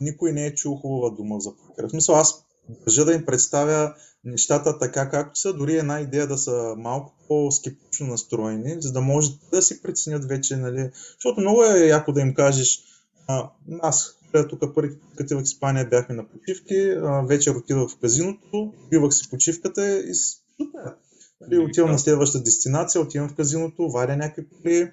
никой 0.00 0.32
не 0.32 0.46
е 0.46 0.54
чул 0.54 0.76
хубава 0.76 1.10
дума 1.10 1.40
за 1.40 1.50
покер. 1.56 1.84
В 1.84 1.90
смисъл, 1.90 2.14
аз 2.14 2.44
държа 2.68 3.04
да 3.04 3.12
им 3.12 3.24
представя 3.24 3.94
нещата 4.24 4.78
така 4.78 5.10
както 5.10 5.40
са, 5.40 5.52
дори 5.52 5.76
една 5.76 6.00
идея 6.00 6.26
да 6.26 6.38
са 6.38 6.74
малко 6.78 7.14
по-скептично 7.28 8.06
настроени, 8.06 8.76
за 8.78 8.92
да 8.92 9.00
може 9.00 9.30
да 9.52 9.62
си 9.62 9.82
преценят 9.82 10.24
вече, 10.24 10.56
нали, 10.56 10.90
защото 11.14 11.40
много 11.40 11.64
е 11.64 11.86
яко 11.86 12.12
да 12.12 12.20
им 12.20 12.34
кажеш, 12.34 12.82
а, 13.26 13.50
аз 13.82 14.18
тук 14.48 14.74
първи 14.74 14.96
като 15.16 15.38
в 15.38 15.42
Испания 15.42 15.88
бяхме 15.88 16.14
на 16.14 16.28
почивки, 16.28 16.90
а, 16.90 17.22
вечер 17.22 17.54
отидох 17.54 17.90
в 17.90 17.98
казиното, 17.98 18.72
бивах 18.90 19.14
си 19.14 19.30
почивката 19.30 19.98
и 19.98 20.14
супер. 20.14 20.94
Нали, 21.40 21.58
отивам 21.58 21.90
на 21.90 21.98
следващата 21.98 22.44
дестинация, 22.44 23.00
отивам 23.00 23.28
в 23.28 23.34
казиното, 23.34 23.90
варя 23.90 24.16
някакви 24.16 24.46
пари, 24.48 24.90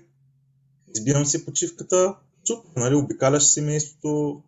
избирам 0.96 1.26
си 1.26 1.46
почивката, 1.46 2.16
супер, 2.48 2.82
нали, 2.82 2.96
обикаляш 2.96 3.44
семейството, 3.44 4.42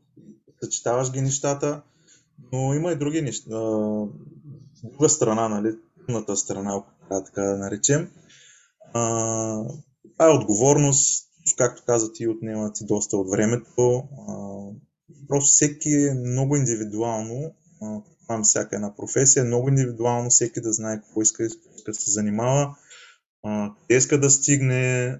съчетаваш 0.64 1.12
ги 1.12 1.22
нещата, 1.22 1.82
но 2.52 2.74
има 2.74 2.92
и 2.92 2.96
други 2.96 3.22
неща. 3.22 3.50
Друга 4.84 5.10
страна, 5.10 5.50
нали, 5.50 5.76
тъмната 6.08 6.38
страна, 6.38 6.76
ако 6.76 6.92
така 7.26 7.42
да 7.42 7.58
наречем. 7.58 8.10
Това 10.14 10.26
е 10.26 10.38
отговорност, 10.38 11.30
както 11.58 11.84
каза 11.86 12.14
ти, 12.14 12.28
отнема 12.28 12.74
ти 12.74 12.86
доста 12.86 13.18
от 13.18 13.30
времето. 13.30 14.04
Просто 15.28 15.50
всеки 15.50 15.90
е 15.90 16.14
много 16.14 16.56
индивидуално, 16.56 17.52
това 18.22 18.44
всяка 18.44 18.76
една 18.76 18.96
професия, 18.96 19.46
много 19.46 19.70
индивидуално 19.70 20.30
всеки 20.30 20.62
да 20.62 20.74
знае 20.74 21.02
какво 21.02 21.22
иска, 21.22 21.44
иска 21.44 21.92
да 21.92 21.94
се 21.94 22.12
занимава, 22.12 22.76
къде 23.44 23.98
иска 23.98 24.20
да 24.20 24.30
стигне, 24.30 25.16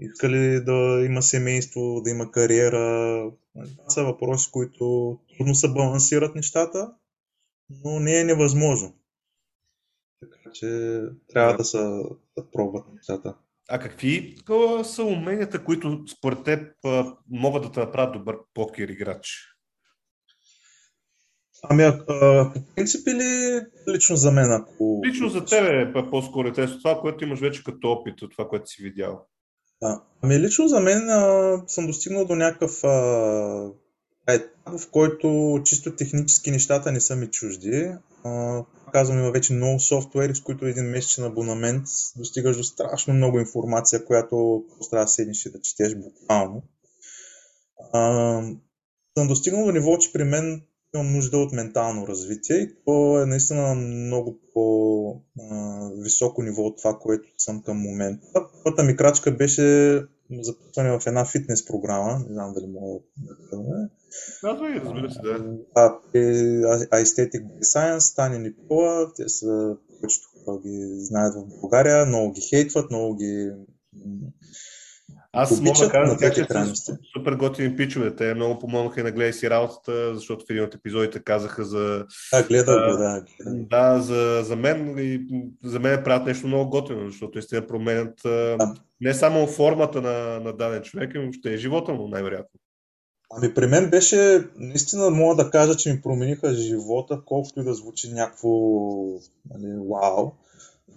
иска 0.00 0.30
ли 0.30 0.64
да 0.64 1.02
има 1.06 1.22
семейство, 1.22 2.00
да 2.04 2.10
има 2.10 2.30
кариера, 2.30 3.30
това 3.52 3.90
са 3.90 4.04
въпроси, 4.04 4.50
които 4.52 5.18
трудно 5.36 5.54
се 5.54 5.72
балансират 5.72 6.34
нещата, 6.34 6.92
но 7.84 8.00
не 8.00 8.20
е 8.20 8.24
невъзможно. 8.24 8.94
Така 10.20 10.50
че 10.52 11.00
трябва 11.28 11.56
да, 11.56 11.64
се 11.64 11.78
да 12.36 12.50
пробват 12.52 12.84
нещата. 12.94 13.34
А 13.68 13.78
какви 13.78 14.36
са 14.84 15.04
уменията, 15.04 15.64
които 15.64 16.04
според 16.16 16.44
теб 16.44 16.76
могат 17.30 17.62
да 17.62 17.72
те 17.72 17.80
направят 17.80 18.12
добър 18.12 18.36
покер 18.54 18.88
играч? 18.88 19.51
Ами, 21.62 21.82
а, 21.82 22.04
по 22.54 22.60
принцип 22.74 23.08
или 23.08 23.60
лично 23.88 24.16
за 24.16 24.30
мен? 24.30 24.52
Ако... 24.52 25.00
Лично 25.06 25.28
за 25.28 25.44
тебе 25.44 25.80
е 25.80 25.92
по-скоро 26.10 26.48
интересно 26.48 26.78
това, 26.78 27.00
което 27.00 27.24
имаш 27.24 27.40
вече 27.40 27.64
като 27.64 27.88
опит 27.88 28.22
от 28.22 28.32
това, 28.32 28.48
което 28.48 28.70
си 28.70 28.82
видял. 28.82 29.26
А, 29.82 30.00
ами 30.22 30.40
лично 30.40 30.68
за 30.68 30.80
мен 30.80 31.10
а, 31.10 31.62
съм 31.66 31.86
достигнал 31.86 32.24
до 32.24 32.34
някакъв 32.34 32.84
етап, 34.28 34.52
в 34.66 34.90
който 34.90 35.60
чисто 35.64 35.96
технически 35.96 36.50
нещата 36.50 36.92
не 36.92 37.00
са 37.00 37.16
ми 37.16 37.26
чужди. 37.26 37.92
А, 38.24 38.62
казвам, 38.92 39.18
има 39.18 39.30
вече 39.30 39.52
много 39.52 39.80
софтуери, 39.80 40.34
с 40.34 40.40
които 40.40 40.66
един 40.66 40.84
месечен 40.84 41.24
абонамент 41.24 41.86
достигаш 42.16 42.56
до 42.56 42.64
страшно 42.64 43.14
много 43.14 43.38
информация, 43.38 44.04
която 44.04 44.64
трябва 44.90 45.04
да 45.04 45.08
седнеш 45.08 45.46
и 45.46 45.52
да 45.52 45.60
четеш 45.60 45.94
буквално. 45.94 46.62
А, 47.92 48.00
съм 49.18 49.28
достигнал 49.28 49.64
до 49.64 49.72
ниво, 49.72 49.98
че 49.98 50.12
при 50.12 50.24
мен 50.24 50.62
имам 50.94 51.12
нужда 51.12 51.38
от 51.38 51.52
ментално 51.52 52.06
развитие 52.06 52.56
и 52.56 52.74
то 52.84 53.22
е 53.22 53.26
наистина 53.26 53.74
много 53.74 54.38
по-високо 54.54 56.42
ниво 56.42 56.62
от 56.62 56.78
това, 56.78 56.98
което 56.98 57.28
съм 57.38 57.62
към 57.62 57.78
момента. 57.78 58.26
Първата 58.64 58.82
ми 58.82 58.96
крачка 58.96 59.36
беше 59.36 59.98
записване 60.40 60.98
в 60.98 61.06
една 61.06 61.24
фитнес 61.24 61.66
програма, 61.66 62.18
не 62.18 62.34
знам 62.34 62.52
дали 62.54 62.66
мога 62.66 63.00
да 63.16 63.36
кажа. 63.50 63.88
Казвай, 64.40 64.74
разбира 64.74 65.10
се, 65.10 65.20
да. 65.22 65.56
А, 65.74 65.98
Aesthetic 67.02 67.60
Science, 67.60 68.16
Таня 68.16 68.38
Никола, 68.38 69.12
те 69.16 69.28
са, 69.28 69.76
повечето 69.88 70.28
хора 70.44 70.60
ги 70.62 70.96
знаят 70.98 71.34
в 71.34 71.60
България, 71.60 72.06
много 72.06 72.32
ги 72.32 72.40
хейтват, 72.40 72.90
много 72.90 73.16
ги 73.16 73.50
аз 75.32 75.60
мога 75.60 75.86
да 75.86 76.16
кажа, 76.18 76.34
че 76.34 76.46
са 76.74 76.98
супер 77.16 77.32
готини 77.32 77.76
пичове. 77.76 78.16
Те 78.16 78.34
много 78.34 78.58
помогнаха 78.58 79.00
и 79.00 79.02
на 79.02 79.10
гледай 79.10 79.32
си 79.32 79.50
работата, 79.50 80.14
защото 80.14 80.44
в 80.46 80.50
един 80.50 80.64
от 80.64 80.74
епизодите 80.74 81.24
казаха 81.24 81.64
за... 81.64 82.04
Да, 82.32 82.42
гледа 82.42 82.72
го, 82.72 82.96
да. 82.96 83.24
Да, 83.46 84.00
за, 84.00 84.42
за 84.44 84.56
мен 84.56 84.94
и 84.98 85.20
за 85.64 85.80
мен 85.80 86.04
правят 86.04 86.26
нещо 86.26 86.46
много 86.46 86.70
готино, 86.70 87.10
защото 87.10 87.38
истина 87.38 87.66
променят 87.66 88.20
да. 88.24 88.74
не 89.00 89.14
само 89.14 89.46
формата 89.46 90.02
на, 90.02 90.40
на 90.40 90.52
даден 90.52 90.82
човек, 90.82 91.10
но 91.14 91.22
въобще 91.22 91.56
живота 91.56 91.92
му 91.92 92.08
най-вероятно. 92.08 92.60
Ами 93.36 93.54
при 93.54 93.66
мен 93.66 93.90
беше, 93.90 94.44
наистина 94.56 95.10
мога 95.10 95.44
да 95.44 95.50
кажа, 95.50 95.76
че 95.76 95.92
ми 95.92 96.02
промениха 96.02 96.54
живота, 96.54 97.20
колкото 97.24 97.60
и 97.60 97.64
да 97.64 97.74
звучи 97.74 98.12
някакво 98.12 98.48
нали, 99.50 99.88
вау 99.90 100.32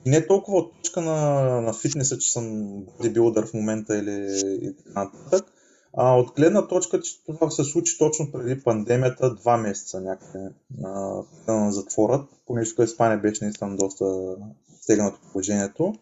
не 0.06 0.28
толкова 0.28 0.58
от 0.58 0.74
точка 0.78 1.02
на, 1.02 1.42
на 1.62 1.74
фитнеса, 1.74 2.18
че 2.18 2.32
съм 2.32 2.76
бодибилдър 2.98 3.48
в 3.48 3.54
момента 3.54 3.98
или 3.98 4.76
така 4.86 5.04
нататък, 5.04 5.52
а 5.98 6.18
от 6.18 6.32
гледна 6.36 6.68
точка, 6.68 7.02
че 7.02 7.26
това 7.26 7.50
се 7.50 7.64
случи 7.64 7.98
точно 7.98 8.32
преди 8.32 8.64
пандемията, 8.64 9.36
два 9.36 9.58
месеца 9.58 10.02
някъде 10.02 10.50
на, 10.78 11.24
на 11.48 11.72
затворът, 11.72 12.30
понеже 12.48 12.72
в 12.78 12.84
Испания 12.84 13.18
беше 13.18 13.44
наистина 13.44 13.78
доста 13.78 14.36
стегнато 14.82 15.20
положението. 15.32 15.96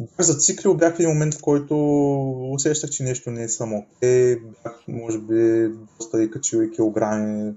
Бях 0.00 0.26
зациклил, 0.26 0.74
бях 0.74 0.96
в 0.96 0.98
един 0.98 1.08
момент, 1.08 1.34
в 1.34 1.42
който 1.42 1.74
усещах, 2.52 2.90
че 2.90 3.02
нещо 3.02 3.30
не 3.30 3.42
е 3.42 3.48
само 3.48 3.78
окей, 3.78 4.36
бях, 4.36 4.84
може 4.88 5.18
би, 5.18 5.68
доста 5.98 6.22
и 6.22 6.30
качил 6.30 6.62
и 6.62 6.70
килограми, 6.70 7.54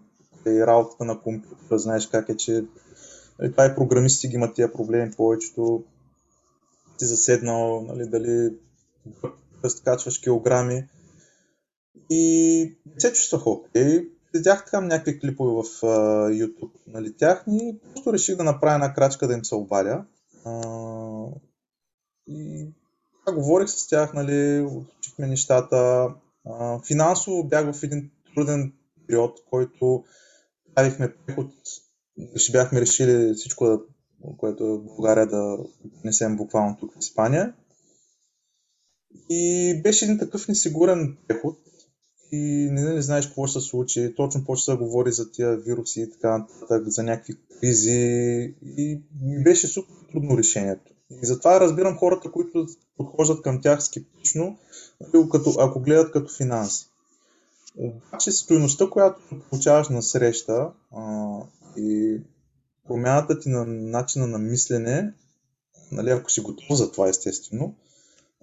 и 0.47 0.65
работата 0.67 1.05
на 1.05 1.19
компютъра, 1.19 1.79
знаеш 1.79 2.07
как 2.07 2.29
е, 2.29 2.37
че 2.37 2.63
Нали, 3.39 3.51
това 3.51 3.65
и 3.65 3.75
програмисти 3.75 4.27
ги 4.27 4.35
имат 4.35 4.55
тия 4.55 4.73
проблеми, 4.73 5.11
повечето 5.17 5.83
си 6.97 7.05
заседнал, 7.05 7.81
нали, 7.81 8.09
дали 8.09 8.53
да 9.63 9.69
качваш 9.83 10.19
килограми. 10.19 10.87
И 12.09 12.77
се 12.97 13.13
чувствах 13.13 13.47
окей. 13.47 14.09
Следях 14.31 14.65
така 14.65 14.81
някакви 14.81 15.19
клипове 15.19 15.51
в 15.51 15.63
uh, 15.81 16.45
YouTube 16.45 16.71
нали, 16.87 17.13
тяхни 17.13 17.69
и 17.69 17.79
просто 17.79 18.13
реших 18.13 18.35
да 18.35 18.43
направя 18.43 18.75
една 18.75 18.93
крачка 18.93 19.27
да 19.27 19.33
им 19.33 19.45
се 19.45 19.55
обадя. 19.55 20.05
И 22.27 22.67
така 23.25 23.35
говорих 23.35 23.69
с 23.69 23.87
тях, 23.87 24.13
нали, 24.13 24.61
учихме 24.61 25.27
нещата. 25.27 26.09
Uh, 26.47 26.85
финансово 26.87 27.43
бях 27.43 27.73
в 27.73 27.83
един 27.83 28.11
труден 28.35 28.73
период, 29.07 29.39
който 29.49 30.03
правихме 30.75 31.15
преход 31.15 31.51
ще 32.35 32.51
бяхме 32.51 32.81
решили 32.81 33.33
всичко, 33.33 33.81
което 34.37 34.63
е 34.63 34.67
в 34.67 34.83
България 34.83 35.27
да 35.27 35.57
несем 36.03 36.37
буквално 36.37 36.77
тук 36.79 36.93
в 36.93 36.99
Испания. 36.99 37.53
И 39.29 39.73
беше 39.83 40.05
един 40.05 40.17
такъв 40.17 40.47
несигурен 40.47 41.17
преход 41.27 41.57
и 42.31 42.69
не, 42.71 42.93
не 42.93 43.01
знаеш 43.01 43.27
какво 43.27 43.47
ще 43.47 43.59
се 43.59 43.67
случи. 43.67 44.13
Точно 44.15 44.45
почва 44.45 44.73
да 44.73 44.83
говори 44.83 45.11
за 45.11 45.31
тия 45.31 45.57
вируси 45.57 46.01
и 46.01 46.11
така 46.11 46.37
нататък, 46.37 46.87
за 46.87 47.03
някакви 47.03 47.35
кризи 47.59 48.55
и 48.77 49.01
беше 49.43 49.67
супер 49.67 49.93
трудно 50.11 50.37
решението. 50.37 50.93
И 51.11 51.25
затова 51.25 51.59
разбирам 51.59 51.97
хората, 51.97 52.31
които 52.31 52.67
подхождат 52.97 53.41
към 53.41 53.61
тях 53.61 53.83
скептично, 53.83 54.57
като, 55.31 55.55
ако 55.59 55.79
гледат 55.79 56.11
като 56.11 56.33
финанси. 56.33 56.87
Обаче 57.77 58.31
стоеността, 58.31 58.89
която 58.89 59.21
получаваш 59.49 59.89
на 59.89 60.01
среща 60.03 60.69
и 61.77 62.21
промяната 62.87 63.39
ти 63.39 63.49
на 63.49 63.65
начина 63.65 64.27
на 64.27 64.39
мислене, 64.39 65.13
нали, 65.91 66.09
ако 66.09 66.31
си 66.31 66.41
готов 66.41 66.77
за 66.77 66.91
това, 66.91 67.09
естествено, 67.09 67.75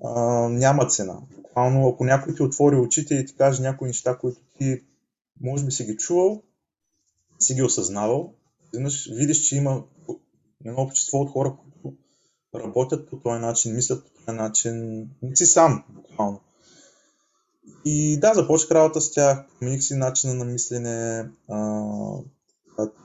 а, 0.05 0.21
няма 0.49 0.87
цена. 0.87 1.19
Буквално, 1.37 1.89
ако 1.89 2.05
някой 2.05 2.35
ти 2.35 2.43
отвори 2.43 2.77
очите 2.77 3.15
и 3.15 3.27
ти 3.27 3.37
каже 3.37 3.63
някои 3.63 3.89
неща, 3.89 4.19
които 4.19 4.41
ти 4.59 4.83
може 5.41 5.65
би 5.65 5.71
си 5.71 5.85
ги 5.85 5.97
чувал, 5.97 6.43
си 7.39 7.55
ги 7.55 7.63
осъзнавал, 7.63 8.35
изведнъж 8.67 9.11
видиш, 9.13 9.49
че 9.49 9.57
има 9.57 9.85
едно 10.65 10.83
общество 10.83 11.19
от 11.19 11.31
хора, 11.31 11.57
които 11.63 11.97
работят 12.55 13.11
по 13.11 13.17
този 13.17 13.41
начин, 13.41 13.75
мислят 13.75 14.05
по 14.05 14.11
този 14.11 14.37
начин, 14.37 15.03
не 15.23 15.37
си 15.37 15.47
сам, 15.47 15.85
буквално. 15.89 16.41
И 17.85 18.21
да, 18.21 18.35
започнах 18.35 18.71
работа 18.71 19.01
с 19.01 19.13
тях, 19.13 19.47
промених 19.59 19.83
си 19.83 19.95
начина 19.95 20.35
на 20.35 20.45
мислене, 20.45 21.29
а, 21.49 21.59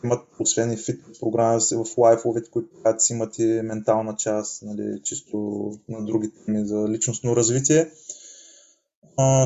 имат 0.04 0.28
освен 0.40 0.72
и 0.72 0.78
фитнес 0.78 1.20
програми 1.20 1.62
в 1.72 1.98
лайфовете, 1.98 2.50
които 2.50 2.70
правят 2.84 3.02
си 3.02 3.14
имат 3.14 3.40
и 3.40 3.62
ментална 3.64 4.16
част, 4.16 4.64
нали, 4.64 5.02
чисто 5.04 5.38
на 5.90 6.06
други 6.06 6.32
теми 6.46 6.68
за 6.68 6.90
личностно 6.90 7.36
развитие. 7.36 7.92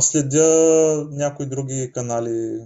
Следя 0.01 1.07
някои 1.11 1.45
други 1.45 1.91
канали 1.93 2.61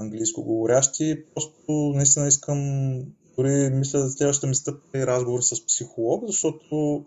английско 0.00 0.44
говорящи. 0.44 1.24
Просто 1.34 1.72
наистина 1.72 2.28
искам, 2.28 2.98
дори 3.38 3.70
мисля 3.70 4.00
за 4.00 4.10
следващата 4.10 4.46
ми 4.46 4.54
стъпка 4.54 4.98
и 4.98 5.06
разговор 5.06 5.40
с 5.40 5.66
психолог, 5.66 6.24
защото 6.26 7.04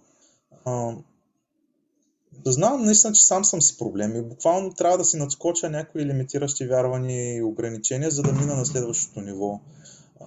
знам 2.45 2.85
наистина, 2.85 3.13
че 3.13 3.23
сам 3.23 3.45
съм 3.45 3.61
си 3.61 3.77
проблем 3.77 4.15
и 4.15 4.21
буквално 4.21 4.73
трябва 4.73 4.97
да 4.97 5.05
си 5.05 5.17
надскоча 5.17 5.69
някои 5.69 6.05
лимитиращи 6.05 6.67
вярвания 6.67 7.37
и 7.37 7.43
ограничения, 7.43 8.11
за 8.11 8.23
да 8.23 8.31
мина 8.31 8.55
на 8.55 8.65
следващото 8.65 9.21
ниво. 9.21 9.59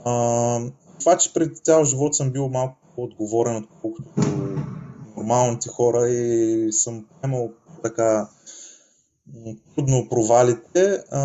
А, 0.04 0.60
това, 1.00 1.18
че 1.18 1.32
пред 1.32 1.56
цял 1.56 1.84
живот 1.84 2.14
съм 2.14 2.30
бил 2.30 2.48
малко 2.48 2.76
по-отговорен, 2.96 3.56
отколкото 3.56 4.10
нормалните 5.16 5.68
хора 5.68 6.08
и 6.08 6.72
съм 6.72 7.06
имал 7.24 7.50
така 7.82 8.28
трудно 9.74 10.08
провалите, 10.08 11.04
а, 11.10 11.20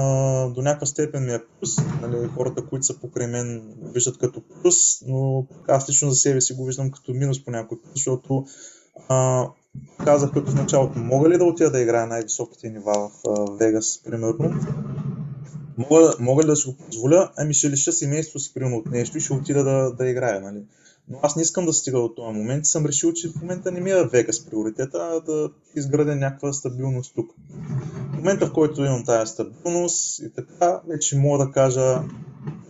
до 0.49 0.61
някаква 0.61 0.87
степен 0.87 1.25
ми 1.25 1.33
е 1.33 1.39
плюс. 1.59 1.77
Нали, 2.01 2.27
хората, 2.27 2.65
които 2.65 2.85
са 2.85 2.99
покрай 2.99 3.27
мен, 3.27 3.75
виждат 3.81 4.17
като 4.17 4.41
плюс, 4.41 5.01
но 5.07 5.45
аз 5.67 5.89
лично 5.89 6.09
за 6.09 6.15
себе 6.15 6.41
си 6.41 6.53
го 6.53 6.65
виждам 6.65 6.91
като 6.91 7.13
минус 7.13 7.45
по 7.45 7.51
някой 7.51 7.81
път, 7.81 7.91
защото 7.95 8.45
а, 9.09 9.47
казах 10.05 10.31
като 10.31 10.51
в 10.51 10.55
началото, 10.55 10.99
мога 10.99 11.29
ли 11.29 11.37
да 11.37 11.43
отида 11.43 11.71
да 11.71 11.81
играя 11.81 12.07
най-високите 12.07 12.69
нива 12.69 13.11
в 13.25 13.57
Вегас, 13.59 14.01
примерно? 14.05 14.53
Мога, 15.77 16.13
мога 16.19 16.43
ли 16.43 16.47
да 16.47 16.55
си 16.55 16.67
го 16.67 16.75
позволя? 16.85 17.31
Ами 17.37 17.53
ще 17.53 17.69
лиша 17.69 17.91
семейството 17.91 18.39
си 18.39 18.53
примерно 18.53 18.77
от 18.77 18.91
нещо 18.91 19.17
и 19.17 19.21
ще 19.21 19.33
отида 19.33 19.63
да, 19.63 19.91
да 19.91 20.09
играя, 20.09 20.41
нали? 20.41 20.63
Но 21.09 21.19
аз 21.21 21.35
не 21.35 21.41
искам 21.41 21.65
да 21.65 21.73
стига 21.73 21.99
до 21.99 22.09
този 22.09 22.37
момент 22.37 22.65
и 22.65 22.69
съм 22.69 22.85
решил, 22.85 23.13
че 23.13 23.29
в 23.29 23.41
момента 23.41 23.71
не 23.71 23.81
ми 23.81 23.91
е 23.91 24.03
Вегас 24.03 24.45
приоритета, 24.45 24.97
а 24.97 25.31
да 25.31 25.49
изградя 25.75 26.15
някаква 26.15 26.53
стабилност 26.53 27.15
тук. 27.15 27.31
В 28.13 28.17
момента, 28.17 28.47
в 28.47 28.53
който 28.53 28.83
имам 28.83 29.03
тази 29.05 29.31
стабилност 29.31 30.19
и 30.19 30.33
така, 30.33 30.81
вече 30.87 31.17
мога 31.17 31.45
да 31.45 31.51
кажа, 31.51 32.01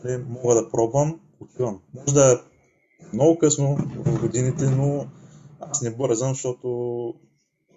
нали, 0.03 0.23
мога 0.29 0.55
да 0.55 0.69
пробвам, 0.69 1.19
отивам. 1.39 1.79
Може 1.93 2.13
да 2.13 2.31
е 2.31 2.35
много 3.13 3.38
късно 3.38 3.77
в 4.05 4.19
годините, 4.19 4.65
но 4.65 5.07
аз 5.59 5.81
не 5.81 5.89
бързам, 5.95 6.29
защото 6.29 7.13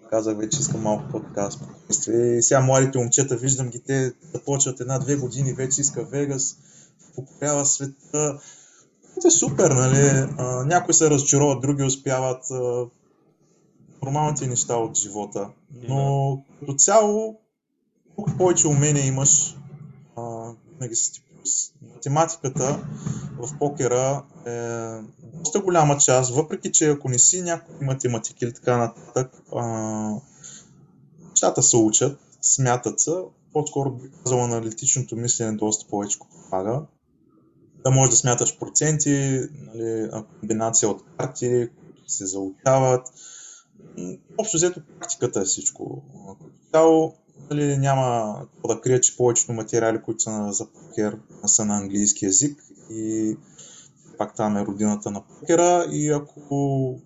казах 0.09 0.37
вече 0.37 0.59
искам 0.59 0.81
малко 0.81 1.03
по-така 1.11 1.51
спокойствие. 1.51 2.37
И 2.37 2.43
сега 2.43 2.61
младите 2.61 2.97
момчета, 2.97 3.35
виждам 3.37 3.69
ги, 3.69 3.79
те 3.79 4.13
започват 4.33 4.79
една-две 4.79 5.15
години, 5.15 5.53
вече 5.53 5.81
иска 5.81 6.03
Вегас, 6.03 6.57
покорява 7.15 7.65
света. 7.65 8.39
Това 9.15 9.27
е 9.27 9.31
супер, 9.31 9.71
нали? 9.71 10.33
А, 10.37 10.65
някои 10.65 10.93
се 10.93 11.09
разочароват, 11.09 11.61
други 11.61 11.83
успяват. 11.83 12.51
А, 12.51 12.85
нормалните 14.03 14.47
неща 14.47 14.75
от 14.75 14.97
живота. 14.97 15.49
Но 15.87 16.39
като 16.59 16.73
цяло, 16.73 17.39
колко 18.15 18.31
повече 18.37 18.67
умения 18.67 19.05
имаш, 19.05 19.57
а, 20.17 20.51
винаги 20.73 20.95
си 20.95 21.13
ти 21.13 21.21
плюс. 21.41 21.73
Математиката 21.95 22.87
в 23.37 23.57
покера 23.59 24.23
е 24.45 24.51
доста 25.33 25.59
голяма 25.59 25.97
част, 25.97 26.31
въпреки 26.31 26.71
че 26.71 26.89
ако 26.89 27.09
не 27.09 27.19
си 27.19 27.41
някой 27.41 27.75
математик 27.85 28.41
или 28.41 28.53
така 28.53 28.77
нататък, 28.77 29.43
нещата 31.29 31.63
се 31.63 31.77
учат, 31.77 32.19
смятат 32.41 32.99
се, 32.99 33.11
по-скоро 33.53 33.91
би 33.91 34.11
казал 34.23 34.43
аналитичното 34.43 35.15
мислене 35.15 35.51
доста 35.51 35.89
повече 35.89 36.19
помага. 36.19 36.81
да 37.83 37.91
можеш 37.91 38.11
да 38.11 38.17
смяташ 38.17 38.59
проценти, 38.59 39.41
нали, 39.53 40.09
комбинация 40.39 40.89
от 40.89 41.03
карти, 41.17 41.69
които 41.85 42.11
се 42.11 42.25
заучават. 42.25 43.07
Общо 44.37 44.57
взето 44.57 44.81
практиката 44.99 45.39
е 45.39 45.45
всичко. 45.45 46.03
Цяло 46.71 47.13
нали, 47.49 47.77
няма 47.77 48.35
да 48.67 48.81
крия, 48.81 49.01
че 49.01 49.17
повечето 49.17 49.53
материали, 49.53 50.01
които 50.01 50.23
са 50.23 50.47
за 50.51 50.65
покер, 50.65 51.17
са 51.45 51.65
на 51.65 51.77
английски 51.77 52.25
язик 52.25 52.63
и 52.89 53.37
пак 54.17 54.35
там 54.35 54.57
е 54.57 54.65
родината 54.65 55.11
на 55.11 55.21
покера 55.21 55.85
и 55.91 56.09
ако 56.09 56.99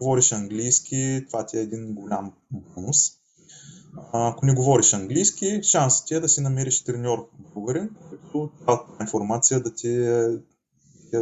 говориш 0.00 0.32
английски, 0.32 1.24
това 1.26 1.46
ти 1.46 1.58
е 1.58 1.60
един 1.60 1.94
голям 1.94 2.32
бонус. 2.50 3.12
Ако 4.12 4.46
не 4.46 4.54
говориш 4.54 4.92
английски, 4.92 5.60
шансът 5.62 6.06
ти 6.06 6.14
е 6.14 6.20
да 6.20 6.28
си 6.28 6.40
намериш 6.40 6.84
треньор 6.84 7.28
българин, 7.54 7.90
който 8.10 8.50
тази 8.66 8.80
информация 9.00 9.60
да 9.60 9.74
ти 9.74 9.88
е, 9.88 10.24
е 11.12 11.18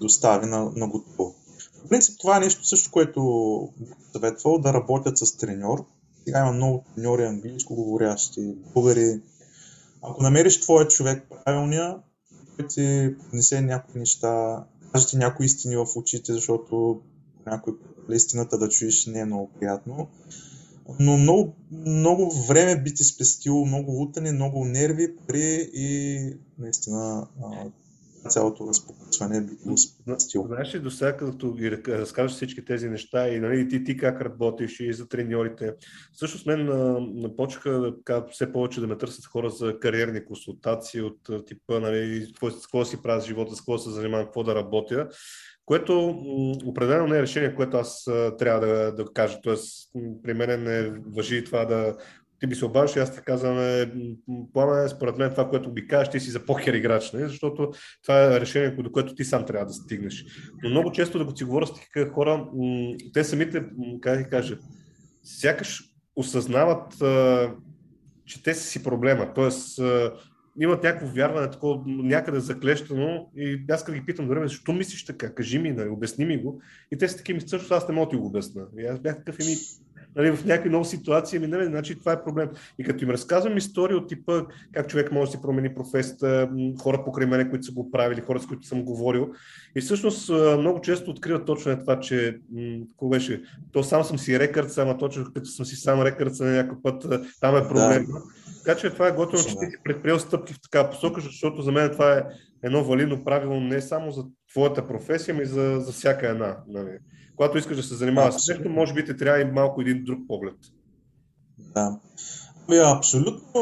достави 0.00 0.46
на, 0.46 0.72
на 0.76 0.88
готово. 0.88 1.34
В 1.84 1.88
принцип 1.88 2.20
това 2.20 2.36
е 2.36 2.40
нещо 2.40 2.66
също, 2.66 2.90
което 2.90 3.68
съветвал 4.12 4.58
да 4.58 4.72
работят 4.72 5.18
с 5.18 5.36
треньор. 5.36 5.84
Сега 6.28 6.40
има 6.40 6.52
много 6.52 6.84
треньори 6.94 7.24
английско 7.24 7.74
говорящи, 7.74 8.54
българи. 8.74 9.20
Ако 10.02 10.22
намериш 10.22 10.60
твоя 10.60 10.88
човек 10.88 11.26
правилния, 11.44 11.96
той 12.56 12.66
ти 12.66 13.14
несе 13.32 13.60
някои 13.60 14.00
неща, 14.00 14.64
каже 14.92 15.06
ти 15.06 15.16
някои 15.16 15.46
истини 15.46 15.76
в 15.76 15.86
очите, 15.96 16.32
защото 16.32 17.00
някой 17.46 17.74
истината 18.12 18.58
да 18.58 18.68
чуеш 18.68 19.06
не 19.06 19.20
е 19.20 19.24
много 19.24 19.50
приятно. 19.58 20.08
Но 21.00 21.16
много, 21.16 21.54
много 21.70 22.30
време 22.30 22.82
би 22.82 22.94
ти 22.94 23.04
спестило, 23.04 23.66
много 23.66 23.90
лутане, 23.90 24.32
много 24.32 24.64
нерви, 24.64 25.16
при 25.26 25.70
и 25.74 26.18
наистина 26.58 27.26
цялото 28.28 28.64
разпокъсване 29.18 29.46
би 29.46 29.70
го 29.70 29.76
спестил. 29.76 30.46
Знаеш 30.46 30.74
ли, 30.74 30.80
до 30.80 30.90
сега, 30.90 31.16
като 31.16 31.52
ги 31.52 31.70
разкажеш 31.88 32.36
всички 32.36 32.64
тези 32.64 32.88
неща 32.88 33.28
и 33.28 33.40
нали, 33.40 33.68
ти, 33.68 33.84
ти 33.84 33.96
как 33.96 34.20
работиш 34.20 34.80
и 34.80 34.92
за 34.92 35.08
треньорите, 35.08 35.74
всъщност 36.12 36.46
мен 36.46 36.68
почнаха 37.36 37.94
така, 37.96 38.24
все 38.30 38.52
повече 38.52 38.80
да 38.80 38.86
ме 38.86 38.98
търсят 38.98 39.26
хора 39.26 39.50
за 39.50 39.78
кариерни 39.80 40.24
консултации 40.24 41.00
от 41.00 41.46
типа, 41.46 41.80
нали, 41.80 42.26
какво, 42.26 42.48
какво 42.60 42.84
си 42.84 43.02
правя 43.02 43.20
с 43.20 43.26
живота, 43.26 43.54
с 43.54 43.60
какво 43.60 43.78
се 43.78 43.90
занимавам, 43.90 44.26
какво 44.26 44.42
да 44.42 44.54
работя 44.54 45.08
което 45.68 46.08
определено 46.64 47.06
не 47.06 47.18
е 47.18 47.22
решение, 47.22 47.54
което 47.54 47.76
аз 47.76 48.04
трябва 48.38 48.66
да, 48.66 48.92
да 48.92 49.04
кажа. 49.14 49.38
Тоест, 49.42 49.90
при 50.22 50.34
мен 50.34 50.62
не 50.62 50.92
въжи 51.06 51.44
това 51.44 51.64
да 51.64 51.96
ти 52.40 52.46
би 52.46 52.54
се 52.54 52.64
обаждаш 52.64 52.96
и 52.96 52.98
аз 52.98 53.14
ти 53.14 53.20
казвам, 53.24 53.58
е, 53.58 53.92
пламен, 54.52 54.88
според 54.88 55.18
мен 55.18 55.30
това, 55.30 55.48
което 55.48 55.72
би 55.72 55.86
кажеш, 55.86 56.10
ти 56.10 56.20
си 56.20 56.30
за 56.30 56.46
покер 56.46 56.74
играч, 56.74 57.12
не? 57.12 57.28
защото 57.28 57.72
това 58.02 58.24
е 58.24 58.40
решение, 58.40 58.70
до 58.70 58.92
което 58.92 59.14
ти 59.14 59.24
сам 59.24 59.46
трябва 59.46 59.66
да 59.66 59.72
стигнеш. 59.72 60.24
Но 60.62 60.70
много 60.70 60.92
често, 60.92 61.24
да 61.24 61.36
си 61.36 61.44
говоря 61.44 61.66
с 61.66 61.74
такива 61.74 62.10
хора, 62.10 62.46
те 63.14 63.24
самите, 63.24 63.64
как 64.00 64.18
да 64.18 64.28
кажа, 64.28 64.58
сякаш 65.22 65.84
осъзнават, 66.16 66.94
че 68.24 68.42
те 68.42 68.54
са 68.54 68.62
си 68.62 68.82
проблема. 68.82 69.32
Тоест, 69.34 69.80
имат 70.60 70.82
някакво 70.82 71.06
вярване, 71.06 71.50
такова 71.50 71.82
някъде 71.86 72.40
заклещено 72.40 73.30
и 73.36 73.64
аз 73.70 73.84
като 73.84 73.98
ги 73.98 74.06
питам, 74.06 74.28
добре, 74.28 74.48
защо 74.48 74.72
мислиш 74.72 75.04
така, 75.04 75.34
кажи 75.34 75.58
ми, 75.58 75.70
нали, 75.70 75.88
обясни 75.88 76.24
ми 76.24 76.42
го. 76.42 76.62
И 76.92 76.98
те 76.98 77.08
са 77.08 77.16
такива, 77.16 77.40
също 77.40 77.74
аз 77.74 77.88
не 77.88 77.94
мога 77.94 78.06
да 78.06 78.10
ти 78.10 78.16
го 78.16 78.26
обясна. 78.26 78.66
И 78.78 78.86
аз 78.86 79.00
бях 79.00 79.18
такъв 79.18 79.38
и 79.40 79.44
ми, 79.44 79.56
нали, 80.16 80.36
в 80.36 80.44
някакви 80.44 80.70
нови 80.70 80.84
ситуации, 80.84 81.38
ми, 81.38 81.46
нали, 81.46 81.66
значи 81.66 81.98
това 81.98 82.12
е 82.12 82.24
проблем. 82.24 82.48
И 82.78 82.84
като 82.84 83.04
им 83.04 83.10
разказвам 83.10 83.56
истории 83.56 83.96
от 83.96 84.08
типа 84.08 84.42
как 84.72 84.88
човек 84.88 85.12
може 85.12 85.30
да 85.30 85.36
си 85.36 85.42
промени 85.42 85.74
професията, 85.74 86.50
хора 86.80 87.04
покрай 87.04 87.26
мене, 87.26 87.50
които 87.50 87.66
са 87.66 87.72
го 87.72 87.90
правили, 87.90 88.20
хора, 88.20 88.40
с 88.40 88.46
които 88.46 88.66
съм 88.66 88.82
говорил. 88.82 89.32
И 89.76 89.80
всъщност 89.80 90.30
много 90.58 90.80
често 90.80 91.10
откриват 91.10 91.46
точно 91.46 91.72
е 91.72 91.78
това, 91.78 92.00
че 92.00 92.38
какво 92.88 93.08
беше, 93.08 93.42
то 93.72 93.82
сам 93.82 94.04
съм 94.04 94.18
си 94.18 94.38
рекърд, 94.38 94.72
само 94.72 94.98
точно 94.98 95.24
като 95.34 95.46
съм 95.46 95.66
си 95.66 95.76
сам 95.76 96.02
рекърд, 96.02 96.32
на 96.40 96.50
някакъв 96.50 96.78
път 96.82 97.06
там 97.40 97.56
е 97.56 97.68
проблем. 97.68 98.06
Да. 98.06 98.22
Така 98.64 98.80
че 98.80 98.90
това 98.90 99.08
е 99.08 99.12
готино, 99.12 99.42
че 99.42 99.58
ти 99.58 99.66
си 99.66 99.76
предприел 99.84 100.18
стъпки 100.18 100.52
в 100.52 100.60
така 100.60 100.90
посока, 100.90 101.20
защото 101.20 101.62
за 101.62 101.72
мен 101.72 101.90
това 101.90 102.18
е 102.18 102.24
едно 102.62 102.84
валидно 102.84 103.24
правило 103.24 103.60
не 103.60 103.80
само 103.80 104.10
за 104.10 104.24
твоята 104.50 104.86
професия, 104.88 105.34
но 105.34 105.42
и 105.42 105.46
за, 105.46 105.80
за 105.80 105.92
всяка 105.92 106.28
една. 106.28 106.56
Нали. 106.68 106.98
Когато 107.38 107.58
искаш 107.58 107.76
да 107.76 107.82
се 107.82 107.94
занимаваш 107.94 108.34
с 108.34 108.48
нещо, 108.48 108.68
може 108.68 108.94
би 108.94 109.04
те 109.04 109.16
трябва 109.16 109.40
и 109.40 109.44
малко 109.44 109.80
един 109.80 110.04
друг 110.04 110.18
поглед. 110.28 110.56
Да. 111.58 111.98
Ами, 112.68 112.78
абсолютно 112.78 113.60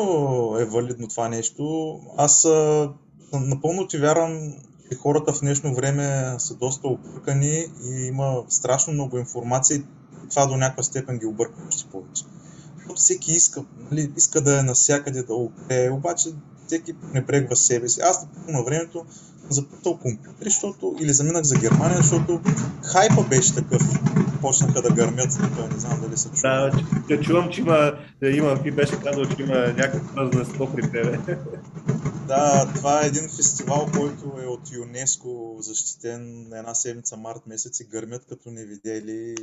е 0.61 0.65
валидно 0.65 1.09
това 1.09 1.29
нещо. 1.29 1.95
Аз 2.17 2.45
а, 2.45 2.93
напълно 3.33 3.87
ти 3.87 3.99
вярвам, 3.99 4.55
че 4.91 4.99
хората 4.99 5.33
в 5.33 5.41
днешно 5.41 5.75
време 5.75 6.35
са 6.39 6.55
доста 6.55 6.89
объркани 6.89 7.67
и 7.85 8.07
има 8.07 8.45
страшно 8.49 8.93
много 8.93 9.19
информация 9.19 9.77
и 9.77 9.85
това 10.31 10.47
до 10.47 10.57
някаква 10.57 10.83
степен 10.83 11.19
ги 11.19 11.27
обърка 11.27 11.63
още 11.69 11.91
повече 11.91 12.25
всеки 12.95 13.33
иска, 13.33 13.65
нали, 13.91 14.13
иска 14.17 14.41
да 14.41 14.59
е 14.59 14.63
навсякъде 14.63 15.23
да 15.23 15.35
опее, 15.35 15.91
обаче 15.91 16.29
всеки 16.67 16.93
пренебрегва 16.93 17.57
себе 17.57 17.89
си. 17.89 18.01
Аз 18.01 18.27
на 18.49 18.63
времето 18.63 19.07
запитал 19.51 19.99
компютри, 19.99 20.45
защото, 20.45 20.97
или 21.01 21.13
заминах 21.13 21.43
за 21.43 21.59
Германия, 21.59 21.97
защото 21.97 22.41
хайпа 22.83 23.23
беше 23.29 23.55
такъв. 23.55 23.83
Почнаха 24.41 24.83
да 24.83 24.91
гърмят, 24.91 25.39
тук, 25.41 25.73
не 25.73 25.79
знам 25.79 26.01
дали 26.01 26.17
са 26.17 26.29
чули. 26.29 26.41
Да, 26.43 26.71
че, 27.09 27.21
чувам, 27.21 27.51
че 27.51 27.61
има, 27.61 27.93
има, 28.23 28.63
ти 28.63 28.71
беше 28.71 29.01
казал, 29.01 29.25
че 29.25 29.43
има 29.43 29.55
някакъв 29.55 30.15
празненство 30.15 30.73
при 30.75 30.83
тебе. 30.83 31.19
Да, 32.29 32.73
това 32.75 33.03
е 33.03 33.07
един 33.07 33.29
фестивал, 33.29 33.89
който 33.97 34.41
е 34.43 34.47
от 34.47 34.73
ЮНЕСКО 34.73 35.57
защитен 35.61 36.49
на 36.49 36.59
една 36.59 36.75
седмица 36.75 37.17
март 37.17 37.47
месец 37.47 37.81
и 37.81 37.85
гърмят 37.85 38.27
като 38.29 38.51
не 38.51 38.65
видели 38.65 39.35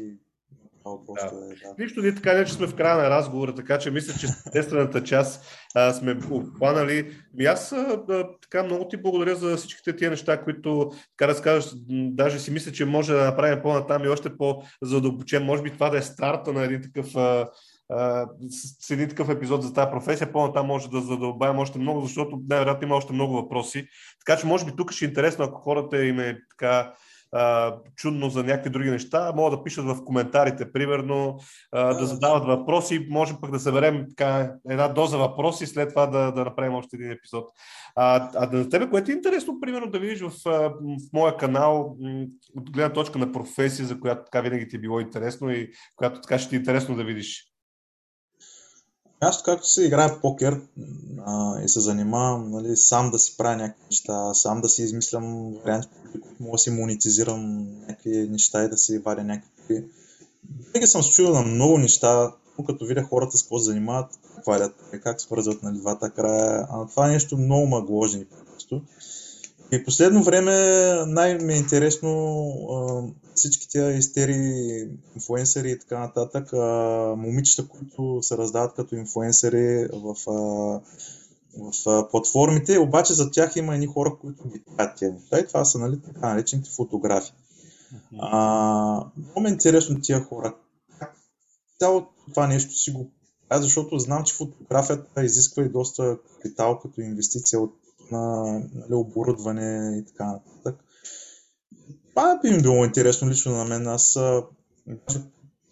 просто 0.84 1.36
да. 1.36 1.46
е, 1.46 1.50
да. 1.50 1.84
Нищо 1.84 2.02
ни 2.02 2.16
така, 2.16 2.34
не 2.34 2.46
че 2.46 2.54
сме 2.54 2.68
в 2.68 2.76
края 2.76 2.98
на 2.98 3.10
разговора, 3.10 3.56
така 3.56 3.80
че 3.80 3.92
мисля, 3.92 4.14
че 4.20 4.28
естествената 4.28 5.04
част 5.04 5.46
а, 5.76 5.94
сме 5.94 6.18
обхванали. 6.32 7.12
И 7.40 7.46
аз 7.46 7.72
а, 7.72 8.04
така 8.42 8.64
много 8.64 8.88
ти 8.88 8.98
благодаря 8.98 9.36
за 9.36 9.58
всичките 9.58 9.96
тия 9.96 10.10
неща, 10.10 10.44
които 10.44 10.92
така 11.18 11.34
скажеш, 11.34 11.72
даже 11.90 12.40
си 12.40 12.52
мисля, 12.52 12.72
че 12.72 12.86
може 12.86 13.14
да 13.14 13.26
направим 13.26 13.62
по-натам 13.62 14.04
и 14.04 14.08
още 14.08 14.38
по-задълбочен. 14.38 15.44
Може 15.46 15.64
би 15.64 15.72
това 15.72 15.90
да 15.90 15.98
е 15.98 16.02
старта 16.02 16.54
на 16.54 16.64
един 16.64 16.82
такъв 16.82 17.16
а, 17.16 17.50
с 18.80 18.90
един 18.92 19.10
такъв 19.10 19.30
епизод 19.30 19.64
за 19.64 19.74
тази 19.74 19.92
професия, 19.92 20.32
по-натам 20.32 20.68
може 20.68 20.90
да 20.90 21.02
задълбаем 21.02 21.60
още 21.60 21.80
много, 21.80 22.02
защото 22.02 22.42
най-вероятно 22.50 22.88
има 22.88 22.96
още 22.96 23.14
много 23.14 23.34
въпроси. 23.34 23.88
Така 24.26 24.40
че 24.40 24.48
може 24.48 24.66
би 24.66 24.76
тук 24.76 24.92
ще 24.92 25.06
е 25.06 25.08
интересно, 25.08 25.46
ако 25.46 25.62
хората 25.62 26.06
им 26.06 26.20
е 26.20 26.38
така 26.50 26.94
чудно 27.96 28.30
за 28.30 28.44
някакви 28.44 28.70
други 28.70 28.92
неща, 28.92 29.32
могат 29.36 29.60
да 29.60 29.64
пишат 29.64 29.86
в 29.86 30.04
коментарите, 30.06 30.72
примерно, 30.72 31.40
да 31.74 32.06
задават 32.06 32.46
въпроси, 32.46 33.08
може 33.10 33.34
пък 33.42 33.52
да 33.52 33.60
съберем 33.60 34.06
така, 34.10 34.52
една 34.70 34.88
доза 34.88 35.18
въпроси, 35.18 35.66
след 35.66 35.90
това 35.90 36.06
да, 36.06 36.32
да 36.32 36.46
направим 36.46 36.76
още 36.76 36.96
един 36.96 37.12
епизод. 37.12 37.46
А, 37.96 38.30
а 38.36 38.58
за 38.58 38.70
тебе, 38.70 38.90
което 38.90 39.12
е 39.12 39.14
интересно, 39.14 39.60
примерно, 39.62 39.92
да 39.92 40.00
видиш 40.00 40.22
в, 40.22 40.32
в 40.46 41.14
моя 41.14 41.38
канал, 41.38 41.98
от 42.56 42.72
гледна 42.72 42.94
точка 42.94 43.20
на 43.20 43.32
професия, 43.32 43.86
за 43.86 44.00
която 44.00 44.24
така 44.24 44.42
винаги 44.42 44.68
ти 44.68 44.76
е 44.76 44.80
било 44.80 45.00
интересно 45.00 45.52
и 45.52 45.72
която 45.96 46.22
така 46.22 46.40
ще 46.40 46.50
ти 46.50 46.56
е 46.56 46.60
интересно 46.60 46.96
да 46.96 47.04
видиш? 47.04 47.53
Аз, 49.24 49.44
както 49.44 49.68
се 49.68 49.84
играе 49.84 50.20
покер 50.22 50.62
а, 51.26 51.62
и 51.62 51.70
се 51.70 51.80
занимавам 51.80 52.52
нали, 52.52 52.78
сам 52.78 53.12
да 53.12 53.20
си 53.20 53.38
правя 53.38 53.56
някакви 53.56 53.84
неща, 53.92 54.34
сам 54.34 54.62
да 54.62 54.70
си 54.70 54.84
измислям 54.84 55.54
варианти, 55.54 55.88
които 56.12 56.28
мога 56.40 56.52
да 56.52 56.58
си 56.58 56.70
монетизирам 56.70 57.68
някакви 57.88 58.28
неща 58.30 58.64
и 58.64 58.70
да 58.70 58.78
си 58.78 58.98
варя 58.98 59.24
някакви. 59.24 59.86
Винаги 60.74 60.88
съм 60.88 61.04
се 61.04 61.22
на 61.22 61.42
много 61.42 61.78
неща, 61.78 62.32
като 62.68 62.86
видя 62.86 63.04
хората 63.04 63.38
с 63.38 63.44
какво 63.44 63.60
се 63.60 63.66
занимават, 63.66 64.20
как 64.36 64.46
валят, 64.46 64.76
как 65.04 65.22
свързват 65.22 65.64
нали, 65.64 65.78
двата 65.78 66.10
края. 66.10 66.68
А 66.70 66.88
това 66.88 67.08
нещо 67.08 67.38
много 67.38 67.68
ма 67.68 67.82
гложи 67.82 68.26
просто. 68.52 68.82
И 69.74 69.84
последно 69.84 70.24
време 70.24 70.54
най-ми 71.08 71.54
е 71.54 71.58
интересно 71.58 72.00
всички 73.36 73.70
тези 73.70 73.98
истери, 73.98 74.36
инфуенсъри 75.16 75.72
и 75.72 75.80
така 75.80 76.00
нататък, 76.00 76.54
момичета, 77.18 77.68
които 77.68 78.20
се 78.22 78.38
раздават 78.38 78.74
като 78.76 78.96
инфуенсъри 78.96 79.88
в, 79.94 80.16
в 81.58 82.10
платформите, 82.12 82.80
обаче 82.80 83.14
за 83.14 83.32
тях 83.32 83.56
има 83.56 83.74
едни 83.74 83.88
хора, 83.88 84.18
които 84.22 84.50
ги 84.50 84.64
правят 84.78 85.02
неща 85.02 85.40
и 85.40 85.48
това 85.48 85.66
са 85.66 85.80
нали, 85.80 86.02
така 86.02 86.30
наречените 86.30 86.70
фотографи. 86.70 87.34
А, 88.20 89.06
много 89.18 89.48
е 89.48 89.52
интересно 89.52 90.02
тия 90.02 90.24
хора. 90.24 90.56
Как 91.00 91.16
цялото 91.80 92.10
това 92.30 92.48
нещо 92.48 92.74
си 92.74 92.92
го 92.92 93.12
правят, 93.50 93.64
защото 93.64 94.00
знам, 94.00 94.24
че 94.24 94.36
фотографията 94.36 95.24
изисква 95.24 95.64
и 95.64 95.70
доста 95.70 96.18
капитал 96.36 96.80
като 96.80 97.02
инвестиция 97.02 97.60
от 97.60 97.83
на 98.20 98.44
нали, 98.74 98.94
оборудване 98.94 99.98
и 99.98 100.06
така 100.06 100.26
нататък. 100.26 100.84
Това 102.10 102.40
би 102.44 102.52
ми 102.52 102.62
било 102.62 102.86
интересно 102.86 103.30
лично 103.30 103.52
на 103.52 103.66
мен. 103.66 103.88
Аз, 103.88 104.20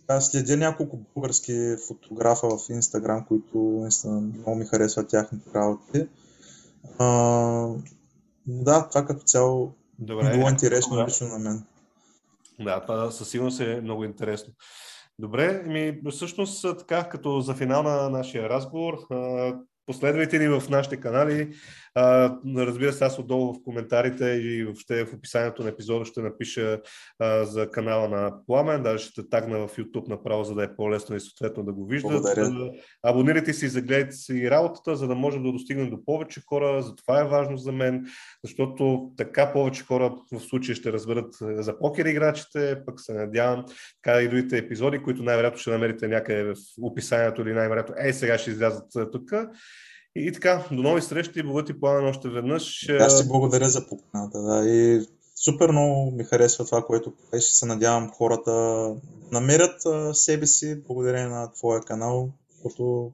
аз 0.07 0.31
следя 0.31 0.57
няколко 0.57 0.99
български 1.15 1.75
фотографа 1.87 2.57
в 2.57 2.69
Инстаграм, 2.69 3.25
които 3.27 3.57
наистина 3.57 4.21
много 4.21 4.55
ми 4.55 4.65
харесват 4.65 5.09
тяхните 5.09 5.49
работи. 5.55 6.07
А, 6.99 7.05
да, 8.47 8.87
това 8.89 9.05
като 9.05 9.23
цяло 9.23 9.73
Добре, 9.99 10.37
било 10.37 10.49
интересно 10.49 10.95
добре. 10.95 11.07
лично 11.07 11.27
на 11.27 11.39
мен. 11.39 11.63
Да, 12.59 12.81
това 12.81 13.11
със 13.11 13.29
сигурност 13.29 13.59
е 13.59 13.81
много 13.81 14.03
интересно. 14.03 14.53
Добре, 15.19 15.63
ми 15.63 16.01
всъщност 16.11 16.65
така, 16.79 17.09
като 17.09 17.41
за 17.41 17.53
финал 17.53 17.83
на 17.83 18.09
нашия 18.09 18.49
разговор, 18.49 18.97
последвайте 19.85 20.39
ни 20.39 20.47
в 20.47 20.69
нашите 20.69 20.97
канали. 20.97 21.53
А, 21.95 22.37
разбира 22.57 22.93
се, 22.93 23.05
аз 23.05 23.19
отдолу 23.19 23.53
в 23.53 23.63
коментарите 23.63 24.25
и 24.25 24.63
въобще 24.63 25.05
в 25.05 25.13
описанието 25.13 25.63
на 25.63 25.69
епизода 25.69 26.05
ще 26.05 26.21
напиша 26.21 26.81
а, 27.19 27.45
за 27.45 27.71
канала 27.71 28.09
на 28.09 28.45
Пламен, 28.47 28.83
даже 28.83 29.05
ще 29.05 29.29
тагна 29.29 29.67
в 29.67 29.77
YouTube 29.77 30.09
направо, 30.09 30.43
за 30.43 30.55
да 30.55 30.63
е 30.63 30.75
по-лесно 30.75 31.15
и 31.15 31.19
съответно 31.19 31.63
да 31.63 31.73
го 31.73 31.85
виждат. 31.85 32.11
Благодаря. 32.11 32.71
Абонирайте 33.03 33.53
се 33.53 33.65
и 33.65 33.69
загледайте 33.69 34.15
си 34.15 34.51
работата, 34.51 34.95
за 34.95 35.07
да 35.07 35.15
може 35.15 35.39
да 35.39 35.51
достигнем 35.51 35.89
до 35.89 36.05
повече 36.05 36.41
хора. 36.45 36.81
За 36.81 36.95
това 36.95 37.21
е 37.21 37.27
важно 37.27 37.57
за 37.57 37.71
мен, 37.71 38.05
защото 38.43 39.11
така 39.17 39.53
повече 39.53 39.85
хора 39.85 40.15
в 40.31 40.39
случая 40.39 40.75
ще 40.75 40.93
разберат 40.93 41.35
за 41.41 41.79
покер 41.79 42.05
играчите, 42.05 42.77
пък 42.85 42.99
се 42.99 43.13
надявам 43.13 43.65
така 44.03 44.21
и 44.21 44.29
другите 44.29 44.57
епизоди, 44.57 44.99
които 44.99 45.23
най-вероятно 45.23 45.59
ще 45.59 45.69
намерите 45.69 46.07
някъде 46.07 46.43
в 46.43 46.55
описанието 46.81 47.41
или 47.41 47.53
най-вероятно 47.53 47.95
ей 47.97 48.13
сега 48.13 48.37
ще 48.37 48.51
излязат 48.51 49.11
тук 49.11 49.33
и 50.15 50.31
така, 50.31 50.65
до 50.71 50.81
нови 50.83 51.01
срещи, 51.01 51.43
благодаря 51.43 51.65
ти 51.65 51.79
пламен 51.79 52.05
още 52.05 52.29
веднъж. 52.29 52.89
Аз 52.89 53.21
ти 53.21 53.27
благодаря 53.27 53.69
за 53.69 53.87
поканата, 53.87 54.41
да. 54.41 54.69
И 54.69 55.05
супер 55.35 55.69
много 55.69 56.11
ми 56.11 56.23
харесва 56.23 56.65
това, 56.65 56.81
което 56.85 57.13
правиш 57.15 57.49
и 57.49 57.55
се 57.55 57.65
надявам 57.65 58.11
хората 58.11 58.95
намерят 59.31 59.81
себе 60.13 60.47
си 60.47 60.83
благодарение 60.87 61.27
на 61.27 61.51
твоя 61.51 61.81
канал, 61.81 62.29
защото 62.53 63.11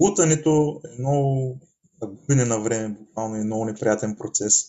лутането 0.00 0.80
е 0.84 1.00
много 1.00 1.58
губене 2.02 2.44
на 2.44 2.60
време, 2.60 2.88
буквално 2.88 3.36
и 3.36 3.44
много 3.44 3.64
неприятен 3.64 4.16
процес. 4.16 4.64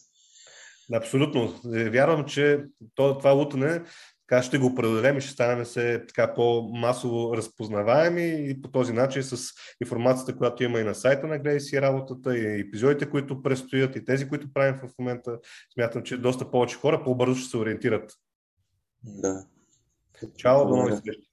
Абсолютно. 0.93 1.53
Вярвам, 1.65 2.25
че 2.25 2.63
това 2.95 3.31
лутане 3.31 3.81
така 4.29 4.43
ще 4.43 4.57
го 4.57 4.75
преодолем 4.75 5.17
и 5.17 5.21
ще 5.21 5.31
станем 5.31 5.65
се 5.65 6.05
така 6.07 6.33
по-масово 6.33 7.37
разпознаваеми 7.37 8.49
и 8.49 8.61
по 8.61 8.71
този 8.71 8.93
начин 8.93 9.23
с 9.23 9.53
информацията, 9.81 10.37
която 10.37 10.63
има 10.63 10.79
и 10.79 10.83
на 10.83 10.95
сайта 10.95 11.27
на 11.27 11.39
Гледай 11.39 11.59
си 11.59 11.81
работата, 11.81 12.37
и 12.37 12.59
епизодите, 12.61 13.09
които 13.09 13.41
предстоят, 13.41 13.95
и 13.95 14.05
тези, 14.05 14.29
които 14.29 14.53
правим 14.53 14.75
в 14.75 14.89
момента, 14.99 15.39
смятам, 15.73 16.03
че 16.03 16.17
доста 16.17 16.51
повече 16.51 16.77
хора 16.77 17.03
по-бързо 17.03 17.35
ще 17.35 17.49
се 17.49 17.57
ориентират. 17.57 18.13
Да. 19.03 19.45
Чао, 20.37 20.67
до 20.67 20.75
нови 20.75 20.91
срещи. 20.91 21.28